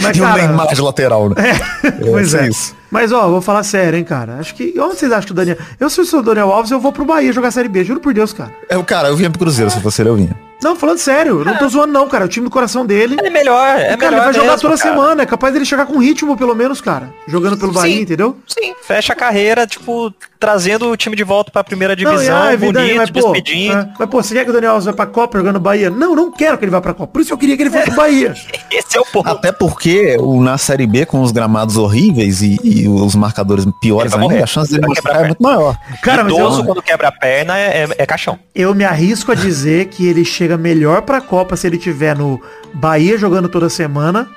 Mas, 0.00 0.16
E 0.16 0.20
um 0.20 0.24
cara, 0.24 0.46
Neymar 0.46 0.74
de 0.74 0.80
lateral, 0.80 1.28
né? 1.28 1.34
pois 2.10 2.34
é 2.34 2.46
é. 2.46 2.48
isso. 2.48 2.74
Mas, 2.90 3.12
ó, 3.12 3.28
vou 3.28 3.40
falar 3.40 3.62
sério, 3.62 3.98
hein, 3.98 4.04
cara. 4.04 4.36
Acho 4.38 4.54
que. 4.54 4.74
Onde 4.78 4.98
vocês 4.98 5.12
acham 5.12 5.26
que 5.26 5.32
o 5.32 5.34
Daniel. 5.34 5.56
Eu, 5.78 5.88
se 5.88 6.00
eu 6.00 6.04
sou 6.04 6.20
o 6.20 6.22
Daniel 6.22 6.50
Alves, 6.50 6.70
eu 6.70 6.80
vou 6.80 6.92
pro 6.92 7.04
Bahia 7.04 7.32
jogar 7.32 7.50
Série 7.50 7.68
B. 7.68 7.84
Juro 7.84 8.00
por 8.00 8.12
Deus, 8.12 8.32
cara. 8.32 8.52
Eu, 8.68 8.82
cara, 8.82 9.08
eu 9.08 9.16
vinha 9.16 9.30
pro 9.30 9.38
Cruzeiro, 9.38 9.70
se 9.70 9.80
fosse 9.80 10.02
ele, 10.02 10.08
eu 10.08 10.16
vinha. 10.16 10.49
Não, 10.62 10.76
falando 10.76 10.98
sério. 10.98 11.38
eu 11.40 11.44
Não 11.44 11.56
tô 11.56 11.68
zoando, 11.68 11.92
não, 11.92 12.08
cara. 12.08 12.24
O 12.24 12.28
time 12.28 12.44
do 12.44 12.50
coração 12.50 12.84
dele. 12.84 13.16
É 13.22 13.30
melhor, 13.30 13.78
é 13.78 13.96
cara, 13.96 13.96
melhor. 13.96 14.12
ele 14.12 14.20
vai 14.20 14.32
jogar 14.34 14.46
mesmo, 14.52 14.60
toda 14.60 14.76
cara. 14.76 14.90
semana. 14.90 15.22
É 15.22 15.26
capaz 15.26 15.52
dele 15.52 15.64
chegar 15.64 15.86
com 15.86 15.98
ritmo, 15.98 16.36
pelo 16.36 16.54
menos, 16.54 16.80
cara. 16.80 17.12
Jogando 17.26 17.56
pelo 17.56 17.72
Bahia, 17.72 17.96
Sim. 17.96 18.02
entendeu? 18.02 18.36
Sim, 18.46 18.74
fecha 18.86 19.12
a 19.12 19.16
carreira, 19.16 19.66
tipo, 19.66 20.12
trazendo 20.38 20.90
o 20.90 20.96
time 20.96 21.14
de 21.16 21.24
volta 21.24 21.50
pra 21.50 21.62
primeira 21.64 21.94
Não, 21.94 22.12
divisão, 22.12 22.36
e, 22.36 22.48
ah, 22.48 22.52
é 22.52 22.56
bonito, 22.56 22.74
verdade, 22.74 22.98
mas, 22.98 23.10
pô, 23.24 23.32
despedindo. 23.32 23.72
é, 23.74 23.88
mas, 23.98 24.08
pô, 24.10 24.22
você 24.22 24.34
quer 24.34 24.44
que 24.44 24.50
o 24.50 24.52
Daniel 24.52 24.72
Alves 24.72 24.86
vá 24.86 24.92
pra 24.92 25.06
Copa 25.06 25.38
jogando 25.38 25.60
Bahia? 25.60 25.90
Não, 25.90 26.14
não 26.14 26.30
quero 26.32 26.56
que 26.58 26.64
ele 26.64 26.70
vá 26.72 26.80
pra 26.80 26.94
Copa. 26.94 27.12
Por 27.12 27.20
isso 27.22 27.32
eu 27.32 27.38
queria 27.38 27.56
que 27.56 27.62
ele 27.62 27.70
fosse 27.70 27.84
pro 27.86 27.96
Bahia. 27.96 28.34
Esse 28.70 28.96
é 28.96 29.00
o 29.00 29.04
ponto. 29.06 29.28
Até 29.28 29.52
porque 29.52 30.16
o, 30.18 30.40
na 30.42 30.56
Série 30.58 30.86
B, 30.86 31.04
com 31.06 31.20
os 31.22 31.32
gramados 31.32 31.76
horríveis 31.76 32.42
e, 32.42 32.58
e 32.62 32.88
os 32.88 33.14
marcadores 33.14 33.66
piores 33.80 34.12
ainda, 34.12 34.24
morrer. 34.24 34.42
a 34.42 34.46
chance 34.46 34.70
dele 34.72 34.86
machucar 34.86 35.12
quebrar 35.12 35.24
é 35.24 35.26
muito 35.28 35.42
maior. 35.42 35.76
Cara, 36.02 36.24
mas 36.24 36.32
Idoso, 36.34 36.60
eu, 36.60 36.64
quando 36.66 36.82
quebra 36.82 37.08
a 37.08 37.12
perna, 37.12 37.58
é, 37.58 37.84
é- 37.84 37.88
é 37.98 38.06
caixão. 38.06 38.38
eu 38.54 38.74
me 38.74 38.84
arrisco 38.84 39.32
a 39.32 39.34
dizer 39.34 39.86
que 39.88 40.06
ele 40.06 40.24
chega 40.24 40.49
melhor 40.56 41.02
pra 41.02 41.20
Copa 41.20 41.56
se 41.56 41.66
ele 41.66 41.78
tiver 41.78 42.16
no 42.16 42.40
Bahia 42.74 43.16
jogando 43.18 43.48
toda 43.48 43.68
semana 43.68 44.28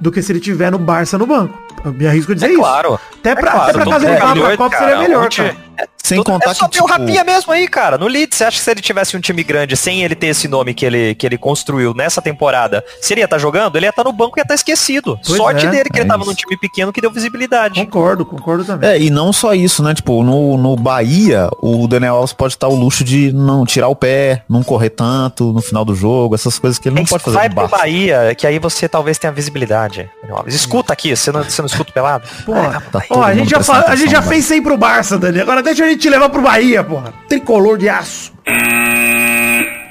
do 0.00 0.10
que 0.10 0.20
se 0.22 0.32
ele 0.32 0.40
tiver 0.40 0.70
no 0.70 0.78
Barça 0.78 1.16
no 1.18 1.26
banco. 1.26 1.56
Eu 1.84 1.92
me 1.92 2.06
arrisco 2.06 2.32
a 2.32 2.34
dizer 2.34 2.46
É 2.46 2.50
isso. 2.50 2.58
claro. 2.60 2.98
Até 3.20 3.34
pra, 3.34 3.48
É 3.48 3.52
claro, 3.52 3.62
até 3.64 3.72
pra 3.72 3.84
todo 3.84 3.92
caso 3.92 4.06
ele 4.06 4.16
vá 4.20 4.32
pra 4.34 4.56
Copa 4.56 4.70
cara, 4.70 4.84
seria 4.90 5.02
melhor, 5.02 5.24
onde- 5.26 5.36
cara. 5.36 5.56
Sem 6.02 6.18
Tudo- 6.18 6.32
contar 6.32 6.50
é 6.50 6.54
só 6.54 6.66
que, 6.66 6.72
ter 6.76 6.82
o 6.82 6.86
tipo, 6.86 6.98
Rapinha 6.98 7.22
mesmo 7.22 7.52
aí, 7.52 7.68
cara. 7.68 7.96
No 7.96 8.08
Leeds, 8.08 8.36
você 8.36 8.44
acha 8.44 8.58
que 8.58 8.64
se 8.64 8.70
ele 8.70 8.80
tivesse 8.80 9.16
um 9.16 9.20
time 9.20 9.42
grande 9.44 9.76
sem 9.76 10.02
ele 10.02 10.14
ter 10.16 10.26
esse 10.26 10.48
nome 10.48 10.74
que 10.74 10.84
ele, 10.84 11.14
que 11.14 11.24
ele 11.24 11.38
construiu 11.38 11.94
nessa 11.94 12.20
temporada, 12.20 12.84
se 13.00 13.14
ele 13.14 13.20
ia 13.20 13.24
estar 13.24 13.38
jogando, 13.38 13.76
ele 13.76 13.86
ia 13.86 13.90
estar 13.90 14.02
no 14.02 14.12
banco 14.12 14.36
e 14.36 14.40
ia 14.40 14.42
estar 14.42 14.54
esquecido. 14.54 15.16
Pois 15.24 15.36
Sorte 15.38 15.64
é, 15.64 15.70
dele 15.70 15.88
que 15.88 15.98
é 15.98 16.02
ele 16.02 16.08
tava 16.08 16.22
isso. 16.22 16.30
num 16.30 16.34
time 16.34 16.56
pequeno 16.58 16.92
que 16.92 17.00
deu 17.00 17.10
visibilidade. 17.10 17.78
Concordo, 17.84 18.26
concordo 18.26 18.64
também. 18.64 18.90
É, 18.90 19.00
e 19.00 19.10
não 19.10 19.32
só 19.32 19.54
isso, 19.54 19.82
né? 19.82 19.94
Tipo, 19.94 20.22
no, 20.24 20.56
no 20.58 20.74
Bahia, 20.76 21.48
o 21.60 21.86
Daniel 21.86 22.16
Alves 22.16 22.32
pode 22.32 22.54
estar 22.54 22.66
o 22.68 22.74
luxo 22.74 23.04
de 23.04 23.32
não 23.32 23.64
tirar 23.64 23.86
o 23.88 23.94
pé, 23.96 24.42
não 24.48 24.62
correr 24.64 24.90
tanto 24.90 25.52
no 25.52 25.62
final 25.62 25.84
do 25.84 25.94
jogo, 25.94 26.34
essas 26.34 26.58
coisas 26.58 26.78
que 26.80 26.88
ele 26.88 26.96
não 26.96 27.02
Mas 27.02 27.10
pode 27.10 27.22
fazer 27.22 27.36
vai 27.36 27.48
pro. 27.48 27.68
Bahia, 27.68 28.34
que 28.36 28.46
aí 28.46 28.58
você 28.58 28.88
talvez 28.88 29.18
tenha 29.18 29.32
visibilidade. 29.32 30.10
Daniel 30.20 30.38
Alves. 30.38 30.54
Escuta 30.54 30.92
aqui, 30.92 31.14
você 31.16 31.30
não, 31.30 31.44
você 31.44 31.62
não 31.62 31.66
escuta 31.66 31.90
o 31.90 31.94
pelado? 31.94 32.28
Pô, 32.44 32.52
Tá 32.90 33.02
ó, 33.10 33.14
todo 33.14 33.22
a 33.24 33.34
gente 33.34 33.50
já, 33.50 33.58
a 33.86 33.94
gente 33.96 34.10
já 34.10 34.20
fez 34.20 34.44
isso 34.44 34.52
aí 34.52 34.60
pro 34.60 34.76
Barça, 34.76 35.16
Dani. 35.16 35.40
Agora 35.40 35.61
deixa 35.62 35.84
a 35.84 35.88
gente 35.88 36.00
te 36.00 36.10
levar 36.10 36.28
pro 36.28 36.42
Bahia, 36.42 36.82
porra. 36.84 37.12
Tricolor 37.28 37.78
de 37.78 37.88
aço. 37.88 38.32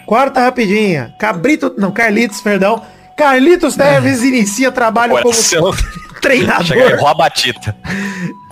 Quarta 0.06 0.42
rapidinha. 0.42 1.14
Cabrito. 1.18 1.74
Não, 1.78 1.92
Carlitos, 1.92 2.42
perdão. 2.42 2.82
Carlitos 3.18 3.76
Teves 3.76 4.24
inicia 4.24 4.72
trabalho 4.72 5.14
como 5.22 5.74
treinador. 6.22 6.66
Chega 6.66 6.88
aí, 6.88 6.94
rouba 6.94 7.12
a 7.12 7.14
batita. 7.14 7.76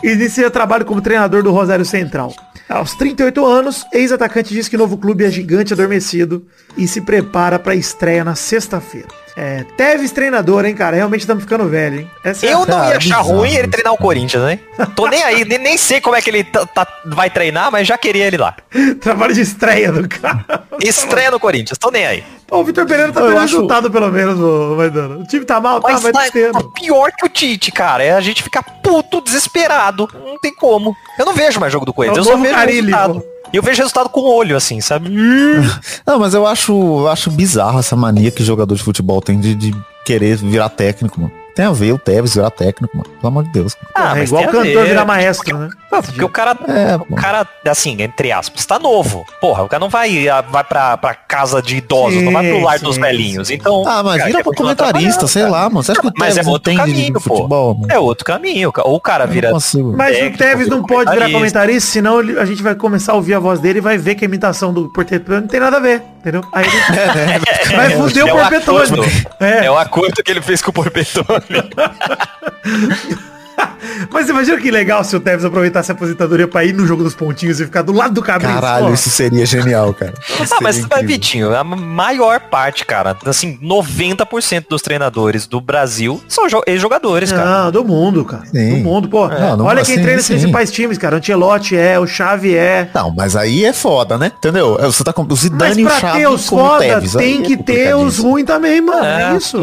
Inicia 0.04 0.50
trabalho 0.50 0.86
como 0.86 1.02
treinador 1.02 1.44
do 1.44 1.52
Rosário 1.52 1.86
Central. 1.86 2.34
Aos 2.68 2.94
38 2.94 3.46
anos, 3.46 3.86
ex-atacante 3.92 4.54
diz 4.54 4.68
que 4.68 4.76
o 4.76 4.80
novo 4.80 4.98
clube 4.98 5.26
é 5.26 5.32
gigante 5.32 5.74
adormecido 5.74 6.46
e 6.78 6.88
se 6.88 7.02
prepara 7.02 7.58
para 7.58 7.74
a 7.74 7.76
estreia 7.76 8.24
na 8.24 8.36
sexta-feira. 8.36 9.08
É, 9.36 9.64
Teves 9.78 10.12
treinador, 10.12 10.66
hein, 10.66 10.76
cara? 10.76 10.98
Realmente 10.98 11.22
estamos 11.22 11.44
ficando 11.44 11.68
velho, 11.70 12.02
hein? 12.02 12.12
Essa 12.26 12.46
é 12.46 12.54
Eu 12.54 12.60
não 12.60 12.66
Cara, 12.66 12.90
ia 12.92 12.98
achar 12.98 13.20
bizarro 13.22 13.38
ruim 13.38 13.54
ele 13.54 13.68
treinar 13.70 13.94
o 13.94 13.98
Corinthians, 13.98 14.44
né? 14.44 14.60
Tô 14.96 15.08
nem 15.08 15.24
aí, 15.24 15.46
nem, 15.46 15.58
nem 15.58 15.78
sei 15.78 16.02
como 16.02 16.16
é 16.16 16.22
que 16.22 16.30
ele 16.30 16.44
tá- 16.44 16.66
tá- 16.66 16.88
vai 17.06 17.30
treinar, 17.30 17.72
mas 17.72 17.88
já 17.88 17.98
queria 17.98 18.26
ele 18.28 18.38
lá. 18.38 18.56
trabalho 19.00 19.34
de 19.34 19.42
estreia 19.42 19.92
do 19.94 20.08
cara. 20.10 20.64
Estreia 20.84 21.32
no 21.32 21.40
Corinthians, 21.40 21.78
tô 21.78 21.90
nem 21.90 22.06
aí. 22.06 22.24
Pô, 22.48 22.58
o 22.58 22.64
Vitor 22.66 22.86
Pereira 22.86 23.14
tá 23.14 23.22
Eu 23.22 23.28
tendo 23.28 23.38
acho- 23.38 23.56
resultado, 23.56 23.90
pelo 23.92 24.12
menos, 24.12 24.40
ô, 24.40 24.76
Maidana. 24.76 25.18
O 25.20 25.24
time 25.28 25.46
tá 25.46 25.62
mal, 25.62 25.80
tá, 25.80 25.92
Mas 25.94 26.04
mas 26.04 26.12
tá 26.32 26.52
tá, 26.52 26.60
tá 26.60 26.70
pior 26.76 27.12
que 27.18 27.26
o 27.26 27.30
Tite, 27.30 27.72
cara. 27.72 28.04
É 28.04 28.12
a 28.12 28.22
gente 28.22 28.44
ficar 28.44 28.64
puto, 28.64 29.22
desesperado. 29.22 29.88
Não 29.97 30.38
tem 30.39 30.54
como. 30.54 30.95
Eu 31.17 31.25
não 31.25 31.34
vejo 31.34 31.60
mais 31.60 31.71
jogo 31.71 31.86
do 31.86 31.93
Corinthians, 31.93 32.25
É 32.25 32.30
eu 32.30 32.36
só 32.36 32.41
vejo 32.41 32.56
Carille, 32.56 32.91
resultado. 32.91 33.23
E 33.52 33.58
eu 33.58 33.63
vejo 33.63 33.78
resultado 33.82 34.10
com 34.10 34.21
o 34.21 34.36
olho, 34.36 34.56
assim, 34.56 34.80
sabe? 34.80 35.10
Não, 36.06 36.19
mas 36.19 36.36
eu 36.36 36.45
acho, 36.45 36.71
eu 36.71 37.08
acho 37.08 37.32
bizarro 37.32 37.80
essa 37.80 37.95
mania 37.95 38.30
que 38.30 38.43
jogador 38.43 38.75
de 38.75 38.84
futebol 38.84 39.21
tem 39.21 39.39
de, 39.39 39.56
de 39.56 39.75
querer 40.06 40.38
virar 40.38 40.69
técnico, 40.69 41.19
mano. 41.19 41.34
Tem 41.60 41.65
a 41.65 41.72
ver 41.74 41.91
o 41.91 41.98
Tevez 42.00 42.36
virar 42.36 42.50
técnico, 42.52 42.95
mano? 42.95 43.10
Pelo 43.10 43.28
amor 43.28 43.43
de 43.43 43.50
Deus. 43.50 43.76
Ah, 43.93 44.12
é 44.15 44.19
mas 44.19 44.30
igual 44.30 44.43
o 44.45 44.48
cantor 44.48 44.86
virar 44.86 45.04
maestro, 45.04 45.58
né? 45.58 45.69
Ah, 45.91 46.02
Porque 46.02 46.24
o 46.24 46.30
cara, 46.30 46.52
É, 46.69 46.95
o 47.10 47.15
cara, 47.15 47.45
assim, 47.67 48.02
entre 48.02 48.32
aspas, 48.32 48.65
tá 48.65 48.80
novo. 48.80 49.26
Porra, 49.41 49.63
o 49.63 49.67
cara 49.67 49.82
não 49.82 49.89
vai, 49.89 50.30
ah, 50.30 50.39
vai 50.41 50.63
pra, 50.63 50.95
pra 50.95 51.13
casa 51.13 51.62
de 51.62 51.76
idosos, 51.78 52.22
não 52.22 52.32
vai 52.32 52.48
pro 52.48 52.58
Sim, 52.60 52.63
lar 52.63 52.80
sim, 52.80 52.86
dos 52.86 52.98
velhinhos. 52.98 53.50
Então. 53.50 53.84
Ah, 53.86 54.02
mas 54.02 54.19
cara, 54.19 54.28
vira 54.32 54.43
continuar 54.43 54.76
comentarista, 54.78 55.28
sei 55.28 55.43
lá, 55.50 55.63
mano. 55.69 55.84
Você 55.84 55.91
acha 55.91 56.00
que 56.02 56.08
o 56.08 56.12
Mas 56.17 56.30
Tevez 56.30 56.38
é 56.38 56.43
não 56.43 56.52
outro 56.54 56.74
caminho, 56.76 57.06
de 57.08 57.12
pô. 57.13 57.19
futebol, 57.19 57.74
mano? 57.76 57.88
É 57.91 58.00
outro 58.00 58.24
caminho. 58.24 58.72
Ou 58.86 58.95
o 58.95 59.02
cara 59.02 59.26
vira. 59.26 59.52
Mas 59.52 60.17
o 60.17 60.38
Tevez 60.38 60.69
não 60.69 60.82
pode 60.84 61.12
virar 61.12 61.30
comentarista. 61.30 61.91
senão 61.91 62.22
ele- 62.22 62.39
a 62.39 62.45
gente 62.45 62.63
vai 62.63 62.74
começar 62.76 63.12
a 63.12 63.15
ouvir 63.15 63.34
a 63.34 63.39
voz 63.39 63.60
dele 63.60 63.80
e 63.80 63.82
vai 63.82 63.98
ver 63.98 64.15
que 64.15 64.24
a 64.24 64.28
imitação 64.28 64.72
do 64.72 64.88
Portetone 64.93 65.41
não 65.41 65.48
tem 65.48 65.60
nada 65.60 65.76
a 65.76 65.80
ver, 65.82 66.02
entendeu? 66.20 66.44
Aí 66.54 66.66
ele 66.66 67.76
vai 67.76 67.90
fuder 67.92 68.28
é 68.28 68.34
o 68.34 68.36
um 68.36 68.40
Porpetone. 68.40 68.84
acordo. 68.84 69.04
É. 69.40 69.66
É 69.66 69.72
o 69.72 69.78
acordo 69.78 70.24
que 70.24 70.32
ele 70.32 70.42
fez 70.42 70.62
com 70.62 70.72
o 70.72 70.74
Porpetone. 70.74 71.26
Mas 74.12 74.30
imagina 74.30 74.58
que 74.58 74.70
legal 74.72 75.04
se 75.04 75.15
o 75.15 75.20
Tevez 75.20 75.46
aproveitasse 75.46 75.92
a 75.92 75.96
aposentadoria 75.96 76.48
pra 76.48 76.63
ir 76.65 76.74
no 76.74 76.86
jogo 76.86 77.04
dos 77.04 77.13
pontinhos 77.13 77.60
e 77.60 77.65
ficar 77.65 77.82
do 77.82 77.92
lado 77.94 78.13
do 78.13 78.22
Cabrito. 78.22 78.54
Caralho, 78.54 78.88
Pô. 78.88 78.94
isso 78.94 79.10
seria 79.10 79.46
genial, 79.46 79.94
cara. 79.94 80.13
Isso 80.42 80.54
Ah, 80.54 80.58
mas, 80.62 80.78
incrível. 80.80 81.08
Vitinho, 81.08 81.56
a 81.56 81.63
maior 81.63 82.39
parte, 82.42 82.86
cara, 82.86 83.15
assim, 83.26 83.58
90% 83.62 84.65
dos 84.70 84.82
treinadores 84.82 85.48
do 85.48 85.60
Brasil 85.62 86.22
são 86.28 86.48
jo- 86.48 86.62
ex-jogadores, 86.68 87.32
cara. 87.32 87.63
Não, 87.65 87.72
do 87.72 87.84
mundo, 87.86 88.24
cara. 88.26 88.44
Sim. 88.46 88.78
Do 88.78 88.84
mundo, 88.84 89.08
pô. 89.10 89.28
Não, 89.28 89.58
não, 89.58 89.65
Olha 89.65 89.84
quem 89.84 89.96
assim, 89.96 90.04
treina 90.04 90.22
os 90.22 90.28
principais 90.28 90.72
times, 90.72 90.98
cara. 90.98 91.15
O 91.15 91.20
Ancelotti 91.20 91.76
é, 91.76 92.00
o 92.00 92.06
Xavi 92.08 92.56
é. 92.56 92.89
Não, 92.94 93.12
mas 93.15 93.36
aí 93.36 93.65
é 93.65 93.74
foda, 93.74 94.18
né? 94.18 94.32
Entendeu? 94.38 94.78
Você 94.84 95.04
tá 95.04 95.13
com 95.13 95.24
o 95.24 95.28
Mas 95.30 95.39
Zidane 95.39 95.82
e 95.82 95.86
o 95.86 95.88
pra 95.88 96.00
Xavi 96.00 96.20
ter 96.20 96.28
os 96.28 96.50
como 96.50 96.62
foda, 96.68 96.80
Tevez. 96.80 97.15
Aí 97.15 97.24
tem 97.26 97.42
é 97.42 97.46
que 97.46 97.58
ter 97.63 97.96
os 97.96 98.18
ruins 98.20 98.46
também, 98.46 98.82
mano. 98.82 99.04
É, 99.06 99.34
É, 99.34 99.38
isso. 99.38 99.58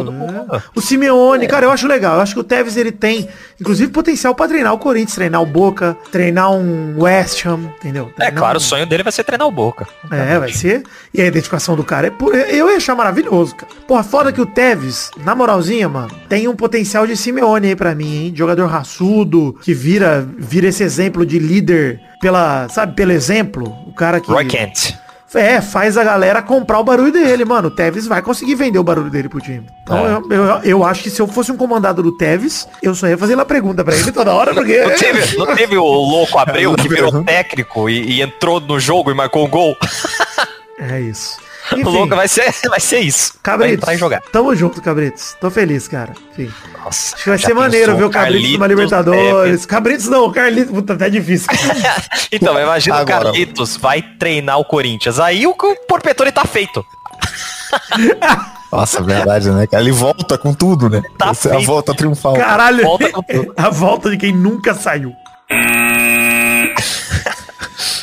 É. 0.53 0.61
O 0.75 0.81
Simeone, 0.81 1.47
cara, 1.47 1.67
eu 1.67 1.71
acho 1.71 1.87
legal. 1.87 2.17
Eu 2.17 2.21
acho 2.23 2.35
que 2.35 2.41
o 2.41 2.45
Tevez, 2.45 2.77
ele 2.77 2.93
tem, 2.93 3.29
inclusive, 3.61 3.91
potencial 4.07 4.35
pra 4.37 4.47
treinar 4.47 4.73
o 4.73 4.79
Corinthians, 4.79 5.15
treinar 5.17 5.43
o 5.43 5.47
Boca, 5.47 5.97
treinar 6.13 6.53
um 6.53 6.95
West 7.03 7.45
Ham, 7.45 7.73
entendeu? 7.79 8.09
É, 8.11 8.13
Treinar 8.21 8.39
claro, 8.39 8.55
um- 8.59 8.61
o 8.61 8.61
sonho 8.63 8.87
dele 8.87 9.03
vai 9.03 9.13
ser 9.13 9.25
treinar 9.25 9.47
o 9.49 9.51
Boca. 9.51 9.87
É, 10.11 10.39
vai 10.39 10.53
ser. 10.53 10.85
E 11.13 11.21
a 11.21 11.27
identificação 11.27 11.75
do 11.75 11.83
cara 11.83 12.07
é 12.07 12.11
por... 12.11 12.33
Eu 12.35 12.71
ia 12.71 12.77
achar 12.77 12.95
maravilhoso, 12.95 13.57
cara. 13.57 13.73
Porra, 13.87 14.05
foda 14.05 14.33
que 14.33 14.41
o 14.41 14.47
Tevez, 14.47 15.11
na 15.25 15.35
moralzinha, 15.35 15.89
mano, 15.89 16.11
tem 16.29 16.47
um 16.47 16.55
potencial 16.55 17.05
de 17.07 17.17
Simeone 17.17 17.69
aí 17.69 17.77
pra 17.77 17.95
mim, 17.95 18.27
hein? 18.27 18.33
Jogador 18.35 18.67
raçudo, 18.67 19.59
que 19.63 19.75
vira, 19.75 20.27
vira 20.39 20.69
esse 20.69 20.85
exemplo 20.85 21.27
de 21.27 21.39
líder 21.41 22.01
pela, 22.21 22.69
sabe, 22.69 22.95
pelo 22.95 23.11
exemplo. 23.13 23.67
O 23.89 23.93
cara 23.93 24.21
que... 24.21 24.31
Roy 24.31 24.45
Kent. 24.47 24.95
É, 25.37 25.61
faz 25.61 25.97
a 25.97 26.05
galera 26.05 26.41
comprar 26.43 26.79
o 26.79 26.85
barulho 26.85 27.13
dele, 27.13 27.45
mano. 27.45 27.69
O 27.69 27.71
Tevez 27.71 28.07
vai 28.07 28.23
conseguir 28.23 28.55
vender 28.55 28.79
o 28.79 28.85
barulho 28.85 29.11
dele 29.11 29.29
pro 29.29 29.41
time. 29.41 29.67
Então 29.83 29.99
É. 30.07 30.13
eu, 30.13 30.31
eu, 30.31 30.45
eu 30.63 30.85
acho 30.85 31.03
que 31.03 31.11
se 31.11 31.21
eu 31.21 31.27
fosse 31.27 31.53
um 31.53 31.57
comandado 31.57 32.03
do 32.03 32.17
Tevez, 32.17 32.69
eu 32.83 32.95
só 32.95 33.07
ia 33.07 33.19
fazer 33.19 33.35
lá 33.37 33.45
pergunta 33.45 33.85
pra 33.85 33.95
ele 33.95 34.13
toda 34.13 34.33
hora, 34.33 34.55
porque. 34.55 34.81
Não 34.85 34.97
teve, 34.97 35.37
não 35.39 35.55
teve 35.55 35.77
o 35.77 35.85
louco 35.85 36.39
Abreu 36.39 36.75
que 36.75 36.89
virou 36.89 37.23
técnico 37.25 37.89
e, 37.91 38.17
e 38.17 38.23
entrou 38.23 38.61
no 38.61 38.79
jogo 38.81 39.11
e 39.11 39.15
marcou 39.15 39.47
um 39.47 39.51
gol? 39.51 39.77
É 40.79 41.01
isso. 41.01 41.39
O 41.73 41.75
Enfim, 41.77 41.83
louco 41.85 42.15
vai 42.15 42.29
ser, 42.29 42.55
vai 42.69 42.79
ser 42.81 43.01
isso. 43.01 43.33
Vai 43.35 43.41
Cabritos. 43.43 43.89
e 43.89 43.97
jogar. 43.97 44.21
Tamo 44.33 44.55
junto, 44.55 44.81
Cabritos. 44.81 45.37
Tô 45.41 45.51
feliz, 45.51 45.89
cara. 45.89 46.13
Enfim. 46.33 46.53
Nossa, 46.85 47.15
Acho 47.17 47.25
que 47.25 47.29
vai 47.31 47.39
ser 47.39 47.55
maneiro 47.55 47.97
ver 47.97 48.05
o 48.05 48.11
Cabritos 48.11 48.53
numa 48.53 48.67
Libertadores. 48.67 49.67
Cabritos 49.67 50.07
não, 50.07 50.27
o 50.27 50.33
Carlitos. 50.33 50.73
Puta, 50.73 50.93
até 50.93 51.11
difícil. 51.11 51.49
Então, 52.33 52.59
imagina 52.61 52.97
Agora- 52.97 53.21
o 53.21 53.33
Carlitos 53.33 53.77
vai 53.77 54.03
treinar 54.03 54.59
o 54.59 54.65
Corinthians. 54.65 55.19
Aí 55.19 55.47
o 55.47 55.55
Porpetone 55.89 56.31
tá 56.33 56.45
feito. 56.45 56.85
Nossa, 58.71 59.03
verdade, 59.03 59.51
né, 59.51 59.67
cara? 59.67 59.83
Ele 59.83 59.93
volta 59.93 60.37
com 60.37 60.53
tudo, 60.53 60.91
né? 60.91 61.03
Tá 61.17 61.31
Essa 61.31 61.51
é 61.51 61.57
a 61.57 61.61
volta 61.61 61.95
triunfal. 61.95 62.35
Caralho. 62.35 62.83
Volta 62.83 63.11
com 63.11 63.23
tudo. 63.23 63.55
a 63.57 63.71
volta 63.71 64.11
de 64.11 64.17
quem 64.17 64.33
nunca 64.33 64.75
saiu. 64.75 65.13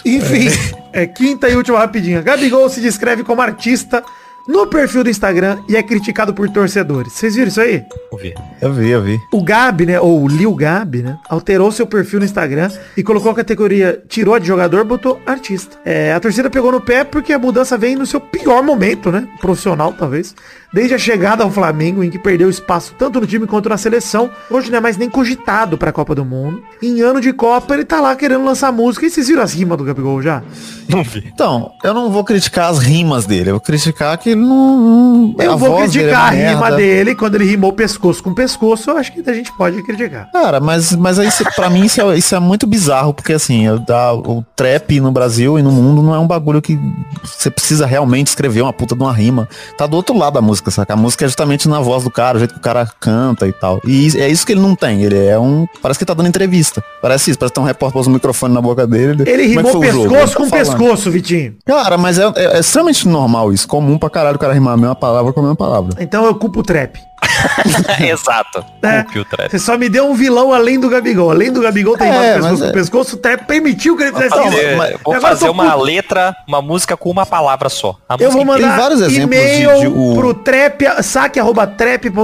Enfim, 0.06 0.50
é 0.94 1.08
quinta 1.08 1.50
e 1.50 1.56
última 1.56 1.80
rapidinha. 1.80 2.22
Gabigol 2.22 2.70
se 2.70 2.80
descreve 2.80 3.24
como 3.24 3.42
artista 3.42 4.04
no 4.48 4.68
perfil 4.68 5.04
do 5.04 5.10
Instagram 5.10 5.60
e 5.68 5.76
é 5.76 5.82
criticado 5.82 6.34
por 6.34 6.50
torcedores. 6.50 7.14
Vocês 7.14 7.36
viram 7.36 7.48
isso 7.48 7.62
aí? 7.62 7.84
Vamos 8.12 8.24
ver. 8.24 8.36
Eu 8.62 8.74
vi, 8.74 8.90
eu 8.90 9.02
vi. 9.02 9.20
O 9.32 9.42
Gabi, 9.44 9.86
né, 9.86 10.00
ou 10.00 10.22
o 10.22 10.28
Lil 10.28 10.54
Gabi, 10.54 11.02
né, 11.02 11.18
alterou 11.30 11.72
seu 11.72 11.88
perfil 11.88 12.20
no 12.20 12.26
Instagram 12.26 12.70
e 12.96 13.04
colocou 13.04 13.32
a 13.32 13.36
categoria, 13.36 14.04
tirou 14.08 14.36
a 14.36 14.40
de 14.40 14.48
jogador, 14.48 14.84
botou 14.84 15.20
artista. 15.26 15.78
É, 15.86 16.14
a 16.14 16.20
torcida 16.20 16.50
pegou 16.50 16.72
no 16.72 16.82
pé 16.82 17.04
porque 17.04 17.34
a 17.34 17.40
mudança 17.40 17.78
vem 17.78 17.96
no 17.96 18.06
seu 18.06 18.20
pior 18.20 18.62
momento, 18.62 19.12
né, 19.12 19.28
profissional 19.40 19.94
talvez, 19.94 20.36
desde 20.74 20.94
a 20.96 20.98
chegada 20.98 21.44
ao 21.44 21.52
Flamengo, 21.52 22.04
em 22.04 22.10
que 22.10 22.18
perdeu 22.18 22.50
espaço 22.50 22.94
tanto 22.98 23.20
no 23.22 23.28
time 23.28 23.46
quanto 23.46 23.70
na 23.70 23.78
seleção, 23.78 24.30
hoje 24.50 24.72
não 24.72 24.78
é 24.78 24.82
mais 24.82 24.98
nem 24.98 25.10
cogitado 25.10 25.78
pra 25.78 25.92
Copa 25.92 26.16
do 26.16 26.26
Mundo. 26.26 26.62
Em 26.82 27.02
ano 27.02 27.22
de 27.22 27.32
Copa, 27.32 27.74
ele 27.74 27.86
tá 27.86 28.02
lá 28.02 28.16
querendo 28.16 28.44
lançar 28.44 28.72
música. 28.72 29.06
E 29.06 29.10
vocês 29.10 29.28
viram 29.28 29.44
as 29.44 29.54
rimas 29.54 29.78
do 29.78 29.84
Gabigol 29.84 30.22
já? 30.22 30.42
Não 30.90 31.04
vi. 31.04 31.24
Então, 31.34 31.72
eu 31.84 31.94
não 31.94 32.12
vou 32.12 32.24
criticar 32.24 32.70
as 32.70 32.80
rimas 32.80 33.26
dele, 33.26 33.50
eu 33.52 33.54
vou 33.56 33.62
criticar 33.62 34.18
que 34.18 34.32
ele 34.32 34.42
não. 34.42 35.36
Eu 35.40 35.54
a 35.54 35.56
vou 35.56 35.70
voz 35.70 35.92
dele 35.92 36.06
é 36.06 36.08
criticar 36.10 36.22
uma 36.22 36.28
a 36.28 36.50
rima 36.50 36.62
merda. 36.62 36.78
dele 36.78 37.16
quando 37.16 37.36
ele 37.36 37.46
rimou 37.46 37.74
pescoço 37.74 38.22
com 38.24 38.34
pescoço, 38.34 38.90
eu 38.90 38.98
acho 38.98 39.12
que 39.14 39.28
a 39.30 39.34
gente 39.34 39.52
pode 39.56 39.82
criticar. 39.84 40.30
Cara, 40.32 40.60
mas, 40.60 40.96
mas 40.96 41.20
aí 41.20 41.30
pra 41.56 41.70
mim 41.70 41.86
isso 41.86 42.02
é, 42.02 42.18
isso 42.18 42.36
é 42.36 42.40
muito 42.40 42.66
bizarro, 42.68 43.14
porque 43.14 43.34
assim, 43.34 43.66
eu- 43.68 43.80
da- 43.80 44.14
o 44.14 44.44
trap 44.56 45.00
no 45.00 45.12
Brasil 45.12 45.58
e 45.58 45.62
no 45.62 45.72
mundo 45.72 46.02
não 46.02 46.14
é 46.14 46.20
um 46.20 46.28
bagulho 46.28 46.62
que 46.62 46.80
você 47.24 47.50
precisa 47.50 47.86
realmente 47.86 48.28
escrever 48.28 48.62
uma 48.62 48.74
puta 48.74 48.96
de 48.96 49.02
uma 49.02 49.14
rima. 49.14 49.48
Tá 49.78 49.88
do 49.88 49.96
outro 49.96 50.18
lado 50.18 50.34
da 50.34 50.42
música, 50.42 50.63
saca? 50.72 50.94
A 50.94 50.96
música 50.96 51.26
é 51.26 51.28
justamente 51.28 51.68
na 51.68 51.80
voz 51.80 52.04
do 52.04 52.12
cara, 52.12 52.38
o 52.38 52.40
jeito 52.40 52.54
que 52.54 52.60
o 52.60 52.64
cara 52.64 52.88
canta 53.00 53.48
e 53.48 53.52
tal. 53.54 53.80
E 53.86 54.08
é 54.20 54.28
isso 54.30 54.46
que 54.46 54.54
ele 54.54 54.62
não 54.62 54.76
tem, 54.76 55.04
ele 55.04 55.18
é 55.26 55.38
um. 55.40 55.66
Parece 55.82 56.00
que 56.00 56.06
tá 56.06 56.14
dando 56.14 56.28
entrevista. 56.28 56.84
Parece 57.02 57.32
isso, 57.32 57.40
parece 57.40 57.52
que 57.52 57.56
tem 57.56 57.64
um 57.64 57.68
repórter 57.68 57.94
pôs 57.94 58.08
o 58.08 58.10
microfone 58.10 58.54
na 58.54 58.62
boca 58.62 58.86
dele. 58.88 59.24
Ele 59.28 59.44
é 59.44 59.46
rimou 59.48 59.72
jogo? 59.72 59.82
pescoço 59.82 60.06
Ele 60.16 60.28
tá 60.28 60.36
com 60.36 60.50
falando. 60.50 60.78
pescoço, 60.80 61.12
Vitinho. 61.12 61.56
Cara, 61.66 61.98
mas 61.98 62.18
é, 62.18 62.24
é- 62.36 62.58
é 62.58 62.60
extremamente 62.60 63.08
normal 63.08 63.52
isso. 63.54 63.68
Comum 63.68 63.98
pra 63.98 64.10
caralho 64.10 64.36
o 64.36 64.40
cara 64.40 64.54
rimar 64.54 64.74
a 64.74 64.78
mesma 64.78 64.96
palavra 64.96 65.32
com 65.34 65.40
a 65.40 65.44
mesma 65.44 65.56
palavra. 65.56 65.96
Então 66.00 66.26
eu 66.26 66.36
culpo 66.36 66.60
o 66.62 66.64
trap. 66.64 66.98
Exato. 68.00 68.64
É. 68.82 69.04
Culpe 69.04 69.20
o 69.20 69.26
trap. 69.26 69.52
Você 69.52 69.60
só 69.60 69.78
me 69.78 69.90
deu 69.90 70.10
um 70.10 70.14
vilão 70.14 70.54
além 70.54 70.80
do 70.80 70.90
Gabigol. 70.90 71.32
Além 71.32 71.52
do 71.52 71.62
Gabigol 71.62 71.98
ter 71.98 72.06
É, 72.06 72.34
pescoço 72.36 72.64
é. 72.66 72.72
pescoço, 72.72 73.16
o 73.16 73.20
trap 73.20 73.46
permitiu 73.46 73.96
que 73.98 74.04
ele 74.04 74.12
fizesse 74.14 74.30
Vou 74.36 74.48
isso. 74.48 74.56
fazer, 74.56 74.76
mas- 74.78 74.96
vou 75.04 75.22
fazer 75.22 75.50
uma 75.50 75.72
puto. 75.72 75.84
letra, 75.84 76.36
uma 76.48 76.62
música 76.62 76.96
com 76.98 77.10
uma 77.10 77.26
palavra 77.26 77.70
só. 77.70 77.96
A 78.08 78.16
Eu 78.20 78.32
vou 78.32 78.46
mandar 78.46 78.78
vários 78.78 79.02
exemplos 79.02 79.24
e-mail 79.38 79.74
de- 79.76 79.80
de 79.82 79.88
o- 79.88 80.14
pro 80.16 80.34
trap, 80.34 80.84
saque 81.04 81.40
arroba 81.40 81.66
trap.com.br 81.68 82.24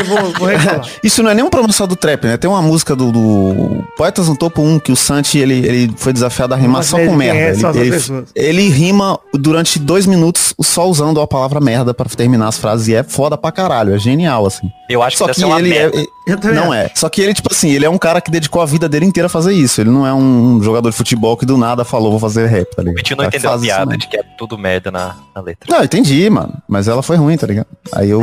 e 0.00 0.02
vou, 0.04 0.32
vou. 0.32 0.48
Isso 1.02 1.22
não 1.22 1.30
é 1.30 1.34
nem 1.34 1.44
um 1.44 1.50
problema 1.50 1.72
só 1.72 1.86
do 1.86 1.96
trap, 1.96 2.24
né? 2.26 2.36
Tem 2.36 2.48
uma 2.48 2.62
música 2.62 2.94
do, 2.94 3.10
do 3.12 3.84
Poetas 3.96 4.28
no 4.28 4.36
Topo 4.36 4.62
1 4.62 4.78
que 4.78 4.92
o 4.92 4.96
Santi 4.96 5.38
ele, 5.38 5.54
ele 5.66 5.92
foi 5.96 6.12
desafiado 6.12 6.54
a 6.54 6.56
rimar 6.56 6.78
Mas 6.78 6.86
só 6.86 6.98
ele 6.98 7.08
com 7.08 7.14
merda. 7.16 7.70
conhece 7.72 8.12
Ele, 8.12 8.20
ele, 8.34 8.62
ele 8.62 8.68
rima 8.70 9.18
durante 9.34 9.78
dois 9.78 10.06
minutos 10.06 10.54
só 10.60 10.86
usando 10.88 11.20
a 11.20 11.26
palavra 11.26 11.60
merda 11.60 11.92
pra 11.94 12.06
terminar 12.08 12.48
as 12.48 12.58
frases 12.58 12.88
e 12.88 12.94
é 12.94 13.02
foda 13.02 13.36
pra 13.36 13.50
caralho, 13.52 13.94
é 13.94 13.98
genial, 13.98 14.37
assim. 14.46 14.70
Eu 14.88 15.02
acho 15.02 15.16
que 15.16 15.24
Só 15.24 15.32
que 15.32 15.44
uma 15.44 15.58
ele 15.58 15.76
é, 15.76 15.90
também 16.36 16.54
não 16.54 16.72
é. 16.72 16.90
Só 16.94 17.08
que 17.08 17.20
ele, 17.20 17.34
tipo 17.34 17.48
assim, 17.52 17.70
ele 17.70 17.84
é 17.84 17.90
um 17.90 17.98
cara 17.98 18.20
que 18.20 18.30
dedicou 18.30 18.62
a 18.62 18.66
vida 18.66 18.88
dele 18.88 19.06
inteira 19.06 19.26
a 19.26 19.30
fazer 19.30 19.52
isso. 19.52 19.80
Ele 19.80 19.90
não 19.90 20.06
é 20.06 20.14
um 20.14 20.62
jogador 20.62 20.90
de 20.90 20.96
futebol 20.96 21.36
que 21.36 21.44
do 21.46 21.56
nada 21.56 21.84
falou, 21.84 22.10
vou 22.10 22.20
fazer 22.20 22.46
rap, 22.46 22.74
tá 22.74 22.82
ligado? 22.82 22.94
O 22.94 22.96
Vitinho 22.96 23.16
não 23.16 23.24
que 23.30 23.36
entendeu 23.36 23.52
a 23.52 23.56
isso 23.56 23.64
piada 23.64 23.86
mesmo. 23.86 24.00
de 24.00 24.08
que 24.08 24.16
é 24.16 24.22
tudo 24.36 24.56
merda 24.58 24.90
na, 24.90 25.16
na 25.34 25.40
letra. 25.40 25.70
Não, 25.70 25.78
eu 25.78 25.84
entendi, 25.84 26.28
mano. 26.30 26.54
Mas 26.68 26.88
ela 26.88 27.02
foi 27.02 27.16
ruim, 27.16 27.36
tá 27.36 27.46
ligado? 27.46 27.66
Aí 27.92 28.10
eu 28.10 28.22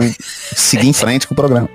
segui 0.55 0.87
em 0.87 0.93
frente 0.93 1.27
com 1.27 1.33
o 1.33 1.37
programa. 1.37 1.69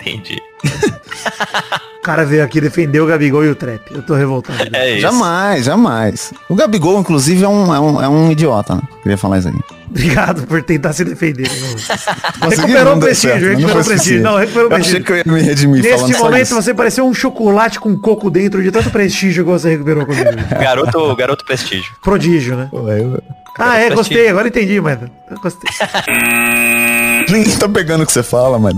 Entendi. 0.00 0.40
O 1.96 2.02
cara 2.06 2.24
veio 2.24 2.44
aqui 2.44 2.60
defender 2.60 3.00
o 3.00 3.06
Gabigol 3.06 3.44
e 3.44 3.48
o 3.48 3.56
trap. 3.56 3.80
Eu 3.90 4.00
tô 4.00 4.14
revoltado. 4.14 4.62
É 4.72 4.92
isso. 4.92 5.00
Jamais, 5.00 5.64
jamais. 5.64 6.32
O 6.48 6.54
Gabigol, 6.54 7.00
inclusive, 7.00 7.42
é 7.42 7.48
um, 7.48 7.74
é 7.74 7.80
um, 7.80 8.02
é 8.02 8.08
um 8.08 8.30
idiota, 8.30 8.76
né? 8.76 8.82
Queria 9.02 9.18
falar 9.18 9.38
isso 9.38 9.48
aqui. 9.48 9.58
Obrigado 9.96 10.46
por 10.46 10.62
tentar 10.62 10.92
se 10.92 11.04
defender. 11.04 11.48
Recuperou 12.50 12.96
o 12.96 13.00
prestígio, 13.00 13.30
certo, 13.40 13.48
recuperou 13.56 13.80
o 13.80 13.84
prestígio. 13.84 14.22
Não, 14.22 14.36
recuperou 14.36 14.68
o 14.68 14.72
Eu 14.72 14.76
achei 14.76 15.00
prestígio. 15.00 15.04
que 15.04 15.12
eu 15.12 15.16
ia 15.16 15.24
me 15.26 15.40
redimir 15.48 15.82
Neste 15.82 16.12
momento 16.18 16.42
isso. 16.42 16.54
você 16.54 16.74
pareceu 16.74 17.06
um 17.06 17.14
chocolate 17.14 17.80
com 17.80 17.96
coco 17.98 18.30
dentro 18.30 18.62
de 18.62 18.70
tanto 18.70 18.90
prestígio 18.90 19.44
que 19.44 19.50
você 19.50 19.70
recuperou 19.70 20.04
comigo. 20.04 20.30
Garoto, 20.50 21.16
garoto 21.16 21.44
prestígio. 21.44 21.92
Prodígio, 22.02 22.56
né? 22.56 22.68
Pô, 22.70 22.88
eu- 22.90 23.22
Ah, 23.58 23.68
é, 23.76 23.86
prestígio. 23.86 23.96
gostei, 23.96 24.28
agora 24.28 24.48
entendi, 24.48 24.80
mas 24.80 24.98
eu 25.30 25.40
gostei. 25.40 25.70
Ninguém 27.28 27.56
tá 27.56 27.68
pegando 27.68 28.02
o 28.04 28.06
que 28.06 28.12
você 28.12 28.22
fala, 28.22 28.58
mas 28.58 28.74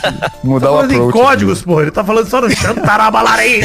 mudar 0.44 0.66
Tá 0.68 0.72
o 0.72 0.76
falando 0.76 0.92
em 0.92 0.94
approach. 0.96 1.12
códigos, 1.12 1.62
pô, 1.62 1.82
ele 1.82 1.90
tá 1.90 2.02
falando 2.04 2.28
só 2.28 2.40
no 2.40 2.50
chantarabalarei. 2.50 3.62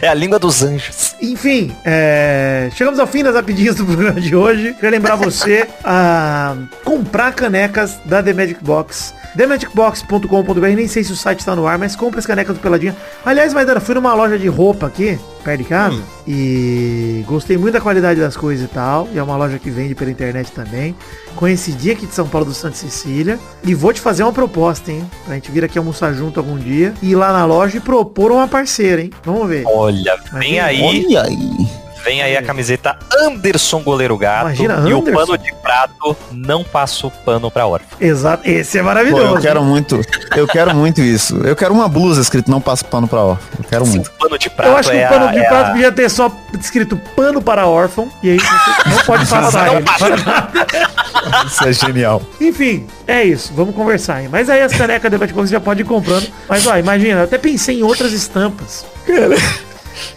É 0.00 0.08
a 0.08 0.14
língua 0.14 0.38
dos 0.38 0.62
anjos. 0.62 1.16
Enfim, 1.20 1.74
é, 1.84 2.70
chegamos 2.74 2.98
ao 3.00 3.06
fim 3.06 3.22
das 3.22 3.34
rapidinhas 3.34 3.76
do 3.76 3.84
programa 3.86 4.20
de 4.20 4.34
hoje. 4.34 4.74
Queria 4.74 4.90
lembrar 4.90 5.16
você 5.16 5.68
a 5.84 6.56
comprar 6.84 7.32
canecas 7.34 7.98
da 8.04 8.22
The 8.22 8.32
Magic 8.32 8.62
Box. 8.62 9.14
TheMagicBox.com.br, 9.36 10.60
nem 10.76 10.88
sei 10.88 11.04
se 11.04 11.12
o 11.12 11.16
site 11.16 11.44
tá 11.44 11.54
no 11.56 11.66
ar, 11.66 11.78
mas 11.78 11.94
compra 11.96 12.18
as 12.20 12.26
canecas 12.26 12.56
do 12.56 12.60
Peladinha. 12.60 12.96
Aliás, 13.24 13.52
Maidana, 13.54 13.80
fui 13.80 13.94
numa 13.94 14.12
loja 14.14 14.38
de 14.38 14.48
roupa 14.48 14.86
aqui, 14.86 15.18
perto 15.44 15.58
de 15.62 15.64
casa, 15.64 16.02
e 16.26 17.24
gostei 17.26 17.56
muito 17.56 17.74
da 17.74 17.80
qualidade 17.80 18.20
das 18.20 18.36
coisas 18.36 18.64
e 18.64 18.68
tal. 18.68 19.08
E 19.12 19.18
é 19.18 19.22
uma 19.22 19.36
loja 19.36 19.58
que 19.58 19.70
vende 19.70 19.94
pela 19.94 20.10
internet 20.10 20.50
também. 20.52 20.94
Coincidi 21.36 21.90
aqui 21.92 22.06
de 22.06 22.14
São 22.14 22.26
Paulo 22.28 22.46
do 22.46 22.54
Santa 22.54 22.76
Cecília. 22.76 23.38
E 23.64 23.74
vou 23.74 23.92
te 23.92 24.00
fazer 24.00 24.22
uma 24.22 24.32
proposta, 24.32 24.90
hein? 24.90 25.08
Pra 25.24 25.34
gente 25.34 25.50
vir 25.50 25.64
aqui 25.64 25.78
almoçar 25.78 26.12
junto 26.12 26.38
algum 26.40 26.56
dia. 26.58 26.92
Ir 27.02 27.14
lá 27.14 27.32
na 27.32 27.44
loja 27.44 27.76
e 27.76 27.80
propor 27.80 28.30
uma 28.32 28.48
parceira, 28.48 29.02
hein? 29.02 29.10
Vamos 29.24 29.48
ver. 29.48 29.64
Olha, 29.66 30.18
Mas 30.32 30.40
vem- 30.40 30.60
aí, 30.60 30.82
Olha 30.82 31.22
aí. 31.22 31.68
Vem 32.04 32.22
aí 32.22 32.36
a 32.36 32.42
camiseta 32.42 32.96
Anderson 33.22 33.80
Goleiro 33.82 34.16
Gato. 34.16 34.46
Imagina, 34.46 34.88
e 34.88 34.92
o 34.94 35.02
pano 35.02 35.36
de 35.38 35.52
prato 35.62 36.16
não 36.32 36.64
passa 36.64 37.06
o 37.06 37.10
pano 37.10 37.50
pra 37.50 37.66
órfão. 37.66 37.98
Exato. 38.00 38.48
Esse 38.48 38.78
é 38.78 38.80
Pô, 38.80 38.86
maravilhoso. 38.88 39.34
eu 39.36 39.40
quero 39.40 39.62
muito, 39.64 40.00
eu 40.36 40.46
quero 40.46 40.74
muito 40.74 41.00
isso. 41.00 41.36
Eu 41.44 41.54
quero 41.56 41.72
uma 41.74 41.88
blusa 41.88 42.20
escrito 42.20 42.50
não 42.50 42.60
passa 42.60 42.84
pano 42.84 43.06
pra 43.06 43.20
órfão. 43.20 43.48
Eu 43.58 43.64
quero 43.68 43.84
Sim, 43.86 43.96
muito. 43.96 44.10
pano 44.12 44.38
de 44.38 44.50
prato 44.50 44.70
Eu 44.70 44.76
acho 44.76 44.90
que 44.90 44.96
é 44.96 45.06
o 45.06 45.08
pano 45.10 45.26
a- 45.26 45.32
de 45.32 45.38
é 45.38 45.44
prato 45.48 45.66
a- 45.66 45.70
podia 45.72 45.92
ter 45.92 46.08
só 46.08 46.32
escrito 46.58 46.96
pano 47.16 47.40
para 47.42 47.66
órfão. 47.66 48.10
E 48.22 48.30
aí 48.30 48.38
você 48.38 48.88
não 48.90 48.98
pode 49.06 49.26
passar 49.26 49.66
Não. 49.66 49.80
Isso 51.46 51.64
é 51.64 51.72
genial. 51.72 52.22
Enfim, 52.40 52.86
é 53.06 53.22
isso. 53.24 53.52
Vamos 53.54 53.74
conversar, 53.74 54.22
hein? 54.22 54.28
Mas 54.30 54.48
aí 54.48 54.62
as 54.62 54.72
canecas 54.72 55.10
Debate 55.10 55.32
Box 55.32 55.50
já 55.50 55.60
pode 55.60 55.82
ir 55.82 55.84
comprando. 55.84 56.26
Mas 56.48 56.66
ó, 56.66 56.76
imagina, 56.76 57.20
eu 57.20 57.24
até 57.24 57.36
pensei 57.38 57.80
em 57.80 57.82
outras 57.82 58.12
estampas. 58.12 58.84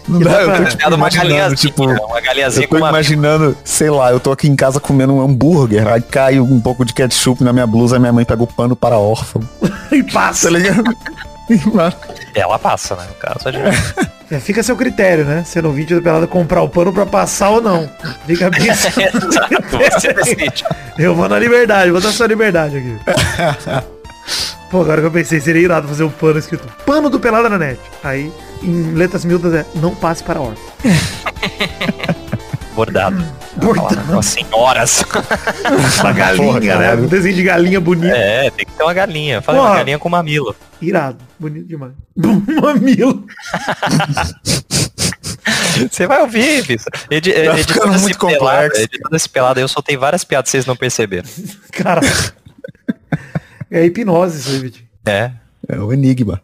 Não 0.08 0.20
dá, 0.20 0.42
eu 0.42 0.56
tô 0.56 0.64
tipo, 0.64 0.86
uma 0.86 0.96
imaginando, 0.96 1.28
galinhazinha, 1.28 1.56
tipo, 1.56 1.84
uma 1.84 2.20
galinhazinha 2.20 2.64
eu 2.64 2.68
com 2.68 2.76
tô 2.76 2.82
uma 2.82 2.88
imaginando, 2.90 3.56
sei 3.64 3.90
lá, 3.90 4.10
eu 4.10 4.20
tô 4.20 4.32
aqui 4.32 4.48
em 4.48 4.56
casa 4.56 4.80
comendo 4.80 5.14
um 5.14 5.20
hambúrguer, 5.20 5.86
aí 5.86 6.00
cai 6.00 6.38
um 6.40 6.60
pouco 6.60 6.84
de 6.84 6.92
ketchup 6.92 7.42
na 7.42 7.52
minha 7.52 7.66
blusa, 7.66 7.96
aí 7.96 8.00
minha 8.00 8.12
mãe 8.12 8.24
pega 8.24 8.42
o 8.42 8.46
pano 8.46 8.76
para 8.76 8.98
órfão. 8.98 9.42
E 9.92 10.02
passa. 10.02 10.48
Tá 10.48 10.58
ligado? 10.58 10.96
Ela 12.34 12.58
passa, 12.58 12.96
né? 12.96 13.04
No 13.08 13.14
caso, 13.14 13.48
a 13.48 13.52
gente... 13.52 14.14
É, 14.30 14.40
fica 14.40 14.60
a 14.60 14.64
seu 14.64 14.76
critério, 14.76 15.24
né? 15.24 15.44
Sendo 15.44 15.70
vídeo 15.70 15.98
do 15.98 16.02
Pelado 16.02 16.26
comprar 16.26 16.62
o 16.62 16.68
pano 16.68 16.92
pra 16.92 17.04
passar 17.06 17.50
ou 17.50 17.60
não. 17.60 17.88
Fica 18.26 18.50
bem. 18.50 18.66
Eu 20.98 21.14
vou 21.14 21.28
na 21.28 21.38
liberdade, 21.38 21.90
vou 21.90 22.00
dar 22.00 22.10
sua 22.10 22.26
liberdade 22.26 22.78
aqui. 22.78 22.98
Pô, 24.70 24.80
agora 24.80 25.00
que 25.00 25.06
eu 25.06 25.10
pensei, 25.10 25.40
seria 25.40 25.62
irado 25.62 25.86
fazer 25.86 26.02
um 26.02 26.10
pano 26.10 26.38
escrito 26.38 26.66
pano 26.84 27.08
do 27.08 27.20
Pelada 27.20 27.48
na 27.48 27.58
net. 27.58 27.78
Aí, 28.02 28.32
em 28.64 28.92
letras 28.94 29.24
miúdas 29.24 29.52
é 29.54 29.66
não 29.76 29.94
passe 29.94 30.22
para 30.22 30.40
órfão. 30.40 30.64
Bordado. 32.74 33.24
Bordado. 33.56 34.02
Com 34.08 34.18
as 34.18 34.26
senhoras. 34.26 35.04
Uma 36.00 36.12
galinha, 36.12 36.72
Porra, 36.74 36.78
né? 36.78 36.94
Um 36.96 37.06
desenho 37.06 37.36
de 37.36 37.42
galinha 37.44 37.80
bonita. 37.80 38.16
É, 38.16 38.50
tem 38.50 38.66
que 38.66 38.72
ter 38.72 38.82
uma 38.82 38.92
galinha. 38.92 39.40
Fala 39.40 39.60
uma 39.60 39.76
galinha 39.76 39.98
com 39.98 40.08
mamilo. 40.08 40.56
Irado. 40.82 41.18
Bonito 41.38 41.68
demais. 41.68 41.92
Mamilo. 42.16 43.24
Você 45.90 46.06
vai 46.06 46.20
ouvir, 46.22 46.62
Vitor. 46.62 46.92
Edi 47.10 47.32
Tá 47.32 47.58
editando 47.58 47.98
muito 48.00 48.18
complexo. 48.18 48.80
editando 48.80 49.14
esse 49.14 49.28
pelado, 49.28 49.60
eu 49.60 49.68
soltei 49.68 49.96
várias 49.96 50.24
piadas 50.24 50.48
que 50.50 50.52
vocês 50.52 50.66
não 50.66 50.74
perceberam. 50.76 51.28
Cara. 51.72 52.00
É 53.70 53.84
hipnose 53.84 54.38
isso 54.38 54.64
aí. 54.64 54.72
É. 55.06 55.30
É 55.68 55.78
o 55.78 55.92
enigma. 55.92 56.40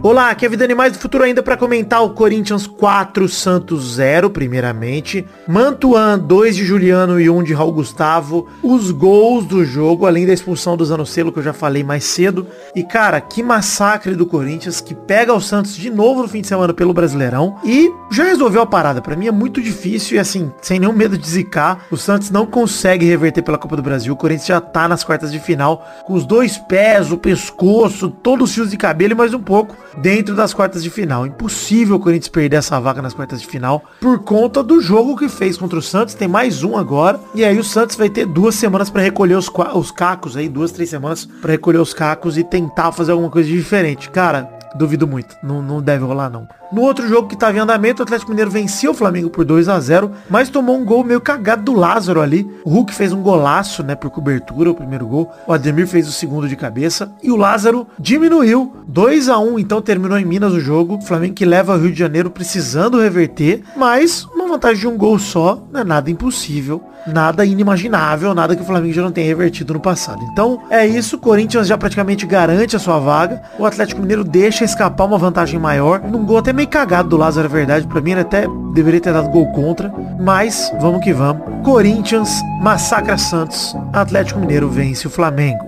Olá, 0.00 0.30
aqui 0.30 0.46
é 0.46 0.48
Vida 0.48 0.64
Animais 0.64 0.92
do 0.92 1.00
Futuro 1.00 1.24
ainda 1.24 1.42
para 1.42 1.56
comentar 1.56 2.04
o 2.04 2.10
Corinthians 2.10 2.68
4, 2.68 3.28
Santos 3.28 3.94
0, 3.94 4.30
primeiramente. 4.30 5.26
Mantuan, 5.46 6.16
2 6.16 6.54
de 6.54 6.64
Juliano 6.64 7.20
e 7.20 7.28
1 7.28 7.42
de 7.42 7.52
Raul 7.52 7.72
Gustavo. 7.72 8.46
Os 8.62 8.92
gols 8.92 9.44
do 9.46 9.64
jogo, 9.64 10.06
além 10.06 10.24
da 10.24 10.32
expulsão 10.32 10.76
do 10.76 10.84
Zanocelo, 10.84 11.32
que 11.32 11.40
eu 11.40 11.42
já 11.42 11.52
falei 11.52 11.82
mais 11.82 12.04
cedo. 12.04 12.46
E, 12.76 12.84
cara, 12.84 13.20
que 13.20 13.42
massacre 13.42 14.14
do 14.14 14.24
Corinthians, 14.24 14.80
que 14.80 14.94
pega 14.94 15.34
o 15.34 15.40
Santos 15.40 15.74
de 15.76 15.90
novo 15.90 16.22
no 16.22 16.28
fim 16.28 16.42
de 16.42 16.46
semana 16.46 16.72
pelo 16.72 16.94
Brasileirão. 16.94 17.56
E 17.64 17.90
já 18.12 18.22
resolveu 18.22 18.62
a 18.62 18.66
parada. 18.66 19.02
Pra 19.02 19.16
mim 19.16 19.26
é 19.26 19.32
muito 19.32 19.60
difícil 19.60 20.16
e, 20.16 20.20
assim, 20.20 20.52
sem 20.62 20.78
nenhum 20.78 20.92
medo 20.92 21.18
de 21.18 21.28
zicar, 21.28 21.86
o 21.90 21.96
Santos 21.96 22.30
não 22.30 22.46
consegue 22.46 23.04
reverter 23.04 23.42
pela 23.42 23.58
Copa 23.58 23.74
do 23.74 23.82
Brasil. 23.82 24.12
O 24.14 24.16
Corinthians 24.16 24.46
já 24.46 24.60
tá 24.60 24.86
nas 24.86 25.02
quartas 25.02 25.32
de 25.32 25.40
final, 25.40 25.84
com 26.06 26.14
os 26.14 26.24
dois 26.24 26.56
pés, 26.56 27.10
o 27.10 27.18
pescoço, 27.18 28.08
todos 28.08 28.50
os 28.50 28.54
fios 28.54 28.70
de 28.70 28.76
cabelo 28.76 29.14
e 29.14 29.16
mais 29.16 29.34
um 29.34 29.40
pouco 29.40 29.76
dentro 30.00 30.34
das 30.34 30.54
quartas 30.54 30.82
de 30.82 30.90
final. 30.90 31.26
Impossível 31.26 31.96
o 31.96 32.00
Corinthians 32.00 32.28
perder 32.28 32.56
essa 32.56 32.80
vaga 32.80 33.02
nas 33.02 33.14
quartas 33.14 33.40
de 33.40 33.46
final 33.46 33.84
por 34.00 34.20
conta 34.20 34.62
do 34.62 34.80
jogo 34.80 35.16
que 35.16 35.28
fez 35.28 35.56
contra 35.56 35.78
o 35.78 35.82
Santos. 35.82 36.14
Tem 36.14 36.28
mais 36.28 36.62
um 36.62 36.76
agora. 36.76 37.20
E 37.34 37.44
aí 37.44 37.58
o 37.58 37.64
Santos 37.64 37.96
vai 37.96 38.08
ter 38.08 38.26
duas 38.26 38.54
semanas 38.54 38.90
pra 38.90 39.02
recolher 39.02 39.34
os, 39.34 39.50
os 39.74 39.90
cacos 39.90 40.36
aí, 40.36 40.48
duas, 40.48 40.72
três 40.72 40.90
semanas 40.90 41.26
pra 41.40 41.52
recolher 41.52 41.78
os 41.78 41.94
cacos 41.94 42.38
e 42.38 42.44
tentar 42.44 42.92
fazer 42.92 43.12
alguma 43.12 43.30
coisa 43.30 43.48
diferente. 43.48 44.10
Cara, 44.10 44.57
duvido 44.78 45.06
muito. 45.06 45.36
Não, 45.42 45.60
não 45.60 45.82
deve 45.82 46.04
rolar 46.04 46.30
não. 46.30 46.48
No 46.70 46.82
outro 46.82 47.08
jogo 47.08 47.28
que 47.28 47.34
estava 47.34 47.56
em 47.56 47.60
andamento, 47.60 48.00
o 48.00 48.04
Atlético 48.04 48.30
Mineiro 48.30 48.50
venceu 48.50 48.90
o 48.90 48.94
Flamengo 48.94 49.30
por 49.30 49.44
2 49.44 49.68
a 49.68 49.80
0 49.80 50.12
mas 50.28 50.50
tomou 50.50 50.76
um 50.76 50.84
gol 50.84 51.02
meio 51.02 51.20
cagado 51.20 51.62
do 51.62 51.72
Lázaro 51.72 52.20
ali. 52.20 52.48
O 52.64 52.70
Hulk 52.70 52.94
fez 52.94 53.12
um 53.12 53.22
golaço, 53.22 53.82
né, 53.82 53.94
por 53.94 54.10
cobertura, 54.10 54.70
o 54.70 54.74
primeiro 54.74 55.06
gol. 55.06 55.32
O 55.46 55.52
Ademir 55.52 55.86
fez 55.86 56.06
o 56.06 56.12
segundo 56.12 56.48
de 56.48 56.56
cabeça. 56.56 57.10
E 57.22 57.30
o 57.30 57.36
Lázaro 57.36 57.86
diminuiu 57.98 58.76
2 58.86 59.28
a 59.28 59.38
1 59.38 59.58
então 59.58 59.80
terminou 59.80 60.18
em 60.18 60.24
Minas 60.24 60.52
o 60.52 60.60
jogo. 60.60 60.96
O 60.96 61.02
Flamengo 61.02 61.34
que 61.34 61.44
leva 61.44 61.74
o 61.74 61.78
Rio 61.78 61.92
de 61.92 61.98
Janeiro 61.98 62.30
precisando 62.30 63.00
reverter, 63.00 63.62
mas 63.76 64.24
uma 64.34 64.48
vantagem 64.48 64.80
de 64.80 64.86
um 64.86 64.96
gol 64.96 65.18
só 65.18 65.62
não 65.72 65.80
é 65.80 65.84
nada 65.84 66.10
impossível. 66.10 66.82
Nada 67.06 67.44
inimaginável, 67.46 68.34
nada 68.34 68.54
que 68.54 68.60
o 68.60 68.66
Flamengo 68.66 68.92
já 68.92 69.00
não 69.00 69.10
tenha 69.10 69.26
revertido 69.26 69.72
no 69.72 69.80
passado. 69.80 70.22
Então 70.30 70.60
é 70.68 70.86
isso, 70.86 71.16
o 71.16 71.18
Corinthians 71.18 71.66
já 71.66 71.78
praticamente 71.78 72.26
garante 72.26 72.76
a 72.76 72.78
sua 72.78 72.98
vaga. 72.98 73.40
O 73.58 73.64
Atlético 73.64 74.02
Mineiro 74.02 74.24
deixa 74.24 74.64
escapar 74.68 75.04
uma 75.04 75.18
vantagem 75.18 75.58
maior. 75.58 76.00
Num 76.00 76.24
gol 76.24 76.38
até 76.38 76.52
meio 76.52 76.68
cagado 76.68 77.08
do 77.08 77.16
Lázaro, 77.16 77.46
é 77.46 77.50
verdade. 77.50 77.86
Pra 77.86 78.00
mim 78.00 78.12
ele 78.12 78.20
até 78.20 78.46
deveria 78.72 79.00
ter 79.00 79.12
dado 79.12 79.28
gol 79.30 79.46
contra. 79.52 79.92
Mas 80.20 80.72
vamos 80.80 81.02
que 81.02 81.12
vamos. 81.12 81.42
Corinthians 81.64 82.40
massacra 82.62 83.18
Santos. 83.18 83.74
Atlético 83.92 84.40
Mineiro 84.40 84.68
vence 84.68 85.06
o 85.06 85.10
Flamengo. 85.10 85.66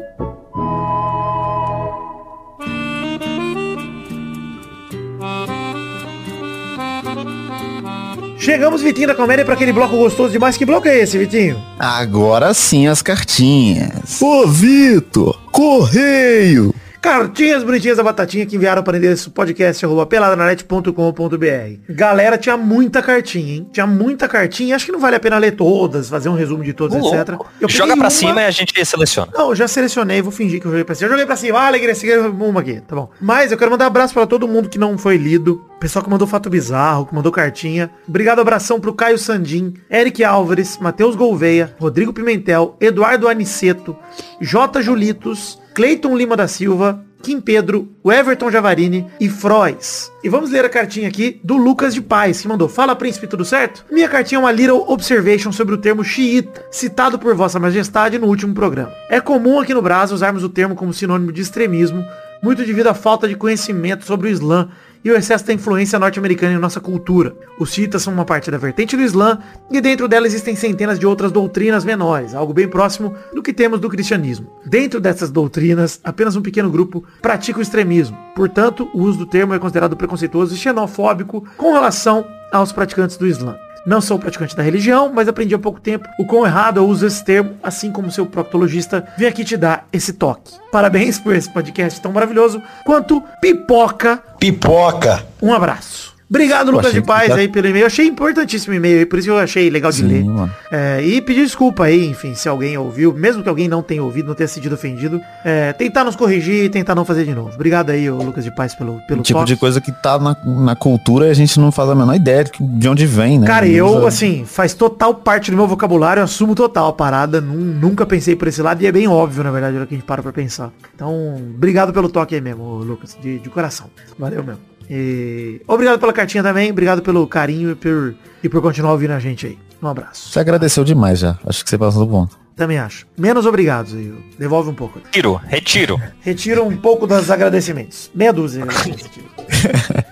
Chegamos, 8.39 8.81
Vitinho 8.81 9.07
da 9.07 9.15
Comédia, 9.15 9.45
para 9.45 9.53
aquele 9.53 9.71
bloco 9.71 9.97
gostoso 9.99 10.33
demais. 10.33 10.57
Que 10.57 10.65
bloco 10.65 10.89
é 10.89 11.01
esse, 11.01 11.19
Vitinho? 11.19 11.63
Agora 11.79 12.55
sim 12.55 12.87
as 12.87 13.03
cartinhas. 13.03 14.21
Ô, 14.21 14.47
Vitor, 14.47 15.39
correio. 15.53 16.75
Cartinhas 17.01 17.65
bonitinhas 17.65 17.97
da 17.97 18.03
Batatinha 18.03 18.45
que 18.45 18.57
enviaram 18.57 18.83
para 18.83 18.99
endereço 18.99 19.31
podcast 19.31 19.83
arroba 19.87 20.05
peladananet.com.br. 20.05 21.79
Galera, 21.89 22.37
tinha 22.37 22.59
muita 22.59 23.01
cartinha, 23.01 23.55
hein? 23.55 23.67
Tinha 23.73 23.87
muita 23.87 24.29
cartinha. 24.29 24.77
Acho 24.77 24.85
que 24.85 24.93
não 24.93 25.01
vale 25.01 25.17
a 25.17 25.21
pena 25.21 25.39
ler 25.39 25.53
todas, 25.53 26.11
fazer 26.11 26.29
um 26.29 26.35
resumo 26.35 26.63
de 26.63 26.75
todas, 26.75 27.03
etc. 27.03 27.37
Joga 27.69 27.95
uma- 27.95 28.11
cima 28.11 28.43
e 28.43 28.45
a 28.45 28.51
gente 28.51 28.85
seleciona. 28.85 29.33
Não, 29.35 29.49
eu 29.49 29.55
já 29.57 29.67
selecionei, 29.67 30.21
vou 30.21 30.31
fingir 30.31 30.61
que 30.61 30.67
eu 30.67 30.71
joguei 30.71 30.85
pra 30.85 30.95
cima. 30.95 31.07
Eu 31.07 31.11
joguei 31.13 31.25
pra 31.27 31.37
cima, 31.37 31.59
ah, 31.59 31.67
alegria, 31.69 31.95
seguir 31.95 32.19
uma 32.19 32.61
aqui, 32.61 32.83
tá 32.87 32.95
bom. 32.95 33.09
Mas 33.19 33.51
eu 33.51 33.57
quero 33.57 33.71
mandar 33.71 33.87
abraço 33.87 34.13
pra 34.13 34.27
todo 34.27 34.47
mundo 34.47 34.69
que 34.69 34.79
não 34.79 34.99
foi 34.99 35.17
lido. 35.17 35.65
Pessoal 35.81 36.05
que 36.05 36.11
mandou 36.11 36.29
fato 36.29 36.51
bizarro, 36.51 37.07
que 37.07 37.15
mandou 37.15 37.33
cartinha. 37.33 37.91
Obrigado, 38.07 38.41
abração 38.43 38.79
pro 38.79 38.93
Caio 38.93 39.17
Sandim, 39.19 39.73
Eric 39.91 40.23
Álvares, 40.23 40.77
Matheus 40.79 41.17
Gouveia, 41.17 41.75
Rodrigo 41.81 42.13
Pimentel, 42.13 42.77
Eduardo 42.79 43.27
Aniceto, 43.27 43.97
J. 44.39 44.83
Julitos, 44.83 45.59
Cleiton 45.75 46.17
Lima 46.17 46.37
da 46.37 46.49
Silva, 46.49 47.05
Kim 47.23 47.41
Pedro, 47.41 47.89
o 48.03 48.11
Everton 48.11 48.51
Javarini 48.51 49.07
e 49.21 49.29
Frois. 49.29 50.11
E 50.25 50.29
vamos 50.29 50.51
ler 50.51 50.65
a 50.65 50.69
cartinha 50.69 51.09
aqui 51.09 51.41
do 51.45 51.57
Lucas 51.57 51.95
de 51.95 52.01
Paz, 52.01 52.41
que 52.41 52.49
mandou 52.49 52.69
Fala 52.69 52.97
Príncipe, 52.97 53.27
tudo 53.27 53.45
certo? 53.45 53.85
Minha 53.91 54.09
cartinha 54.09 54.39
é 54.39 54.41
uma 54.41 54.51
little 54.51 54.85
observation 54.89 55.53
sobre 55.53 55.75
o 55.75 55.79
termo 55.79 56.03
xiita, 56.03 56.65
citado 56.71 57.19
por 57.19 57.35
Vossa 57.35 57.61
Majestade 57.61 58.19
no 58.19 58.27
último 58.27 58.55
programa. 58.55 58.93
É 59.09 59.21
comum 59.21 59.61
aqui 59.61 59.75
no 59.75 59.83
Brasil 59.83 60.15
usarmos 60.15 60.43
o 60.43 60.49
termo 60.49 60.75
como 60.75 60.95
sinônimo 60.95 61.33
de 61.33 61.43
extremismo, 61.43 62.05
muito 62.43 62.65
devido 62.65 62.89
à 62.89 62.95
falta 62.95 63.29
de 63.29 63.37
conhecimento 63.37 64.05
sobre 64.05 64.29
o 64.29 64.31
Islã 64.31 64.69
e 65.05 65.11
o 65.11 65.17
excesso 65.17 65.47
da 65.47 65.53
influência 65.53 65.99
norte-americana 65.99 66.55
em 66.55 66.59
nossa 66.59 66.81
cultura. 66.81 67.35
Os 67.59 67.73
xiitas 67.73 68.03
são 68.03 68.13
uma 68.13 68.25
parte 68.25 68.51
da 68.51 68.59
vertente 68.59 68.97
do 68.97 69.03
Islã 69.03 69.39
e 69.71 69.81
dentro 69.81 70.07
dela 70.07 70.27
existem 70.27 70.55
centenas 70.55 70.99
de 70.99 71.07
outras 71.07 71.33
doutrinas 71.33 71.85
menores, 71.85 72.35
algo 72.35 72.53
bem 72.53 72.69
próximo 72.69 73.15
do 73.35 73.43
que 73.43 73.53
temos 73.53 73.81
do 73.81 73.89
cristianismo. 73.89 74.51
Dentro 74.65 75.01
dessas 75.01 75.31
doutrinas, 75.31 76.01
apenas 76.05 76.37
um 76.37 76.43
pequeno 76.43 76.71
grupo 76.71 77.05
pratica 77.23 77.59
o 77.59 77.63
extremismo. 77.63 78.17
Portanto, 78.35 78.89
o 78.93 79.03
uso 79.03 79.19
do 79.19 79.27
termo 79.27 79.55
é 79.55 79.59
considerado 79.59 79.97
preconceituoso 79.97 80.55
e 80.55 80.59
xenofóbico 80.59 81.45
com 81.57 81.73
relação 81.73 82.27
aos 82.53 82.73
praticantes 82.73 83.17
do 83.17 83.27
Islã. 83.27 83.57
Não 83.87 84.01
sou 84.01 84.19
praticante 84.19 84.55
da 84.55 84.63
religião, 84.63 85.11
mas 85.13 85.27
aprendi 85.29 85.55
há 85.55 85.59
pouco 85.59 85.81
tempo 85.81 86.09
o 86.19 86.27
quão 86.27 86.45
errado 86.45 86.77
eu 86.79 86.87
uso 86.87 87.07
esse 87.07 87.25
termo, 87.25 87.57
assim 87.63 87.91
como 87.91 88.11
seu 88.11 88.27
proctologista 88.27 89.07
vem 89.17 89.27
aqui 89.29 89.45
te 89.45 89.57
dar 89.57 89.87
esse 89.93 90.13
toque. 90.13 90.55
Parabéns 90.71 91.19
por 91.19 91.35
esse 91.35 91.51
podcast 91.51 92.01
tão 92.01 92.13
maravilhoso 92.13 92.63
quanto 92.85 93.23
pipoca 93.41 94.23
Pipoca. 94.39 95.25
um 95.43 95.53
abraço. 95.53 96.10
Obrigado, 96.31 96.71
Lucas 96.71 96.93
de 96.93 97.03
Paz, 97.03 97.33
aí 97.33 97.49
pelo 97.49 97.67
e-mail. 97.67 97.83
Eu 97.83 97.87
achei 97.89 98.07
importantíssimo 98.07 98.73
o 98.73 98.77
e-mail 98.77 99.05
por 99.05 99.19
isso 99.19 99.29
eu 99.31 99.37
achei 99.39 99.69
legal 99.69 99.91
de 99.91 100.03
ler. 100.05 100.23
Sim, 100.23 100.31
mano. 100.31 100.55
É, 100.71 101.03
e 101.05 101.21
pedir 101.21 101.43
desculpa 101.45 101.85
aí, 101.87 102.07
enfim, 102.09 102.37
se 102.37 102.49
alguém 102.49 102.79
ouviu, 102.79 103.13
mesmo 103.13 103.43
que 103.43 103.49
alguém 103.49 103.67
não 103.67 103.83
tenha 103.83 104.01
ouvido, 104.01 104.29
não 104.29 104.35
tenha 104.37 104.47
se 104.47 104.55
sentido 104.55 104.75
ofendido, 104.77 105.21
é, 105.45 105.73
tentar 105.73 106.05
nos 106.05 106.15
corrigir 106.15 106.65
e 106.67 106.69
tentar 106.69 106.95
não 106.95 107.05
fazer 107.05 107.25
de 107.25 107.35
novo. 107.35 107.51
Obrigado 107.53 107.91
aí, 107.91 108.09
Lucas 108.09 108.45
de 108.45 108.55
Paz, 108.55 108.77
pelo, 108.77 109.01
pelo 109.09 109.21
O 109.21 109.23
tipo 109.25 109.41
toque. 109.41 109.53
de 109.55 109.57
coisa 109.59 109.81
que 109.81 109.91
tá 109.91 110.21
na, 110.21 110.37
na 110.45 110.77
cultura 110.77 111.27
e 111.27 111.31
a 111.31 111.35
gente 111.35 111.59
não 111.59 111.73
faz 111.73 111.91
a 111.91 111.97
menor 111.97 112.15
ideia 112.15 112.45
de, 112.45 112.89
onde 112.89 113.07
vem, 113.07 113.41
né? 113.41 113.47
Cara, 113.49 113.67
eu, 113.67 113.87
usa- 113.89 114.07
assim, 114.07 114.45
faz 114.47 114.73
total 114.73 115.15
parte 115.17 115.51
do 115.51 115.57
meu 115.57 115.67
vocabulário, 115.67 116.21
eu 116.21 116.25
assumo 116.25 116.55
total 116.55 116.87
a 116.89 116.93
parada, 116.93 117.41
nun- 117.41 117.75
nunca 117.81 118.07
pensei 118.07 118.37
por 118.37 118.47
esse 118.47 118.63
lado 118.63 118.81
e 118.81 118.87
é 118.87 118.93
bem 118.93 119.09
óbvio, 119.09 119.43
na 119.43 119.51
verdade, 119.51 119.73
na 119.75 119.81
hora 119.81 119.87
que 119.89 119.95
a 119.95 119.99
gente 119.99 120.07
para 120.07 120.23
pra 120.23 120.33
pensar. 120.33 120.71
Então, 120.95 121.35
obrigado 121.57 121.93
pelo 121.93 122.09
toque 122.09 122.37
aí 122.37 122.41
mesmo, 122.41 122.63
Lucas, 122.85 123.19
de, 123.21 123.41
de 123.41 123.49
coração. 123.51 123.89
Valeu 124.17 124.45
mesmo. 124.45 124.70
E 124.93 125.61
obrigado 125.69 126.01
pela 126.01 126.13
cartinha 126.13 126.43
também, 126.43 126.73
obrigado 126.73 127.01
pelo 127.01 127.25
carinho 127.29 127.71
e 127.71 127.75
por, 127.77 128.13
e 128.43 128.49
por 128.49 128.61
continuar 128.61 128.91
ouvindo 128.91 129.13
a 129.13 129.21
gente 129.21 129.47
aí. 129.47 129.57
Um 129.81 129.87
abraço. 129.87 130.31
Você 130.31 130.41
agradeceu 130.41 130.83
demais 130.83 131.21
já. 131.21 131.39
Acho 131.47 131.63
que 131.63 131.71
você 131.71 131.79
passou 131.79 132.05
do 132.05 132.11
ponto. 132.11 132.37
Também 132.57 132.77
acho. 132.77 133.07
Menos 133.17 133.47
obrigados 133.47 133.95
aí. 133.95 134.13
Devolve 134.39 134.69
um 134.69 134.75
pouco. 134.75 134.99
Retiro, 134.99 135.41
retiro. 135.47 136.03
Retira 136.21 136.63
um 136.63 136.77
pouco 136.77 137.07
dos 137.07 137.31
agradecimentos. 137.31 138.11
Meia 138.15 138.33
dúzia. 138.33 138.67
né? 138.67 138.75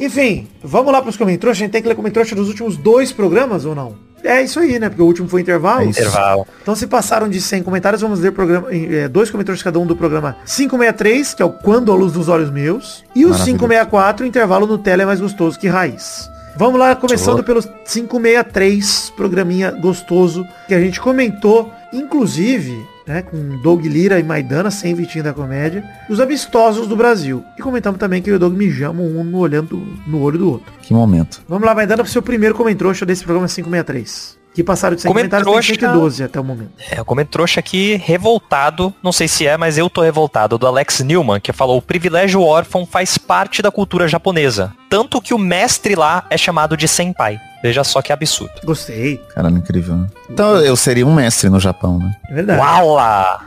Enfim, 0.00 0.48
vamos 0.62 0.92
lá 0.92 1.02
pros 1.02 1.16
comentários. 1.16 1.58
A 1.58 1.60
gente 1.60 1.72
tem 1.72 1.82
que 1.82 1.88
ler 1.88 1.94
comentários 1.94 2.32
dos 2.32 2.48
últimos 2.48 2.76
dois 2.76 3.12
programas 3.12 3.64
ou 3.64 3.74
não? 3.74 3.96
É 4.24 4.42
isso 4.42 4.58
aí, 4.58 4.78
né? 4.78 4.88
Porque 4.88 5.02
o 5.02 5.06
último 5.06 5.28
foi 5.28 5.42
intervalo. 5.42 5.82
É. 5.82 5.86
Intervalo. 5.86 6.46
Então 6.62 6.74
se 6.74 6.86
passaram 6.86 7.28
de 7.28 7.40
100 7.40 7.62
comentários, 7.62 8.00
vamos 8.00 8.20
ler 8.20 8.32
programa, 8.32 8.68
eh, 8.70 9.06
dois 9.06 9.30
comentários 9.30 9.62
cada 9.62 9.78
um 9.78 9.86
do 9.86 9.94
programa 9.94 10.36
563, 10.46 11.34
que 11.34 11.42
é 11.42 11.44
o 11.44 11.50
Quando 11.50 11.92
a 11.92 11.94
Luz 11.94 12.12
dos 12.12 12.28
Olhos 12.28 12.50
Meus, 12.50 13.04
e 13.14 13.24
o 13.24 13.28
Maravilhoso. 13.28 13.58
564, 13.58 14.26
intervalo 14.26 14.66
Nutella 14.66 15.02
é 15.02 15.06
mais 15.06 15.20
gostoso 15.20 15.58
que 15.58 15.68
raiz. 15.68 16.30
Vamos 16.56 16.78
lá, 16.78 16.94
começando 16.94 17.42
pelo 17.42 17.60
563, 17.62 19.12
programinha 19.16 19.72
gostoso, 19.72 20.46
que 20.68 20.74
a 20.74 20.80
gente 20.80 21.00
comentou, 21.00 21.70
inclusive, 21.92 22.72
né, 23.06 23.22
com 23.22 23.60
Doug 23.62 23.84
Lira 23.84 24.18
e 24.18 24.22
Maidana, 24.22 24.70
sem 24.70 24.94
Vitinho 24.94 25.24
da 25.24 25.32
Comédia, 25.32 25.84
os 26.08 26.20
amistosos 26.20 26.86
do 26.86 26.96
Brasil. 26.96 27.44
E 27.58 27.62
comentamos 27.62 27.98
também 27.98 28.22
que 28.22 28.30
eu 28.30 28.34
e 28.34 28.36
o 28.36 28.40
Doug 28.40 28.54
mijamos 28.54 29.04
um 29.04 29.24
no 29.24 29.38
olhando 29.38 29.76
no 30.06 30.20
olho 30.20 30.38
do 30.38 30.50
outro. 30.50 30.72
Que 30.82 30.94
momento. 30.94 31.42
Vamos 31.48 31.66
lá, 31.66 31.74
Maidana, 31.74 32.02
pro 32.02 32.12
seu 32.12 32.22
primeiro 32.22 32.54
comentrouxa 32.54 33.04
desse 33.04 33.24
programa 33.24 33.48
563. 33.48 34.43
Que 34.54 34.62
passaram 34.62 34.94
de 34.94 35.02
100 35.02 35.08
comentários, 35.10 35.44
tem 35.44 35.52
Comentrouxa- 35.52 35.74
112 35.88 36.22
até 36.22 36.38
o 36.40 36.44
momento. 36.44 36.70
É, 36.90 37.00
eu 37.00 37.04
comentrouxa 37.04 37.58
aqui 37.60 37.96
revoltado, 37.96 38.94
não 39.02 39.10
sei 39.12 39.26
se 39.26 39.46
é, 39.46 39.56
mas 39.56 39.76
eu 39.76 39.90
tô 39.90 40.00
revoltado, 40.00 40.56
do 40.56 40.66
Alex 40.66 41.00
Newman, 41.00 41.40
que 41.40 41.52
falou, 41.52 41.76
o 41.78 41.82
privilégio 41.82 42.40
órfão 42.40 42.86
faz 42.86 43.18
parte 43.18 43.60
da 43.60 43.70
cultura 43.72 44.06
japonesa. 44.06 44.72
Tanto 44.88 45.20
que 45.20 45.34
o 45.34 45.38
mestre 45.38 45.96
lá 45.96 46.24
é 46.30 46.38
chamado 46.38 46.76
de 46.76 46.86
senpai. 46.86 47.38
Veja 47.64 47.82
só 47.82 48.00
que 48.02 48.12
absurdo. 48.12 48.52
Gostei. 48.62 49.16
Caralho, 49.34 49.56
incrível, 49.56 49.96
né? 49.96 50.06
Então 50.30 50.56
eu 50.58 50.76
seria 50.76 51.06
um 51.06 51.14
mestre 51.14 51.48
no 51.48 51.58
Japão, 51.58 51.98
né? 51.98 52.14
É 52.30 52.34
verdade. 52.34 52.60
Uala! 52.60 53.40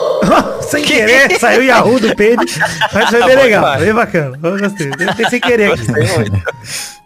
sem 0.62 0.82
querer, 0.84 1.38
saiu 1.38 1.62
Yahoo 1.62 2.00
do 2.00 2.14
peito. 2.14 2.44
Mas 2.92 3.10
foi 3.10 3.24
bem 3.24 3.36
Bom 3.36 3.42
legal, 3.42 3.78
bem 3.78 3.92
bacana. 3.92 4.38
Eu 4.42 4.58
gostei. 4.58 4.88
Eu 4.88 5.14
Tem 5.14 5.28
sem 5.28 5.40
querer 5.40 5.72
aqui. 5.72 5.86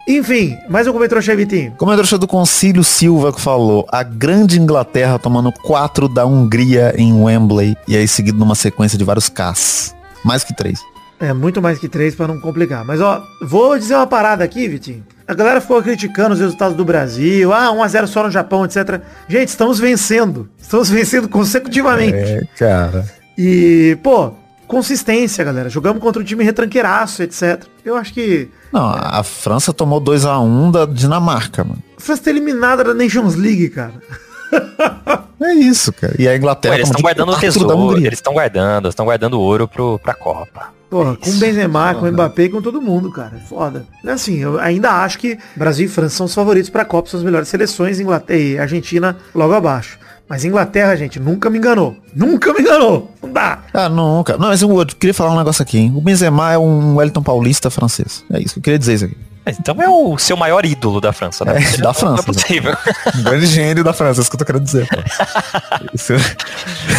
Enfim, 0.07 0.57
mais 0.69 0.87
um 0.87 0.93
comentrouxa 0.93 1.31
aí, 1.31 1.37
Vitinho. 1.37 1.73
Comentário 1.77 2.17
do 2.17 2.27
Concílio 2.27 2.81
Silva 2.81 3.33
que 3.33 3.41
falou 3.41 3.85
a 3.91 4.03
grande 4.03 4.57
Inglaterra 4.57 5.19
tomando 5.19 5.51
4 5.51 6.07
da 6.07 6.25
Hungria 6.25 6.93
em 6.97 7.11
Wembley 7.11 7.75
e 7.87 7.97
aí 7.97 8.07
seguido 8.07 8.37
numa 8.37 8.55
sequência 8.55 8.97
de 8.97 9.03
vários 9.03 9.27
Ks. 9.27 9.93
Mais 10.23 10.45
que 10.45 10.55
três. 10.55 10.79
É, 11.19 11.33
muito 11.33 11.61
mais 11.61 11.79
que 11.79 11.87
três 11.89 12.13
pra 12.13 12.27
não 12.27 12.39
complicar. 12.39 12.85
Mas 12.85 13.01
ó, 13.01 13.23
vou 13.41 13.77
dizer 13.77 13.95
uma 13.95 14.05
parada 14.05 14.43
aqui, 14.43 14.67
Vitinho. 14.67 15.03
A 15.27 15.33
galera 15.33 15.59
ficou 15.59 15.81
criticando 15.81 16.33
os 16.35 16.39
resultados 16.39 16.77
do 16.77 16.85
Brasil. 16.85 17.51
Ah, 17.51 17.69
1x0 17.73 18.07
só 18.07 18.23
no 18.23 18.31
Japão, 18.31 18.63
etc. 18.65 19.01
Gente, 19.27 19.49
estamos 19.49 19.79
vencendo. 19.79 20.47
Estamos 20.57 20.89
vencendo 20.91 21.27
consecutivamente. 21.27 22.15
É, 22.15 22.41
cara. 22.57 23.05
E, 23.37 23.97
pô, 24.03 24.31
consistência, 24.67 25.43
galera. 25.43 25.69
Jogamos 25.69 26.01
contra 26.01 26.21
um 26.21 26.25
time 26.25 26.43
retranqueiraço, 26.43 27.23
etc. 27.23 27.63
Eu 27.83 27.95
acho 27.95 28.13
que 28.13 28.49
Não, 28.71 28.85
a 28.87 29.23
França 29.23 29.73
tomou 29.73 29.99
2 29.99 30.23
a 30.25 30.39
1 30.39 30.71
da 30.71 30.85
Dinamarca, 30.85 31.63
mano. 31.63 31.81
a 31.97 32.01
França 32.01 32.23
tá 32.23 32.29
eliminada 32.29 32.83
da 32.83 32.93
Nations 32.93 33.35
League, 33.35 33.69
cara. 33.69 33.93
É 35.39 35.53
isso, 35.53 35.93
cara. 35.93 36.15
E 36.17 36.27
a 36.27 36.35
Inglaterra 36.35 36.73
Pô, 36.73 36.79
eles 36.79 36.89
estão 36.89 37.01
guardando 37.01 37.29
o 37.29 37.31
4 37.31 37.47
da 37.47 37.53
tesouro, 37.53 37.97
eles 37.97 38.13
estão 38.13 38.33
guardando, 38.33 38.89
estão 38.89 39.05
guardando 39.05 39.39
ouro 39.39 39.67
pro, 39.67 39.99
pra 39.99 40.13
Copa. 40.13 40.73
Porra, 40.89 41.15
com 41.15 41.29
o. 41.29 41.33
Benzema, 41.33 41.93
com 41.95 42.05
o 42.05 42.11
Mbappé 42.11 42.43
e 42.43 42.49
com 42.49 42.61
todo 42.61 42.81
mundo, 42.81 43.11
cara. 43.11 43.33
É 43.35 43.39
foda. 43.39 43.85
É 44.05 44.11
assim, 44.11 44.37
eu 44.37 44.59
ainda 44.59 44.91
acho 45.03 45.19
que 45.19 45.37
Brasil 45.55 45.85
e 45.85 45.89
França 45.89 46.15
são 46.15 46.25
os 46.25 46.33
favoritos 46.33 46.69
pra 46.69 46.85
Copa, 46.85 47.09
são 47.09 47.19
as 47.19 47.25
melhores 47.25 47.49
seleções, 47.49 47.99
Inglaterra 47.99 48.39
e 48.39 48.57
Argentina 48.57 49.17
logo 49.35 49.53
abaixo. 49.53 49.99
Mas 50.29 50.43
Inglaterra, 50.43 50.95
gente, 50.95 51.19
nunca 51.19 51.49
me 51.49 51.57
enganou. 51.57 51.95
Nunca 52.13 52.53
me 52.53 52.61
enganou. 52.61 53.11
Não 53.21 53.31
dá. 53.31 53.59
Ah, 53.73 53.87
nunca. 53.87 54.37
Não, 54.37 54.47
mas 54.47 54.61
eu, 54.61 54.79
eu 54.79 54.85
queria 54.85 55.13
falar 55.13 55.33
um 55.33 55.37
negócio 55.37 55.61
aqui, 55.61 55.77
hein? 55.77 55.93
O 55.95 56.01
Benzema 56.01 56.51
é 56.51 56.57
um 56.57 56.95
Wellington 56.95 57.23
Paulista 57.23 57.69
francês. 57.69 58.25
É 58.31 58.39
isso 58.39 58.55
que 58.55 58.59
eu 58.59 58.63
queria 58.63 58.79
dizer 58.79 58.93
isso 58.95 59.05
aqui. 59.05 59.17
Então 59.51 59.75
é 59.81 59.89
o 59.89 60.17
seu 60.17 60.35
maior 60.37 60.65
ídolo 60.65 60.99
da 60.99 61.13
França, 61.13 61.45
né? 61.45 61.53
É, 61.57 61.77
da 61.77 61.93
França, 61.93 62.05
Não 62.05 62.15
é 62.15 62.23
possível. 62.23 62.77
Um 63.15 63.23
grande 63.23 63.45
gênio 63.45 63.83
da 63.83 63.93
França, 63.93 64.19
é 64.19 64.21
isso 64.21 64.29
que 64.29 64.35
eu 64.35 64.39
tô 64.39 64.45
querendo 64.45 64.63
dizer, 64.63 64.87
pô. 64.87 64.97
Isso 65.93 66.13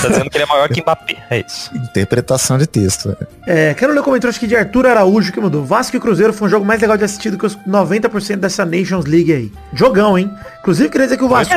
tá 0.02 0.08
dizendo 0.08 0.30
que 0.30 0.36
ele 0.36 0.44
é 0.44 0.46
maior 0.46 0.68
que 0.68 0.80
Mbappé. 0.80 1.16
É 1.30 1.44
isso. 1.46 1.70
interpretação 1.74 2.58
de 2.58 2.66
texto. 2.66 3.16
é. 3.46 3.70
É, 3.70 3.74
quero 3.74 3.92
ler 3.92 4.00
o 4.00 4.02
comentário 4.02 4.34
aqui 4.34 4.46
de 4.46 4.56
Arthur 4.56 4.86
Araújo 4.86 5.32
que 5.32 5.40
mandou. 5.40 5.64
Vasco 5.64 5.96
e 5.96 6.00
Cruzeiro 6.00 6.32
foi 6.32 6.46
um 6.48 6.50
jogo 6.50 6.64
mais 6.64 6.80
legal 6.80 6.96
de 6.96 7.04
assistir 7.04 7.30
do 7.30 7.38
que 7.38 7.46
os 7.46 7.56
90% 7.66 8.36
dessa 8.36 8.64
Nations 8.64 9.04
League 9.06 9.32
aí. 9.32 9.52
Jogão, 9.72 10.18
hein? 10.18 10.30
Inclusive, 10.60 10.88
queria 10.88 11.06
dizer 11.06 11.16
que 11.16 11.24
o 11.24 11.28
Vasco? 11.28 11.54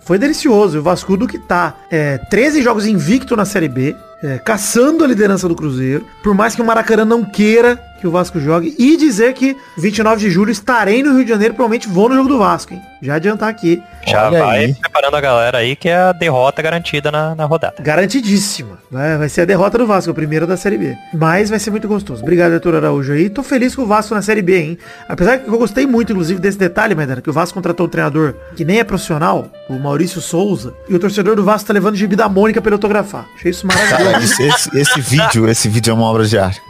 Foi 0.00 0.18
delicioso. 0.18 0.78
O 0.78 0.82
Vascudo 0.82 1.26
que 1.26 1.38
tá 1.38 1.74
é, 1.90 2.18
13 2.18 2.62
jogos 2.62 2.86
invicto 2.86 3.36
na 3.36 3.44
Série 3.44 3.68
B, 3.68 3.96
é, 4.22 4.38
caçando 4.38 5.04
a 5.04 5.06
liderança 5.06 5.48
do 5.48 5.54
Cruzeiro. 5.54 6.06
Por 6.22 6.34
mais 6.34 6.54
que 6.54 6.62
o 6.62 6.64
Maracanã 6.64 7.04
não 7.04 7.24
queira 7.24 7.78
que 7.98 8.06
o 8.06 8.10
Vasco 8.10 8.38
jogue. 8.40 8.74
E 8.78 8.96
dizer 8.96 9.34
que 9.34 9.56
29 9.76 10.20
de 10.20 10.30
julho 10.30 10.50
estarei 10.50 11.02
no 11.02 11.14
Rio 11.14 11.24
de 11.24 11.30
Janeiro, 11.30 11.54
provavelmente 11.54 11.88
vou 11.88 12.08
no 12.08 12.14
jogo 12.14 12.28
do 12.28 12.38
Vasco, 12.38 12.72
hein? 12.74 12.80
Já 13.00 13.14
adiantar 13.14 13.48
aqui. 13.48 13.80
Já 14.06 14.26
Olha 14.28 14.38
vai 14.44 14.58
aí. 14.64 14.74
preparando 14.74 15.14
a 15.16 15.20
galera 15.20 15.58
aí 15.58 15.76
que 15.76 15.88
é 15.88 15.96
a 15.96 16.12
derrota 16.12 16.60
garantida 16.60 17.12
na, 17.12 17.34
na 17.34 17.44
rodada. 17.44 17.76
Garantidíssima. 17.80 18.78
Vai, 18.90 19.16
vai 19.18 19.28
ser 19.28 19.42
a 19.42 19.44
derrota 19.44 19.78
do 19.78 19.86
Vasco, 19.86 20.10
a 20.10 20.14
primeira 20.14 20.46
da 20.46 20.56
Série 20.56 20.78
B. 20.78 20.96
Mas 21.14 21.50
vai 21.50 21.58
ser 21.58 21.70
muito 21.70 21.86
gostoso. 21.86 22.22
Obrigado, 22.22 22.54
Arthur 22.54 22.76
Araújo 22.76 23.12
aí. 23.12 23.28
Tô 23.30 23.42
feliz 23.42 23.74
com 23.76 23.82
o 23.82 23.86
Vasco 23.86 24.14
na 24.14 24.22
Série 24.22 24.42
B, 24.42 24.58
hein? 24.60 24.78
Apesar 25.08 25.38
que 25.38 25.48
eu 25.48 25.58
gostei 25.58 25.86
muito, 25.86 26.12
inclusive, 26.12 26.40
desse 26.40 26.58
detalhe, 26.58 26.94
Maidana, 26.94 27.20
que 27.20 27.30
o 27.30 27.32
Vasco 27.32 27.54
contratou 27.54 27.86
um 27.86 27.88
treinador 27.88 28.34
que 28.56 28.64
nem 28.64 28.78
é 28.80 28.84
profissional, 28.84 29.48
o 29.68 29.78
Maurício 29.78 30.20
Souza, 30.20 30.74
e 30.88 30.94
o 30.94 30.98
torcedor 30.98 31.36
do 31.36 31.44
Vasco 31.44 31.66
tá 31.68 31.72
levando 31.72 31.94
o 31.94 31.96
gibi 31.98 32.16
da 32.16 32.28
Mônica 32.28 32.60
pra 32.60 32.68
ele 32.70 32.74
autografar. 32.74 33.26
Achei 33.36 33.50
isso 33.50 33.66
maravilhoso. 33.66 34.04
Cara, 34.12 34.24
esse, 34.24 34.42
esse- 34.42 34.78
esse 34.78 35.00
vídeo, 35.00 35.48
esse 35.48 35.68
vídeo 35.68 35.90
é 35.90 35.94
uma 35.94 36.04
obra 36.06 36.24
de 36.24 36.36
arte. 36.38 36.60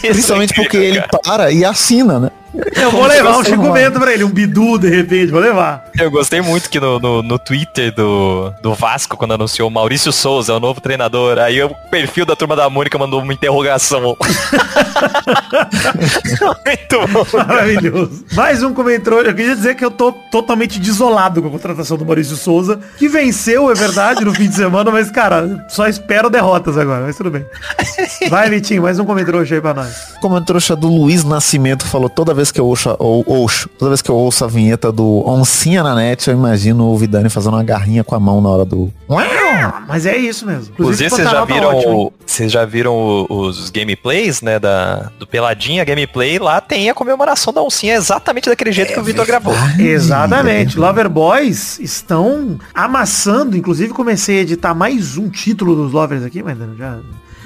Principalmente 0.00 0.54
porque 0.54 0.76
ele 0.76 1.02
para 1.22 1.52
e 1.52 1.64
assina, 1.64 2.18
né? 2.18 2.30
Eu 2.54 2.90
vou 2.90 3.06
levar 3.06 3.38
um 3.38 3.44
chicumento 3.44 3.98
pra 3.98 4.12
ele, 4.12 4.24
um 4.24 4.30
bidu 4.30 4.78
de 4.78 4.88
repente, 4.88 5.30
vou 5.30 5.40
levar. 5.40 5.84
Eu 5.98 6.10
gostei 6.10 6.42
muito 6.42 6.68
que 6.68 6.78
no, 6.78 6.98
no, 6.98 7.22
no 7.22 7.38
Twitter 7.38 7.94
do, 7.94 8.52
do 8.62 8.74
Vasco, 8.74 9.16
quando 9.16 9.32
anunciou 9.32 9.70
Maurício 9.70 10.12
Souza, 10.12 10.54
o 10.54 10.60
novo 10.60 10.80
treinador, 10.80 11.38
aí 11.38 11.62
o 11.62 11.70
perfil 11.90 12.26
da 12.26 12.36
turma 12.36 12.54
da 12.54 12.68
Mônica 12.68 12.98
mandou 12.98 13.22
uma 13.22 13.32
interrogação. 13.32 14.02
muito 16.66 17.06
bom. 17.08 17.26
Maravilhoso. 17.46 18.24
Mais 18.34 18.62
um 18.62 18.74
comentário. 18.74 19.20
Eu 19.20 19.34
queria 19.34 19.54
dizer 19.54 19.74
que 19.74 19.84
eu 19.84 19.90
tô 19.90 20.12
totalmente 20.12 20.78
desolado 20.78 21.40
com 21.40 21.48
a 21.48 21.50
contratação 21.50 21.96
do 21.96 22.04
Maurício 22.04 22.36
Souza, 22.36 22.78
que 22.98 23.08
venceu, 23.08 23.70
é 23.70 23.74
verdade, 23.74 24.24
no 24.24 24.34
fim 24.34 24.48
de 24.48 24.54
semana, 24.54 24.90
mas, 24.90 25.10
cara, 25.10 25.66
só 25.68 25.86
espero 25.86 26.28
derrotas 26.28 26.76
agora, 26.76 27.04
mas 27.06 27.16
tudo 27.16 27.30
bem. 27.30 27.44
Vai, 28.28 28.50
Vitinho, 28.50 28.82
mais 28.82 28.98
um 28.98 29.04
comentário 29.04 29.40
aí 29.40 29.60
pra 29.60 29.74
nós. 29.74 30.14
Como 30.20 30.36
a 30.36 30.40
trouxa 30.40 30.76
do 30.76 30.88
Luiz 30.88 31.24
Nascimento 31.24 31.86
falou, 31.86 32.08
toda 32.08 32.34
vez 32.34 32.41
que 32.50 32.60
eu 32.60 32.66
ouço, 32.66 32.94
ou, 32.98 33.22
ouço, 33.26 33.68
toda 33.78 33.90
vez 33.90 34.02
que 34.02 34.10
eu 34.10 34.16
ouço 34.16 34.44
a 34.44 34.48
vinheta 34.48 34.90
do 34.90 35.22
Oncinha 35.28 35.82
na 35.82 35.94
net, 35.94 36.28
eu 36.28 36.34
imagino 36.34 36.84
o 36.86 36.96
Vidani 36.96 37.28
fazendo 37.28 37.54
uma 37.54 37.62
garrinha 37.62 38.02
com 38.02 38.14
a 38.14 38.20
mão 38.20 38.40
na 38.40 38.48
hora 38.48 38.64
do. 38.64 38.92
Mas 39.86 40.06
é 40.06 40.16
isso 40.16 40.46
mesmo. 40.46 40.72
Inclusive, 40.72 41.10
vocês 41.10 41.28
já 41.28 41.34
tá 41.40 41.44
viram, 41.44 41.78
o- 41.78 42.12
vocês 42.26 42.50
já 42.50 42.64
viram 42.64 43.26
os 43.28 43.70
gameplays, 43.70 44.40
né, 44.42 44.58
da, 44.58 45.10
do 45.18 45.26
Peladinha 45.26 45.84
Gameplay, 45.84 46.38
lá 46.38 46.60
tem 46.60 46.88
a 46.90 46.94
comemoração 46.94 47.52
da 47.52 47.62
oncinha 47.62 47.94
exatamente 47.94 48.48
daquele 48.48 48.72
jeito 48.72 48.92
que 48.92 48.98
o 49.00 49.04
Vitor 49.04 49.26
gravou. 49.26 49.54
Exatamente. 49.78 50.78
Lover 50.78 51.08
Boys 51.08 51.78
estão 51.78 52.58
amassando. 52.74 53.56
Inclusive, 53.56 53.92
comecei 53.92 54.38
a 54.38 54.42
editar 54.42 54.74
mais 54.74 55.16
um 55.16 55.28
título 55.28 55.74
dos 55.76 55.92
Lovers 55.92 56.24
aqui, 56.24 56.42
mas 56.42 56.56
já. 56.78 56.98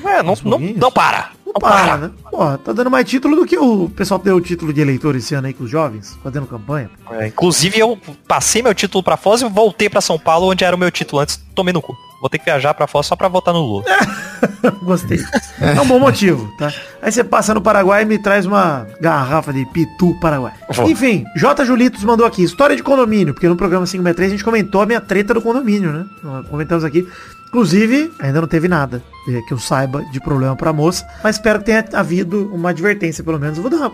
É, 0.06 0.22
não, 0.22 0.34
não, 0.44 0.58
não 0.58 0.92
para. 0.92 1.30
Não 1.46 1.60
para, 1.60 1.96
né? 1.96 2.10
Pô, 2.30 2.58
tá 2.58 2.72
dando 2.72 2.90
mais 2.90 3.08
título 3.08 3.34
do 3.34 3.46
que 3.46 3.58
o 3.58 3.88
pessoal 3.88 4.20
deu 4.20 4.36
o 4.36 4.40
título 4.40 4.72
de 4.72 4.80
eleitor 4.80 5.16
esse 5.16 5.34
ano 5.34 5.46
aí 5.46 5.54
com 5.54 5.64
os 5.64 5.70
jovens, 5.70 6.18
fazendo 6.22 6.46
campanha. 6.46 6.90
É, 7.12 7.28
inclusive, 7.28 7.78
eu 7.78 7.98
passei 8.28 8.62
meu 8.62 8.74
título 8.74 9.02
pra 9.02 9.16
Foz 9.16 9.40
e 9.40 9.48
voltei 9.48 9.88
pra 9.88 10.00
São 10.00 10.18
Paulo, 10.18 10.50
onde 10.50 10.64
era 10.64 10.76
o 10.76 10.78
meu 10.78 10.90
título 10.90 11.22
antes, 11.22 11.40
tomei 11.54 11.72
no 11.72 11.80
cu. 11.80 11.94
Vou 12.20 12.30
ter 12.30 12.38
que 12.38 12.44
viajar 12.46 12.72
pra 12.74 12.86
fora 12.86 13.02
só 13.02 13.14
pra 13.14 13.28
votar 13.28 13.52
no 13.52 13.60
Lula. 13.60 13.84
Gostei. 14.82 15.18
É 15.60 15.80
um 15.80 15.86
bom 15.86 15.98
motivo, 15.98 16.50
tá? 16.58 16.72
Aí 17.00 17.12
você 17.12 17.22
passa 17.22 17.54
no 17.54 17.60
Paraguai 17.60 18.02
e 18.02 18.04
me 18.06 18.18
traz 18.18 18.46
uma 18.46 18.86
garrafa 19.00 19.52
de 19.52 19.64
Pitu 19.66 20.18
Paraguai. 20.20 20.52
Vou. 20.70 20.90
Enfim, 20.90 21.24
J. 21.36 21.64
Julitos 21.64 22.02
mandou 22.04 22.26
aqui, 22.26 22.42
história 22.42 22.74
de 22.74 22.82
condomínio, 22.82 23.34
porque 23.34 23.48
no 23.48 23.56
programa 23.56 23.86
563 23.86 24.28
a 24.28 24.30
gente 24.30 24.44
comentou 24.44 24.80
a 24.80 24.86
minha 24.86 25.00
treta 25.00 25.34
do 25.34 25.42
condomínio, 25.42 25.92
né? 25.92 26.06
Comentamos 26.50 26.84
aqui. 26.84 27.06
Inclusive, 27.48 28.12
ainda 28.18 28.40
não 28.40 28.48
teve 28.48 28.68
nada 28.68 29.02
é, 29.28 29.40
que 29.42 29.52
eu 29.52 29.58
saiba 29.58 30.04
de 30.06 30.20
problema 30.20 30.54
pra 30.56 30.72
moça, 30.72 31.06
mas 31.22 31.36
espero 31.36 31.60
que 31.60 31.66
tenha 31.66 31.84
havido 31.92 32.52
uma 32.52 32.70
advertência, 32.70 33.24
pelo 33.24 33.38
menos. 33.38 33.58
Vou 33.58 33.70
dar 33.70 33.78
uma, 33.78 33.88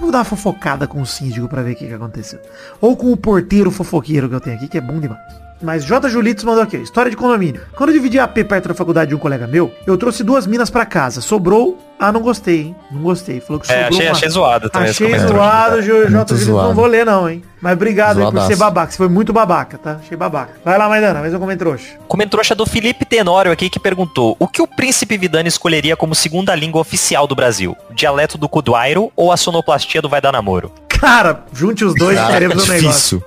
vou 0.00 0.10
dar 0.10 0.18
uma 0.18 0.24
fofocada 0.24 0.86
com 0.86 1.00
o 1.00 1.06
síndico 1.06 1.48
pra 1.48 1.62
ver 1.62 1.72
o 1.72 1.76
que 1.76 1.92
aconteceu. 1.92 2.40
Ou 2.80 2.96
com 2.96 3.12
o 3.12 3.16
porteiro 3.16 3.70
fofoqueiro 3.70 4.28
que 4.28 4.34
eu 4.34 4.40
tenho 4.40 4.56
aqui, 4.56 4.68
que 4.68 4.78
é 4.78 4.80
bom 4.80 5.00
demais. 5.00 5.45
Mas 5.62 5.84
J. 5.84 6.08
Julitos 6.10 6.44
mandou 6.44 6.62
aqui, 6.62 6.76
história 6.76 7.10
de 7.10 7.16
condomínio. 7.16 7.62
Quando 7.76 7.90
eu 7.90 7.94
dividi 7.94 8.18
a 8.18 8.24
AP 8.24 8.44
perto 8.44 8.68
da 8.68 8.74
faculdade 8.74 9.08
de 9.08 9.14
um 9.14 9.18
colega 9.18 9.46
meu, 9.46 9.72
eu 9.86 9.96
trouxe 9.96 10.22
duas 10.22 10.46
minas 10.46 10.68
pra 10.70 10.84
casa. 10.84 11.20
Sobrou. 11.20 11.78
Ah, 11.98 12.12
não 12.12 12.20
gostei, 12.20 12.60
hein? 12.60 12.76
Não 12.90 13.00
gostei. 13.00 13.40
Falou 13.40 13.58
que 13.60 13.72
É, 13.72 13.84
sobrou 13.84 13.88
achei, 13.98 14.06
uma- 14.06 14.12
achei 14.12 14.28
zoado 14.28 14.68
também. 14.68 14.90
Achei 14.90 15.18
zoado, 15.18 15.82
J. 15.82 16.08
Julitos. 16.08 16.46
Não 16.46 16.74
vou 16.74 16.84
ler, 16.86 17.06
não, 17.06 17.28
hein? 17.28 17.42
Mas 17.58 17.72
obrigado 17.72 18.22
aí 18.22 18.30
por 18.30 18.42
ser 18.42 18.56
babaca. 18.56 18.90
Você 18.92 18.98
foi 18.98 19.08
muito 19.08 19.32
babaca, 19.32 19.78
tá? 19.78 19.92
Achei 20.04 20.14
babaca. 20.16 20.52
Vai 20.62 20.76
lá, 20.76 20.90
Maidana, 20.90 21.20
mais 21.20 21.32
um 21.32 21.38
comentário 21.38 21.72
trouxa. 21.72 21.94
Comentrouxa 22.06 22.54
do 22.54 22.66
Felipe 22.66 23.06
Tenório 23.06 23.50
aqui 23.50 23.70
que 23.70 23.80
perguntou 23.80 24.36
o 24.38 24.46
que 24.46 24.60
o 24.60 24.66
príncipe 24.66 25.16
Vidani 25.16 25.48
escolheria 25.48 25.96
como 25.96 26.14
segunda 26.14 26.54
língua 26.54 26.82
oficial 26.82 27.26
do 27.26 27.34
Brasil? 27.34 27.74
Dialeto 27.94 28.36
do 28.36 28.46
Cuduairo 28.46 29.10
ou 29.16 29.32
a 29.32 29.36
sonoplastia 29.38 30.02
do 30.02 30.08
Vai 30.08 30.20
Dar 30.20 30.32
Namoro? 30.32 30.70
Cara, 30.86 31.44
junte 31.52 31.82
os 31.82 31.94
dois 31.94 32.18
e 32.18 32.26
teremos 32.26 32.68
um 32.68 32.72
negócio. 32.72 33.24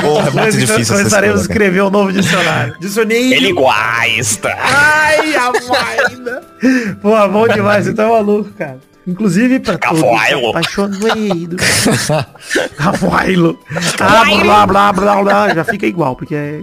Porra, 0.00 0.28
é 0.28 0.30
muito 0.30 0.58
difícil 0.58 0.76
essa 0.80 0.96
começaremos 0.96 1.40
a 1.40 1.42
cara. 1.42 1.52
escrever 1.52 1.82
um 1.82 1.90
novo 1.90 2.12
dicionário. 2.12 2.76
Dicionário. 2.78 3.34
Ele 3.34 3.52
guasta. 3.52 4.56
Ai, 4.58 5.34
a 5.34 5.50
vaina. 5.52 6.42
Pô, 7.02 7.28
bom 7.28 7.48
demais, 7.48 7.84
você 7.86 7.94
tá 7.94 8.06
maluco, 8.08 8.50
cara. 8.52 8.78
Inclusive 9.06 9.60
pra 9.60 9.78
todos 9.78 10.02
Rafaelo. 10.02 10.50
apaixonados. 10.50 12.08
Rafaelo. 12.76 13.58
Ah, 14.00 14.24
blá, 14.42 14.66
blá, 14.66 14.92
blá, 14.92 15.22
blá. 15.22 15.54
Já 15.54 15.64
fica 15.64 15.86
igual, 15.86 16.16
porque 16.16 16.34
é... 16.34 16.60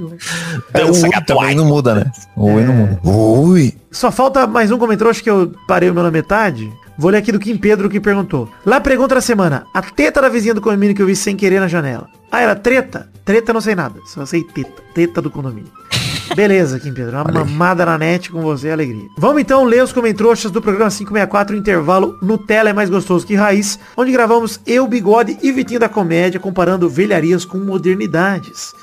É, 0.74 0.84
o 0.84 0.88
Dança 0.88 1.06
Ui 1.06 1.10
Gatuai. 1.10 1.40
também 1.40 1.56
não 1.56 1.66
muda, 1.66 1.96
né? 1.96 2.12
O 2.36 2.52
Ui 2.54 2.64
não 2.64 2.74
muda. 2.74 3.00
Ui. 3.04 3.74
Só 3.92 4.12
falta 4.12 4.46
mais 4.46 4.72
um 4.72 4.78
comentário, 4.78 5.10
acho 5.12 5.24
que 5.24 5.30
eu 5.30 5.54
parei 5.68 5.90
o 5.90 5.94
meu 5.94 6.04
na 6.04 6.12
metade. 6.12 6.70
Vou 6.98 7.10
ler 7.10 7.18
aqui 7.18 7.32
do 7.32 7.40
Kim 7.40 7.58
Pedro 7.58 7.90
que 7.90 8.00
perguntou. 8.00 8.50
Lá 8.66 8.80
pergunta 8.80 9.16
da 9.16 9.22
semana. 9.22 9.66
A 9.74 9.82
teta 9.82 10.22
da 10.22 10.30
vizinha 10.30 10.54
do 10.54 10.62
condomínio 10.62 10.96
que 10.96 11.02
eu 11.02 11.08
vi 11.08 11.16
sem 11.16 11.36
querer 11.36 11.60
na 11.60 11.68
janela. 11.68 12.08
Ah, 12.32 12.42
era 12.42 12.56
treta? 12.56 13.10
Treta 13.26 13.54
não 13.54 13.62
sei 13.62 13.76
nada. 13.76 14.00
Só 14.06 14.26
sei 14.26 14.44
teta. 14.44 14.82
Teta 14.94 15.22
do 15.22 15.32
condomínio. 15.32 15.72
Beleza, 16.36 16.80
Kim 16.80 16.94
Pedro. 16.94 17.18
Uma 17.18 17.24
mamada 17.24 17.86
na 17.86 17.98
net 17.98 18.32
com 18.32 18.42
você, 18.42 18.70
alegria. 18.70 19.08
Vamos 19.18 19.42
então 19.42 19.64
ler 19.64 19.84
os 19.84 19.92
comentários 19.92 20.52
do 20.52 20.62
programa 20.62 20.90
564, 20.90 21.56
intervalo 21.56 22.18
Nutella 22.22 22.70
é 22.70 22.74
mais 22.74 22.90
gostoso 22.90 23.26
que 23.26 23.36
raiz, 23.36 23.80
onde 23.98 24.12
gravamos 24.12 24.60
eu, 24.66 24.88
Bigode 24.88 25.38
e 25.42 25.52
Vitinho 25.52 25.80
da 25.80 25.90
Comédia, 25.90 26.40
comparando 26.40 26.90
velharias 26.90 27.46
com 27.46 27.58
modernidades. 27.58 28.74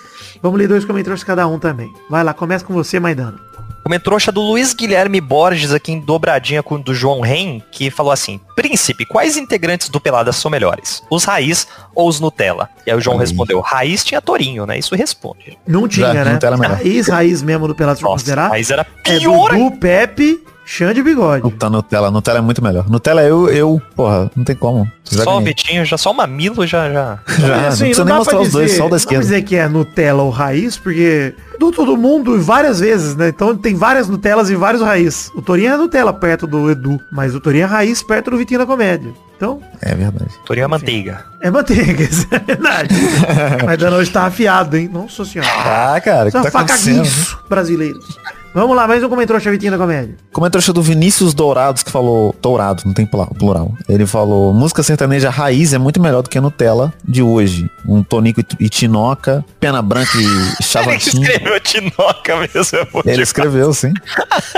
Vamos 0.42 0.58
ler 0.58 0.68
dois 0.68 0.84
comentários 0.84 1.24
cada 1.24 1.46
um 1.46 1.58
também. 1.58 1.92
Vai 2.08 2.24
lá, 2.24 2.32
começa 2.32 2.64
com 2.64 2.72
você, 2.72 2.98
Maidana. 2.98 3.49
Comentrouxa 3.82 4.30
do 4.30 4.40
Luiz 4.40 4.74
Guilherme 4.74 5.20
Borges 5.20 5.72
aqui 5.72 5.90
em 5.92 6.00
dobradinha 6.00 6.62
com 6.62 6.76
o 6.76 6.78
do 6.78 6.94
João 6.94 7.20
Ren, 7.20 7.60
que 7.72 7.90
falou 7.90 8.12
assim, 8.12 8.38
Príncipe, 8.54 9.04
quais 9.04 9.36
integrantes 9.36 9.88
do 9.88 10.00
Pelada 10.00 10.32
são 10.32 10.50
melhores? 10.50 11.02
Os 11.10 11.24
Raiz 11.24 11.66
ou 11.94 12.08
os 12.08 12.20
Nutella? 12.20 12.68
E 12.86 12.90
aí 12.90 12.96
o 12.96 13.00
João 13.00 13.16
Aí. 13.16 13.20
respondeu, 13.20 13.60
Raiz 13.60 14.04
tinha 14.04 14.20
Torinho, 14.20 14.66
né? 14.66 14.78
Isso 14.78 14.94
responde. 14.94 15.58
Não 15.66 15.88
tinha, 15.88 16.12
Já, 16.12 16.24
né? 16.24 16.32
Nutella 16.34 16.64
é. 16.64 16.68
Raiz, 16.68 17.08
raiz 17.08 17.42
mesmo 17.42 17.66
do 17.66 17.74
Pelado 17.74 17.98
pra 17.98 18.08
Nossa, 18.08 18.22
considerar. 18.22 18.48
Raiz 18.48 18.70
era 18.70 18.86
É 19.04 19.18
pior 19.18 19.50
Dudu, 19.50 19.76
Pepe, 19.78 20.44
Xande 20.72 21.00
e 21.00 21.02
Bigode. 21.02 21.42
Puta, 21.42 21.68
Nutella. 21.68 22.12
Nutella 22.12 22.38
é 22.38 22.40
muito 22.40 22.62
melhor. 22.62 22.88
Nutella 22.88 23.22
eu, 23.22 23.48
eu, 23.48 23.82
porra, 23.96 24.30
não 24.36 24.44
tem 24.44 24.54
como. 24.54 24.88
Só 25.02 25.38
o. 25.38 25.40
Vitinho, 25.40 25.84
já 25.84 25.98
só 25.98 26.12
o 26.12 26.14
Mamilo 26.14 26.64
já, 26.64 26.88
já. 26.92 27.18
Já, 27.26 27.66
Assim, 27.66 27.84
não 27.84 27.86
precisa 27.88 28.04
nem 28.04 28.12
dá 28.12 28.14
mostrar 28.18 28.36
pra 28.36 28.42
os 28.46 28.52
dois, 28.52 28.66
dizer- 28.66 28.76
só 28.78 28.82
o 28.84 28.86
da 28.86 28.90
Não 28.90 28.96
esquerda. 28.96 29.24
dizer 29.24 29.42
que 29.42 29.56
é 29.56 29.68
Nutella 29.68 30.22
ou 30.22 30.30
raiz, 30.30 30.76
porque 30.76 31.34
do 31.58 31.72
todo 31.72 31.96
mundo 31.96 32.40
várias 32.40 32.78
vezes, 32.78 33.16
né? 33.16 33.30
Então 33.30 33.56
tem 33.56 33.74
várias 33.74 34.08
Nutellas 34.08 34.48
e 34.48 34.54
vários 34.54 34.80
raiz. 34.80 35.28
O 35.34 35.42
Torinho 35.42 35.72
é 35.74 35.76
Nutella 35.76 36.12
perto 36.12 36.46
do 36.46 36.70
Edu, 36.70 37.00
mas 37.10 37.34
o 37.34 37.40
Torinho 37.40 37.64
é 37.64 37.66
raiz 37.66 38.00
perto 38.00 38.30
do 38.30 38.36
Vitinho 38.38 38.60
da 38.60 38.66
Comédia. 38.66 39.12
Então, 39.36 39.58
É 39.80 39.94
verdade. 39.94 40.30
Torinho 40.44 40.64
é 40.64 40.68
manteiga. 40.68 41.24
é 41.40 41.50
manteiga, 41.50 42.02
isso 42.04 42.26
é 42.30 42.38
verdade. 42.38 42.94
mas 43.64 43.78
dando 43.78 43.96
hoje 43.96 44.10
tá 44.10 44.24
afiado, 44.26 44.76
hein? 44.76 44.88
Nossa 44.92 45.24
senhora. 45.24 45.50
Ah, 45.50 45.98
cara, 46.00 46.28
Isso 46.28 46.40
que 46.40 46.46
é 46.46 46.50
tá 46.50 46.58
faca 46.60 46.76
guinso, 46.76 47.38
brasileiros. 47.48 48.18
Vamos 48.52 48.74
lá, 48.74 48.88
mais 48.88 49.02
um 49.04 49.08
comentário 49.08 49.40
Vitinho 49.52 49.70
da 49.70 49.78
Comédia. 49.78 50.16
Comentário 50.32 50.72
do 50.72 50.82
Vinícius 50.82 51.32
Dourados 51.32 51.84
que 51.84 51.90
falou. 51.90 52.34
Dourado, 52.42 52.82
não 52.84 52.92
tem 52.92 53.06
plural. 53.06 53.72
Ele 53.88 54.04
falou: 54.06 54.52
música 54.52 54.82
sertaneja 54.82 55.30
raiz 55.30 55.72
é 55.72 55.78
muito 55.78 56.00
melhor 56.02 56.20
do 56.22 56.28
que 56.28 56.36
a 56.36 56.40
Nutella 56.40 56.92
de 57.06 57.22
hoje. 57.22 57.70
Um 57.86 58.02
tonico 58.02 58.42
e 58.58 58.68
tinoca, 58.68 59.44
pena 59.60 59.80
branca 59.80 60.10
e 60.16 60.24
Ele 60.24 60.56
chavatinho. 60.62 61.22
escreveu 61.22 61.60
Tinoca 61.60 62.36
mesmo. 62.36 62.78
é 63.06 63.12
Ele 63.12 63.22
escreveu, 63.22 63.72
sim. 63.72 63.92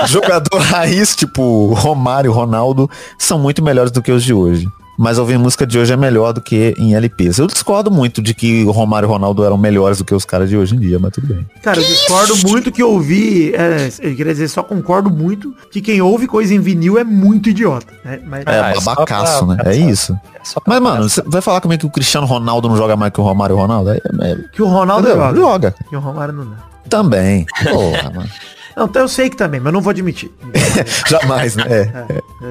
Jogador 0.06 0.56
raiz, 0.62 1.14
tipo 1.14 1.74
Romário, 1.74 2.32
Ronaldo, 2.32 2.90
são 3.18 3.38
muito 3.38 3.62
melhores 3.62 3.92
do 3.92 4.00
que 4.00 4.10
os 4.10 4.24
de 4.24 4.32
hoje. 4.32 4.66
Mas 5.02 5.18
ouvir 5.18 5.36
música 5.36 5.66
de 5.66 5.76
hoje 5.80 5.92
é 5.92 5.96
melhor 5.96 6.32
do 6.32 6.40
que 6.40 6.76
em 6.78 6.94
LPs. 6.94 7.38
Eu 7.38 7.48
discordo 7.48 7.90
muito 7.90 8.22
de 8.22 8.32
que 8.32 8.62
o 8.62 8.70
Romário 8.70 9.06
e 9.06 9.10
o 9.10 9.12
Ronaldo 9.12 9.42
eram 9.44 9.58
melhores 9.58 9.98
do 9.98 10.04
que 10.04 10.14
os 10.14 10.24
caras 10.24 10.48
de 10.48 10.56
hoje 10.56 10.76
em 10.76 10.78
dia, 10.78 10.96
mas 11.00 11.10
tudo 11.10 11.26
bem. 11.26 11.44
Cara, 11.60 11.80
eu 11.80 11.84
discordo 11.84 12.36
muito 12.46 12.70
que 12.70 12.84
ouvi. 12.84 13.52
É, 13.52 13.88
eu 14.00 14.14
queria 14.14 14.32
dizer, 14.32 14.46
só 14.46 14.62
concordo 14.62 15.10
muito 15.10 15.52
que 15.72 15.80
quem 15.80 16.00
ouve 16.00 16.28
coisa 16.28 16.54
em 16.54 16.60
vinil 16.60 16.96
é 16.98 17.02
muito 17.02 17.48
idiota. 17.48 17.92
Né? 18.04 18.20
Mas, 18.24 18.46
É, 18.46 18.60
Ah, 18.60 18.70
é 18.70 18.74
babacaço, 18.80 19.44
pra- 19.44 19.56
né? 19.56 19.62
É 19.66 19.74
isso. 19.76 20.12
É 20.12 20.60
Mas, 20.68 20.80
mano, 20.80 21.08
você 21.08 21.20
vai 21.26 21.40
falar 21.42 21.60
comigo 21.60 21.80
que 21.80 21.86
o 21.86 21.90
Cristiano 21.90 22.24
Ronaldo 22.26 22.68
não 22.68 22.76
joga 22.76 22.96
mais 22.96 23.12
que 23.12 23.20
o 23.20 23.24
Romário 23.24 23.54
e 23.54 23.56
o 23.56 23.60
Ronaldo? 23.60 23.90
É, 23.90 23.96
é, 23.96 24.36
que 24.52 24.62
o 24.62 24.66
Ronaldo 24.68 25.08
joga. 25.08 25.34
joga. 25.36 25.74
Que 25.90 25.96
o 25.96 26.00
Romário 26.00 26.32
não 26.32 26.44
dá. 26.44 26.56
Também. 26.88 27.44
Porra, 27.64 28.12
mano. 28.14 28.28
Não, 28.76 28.86
então 28.86 29.02
eu 29.02 29.08
sei 29.08 29.28
que 29.30 29.36
também, 29.36 29.60
mas 29.60 29.72
não 29.72 29.80
vou 29.80 29.90
admitir. 29.90 30.30
Jamais, 31.08 31.56
né? 31.56 31.64
É, 31.68 31.78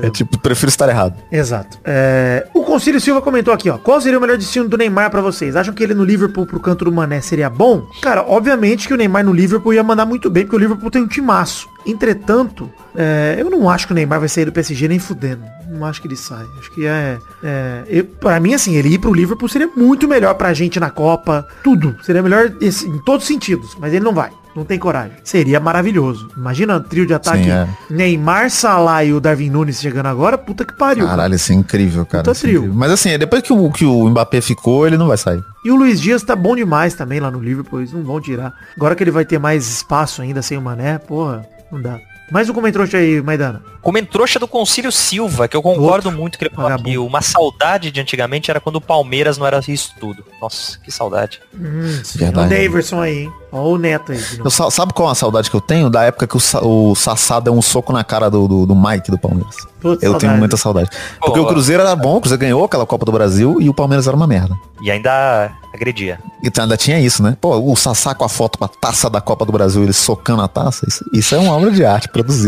é, 0.03 0.07
é 0.07 0.09
tipo, 0.09 0.37
prefiro 0.39 0.69
estar 0.69 0.87
errado. 0.89 1.15
Exato. 1.31 1.77
É, 1.83 2.47
o 2.53 2.63
Concílio 2.63 2.99
Silva 3.01 3.21
comentou 3.21 3.53
aqui, 3.53 3.69
ó. 3.69 3.77
Qual 3.77 3.99
seria 3.99 4.17
o 4.17 4.21
melhor 4.21 4.37
destino 4.37 4.67
do 4.67 4.77
Neymar 4.77 5.09
pra 5.11 5.21
vocês? 5.21 5.55
Acham 5.55 5.73
que 5.73 5.83
ele 5.83 5.93
no 5.93 6.03
Liverpool 6.03 6.45
pro 6.45 6.59
canto 6.59 6.85
do 6.85 6.91
Mané 6.91 7.21
seria 7.21 7.49
bom? 7.49 7.83
Cara, 8.01 8.23
obviamente 8.23 8.87
que 8.87 8.93
o 8.93 8.97
Neymar 8.97 9.23
no 9.25 9.33
Liverpool 9.33 9.73
ia 9.73 9.83
mandar 9.83 10.05
muito 10.05 10.29
bem, 10.29 10.43
porque 10.43 10.55
o 10.55 10.59
Liverpool 10.59 10.89
tem 10.91 11.01
um 11.01 11.07
timaço. 11.07 11.67
Entretanto, 11.85 12.69
é, 12.95 13.35
eu 13.39 13.49
não 13.49 13.69
acho 13.69 13.87
que 13.87 13.93
o 13.93 13.95
Neymar 13.95 14.19
vai 14.19 14.29
sair 14.29 14.45
do 14.45 14.51
PSG 14.51 14.87
nem 14.87 14.99
fudendo. 14.99 15.43
Não 15.69 15.85
acho 15.85 16.01
que 16.01 16.07
ele 16.07 16.15
sai. 16.15 16.45
Acho 16.59 16.71
que 16.71 16.85
é. 16.85 17.17
é 17.43 17.83
eu, 17.87 18.05
pra 18.05 18.39
mim, 18.39 18.53
assim, 18.53 18.75
ele 18.75 18.89
ir 18.93 18.99
pro 18.99 19.13
Liverpool 19.13 19.47
seria 19.49 19.69
muito 19.75 20.07
melhor 20.07 20.33
pra 20.35 20.53
gente 20.53 20.79
na 20.79 20.89
Copa. 20.89 21.47
Tudo. 21.63 21.95
Seria 22.03 22.21
melhor 22.21 22.51
esse- 22.61 22.87
em 22.87 22.97
todos 22.99 23.23
os 23.23 23.27
sentidos. 23.27 23.75
Mas 23.79 23.93
ele 23.93 24.03
não 24.03 24.13
vai. 24.13 24.29
Não 24.55 24.65
tem 24.65 24.77
coragem. 24.77 25.13
Seria 25.23 25.59
maravilhoso. 25.59 26.29
Imagina 26.35 26.75
o 26.75 26.81
trio 26.81 27.05
de 27.05 27.13
ataque. 27.13 27.45
Sim, 27.45 27.51
é. 27.51 27.67
Neymar, 27.89 28.49
Salah 28.49 29.03
e 29.03 29.13
o 29.13 29.19
Darwin 29.21 29.49
Nunes 29.49 29.79
chegando 29.79 30.07
agora. 30.07 30.37
Puta 30.37 30.65
que 30.65 30.73
pariu. 30.73 31.05
cara. 31.05 31.17
Caralho, 31.17 31.35
isso 31.35 31.51
é 31.51 31.55
incrível, 31.55 32.05
cara. 32.05 32.23
Puta 32.23 32.37
é 32.37 32.41
trio. 32.41 32.71
Mas 32.73 32.91
assim, 32.91 33.17
depois 33.17 33.41
que 33.41 33.53
o, 33.53 33.71
que 33.71 33.85
o 33.85 34.09
Mbappé 34.09 34.41
ficou, 34.41 34.85
ele 34.85 34.97
não 34.97 35.07
vai 35.07 35.17
sair. 35.17 35.41
E 35.63 35.71
o 35.71 35.75
Luiz 35.75 36.01
Dias 36.01 36.23
tá 36.23 36.35
bom 36.35 36.55
demais 36.55 36.93
também 36.95 37.19
lá 37.19 37.31
no 37.31 37.39
Liverpool, 37.39 37.79
eles 37.79 37.93
não 37.93 38.03
vão 38.03 38.19
tirar. 38.19 38.53
Agora 38.75 38.95
que 38.95 39.03
ele 39.03 39.11
vai 39.11 39.23
ter 39.23 39.39
mais 39.39 39.67
espaço 39.67 40.21
ainda 40.21 40.41
sem 40.41 40.57
o 40.57 40.61
Mané, 40.61 40.97
porra, 40.97 41.45
não 41.71 41.81
dá. 41.81 41.99
Mais 42.31 42.49
um 42.49 42.53
comentário 42.53 42.87
aí, 42.97 43.21
Maidana. 43.21 43.61
Comentrouxa 43.81 44.39
do 44.39 44.47
Concílio 44.47 44.91
Silva, 44.91 45.47
que 45.47 45.57
eu 45.57 45.61
concordo 45.61 46.11
muito 46.11 46.37
que 46.37 46.45
ele 46.45 46.53
falou 46.55 46.71
aqui. 46.71 46.97
Uma 46.97 47.21
saudade 47.21 47.91
de 47.91 47.99
antigamente 47.99 48.49
era 48.49 48.59
quando 48.59 48.75
o 48.77 48.81
Palmeiras 48.81 49.37
não 49.37 49.45
era 49.45 49.59
isso 49.67 49.93
tudo. 49.99 50.23
Nossa, 50.41 50.77
que 50.79 50.91
saudade. 50.91 51.41
Hum, 51.53 51.99
Verdade. 52.15 52.45
o 52.47 52.49
Daverson 52.57 53.01
aí, 53.01 53.23
hein? 53.23 53.33
Ó 53.51 53.67
o 53.71 53.77
Neto 53.77 54.11
aí. 54.13 54.19
Eu 54.43 54.49
sa- 54.49 54.71
sabe 54.71 54.93
qual 54.93 55.09
é 55.09 55.11
a 55.11 55.15
saudade 55.15 55.49
que 55.49 55.55
eu 55.55 55.59
tenho? 55.61 55.89
Da 55.89 56.03
época 56.03 56.25
que 56.27 56.37
o, 56.37 56.89
o 56.91 56.95
Sassá 56.95 57.39
deu 57.39 57.53
um 57.53 57.61
soco 57.61 57.91
na 57.91 58.03
cara 58.03 58.29
do, 58.29 58.47
do, 58.47 58.65
do 58.67 58.75
Mike 58.75 59.11
do 59.11 59.17
Palmeiras. 59.17 59.55
Putz, 59.81 60.01
Eu 60.03 60.11
tenho 60.11 60.19
saudade. 60.21 60.39
muita 60.39 60.57
saudade. 60.57 60.89
Porque 61.19 61.39
Pô. 61.39 61.45
o 61.45 61.47
Cruzeiro 61.49 61.81
era 61.81 61.95
bom, 61.95 62.15
o 62.17 62.21
Cruzeiro 62.21 62.39
ganhou 62.39 62.63
aquela 62.63 62.85
Copa 62.85 63.03
do 63.03 63.11
Brasil 63.11 63.57
e 63.59 63.67
o 63.67 63.73
Palmeiras 63.73 64.07
era 64.07 64.15
uma 64.15 64.27
merda. 64.27 64.55
E 64.81 64.89
ainda 64.91 65.51
agredia. 65.73 66.19
Então 66.43 66.63
ainda 66.63 66.77
tinha 66.77 66.99
isso, 66.99 67.21
né? 67.23 67.35
Pô, 67.41 67.57
o 67.57 67.75
Sassá 67.75 68.13
com 68.15 68.23
a 68.23 68.29
foto 68.29 68.57
com 68.59 68.65
a 68.65 68.67
taça 68.69 69.09
da 69.09 69.19
Copa 69.19 69.43
do 69.45 69.51
Brasil, 69.51 69.83
ele 69.83 69.91
socando 69.93 70.41
a 70.43 70.47
taça, 70.47 70.85
isso, 70.87 71.03
isso 71.11 71.35
é 71.35 71.39
uma 71.39 71.53
obra 71.53 71.71
de 71.71 71.83
arte 71.83 72.07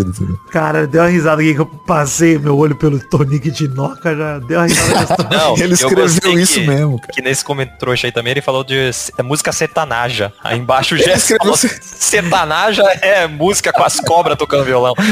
entendeu? 0.09 0.37
Cara, 0.51 0.85
deu 0.87 1.01
uma 1.01 1.09
risada 1.09 1.41
aqui 1.41 1.53
que 1.53 1.61
eu 1.61 1.65
passei 1.65 2.37
meu 2.37 2.57
olho 2.57 2.75
pelo 2.75 2.99
Tonique 2.99 3.49
de 3.51 3.67
Noca, 3.67 4.15
já 4.15 4.39
deu 4.39 4.59
uma 4.59 4.67
risada. 4.67 5.27
Não, 5.31 5.53
Ele 5.55 5.63
eu 5.65 5.73
escreveu 5.73 6.05
isso 6.39 6.59
que- 6.59 6.67
mesmo, 6.67 6.99
cara. 6.99 7.13
Que 7.13 7.21
nesse 7.21 7.43
comentário 7.43 7.93
aí 8.03 8.11
também 8.11 8.31
ele 8.31 8.41
falou 8.41 8.63
de 8.63 8.91
é 9.17 9.23
música 9.23 9.51
sertanaja. 9.51 10.31
Aí 10.43 10.57
embaixo 10.59 10.95
o 10.95 10.97
Jess 10.97 11.23
escreveu 11.23 11.39
falou 11.39 11.57
se- 11.57 11.79
sertanaja 11.81 12.83
é 13.01 13.27
música 13.27 13.71
com 13.73 13.83
as 13.83 13.99
cobras 13.99 14.37
tocando 14.37 14.63
violão. 14.63 14.93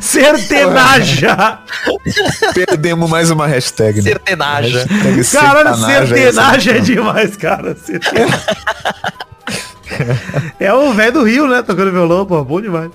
Sertenaja! 0.00 1.58
Perdemos 2.54 3.08
mais 3.08 3.30
uma 3.30 3.46
hashtag, 3.46 3.98
né? 3.98 4.02
Sertenaja. 4.10 4.86
Caralho, 5.32 5.76
sertenaja 5.76 6.72
é 6.72 6.80
demais, 6.80 7.36
cara. 7.36 7.76
Sertenaja. 7.76 8.42
é 10.58 10.72
o 10.72 10.92
velho 10.92 11.12
do 11.12 11.22
Rio, 11.24 11.46
né? 11.46 11.62
Tocando 11.62 11.92
violão, 11.92 12.26
pô, 12.26 12.42
bom 12.44 12.60
demais. 12.60 12.90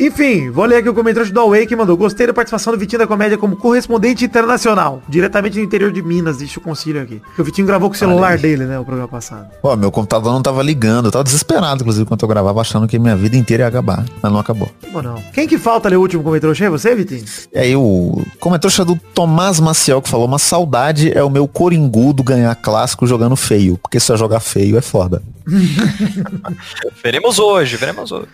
Enfim, 0.00 0.50
vou 0.50 0.64
ler 0.64 0.78
aqui 0.78 0.88
o 0.88 0.94
comentário 0.94 1.32
do 1.32 1.40
Away 1.40 1.64
que 1.64 1.76
mandou. 1.76 1.96
Gostei 1.96 2.26
da 2.26 2.32
participação 2.32 2.72
do 2.72 2.78
Vitinho 2.78 2.98
da 2.98 3.06
Comédia 3.06 3.38
como 3.38 3.54
correspondente 3.54 4.24
internacional, 4.24 5.00
diretamente 5.08 5.54
do 5.54 5.60
interior 5.60 5.92
de 5.92 6.02
Minas, 6.02 6.38
deixa 6.38 6.58
o 6.58 6.62
concílio 6.62 7.00
aqui. 7.00 7.20
Porque 7.20 7.40
o 7.40 7.44
Vitinho 7.44 7.68
gravou 7.68 7.88
com 7.88 7.94
o 7.94 7.98
celular 7.98 8.36
dele, 8.36 8.64
né, 8.64 8.78
o 8.80 8.84
programa 8.84 9.08
passado. 9.08 9.46
Pô, 9.62 9.76
meu 9.76 9.92
computador 9.92 10.32
não 10.32 10.42
tava 10.42 10.60
ligando. 10.60 11.06
Eu 11.06 11.12
tava 11.12 11.22
desesperado, 11.22 11.82
inclusive, 11.82 12.04
quando 12.04 12.20
eu 12.20 12.28
gravava, 12.28 12.60
achando 12.60 12.88
que 12.88 12.98
minha 12.98 13.14
vida 13.14 13.36
inteira 13.36 13.62
ia 13.62 13.68
acabar. 13.68 14.04
Mas 14.20 14.32
não 14.32 14.40
acabou. 14.40 14.68
Ou 14.92 15.02
não. 15.02 15.22
Quem 15.32 15.46
que 15.46 15.56
falta 15.56 15.88
ler 15.88 15.98
o 15.98 16.00
último 16.00 16.24
comentário? 16.24 16.64
É 16.64 16.70
você, 16.70 16.96
Vitinho? 16.96 17.24
E 17.54 17.58
aí 17.58 17.76
o 17.76 18.24
comentário 18.40 18.84
do 18.84 18.96
Tomás 19.14 19.60
Maciel 19.60 20.02
que 20.02 20.08
falou, 20.08 20.26
uma 20.26 20.38
saudade 20.38 21.16
é 21.16 21.22
o 21.22 21.30
meu 21.30 21.46
coringudo 21.46 22.24
ganhar 22.24 22.54
clássico 22.56 23.06
jogando 23.06 23.36
feio. 23.36 23.78
Porque 23.78 24.00
só 24.00 24.16
jogar 24.16 24.40
feio 24.40 24.76
é 24.76 24.80
foda. 24.80 25.22
Veremos 27.02 27.38
hoje, 27.38 27.76
veremos 27.76 28.12
hoje. 28.12 28.26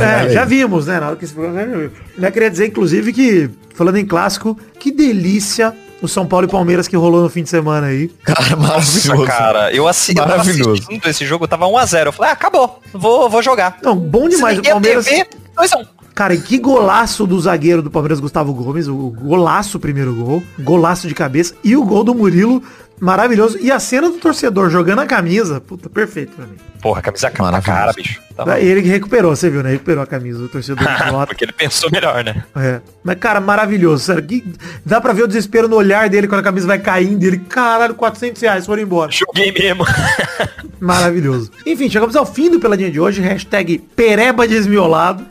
É, 0.00 0.28
já 0.30 0.44
vimos, 0.44 0.86
né? 0.86 1.00
Na 1.00 1.08
hora 1.08 1.16
que 1.16 1.24
esse 1.24 1.34
programa 1.34 1.60
já 1.60 1.66
viu. 1.66 1.92
Eu 2.18 2.32
queria 2.32 2.50
dizer, 2.50 2.66
inclusive, 2.66 3.12
que, 3.12 3.50
falando 3.74 3.96
em 3.96 4.06
clássico, 4.06 4.58
que 4.78 4.90
delícia 4.92 5.74
o 6.02 6.08
São 6.08 6.26
Paulo 6.26 6.46
e 6.46 6.50
Palmeiras 6.50 6.88
que 6.88 6.96
rolou 6.96 7.22
no 7.22 7.28
fim 7.28 7.42
de 7.44 7.48
semana 7.48 7.86
aí. 7.86 8.08
Cara, 8.24 8.56
maravilhoso. 8.56 9.24
Cara, 9.24 9.72
eu, 9.72 9.86
assi 9.86 10.14
Maravilhoso. 10.14 10.72
assistindo 10.72 11.06
esse 11.08 11.24
jogo, 11.24 11.46
tava 11.46 11.66
1x0. 11.66 12.06
Eu 12.06 12.12
falei, 12.12 12.30
ah, 12.30 12.34
acabou, 12.34 12.80
vou, 12.92 13.30
vou 13.30 13.42
jogar. 13.42 13.78
Não, 13.82 13.96
bom 13.96 14.28
demais. 14.28 14.58
O 14.58 14.62
Palmeiras. 14.62 15.04
TV, 15.04 15.26
2x1. 15.56 15.86
Cara, 16.14 16.34
e 16.34 16.40
que 16.40 16.58
golaço 16.58 17.26
do 17.26 17.40
zagueiro 17.40 17.80
do 17.80 17.90
Palmeiras, 17.90 18.20
Gustavo 18.20 18.52
Gomes. 18.52 18.86
O 18.86 19.10
golaço, 19.10 19.78
primeiro 19.78 20.14
gol. 20.14 20.42
Golaço 20.58 21.08
de 21.08 21.14
cabeça. 21.14 21.54
E 21.64 21.74
o 21.76 21.84
gol 21.84 22.04
do 22.04 22.14
Murilo, 22.14 22.62
maravilhoso. 23.02 23.58
E 23.60 23.70
a 23.70 23.80
cena 23.80 24.08
do 24.08 24.18
torcedor 24.18 24.70
jogando 24.70 25.00
a 25.00 25.06
camisa. 25.06 25.60
Puta, 25.60 25.90
perfeito 25.90 26.36
pra 26.36 26.46
mim. 26.46 26.54
Porra, 26.80 27.00
a 27.00 27.02
camisa 27.02 27.32
Maravilhoso. 27.36 27.62
cara, 27.62 27.92
bicho. 27.92 28.22
Tá 28.36 28.60
E 28.60 28.66
ele 28.66 28.82
que 28.82 28.88
recuperou, 28.88 29.34
você 29.34 29.50
viu, 29.50 29.62
né? 29.62 29.70
Recuperou 29.72 30.02
a 30.02 30.06
camisa 30.06 30.38
do 30.38 30.48
torcedor. 30.48 30.86
Porque 31.26 31.44
ele 31.44 31.52
pensou 31.52 31.90
melhor, 31.90 32.22
né? 32.24 32.44
É. 32.56 32.80
Mas, 33.02 33.16
cara, 33.18 33.40
maravilhoso. 33.40 34.04
Sério, 34.04 34.22
que... 34.22 34.44
dá 34.86 35.00
pra 35.00 35.12
ver 35.12 35.24
o 35.24 35.28
desespero 35.28 35.68
no 35.68 35.76
olhar 35.76 36.08
dele 36.08 36.28
quando 36.28 36.40
a 36.40 36.44
camisa 36.44 36.66
vai 36.66 36.78
caindo. 36.78 37.22
Ele, 37.24 37.38
caralho, 37.38 37.94
400 37.94 38.40
reais, 38.40 38.66
foram 38.66 38.82
embora. 38.82 39.10
Joguei 39.10 39.52
mesmo. 39.52 39.84
Maravilhoso. 40.80 41.50
Enfim, 41.66 41.90
chegamos 41.90 42.16
ao 42.16 42.26
fim 42.26 42.50
do 42.50 42.60
Peladinha 42.60 42.90
de 42.90 43.00
hoje. 43.00 43.20
Hashtag 43.20 43.78
Pereba 43.94 44.46
Desmiolado. 44.46 45.26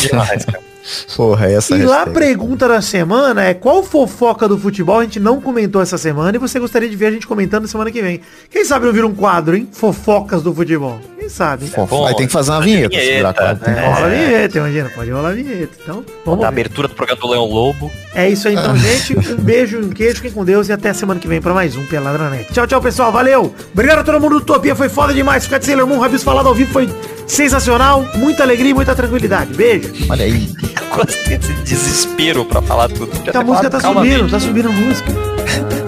Demais, 0.00 0.44
cara. 0.44 0.73
Porra, 1.16 1.50
essa 1.50 1.76
E 1.76 1.82
lá 1.82 2.02
a 2.02 2.04
hashtag. 2.04 2.18
pergunta 2.18 2.68
da 2.68 2.80
semana 2.82 3.44
é 3.44 3.54
qual 3.54 3.82
fofoca 3.82 4.46
do 4.46 4.58
futebol 4.58 4.98
a 5.00 5.02
gente 5.04 5.18
não 5.18 5.40
comentou 5.40 5.80
essa 5.80 5.96
semana 5.96 6.36
e 6.36 6.38
você 6.38 6.58
gostaria 6.58 6.88
de 6.88 6.96
ver 6.96 7.06
a 7.06 7.10
gente 7.10 7.26
comentando 7.26 7.66
semana 7.66 7.90
que 7.90 8.02
vem. 8.02 8.20
Quem 8.50 8.64
sabe 8.64 8.86
não 8.86 8.92
vira 8.92 9.06
um 9.06 9.14
quadro, 9.14 9.56
hein? 9.56 9.68
Fofocas 9.72 10.42
do 10.42 10.54
futebol. 10.54 11.00
Quem 11.24 11.30
sabe? 11.30 11.66
Fofa. 11.68 11.86
bom. 11.86 12.06
Aí 12.06 12.14
tem 12.14 12.26
que 12.26 12.32
fazer 12.32 12.50
uma 12.50 12.60
vinheta. 12.60 13.32
quadro, 13.32 13.64
tem 13.64 13.74
É, 13.74 13.88
rola 13.88 14.06
a 14.06 14.10
vinheta, 14.10 14.58
imagina. 14.58 14.90
Pode 14.90 15.10
rolar 15.10 15.28
a 15.30 15.32
vinheta. 15.32 15.70
Então, 15.82 16.04
vamos 16.24 16.40
Da 16.40 16.48
abertura 16.48 16.86
do 16.86 16.94
programa 16.94 17.20
do 17.20 17.28
Leão 17.28 17.46
Lobo. 17.46 17.90
É 18.14 18.28
isso 18.28 18.46
aí 18.46 18.54
então, 18.54 18.76
gente. 18.76 19.18
Um 19.32 19.36
beijo, 19.40 19.78
um 19.78 19.88
queijo, 19.88 20.16
fiquem 20.16 20.32
com 20.32 20.44
Deus 20.44 20.68
e 20.68 20.72
até 20.72 20.92
semana 20.92 21.18
que 21.18 21.26
vem 21.26 21.40
pra 21.40 21.54
mais 21.54 21.76
um 21.76 21.86
Peladranet. 21.86 22.52
Tchau, 22.52 22.66
tchau, 22.66 22.80
pessoal. 22.82 23.10
Valeu. 23.10 23.54
Obrigado 23.72 24.00
a 24.00 24.04
todo 24.04 24.20
mundo 24.20 24.32
do 24.32 24.42
Utopia. 24.42 24.74
Foi 24.74 24.90
foda 24.90 25.14
demais. 25.14 25.44
Ficar 25.44 25.58
de 25.58 25.64
Sailor 25.64 25.86
Moon, 25.86 25.98
Rabis 25.98 26.22
falado 26.22 26.46
ao 26.46 26.54
vivo 26.54 26.70
foi 26.70 26.90
sensacional. 27.26 28.04
Muita 28.16 28.42
alegria 28.42 28.72
e 28.72 28.74
muita 28.74 28.94
tranquilidade. 28.94 29.54
Beijo. 29.54 29.94
Olha 30.10 30.26
aí. 30.26 30.50
Eu 30.78 31.04
gostei 31.04 31.38
desse 31.38 31.52
desespero 31.62 32.44
pra 32.44 32.60
falar 32.60 32.88
tudo. 32.88 33.06
Podia 33.06 33.40
a 33.40 33.42
música 33.42 33.70
tá 33.70 33.80
subindo, 33.80 34.30
tá 34.30 34.38
subindo 34.38 34.68
a 34.68 34.72
música. 34.72 35.10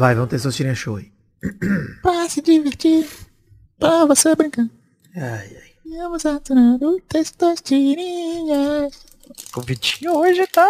Vai, 0.00 0.14
vamos 0.14 0.30
ter 0.30 0.38
seus 0.38 0.56
tirinhas 0.56 0.78
show 0.78 0.96
aí. 0.96 1.12
Pra 2.00 2.26
se 2.26 2.40
divertir, 2.40 3.06
pra 3.78 4.06
você 4.06 4.34
brincar. 4.34 4.66
Ai, 5.14 5.22
ai. 5.22 5.98
Vamos 5.98 6.24
aturar 6.24 6.82
o 6.82 6.98
texto 7.06 7.36
das 7.40 7.60
tirinhas. 7.60 8.94
O 9.54 9.60
Vitinho 9.60 10.16
hoje 10.16 10.46
tá... 10.46 10.66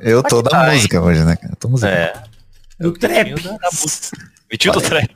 Eu 0.00 0.20
tô 0.24 0.42
da 0.42 0.50
tá, 0.50 0.68
hein? 0.68 0.74
música 0.74 1.00
hoje, 1.00 1.22
né, 1.22 1.36
cara? 1.36 1.54
Tô 1.60 1.68
musical. 1.68 1.92
É. 1.92 2.24
O 2.80 2.90
trap. 2.90 3.40
Da 3.40 3.68
música. 3.72 4.18
Vitinho 4.50 4.74
do 4.74 4.80
trap. 4.80 5.14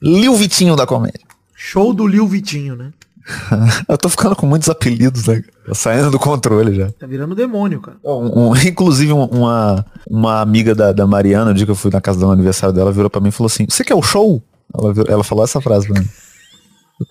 Lil 0.00 0.34
Vitinho 0.34 0.74
da 0.74 0.86
comédia. 0.86 1.20
Show 1.54 1.92
do 1.92 2.06
Lil 2.06 2.26
Vitinho, 2.26 2.74
né? 2.74 2.90
Eu 3.88 3.98
tô 3.98 4.08
ficando 4.08 4.34
com 4.34 4.46
muitos 4.46 4.68
apelidos, 4.68 5.26
né? 5.26 5.42
Tô 5.66 5.74
saindo 5.74 6.10
do 6.10 6.18
controle 6.18 6.74
já. 6.74 6.90
Tá 6.92 7.06
virando 7.06 7.34
demônio, 7.34 7.80
cara. 7.80 7.96
Um- 8.04 8.50
um- 8.50 8.56
inclusive, 8.56 9.12
um- 9.12 9.24
uma, 9.26 9.84
uma 10.08 10.40
amiga 10.40 10.74
da, 10.74 10.92
da 10.92 11.06
Mariana, 11.06 11.46
no 11.46 11.54
dia 11.54 11.66
que 11.66 11.70
eu 11.72 11.76
fui 11.76 11.90
na 11.90 12.00
casa 12.00 12.18
do 12.18 12.30
aniversário 12.30 12.74
dela, 12.74 12.90
virou 12.92 13.10
pra 13.10 13.20
mim 13.20 13.28
e 13.28 13.32
falou 13.32 13.46
assim, 13.48 13.66
você 13.68 13.84
quer 13.84 13.94
o 13.94 14.02
show? 14.02 14.42
Ela, 14.74 14.92
virou- 14.94 15.12
ela 15.12 15.24
falou 15.24 15.44
essa 15.44 15.60
frase 15.60 15.86
pra 15.88 16.00
mim. 16.00 16.08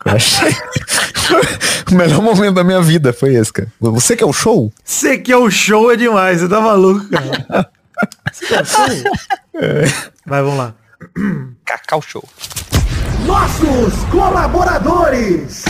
Eu 0.06 0.12
achei. 0.12 0.52
o 1.92 1.96
melhor 1.96 2.22
momento 2.22 2.56
da 2.56 2.64
minha 2.64 2.82
vida 2.82 3.14
foi 3.14 3.36
esse, 3.36 3.54
cara. 3.54 3.72
Você 3.80 4.16
quer 4.16 4.26
o 4.26 4.34
show? 4.34 4.72
Você 4.84 5.18
que 5.18 5.32
é 5.32 5.38
o 5.38 5.50
show 5.50 5.92
é 5.92 5.96
demais, 5.96 6.42
você 6.42 6.48
tá 6.50 6.60
maluco, 6.60 7.08
cara. 7.10 7.70
Você 8.32 8.46
quer 8.46 8.62
o 8.62 8.66
show? 8.66 8.86
Vai, 10.26 10.42
vamos 10.44 10.58
lá. 10.58 10.76
Cacau 11.66 12.00
Show. 12.02 12.24
Nossos 13.28 14.06
colaboradores. 14.06 15.66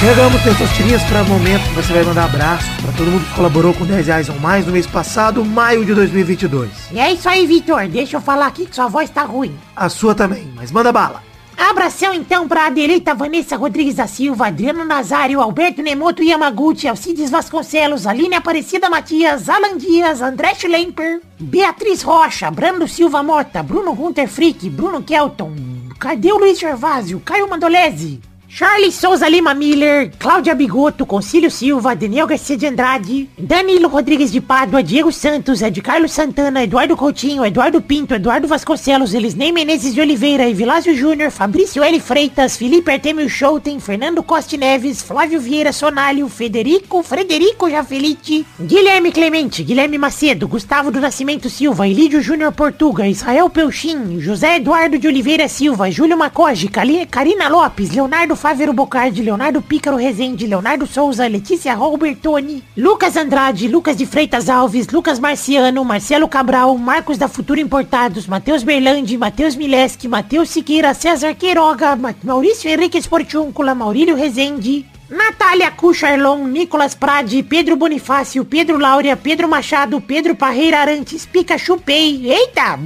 Chegamos, 0.00 0.42
Testosterinhas, 0.42 1.04
para 1.04 1.22
o 1.22 1.26
momento 1.26 1.62
que 1.68 1.74
você 1.76 1.92
vai 1.92 2.02
mandar 2.02 2.24
abraço 2.24 2.66
para 2.82 2.90
todo 2.90 3.12
mundo 3.12 3.24
que 3.24 3.34
colaborou 3.36 3.72
com 3.72 3.86
10 3.86 4.06
reais 4.08 4.28
ou 4.28 4.34
mais 4.40 4.66
no 4.66 4.72
mês 4.72 4.84
passado, 4.84 5.44
maio 5.44 5.84
de 5.84 5.94
2022. 5.94 6.68
E 6.90 6.98
é 6.98 7.12
isso 7.12 7.28
aí, 7.28 7.46
Vitor. 7.46 7.86
Deixa 7.86 8.16
eu 8.16 8.20
falar 8.20 8.48
aqui 8.48 8.66
que 8.66 8.74
sua 8.74 8.88
voz 8.88 9.08
tá 9.08 9.22
ruim. 9.22 9.56
A 9.76 9.88
sua 9.88 10.16
também, 10.16 10.52
mas 10.56 10.72
manda 10.72 10.90
bala. 10.90 11.22
Abração 11.56 12.12
então 12.14 12.48
pra 12.48 12.66
Adelita 12.66 13.14
Vanessa 13.14 13.56
Rodrigues 13.56 13.94
da 13.96 14.06
Silva, 14.06 14.46
Adriano 14.46 14.84
Nazário, 14.84 15.40
Alberto 15.40 15.82
Nemoto 15.82 16.22
Yamaguchi, 16.22 16.88
Alcides 16.88 17.30
Vasconcelos, 17.30 18.06
Aline 18.06 18.34
Aparecida 18.34 18.90
Matias, 18.90 19.48
Alan 19.48 19.76
Dias, 19.76 20.20
André 20.20 20.54
Schlemper, 20.54 21.20
Beatriz 21.38 22.02
Rocha, 22.02 22.50
Brando 22.50 22.88
Silva 22.88 23.22
Mota, 23.22 23.62
Bruno 23.62 23.94
Gunter 23.94 24.28
Frick, 24.28 24.68
Bruno 24.70 25.02
Kelton, 25.02 25.52
cadê 25.98 26.32
o 26.32 26.38
Luiz 26.38 26.58
Gervásio, 26.58 27.20
Caio 27.20 27.48
Mandolese, 27.48 28.20
Charles 28.54 28.96
Souza 28.96 29.30
Lima 29.30 29.54
Miller, 29.54 30.12
Cláudia 30.18 30.54
Bigoto, 30.54 31.06
Concílio 31.06 31.50
Silva, 31.50 31.96
Daniel 31.96 32.26
Garcia 32.26 32.54
de 32.54 32.66
Andrade, 32.66 33.30
Danilo 33.38 33.88
Rodrigues 33.88 34.30
de 34.30 34.42
Pádua, 34.42 34.82
Diego 34.82 35.10
Santos, 35.10 35.62
Ed 35.62 35.80
Carlos 35.80 36.12
Santana, 36.12 36.62
Eduardo 36.62 36.94
Coutinho, 36.94 37.46
Eduardo 37.46 37.80
Pinto, 37.80 38.14
Eduardo 38.14 38.46
Vasconcelos, 38.46 39.14
Elisnei 39.14 39.52
Menezes 39.52 39.94
de 39.94 40.02
Oliveira, 40.02 40.46
Evilásio 40.46 40.94
Júnior, 40.94 41.30
Fabrício 41.30 41.82
L. 41.82 41.98
Freitas, 41.98 42.58
Felipe 42.58 42.92
Artemio 42.92 43.26
Schouten, 43.26 43.80
Fernando 43.80 44.22
Costa 44.22 44.54
Neves, 44.58 45.00
Flávio 45.02 45.40
Vieira 45.40 45.72
Sonalho, 45.72 46.28
Federico, 46.28 47.02
Frederico 47.02 47.70
Jafelite, 47.70 48.44
Guilherme 48.60 49.12
Clemente, 49.12 49.62
Guilherme 49.62 49.96
Macedo, 49.96 50.46
Gustavo 50.46 50.90
do 50.90 51.00
Nascimento 51.00 51.48
Silva, 51.48 51.88
Elídio 51.88 52.20
Júnior 52.20 52.52
Portuga, 52.52 53.08
Israel 53.08 53.48
Peuchim, 53.48 54.22
José 54.22 54.56
Eduardo 54.56 54.98
de 54.98 55.08
Oliveira 55.08 55.48
Silva, 55.48 55.90
Júlio 55.90 56.18
Macoge, 56.18 56.68
Karina 56.68 57.48
Lopes, 57.48 57.92
Leonardo 57.92 58.36
Fávero 58.42 58.72
Bocardi, 58.72 59.22
Leonardo 59.22 59.62
Pícaro 59.62 59.96
Rezende, 59.96 60.48
Leonardo 60.48 60.84
Souza, 60.84 61.28
Letícia 61.28 61.74
Robertoni, 61.76 62.60
Lucas 62.76 63.16
Andrade, 63.16 63.68
Lucas 63.68 63.96
de 63.96 64.04
Freitas 64.04 64.48
Alves, 64.48 64.88
Lucas 64.90 65.20
Marciano, 65.20 65.84
Marcelo 65.84 66.26
Cabral, 66.26 66.76
Marcos 66.76 67.16
da 67.18 67.28
Futuro 67.28 67.60
Importados, 67.60 68.26
Matheus 68.26 68.64
Berlandi, 68.64 69.16
Matheus 69.16 69.54
Mileski, 69.54 70.08
Matheus 70.08 70.50
Siqueira, 70.50 70.92
César 70.92 71.36
Queiroga, 71.36 71.94
Ma- 71.94 72.16
Maurício 72.24 72.68
Henrique 72.68 72.98
Esportiúncula, 72.98 73.76
Maurílio 73.76 74.16
Rezende, 74.16 74.86
Natália 75.08 75.70
Cucharlon, 75.70 76.48
Nicolas 76.48 76.96
Prade, 76.96 77.44
Pedro 77.44 77.76
Bonifácio, 77.76 78.44
Pedro 78.44 78.76
Laura, 78.76 79.14
Pedro 79.14 79.46
Machado, 79.46 80.00
Pedro 80.00 80.34
Parreira 80.34 80.80
Arantes, 80.80 81.26
Pikachu 81.26 81.76
Pay, 81.78 82.28
eita, 82.32 82.76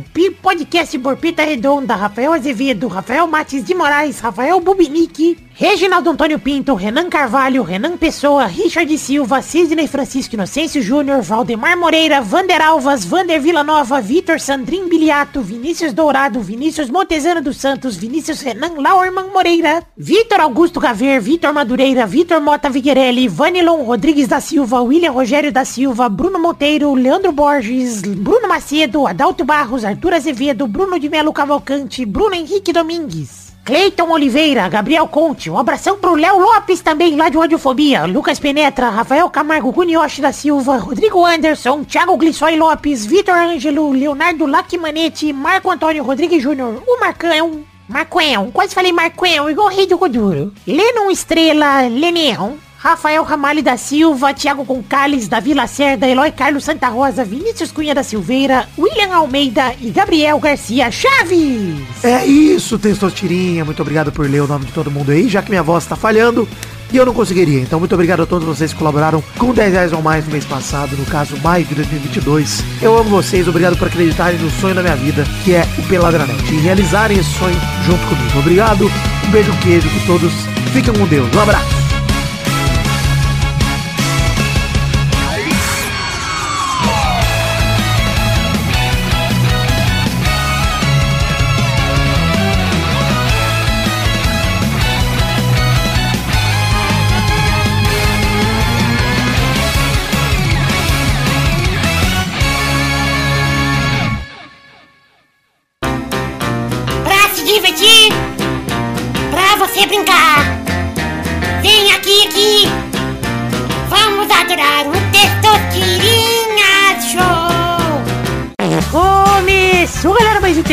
podcast 0.43 0.99
Borpeta 0.99 1.45
Redonda, 1.45 1.95
Rafael 1.97 2.33
Azevedo, 2.33 2.89
Rafael 2.89 3.27
Mates 3.29 3.65
de 3.65 3.75
Moraes, 3.75 4.21
Rafael 4.21 4.61
Bubinique, 4.61 5.46
Reginaldo 5.59 6.11
Antônio 6.11 6.39
Pinto, 6.39 6.75
Renan 6.75 7.09
Carvalho, 7.09 7.63
Renan 7.63 7.97
Pessoa, 7.97 8.45
Richard 8.45 8.95
Silva, 8.99 9.41
Sidney 9.41 9.89
Francisco 9.89 10.35
Inocêncio 10.35 10.83
Júnior, 10.83 11.23
Valdemar 11.23 11.79
Moreira, 11.79 12.21
Vander 12.21 12.61
Alvas, 12.61 13.07
Vander 13.07 13.41
Villanova, 13.41 13.99
Vitor 14.03 14.39
Sandrin 14.39 14.87
Biliato, 14.87 15.41
Vinícius 15.41 15.95
Dourado, 15.95 16.41
Vinícius 16.41 16.91
Montezano 16.91 17.41
dos 17.41 17.57
Santos, 17.57 17.97
Vinícius 17.97 18.43
Renan 18.43 18.75
Lauerman 18.79 19.31
Moreira, 19.33 19.83
Vitor 19.97 20.43
Augusto 20.43 20.79
Gaver, 20.79 21.23
Vitor 21.23 21.55
Madureira, 21.55 22.05
Vitor 22.05 22.39
Mota 22.39 22.69
Viguerelli, 22.69 23.27
Vanilon 23.27 23.83
Rodrigues 23.83 24.29
da 24.29 24.41
Silva, 24.41 24.83
William 24.83 25.15
Rogério 25.15 25.51
da 25.51 25.65
Silva, 25.65 26.11
Bruno 26.11 26.39
Monteiro, 26.39 26.95
Leandro 26.95 27.33
Borges, 27.33 28.03
Bruno 28.03 28.47
Macedo, 28.47 29.07
Adalto 29.07 29.43
Barros, 29.43 29.87
Arthur 29.87 30.13
Azevedo, 30.13 30.67
Bruno 30.67 30.99
de 30.99 31.09
Melo 31.09 31.33
Cavalcante, 31.33 32.05
Bruno 32.05 32.35
Henrique 32.35 32.75
Domingues. 32.75 33.46
Cleiton 33.67 34.09
Oliveira, 34.13 34.69
Gabriel 34.69 35.09
Conte, 35.09 35.51
um 35.51 35.59
abração 35.59 35.99
pro 35.99 36.15
Léo 36.15 36.39
Lopes 36.39 36.81
também, 36.81 37.17
lá 37.17 37.29
de 37.29 37.37
Radiofobia, 37.37 38.05
Lucas 38.05 38.39
Penetra, 38.39 38.91
Rafael 38.91 39.29
Camargo, 39.29 39.73
Gunioshi 39.73 40.23
da 40.23 40.31
Silva, 40.31 40.77
Rodrigo 40.77 41.27
Anderson, 41.27 41.83
Thiago 41.83 42.17
Glissói 42.17 42.55
Lopes, 42.55 43.05
Vitor 43.05 43.35
Ângelo, 43.35 43.91
Leonardo 43.91 44.47
Lacmanete, 44.47 45.33
Marco 45.33 45.69
Antônio 45.69 46.05
Rodrigues 46.05 46.41
Júnior, 46.41 46.81
o 46.87 47.01
Marcão, 47.01 47.65
Marcoão, 47.89 48.53
quase 48.53 48.73
falei 48.73 48.93
Marcoão, 48.93 49.51
igual 49.51 49.67
o 49.67 49.71
rei 49.71 49.89
do 49.89 49.99
Goduro, 49.99 50.53
Lennon 50.65 51.11
Estrela, 51.11 51.89
Leneão, 51.89 52.59
Rafael 52.79 53.25
Ramalho 53.25 53.63
da 53.63 53.77
Silva, 53.77 54.35
Thiago 54.35 54.65
Concales, 54.65 55.29
Davi 55.29 55.55
Lacerda, 55.55 56.07
Eloy 56.07 56.31
Carlos 56.31 56.65
Santa 56.65 56.89
Rosa, 56.89 57.25
Vinícius 57.25 57.73
Cunha 57.73 57.95
da 57.95 58.03
Silveira, 58.03 58.69
William 58.79 59.15
Almeida 59.15 59.75
e 59.81 59.91
Gabriel 59.91 60.39
Garcia 60.39 60.91
Chaves. 60.91 61.75
É 62.03 62.25
isso, 62.25 62.79
Testostirinha. 62.79 63.65
Muito 63.65 63.81
obrigado 63.83 64.13
por 64.13 64.29
ler 64.29 64.43
o 64.43 64.47
nome 64.47 64.67
de 64.67 64.73
todo 64.73 64.91
mundo 64.91 65.11
aí, 65.11 65.29
já 65.29 65.43
que 65.43 65.51
minha 65.51 65.63
voz 65.63 65.87
tá 65.87 65.97
falhando. 65.97 66.49
E 66.93 66.97
eu 66.97 67.05
não 67.05 67.13
conseguiria. 67.13 67.61
Então, 67.61 67.81
muito 67.81 67.95
obrigado 67.95 68.23
a 68.23 68.27
todos 68.27 68.47
vocês 68.47 68.73
que 68.73 68.79
colaboraram 68.79 69.23
com 69.39 69.53
10 69.53 69.73
reais 69.73 69.93
ou 69.93 70.01
mais 70.01 70.25
no 70.25 70.31
mês 70.31 70.45
passado, 70.45 70.97
no 70.97 71.05
caso, 71.07 71.37
maio 71.43 71.65
de 71.65 71.75
2022. 71.75 72.63
Eu 72.81 72.97
amo 72.97 73.11
vocês, 73.11 73.49
obrigado 73.49 73.77
por 73.77 73.89
acreditarem 73.89 74.39
no 74.39 74.51
sonho 74.51 74.75
da 74.75 74.83
minha 74.83 74.97
vida, 74.97 75.25
que 75.45 75.55
é 75.55 75.67
o 75.79 75.83
Peladranet, 75.89 76.45
e 76.53 76.59
realizarem 76.59 77.19
esse 77.19 77.33
sonho 77.39 77.57
junto 77.85 78.07
comigo. 78.07 78.39
Obrigado, 78.39 78.87
um 79.27 79.31
beijo, 79.31 79.53
queijo, 79.63 79.89
que 79.89 80.07
todos 80.07 80.33
fiquem 80.73 80.95
com 80.95 81.07
Deus. 81.07 81.29
Um 81.35 81.41
abraço. 81.41 81.86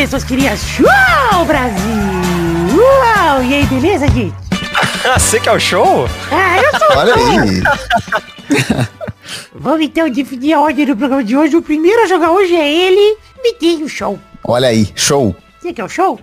Um 0.04 0.06
Testosterinha 0.06 0.54
Show, 0.56 1.44
Brasil! 1.46 1.80
Uau! 2.76 3.42
E 3.42 3.54
aí, 3.54 3.66
beleza, 3.66 4.06
gente? 4.08 4.34
Você 5.18 5.40
que 5.40 5.48
é 5.48 5.52
o 5.52 5.58
show? 5.58 6.06
Ah, 6.30 6.58
eu 6.58 6.78
sou 6.78 6.98
Olha 6.98 7.14
aí. 7.14 7.62
Vamos 9.54 9.86
então 9.86 10.10
definir 10.10 10.52
a 10.52 10.60
ordem 10.60 10.84
do 10.84 10.94
programa 10.94 11.24
de 11.24 11.34
hoje. 11.34 11.56
O 11.56 11.62
primeiro 11.62 12.02
a 12.02 12.06
jogar 12.06 12.32
hoje 12.32 12.54
é 12.54 12.70
ele, 12.70 13.16
Mitinho 13.42 13.88
Show. 13.88 14.18
Olha 14.44 14.68
aí, 14.68 14.86
show. 14.94 15.34
Você 15.58 15.72
que 15.72 15.80
é 15.80 15.84
o 15.84 15.88
show? 15.88 16.20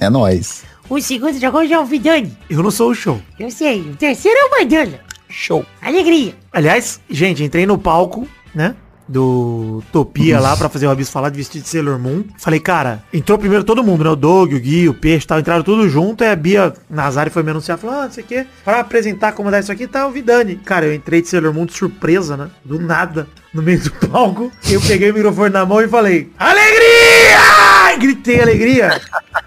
É 0.00 0.08
nóis. 0.08 0.64
O 0.88 0.98
segundo 1.00 1.36
a 1.36 1.40
jogar 1.40 1.58
hoje 1.58 1.74
é 1.74 1.78
o 1.78 1.84
Vidani. 1.84 2.34
Eu 2.48 2.62
não 2.62 2.70
sou 2.70 2.90
o 2.90 2.94
show. 2.94 3.20
Eu 3.38 3.50
sei. 3.50 3.80
O 3.80 3.96
terceiro 3.96 4.38
é 4.38 4.44
o 4.44 4.50
Mandana. 4.50 5.00
Show. 5.28 5.66
Alegria. 5.82 6.34
Aliás, 6.50 7.00
gente, 7.10 7.44
entrei 7.44 7.66
no 7.66 7.76
palco, 7.76 8.26
né? 8.54 8.74
Do 9.08 9.82
Topia 9.92 10.40
lá 10.40 10.56
pra 10.56 10.68
fazer 10.68 10.86
o 10.86 10.90
Abismo 10.90 11.12
falar 11.12 11.28
de 11.28 11.36
vestido 11.36 11.62
de 11.62 11.68
Sailor 11.68 11.98
Moon. 11.98 12.24
Falei, 12.38 12.60
cara, 12.60 13.02
entrou 13.12 13.38
primeiro 13.38 13.64
todo 13.64 13.82
mundo, 13.82 14.04
né? 14.04 14.10
O 14.10 14.16
Doug, 14.16 14.52
o 14.52 14.60
Gui, 14.60 14.88
o 14.88 14.94
Peixe 14.94 15.26
tal, 15.26 15.40
entraram 15.40 15.62
tudo 15.62 15.88
junto. 15.88 16.24
Aí 16.24 16.30
a 16.30 16.36
Bia 16.36 16.72
Nazari 16.88 17.30
foi 17.30 17.42
me 17.42 17.50
anunciar, 17.50 17.78
falou, 17.78 17.96
ah, 17.96 18.04
não 18.04 18.12
sei 18.12 18.24
o 18.24 18.26
quê. 18.26 18.46
Pra 18.64 18.80
apresentar 18.80 19.32
como 19.32 19.50
dar 19.50 19.60
isso 19.60 19.72
aqui, 19.72 19.86
tá 19.86 20.06
o 20.06 20.10
Vidani. 20.10 20.56
Cara, 20.56 20.86
eu 20.86 20.94
entrei 20.94 21.20
de 21.20 21.28
Sailor 21.28 21.52
Moon 21.52 21.66
de 21.66 21.74
surpresa, 21.74 22.36
né? 22.36 22.48
Do 22.64 22.80
nada, 22.80 23.26
no 23.52 23.62
meio 23.62 23.80
do 23.80 23.90
palco. 24.08 24.50
Eu 24.70 24.80
peguei 24.80 25.10
o 25.10 25.14
microfone 25.14 25.50
na 25.50 25.66
mão 25.66 25.80
e 25.80 25.88
falei, 25.88 26.30
alegria! 26.38 27.98
Gritei 27.98 28.40
alegria. 28.40 29.00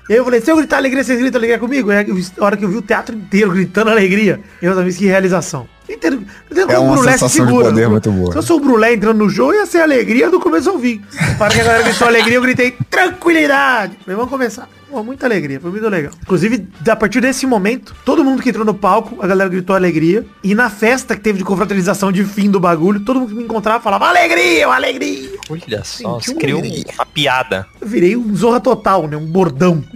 Aí 0.10 0.16
eu 0.16 0.24
falei, 0.24 0.40
se 0.42 0.52
eu 0.52 0.58
gritar 0.58 0.78
alegria, 0.78 1.04
vocês 1.04 1.20
gritam 1.20 1.40
alegria 1.40 1.60
comigo? 1.60 1.92
É 1.92 2.06
a 2.06 2.46
hora 2.46 2.56
que 2.56 2.64
eu 2.64 2.70
vi 2.70 2.78
o 2.78 2.82
teatro 2.82 3.16
inteiro 3.16 3.52
gritando 3.52 3.90
alegria. 3.90 4.40
Eu 4.62 4.76
também 4.76 4.94
que 4.94 5.06
realização. 5.06 5.68
É 6.68 6.80
uma 6.80 6.98
sensação 7.04 7.46
de 7.46 7.52
poder 7.52 7.90
muito 7.90 8.12
boa. 8.12 8.32
Se 8.32 8.38
eu 8.38 8.42
sou 8.44 8.58
o 8.58 8.60
Brulé 8.60 8.94
entrando 8.94 9.18
no 9.18 9.30
jogo, 9.30 9.54
ia 9.54 9.66
ser 9.66 9.80
alegria 9.80 10.30
do 10.30 10.40
começo 10.40 10.70
ao 10.70 10.80
fim. 10.80 11.02
Para 11.38 11.54
que 11.54 11.62
a 11.62 11.64
galera 11.64 11.84
gritou 11.84 12.08
alegria, 12.08 12.38
eu 12.38 12.42
gritei 12.42 12.76
tranquilidade. 12.90 13.98
Falei, 14.04 14.16
vamos 14.16 14.30
começar. 14.32 14.68
Pô, 14.96 15.04
muita 15.04 15.26
alegria, 15.26 15.60
foi 15.60 15.72
muito 15.72 15.90
legal. 15.90 16.14
Inclusive, 16.22 16.70
a 16.90 16.96
partir 16.96 17.20
desse 17.20 17.46
momento, 17.46 17.94
todo 18.06 18.24
mundo 18.24 18.42
que 18.42 18.48
entrou 18.48 18.64
no 18.64 18.74
palco, 18.74 19.22
a 19.22 19.28
galera 19.28 19.50
gritou 19.50 19.76
alegria. 19.76 20.26
E 20.42 20.56
na 20.56 20.70
festa 20.70 21.18
que 21.18 21.22
teve 21.22 21.38
de 21.40 21.44
confraternização 21.44 22.14
de 22.14 22.24
fim 22.24 22.50
do 22.50 22.62
bagulho, 22.62 23.02
todo 23.02 23.20
mundo 23.20 23.28
que 23.28 23.36
me 23.36 23.44
encontrava 23.44 23.84
falava 23.84 24.08
alegria, 24.08 24.66
alegria. 24.66 25.32
Olha 25.50 25.84
só, 25.84 26.18
Senti 26.18 26.28
você 26.30 26.36
criou 26.36 26.62
alegria. 26.62 26.86
uma 26.94 27.06
piada. 27.08 27.68
Eu 27.82 27.88
virei 27.90 28.16
um 28.16 28.34
zorra 28.34 28.62
total, 28.62 29.06
né? 29.06 29.18
Um 29.18 29.26
bordão. 29.26 29.84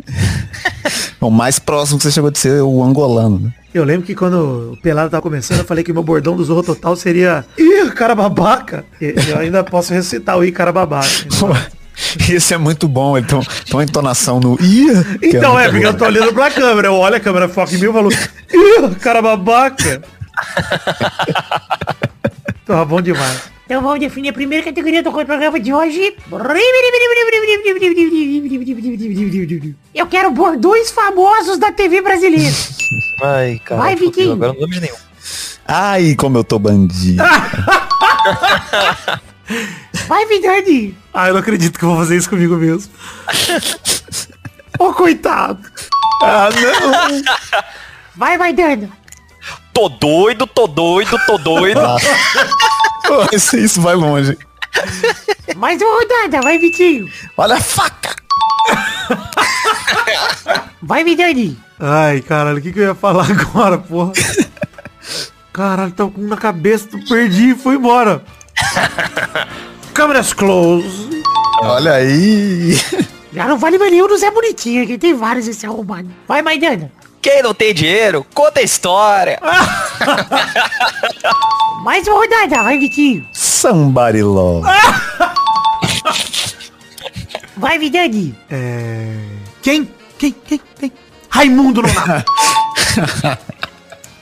O 1.22 1.30
mais 1.30 1.60
próximo 1.60 1.98
que 1.98 2.04
você 2.06 2.12
chegou 2.12 2.32
de 2.32 2.40
ser 2.40 2.62
o 2.62 2.82
angolano, 2.82 3.40
né? 3.40 3.54
Eu 3.74 3.84
lembro 3.84 4.06
que 4.08 4.16
quando 4.16 4.72
o 4.72 4.78
Pelado 4.82 5.10
tava 5.10 5.22
começando, 5.22 5.60
eu 5.60 5.66
falei 5.66 5.84
que 5.84 5.92
meu 5.92 6.02
bordão 6.02 6.34
do 6.34 6.44
Zorro 6.46 6.64
Total 6.64 6.96
seria 6.96 7.46
Ih, 7.58 7.92
cara 7.92 8.16
babaca. 8.16 8.86
Eu 9.02 9.38
ainda 9.38 9.62
posso 9.62 9.94
recitar 9.94 10.38
o 10.38 10.46
Ih, 10.46 10.52
cara 10.54 10.72
babaca. 10.72 11.08
Isso 12.30 12.54
é 12.54 12.58
muito 12.58 12.88
bom, 12.88 13.18
ele 13.18 13.28
tem 13.28 13.38
um- 13.38 13.42
tem 13.44 13.74
uma 13.74 13.84
entonação 13.84 14.40
no 14.40 14.58
ia. 14.62 15.04
que 15.20 15.28
Então 15.28 15.60
é, 15.60 15.64
muito 15.64 15.72
porque 15.74 15.88
eu 15.88 15.98
tô 15.98 16.06
olhando 16.06 16.34
pra 16.34 16.50
câmera. 16.52 16.88
Eu 16.88 16.94
olho 16.96 17.16
a 17.16 17.20
câmera, 17.20 17.50
foca 17.50 17.74
em 17.74 17.78
mim 17.78 17.90
e 17.90 17.94
falo 17.94 18.10
Ih, 18.12 18.96
cara 19.00 19.22
babaca. 19.22 20.02
Tava 22.66 22.86
bom 22.86 23.02
demais. 23.02 23.50
Então 23.66 23.82
vamos 23.84 24.00
definir 24.00 24.30
a 24.30 24.34
primeira 24.34 24.66
categoria 24.66 25.04
do 25.04 25.12
programa 25.12 25.60
de 25.60 25.72
hoje. 25.72 26.16
Eu 29.94 30.08
quero 30.08 30.32
bordões 30.32 30.90
famosos 30.90 31.60
da 31.60 31.72
TV 31.72 32.02
brasileira. 32.02 32.52
Ai, 33.22 33.62
cara. 33.64 33.82
Vai, 33.82 33.96
Vitinho. 33.96 34.34
Agora 34.34 34.54
não 34.54 34.62
lembro 34.62 34.82
nenhum. 34.82 34.96
Ai, 35.68 36.16
como 36.16 36.38
eu 36.38 36.44
tô 36.44 36.58
bandido. 36.58 37.22
Vai, 40.08 40.26
Vidani. 40.26 40.98
Ah, 41.14 41.28
eu 41.28 41.34
não 41.34 41.42
acredito 41.42 41.78
que 41.78 41.86
eu 41.86 41.90
vou 41.90 41.98
fazer 41.98 42.18
isso 42.18 42.30
comigo 42.30 42.56
mesmo. 42.56 42.92
Ô, 44.80 44.94
coitado. 44.94 45.60
Ah, 46.24 46.50
não. 46.50 47.22
Vai, 48.16 48.38
Maidana. 48.38 48.90
Tô 49.74 49.90
doido, 49.90 50.46
tô 50.46 50.68
doido, 50.68 51.18
tô 51.26 51.38
doido. 51.38 51.80
Pô, 53.08 53.36
isso, 53.36 53.58
isso 53.58 53.82
vai 53.82 53.96
longe. 53.96 54.38
Mais 55.56 55.82
uma 55.82 55.96
rodada. 55.96 56.42
Vai, 56.42 56.58
Vitinho. 56.58 57.10
Olha 57.38 57.56
a 57.56 57.62
faca. 57.62 58.16
Vai, 60.82 61.04
Vidani. 61.04 61.58
Ai, 61.80 62.22
caralho, 62.22 62.58
o 62.58 62.62
que, 62.62 62.74
que 62.74 62.80
eu 62.80 62.84
ia 62.84 62.96
falar 62.96 63.30
agora, 63.32 63.78
porra? 63.78 64.12
Caralho, 65.52 65.92
tô 65.92 66.10
com 66.10 66.22
um 66.22 66.28
na 66.28 66.38
cabeça, 66.38 66.88
perdi 67.08 67.52
e 67.52 67.56
foi 67.56 67.76
embora. 67.76 68.24
Câmeras 69.94 70.34
close. 70.34 71.10
Olha 71.62 71.94
aí. 71.94 72.76
Já 73.34 73.46
não 73.46 73.58
vale 73.58 73.78
mais 73.78 73.92
nenhum 73.92 74.08
do 74.08 74.18
Zé 74.18 74.32
Bonitinho, 74.32 74.88
que 74.88 74.98
tem 74.98 75.14
vários 75.14 75.48
esse 75.48 75.66
arrombado. 75.66 76.10
Vai, 76.28 76.42
Maidana. 76.42 76.92
Quem 77.22 77.44
não 77.44 77.54
tem 77.54 77.74
dinheiro, 77.74 78.26
conta 78.34 78.62
a 78.62 78.64
história. 78.64 79.40
Mais 81.84 82.08
uma 82.08 82.18
rodada. 82.18 82.64
Vai, 82.64 82.78
Vitinho. 82.78 83.26
Somebody 83.34 84.24
love. 84.24 84.66
Vai, 87.58 87.78
Vidani. 87.78 88.34
É... 88.50 89.14
Quem? 89.62 89.90
Quem? 90.18 90.32
Quem? 90.32 90.62
Quem? 90.80 90.94
Raimundo 91.30 91.82
Nonato. 91.82 92.32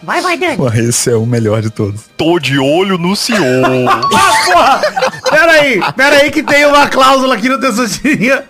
Vai, 0.08 0.22
Maidana. 0.22 0.55
Pô, 0.55 0.70
esse 0.70 1.12
é 1.12 1.16
o 1.18 1.26
melhor 1.26 1.62
de 1.62 1.70
todos. 1.70 2.05
Tô 2.16 2.39
de 2.39 2.58
olho 2.58 2.97
no 2.97 3.14
senhor. 3.14 3.43
ah, 3.91 4.45
porra! 4.45 4.82
Pera 5.30 5.51
aí, 5.51 5.82
pera 5.97 6.16
aí 6.16 6.32
que 6.32 6.41
tem 6.41 6.66
uma 6.66 6.88
cláusula 6.88 7.36
aqui 7.36 7.49
no 7.49 7.60
Testostirinha. 7.60 8.45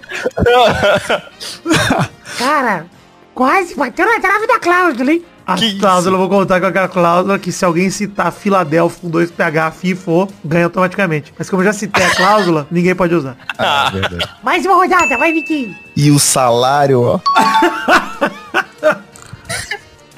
Cara, 2.38 2.86
Quase, 3.34 3.76
bateu 3.76 4.06
na 4.06 4.20
trave 4.20 4.46
da 4.46 4.60
cláusula, 4.60 5.12
hein? 5.12 5.26
A 5.48 5.56
Que 5.56 5.80
cláusula, 5.80 6.16
eu 6.16 6.20
vou 6.20 6.30
contar 6.30 6.60
com 6.60 6.68
aquela 6.68 6.88
cláusula 6.88 7.40
que 7.40 7.52
se 7.52 7.66
alguém 7.66 7.90
citar 7.90 8.32
Filadélfia 8.32 9.00
com 9.02 9.10
dois 9.10 9.32
PH, 9.32 9.72
FIFO, 9.72 10.28
ganha 10.46 10.66
automaticamente. 10.66 11.34
Mas 11.38 11.50
como 11.50 11.64
eu 11.64 11.66
já 11.66 11.74
citei 11.74 12.04
a 12.04 12.16
cláusula, 12.16 12.68
ninguém 12.72 12.94
pode 12.94 13.16
usar. 13.16 13.36
Ah, 13.58 13.92
é 13.96 14.00
verdade. 14.00 14.30
Mais 14.44 14.64
uma 14.64 14.76
rodada, 14.76 15.18
vai, 15.18 15.34
Vitinho. 15.34 15.76
E 15.96 16.12
o 16.12 16.20
salário, 16.20 17.02
ó. 17.02 17.20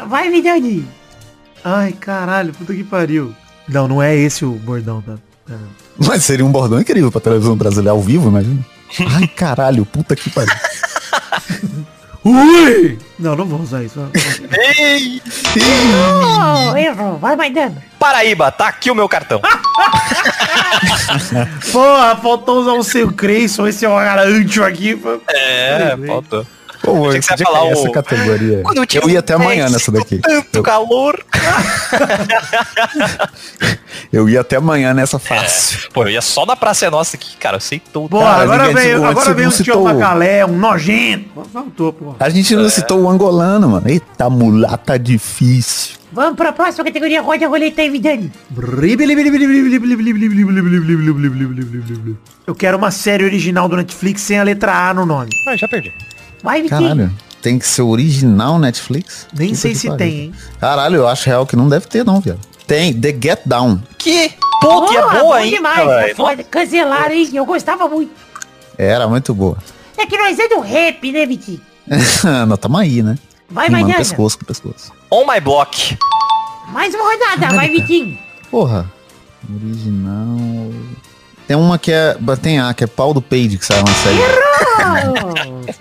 Vai, 0.06 0.30
Vidani. 0.30 0.99
Ai, 1.64 1.92
caralho, 1.94 2.54
puta 2.54 2.74
que 2.74 2.84
pariu. 2.84 3.34
Não, 3.68 3.88
não 3.88 4.02
é 4.02 4.16
esse 4.16 4.46
o 4.46 4.52
bordão, 4.52 5.02
tá? 5.02 5.14
É, 5.48 5.52
não. 5.52 6.08
Mas 6.08 6.24
seria 6.24 6.46
um 6.46 6.52
bordão 6.52 6.80
incrível 6.80 7.12
pra 7.12 7.22
televisão 7.22 7.56
brasileira 7.56 7.92
ao 7.92 8.02
vivo, 8.02 8.30
imagina. 8.30 8.66
Ai, 9.16 9.28
caralho, 9.28 9.86
puta 9.86 10.16
que 10.16 10.30
pariu. 10.30 10.54
Ui! 12.24 13.00
Não, 13.18 13.36
não 13.36 13.46
vou 13.46 13.62
usar 13.62 13.84
isso. 13.84 14.00
Ei! 14.78 15.22
Errou. 16.78 17.18
Vai, 17.18 17.36
Maidana. 17.36 17.82
Paraíba, 17.98 18.52
tá 18.52 18.68
aqui 18.68 18.92
o 18.92 18.96
meu 18.96 19.08
cartão. 19.08 19.42
Porra, 21.72 22.16
faltou 22.18 22.62
usar 22.62 22.74
um 22.74 22.84
seu 22.84 23.12
Creyson, 23.12 23.68
esse 23.68 23.86
é 23.86 23.90
o 23.90 23.96
garante 23.96 24.62
aqui. 24.62 25.02
É, 25.30 25.96
faltou. 26.06 26.46
Pô, 26.82 27.08
eu 27.12 27.20
que 27.20 27.22
você 27.22 27.34
ia 27.34 27.38
falar 27.46 27.64
o- 27.66 27.72
essa 27.72 27.90
categoria. 27.92 28.62
Quando 28.64 28.86
tinha 28.86 29.04
Eu 29.04 29.10
ia 29.10 29.20
até 29.20 29.34
amanhã 29.34 29.70
nessa 29.70 29.92
daqui. 29.92 30.20
Tanto 30.20 30.60
Eu, 30.60 30.64
calor. 30.64 31.22
eu 34.12 34.30
ia 34.30 34.42
até 34.42 34.56
amanhã 34.56 34.94
nessa 34.94 35.20
fácil. 35.20 35.90
Pô, 35.94 36.04
eu 36.04 36.10
ia 36.10 36.22
só 36.22 36.46
na 36.46 36.56
Praça 36.56 36.86
é 36.86 36.90
Nossa 36.90 37.18
aqui, 37.18 37.36
cara. 37.38 37.58
Eu 37.58 37.62
sei 37.62 37.80
tudo. 37.80 38.10
Porra, 38.10 38.26
Cara, 38.26 38.44
agora 38.44 38.74
veio, 38.74 39.02
o 39.02 39.06
agora 39.06 39.34
veio 39.34 39.50
um 39.50 39.52
citou- 39.52 39.84
Macalé, 39.84 40.46
um 40.46 40.58
nojento. 40.58 41.30
Faltou, 41.52 41.94
porra. 41.94 42.16
A 42.20 42.30
gente 42.30 42.54
É. 42.54 42.58
não 42.58 42.70
citou 42.70 43.02
o 43.02 43.10
angolano, 43.10 43.70
mano. 43.70 43.88
Eita, 43.90 44.30
mulata 44.30 44.98
difícil. 44.98 45.98
Vamos 46.12 46.36
pra 46.38 46.52
próxima 46.52 46.84
categoria. 46.84 47.22
Roda 47.22 47.46
a 47.46 47.50
roleta 47.50 47.82
aí, 47.84 47.90
Vidani. 47.90 48.32
Eu 52.48 52.56
quero 52.56 52.78
uma 52.78 52.90
série 52.90 53.24
original 53.24 53.70
do 53.70 53.76
Netflix 53.78 54.22
sem 54.22 54.40
a 54.40 54.44
letra 54.44 54.90
A 54.90 54.94
no 54.94 55.06
nome. 55.06 55.30
Ah, 55.48 55.56
já 55.56 55.68
perdi. 55.68 55.94
Vai, 56.44 56.62
Vitinho. 56.62 56.82
Caralho. 56.82 57.12
Tem 57.42 57.58
que 57.58 57.66
ser 57.66 57.84
original 57.84 58.60
Netflix? 58.60 59.26
Nem 59.34 59.50
Puta 59.50 59.62
sei 59.62 59.76
se 59.76 59.88
pariu. 59.88 59.98
tem, 59.98 60.20
hein? 60.20 60.34
Caralho, 60.60 60.96
eu 60.98 61.08
acho 61.08 61.26
real 61.26 61.46
que 61.46 61.56
não 61.56 61.70
deve 61.70 61.88
ter, 61.88 62.04
não, 62.06 62.20
viado. 62.20 62.40
Tem, 62.68 62.94
The 62.94 63.10
Get 63.22 63.40
Down. 63.46 63.82
Que? 63.98 64.34
Pô, 64.62 64.86
que 64.88 64.98
é 64.98 65.02
Boa, 65.02 65.12
boa 65.14 65.24
bom 65.24 65.34
ainda, 65.34 65.56
demais. 65.56 65.90
é 65.90 66.16
foda. 66.16 66.44
Cancelaram, 66.44 67.14
hein? 67.16 67.30
Eu 67.34 67.46
gostava 67.46 67.88
muito. 67.88 68.12
Era 68.78 69.08
muito 69.08 69.34
boa. 69.34 69.58
É 69.98 70.06
que 70.06 70.18
nós 70.18 70.38
é 70.38 70.48
do 70.50 70.60
rap, 70.60 71.12
né, 71.12 71.26
Vitinho? 71.26 71.62
não, 72.48 72.58
tamo 72.58 72.78
aí, 72.78 73.02
né? 73.02 73.18
Vai, 73.50 73.70
Maidana. 73.70 73.96
pescoço 73.96 74.38
com 74.38 74.46
pescoço. 74.46 74.92
On 75.10 75.26
my 75.26 75.40
block. 75.40 75.98
Mais 76.72 76.94
uma 76.94 77.04
rodada. 77.04 77.56
Vai, 77.56 77.70
Vitinho. 77.70 78.18
Porra. 78.52 78.92
Original. 79.50 80.59
Tem 81.50 81.58
uma 81.58 81.80
que 81.80 81.92
é. 81.92 82.16
Tem 82.40 82.60
a, 82.60 82.72
que 82.76 82.84
é 82.84 82.88
pau 82.88 83.12
do 83.12 83.24
Page 83.24 83.58
que 83.58 83.66
saiu 83.66 83.84
na 83.84 83.92
série. 83.92 84.20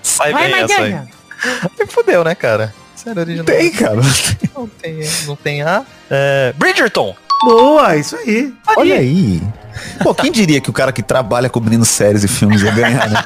Sai 0.03 0.33
Vai, 0.33 0.51
bem 0.51 0.63
essa 0.63 0.81
aí. 0.81 0.99
Me 1.79 1.87
fudeu, 1.87 2.25
né, 2.25 2.35
cara? 2.35 2.73
Sério, 2.97 3.21
original. 3.21 3.45
Tem, 3.45 3.71
cara. 3.71 4.01
Não 4.57 4.67
tem, 4.67 5.01
não 5.27 5.37
tem 5.37 5.61
A. 5.61 5.85
É, 6.11 6.55
Bridgerton. 6.57 7.15
Boa, 7.45 7.95
isso 7.97 8.17
aí. 8.17 8.51
Olha 8.79 8.95
aí. 8.95 9.43
Pô, 10.03 10.15
quem 10.15 10.33
diria 10.33 10.59
que 10.59 10.71
o 10.71 10.73
cara 10.73 10.91
que 10.91 11.03
trabalha 11.03 11.51
cobrindo 11.51 11.85
séries 11.85 12.25
e 12.25 12.29
filmes 12.29 12.63
ia 12.63 12.73
ganhar, 12.73 13.11
né? 13.11 13.23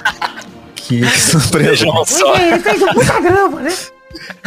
Que, 0.74 1.06
surpresa. 1.16 1.86
Ele 1.86 2.58
fez 2.58 2.82
um 2.82 2.88
puta 2.88 3.20
grama, 3.20 3.60
né? 3.60 3.72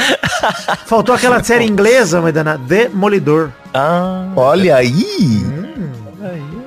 Faltou 0.85 1.15
aquela 1.15 1.41
série 1.41 1.63
inglesa, 1.63 2.21
Maidana, 2.21 2.57
Demolidor. 2.57 3.51
Ah, 3.73 4.27
Olha 4.35 4.75
aí. 4.75 5.45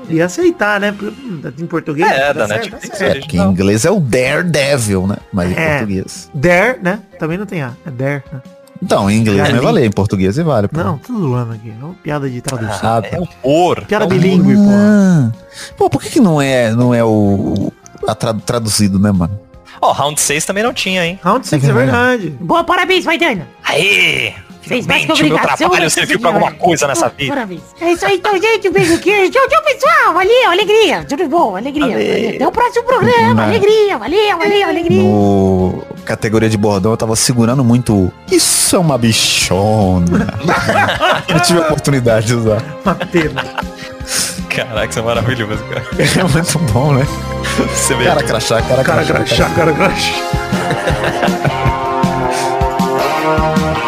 Ia 0.08 0.26
aceitar, 0.26 0.80
né? 0.80 0.92
Porque, 0.92 1.14
hum, 1.20 1.40
Em 1.58 1.66
português? 1.66 2.10
É, 2.10 2.26
tá 2.28 2.32
da 2.32 2.46
certo, 2.48 2.70
Netflix. 2.72 2.98
tá. 2.98 3.04
É, 3.04 3.14
porque 3.20 3.36
em 3.36 3.42
inglês 3.42 3.84
é 3.84 3.90
o 3.90 4.00
Daredevil, 4.00 5.06
né? 5.06 5.16
Mas 5.32 5.50
em 5.50 5.54
É. 5.54 5.70
português. 5.78 6.30
Dare, 6.34 6.78
né? 6.82 7.00
Também 7.18 7.36
não 7.38 7.46
tem 7.46 7.62
A. 7.62 7.72
É 7.86 7.90
Dare, 7.90 8.22
né? 8.32 8.40
Então, 8.80 9.10
em 9.10 9.16
inglês 9.18 9.38
Galinha. 9.38 9.56
vai 9.56 9.64
valer, 9.64 9.86
em 9.86 9.90
português 9.90 10.38
e 10.38 10.42
vale. 10.42 10.68
pô. 10.68 10.78
Não, 10.78 10.98
tudo 10.98 11.20
zoando 11.20 11.52
aqui. 11.52 11.68
É 11.70 11.84
uma 11.84 11.94
piada 11.94 12.30
de 12.30 12.40
tradução. 12.40 12.96
Ah, 12.96 13.02
tá. 13.02 13.08
é 13.08 13.18
humor. 13.18 13.84
Piada 13.86 14.04
É 14.04 14.06
humor. 14.06 14.18
bilíngue, 14.20 14.54
pô. 14.54 15.74
Pô, 15.76 15.90
por 15.90 16.00
que, 16.02 16.10
que 16.10 16.20
não 16.20 16.40
é, 16.40 16.70
não 16.72 16.94
é 16.94 17.02
o, 17.04 17.72
a 18.06 18.14
tra- 18.14 18.34
traduzido, 18.34 18.98
né, 18.98 19.10
mano? 19.10 19.36
Ó, 19.80 19.90
Round 19.92 20.20
6 20.20 20.44
também 20.44 20.62
não 20.62 20.72
tinha, 20.72 21.04
hein? 21.04 21.18
Round 21.22 21.46
6 21.46 21.64
é 21.68 21.72
verdade. 21.72 22.30
Boa, 22.40 22.62
parabéns, 22.64 23.04
Maidana. 23.04 23.48
Aê! 23.64 24.32
Fez 24.68 24.86
mais 24.86 25.00
que 25.06 25.12
Finalmente 25.14 25.22
o 25.22 25.34
meu 25.34 25.56
trabalho 25.56 25.84
Nossa 25.84 25.94
serviu 25.94 26.20
pra 26.20 26.28
alguma 26.28 26.52
coisa 26.52 26.86
nessa 26.86 27.08
vida. 27.08 27.34
Parabéns. 27.34 27.62
É 27.80 27.92
isso 27.92 28.04
aí, 28.04 28.16
então, 28.16 28.32
gente. 28.40 28.68
Um 28.68 28.72
beijo 28.72 28.94
aqui. 28.94 29.30
Tchau, 29.30 29.48
tchau, 29.48 29.62
pessoal. 29.62 30.14
Valeu, 30.14 30.50
alegria. 30.50 31.04
Tudo 31.08 31.26
bom, 31.28 31.56
alegria. 31.56 32.34
Até 32.36 32.46
o 32.46 32.52
próximo 32.52 32.84
programa. 32.84 33.34
Não. 33.34 33.44
Alegria, 33.44 33.96
valeu, 33.98 34.38
valeu, 34.38 34.68
alegria. 34.68 35.02
No 35.02 35.82
categoria 36.04 36.48
de 36.48 36.56
bordão 36.56 36.92
eu 36.92 36.96
tava 36.96 37.14
segurando 37.16 37.62
muito 37.62 38.10
Isso 38.30 38.76
é 38.76 38.78
uma 38.78 38.96
bichona. 38.96 40.34
eu 41.28 41.40
tive 41.40 41.58
a 41.60 41.62
oportunidade 41.62 42.26
de 42.26 42.34
usar. 42.34 42.62
Uma 42.84 42.94
pena. 42.94 43.44
Caraca, 44.48 44.86
isso 44.88 44.98
é 44.98 45.02
maravilhoso, 45.02 45.62
cara. 45.64 45.84
É 45.98 46.24
muito 46.24 46.58
bom, 46.72 46.92
né? 46.92 47.06
Você 47.70 47.94
vê. 47.94 48.04
Cara 48.04 48.22
crachá, 48.22 48.62
cara 48.62 48.84
Cara 48.84 49.04
crachá. 49.04 49.24
crachá, 49.24 49.50
cara 49.54 49.72
crachá. 49.72 50.12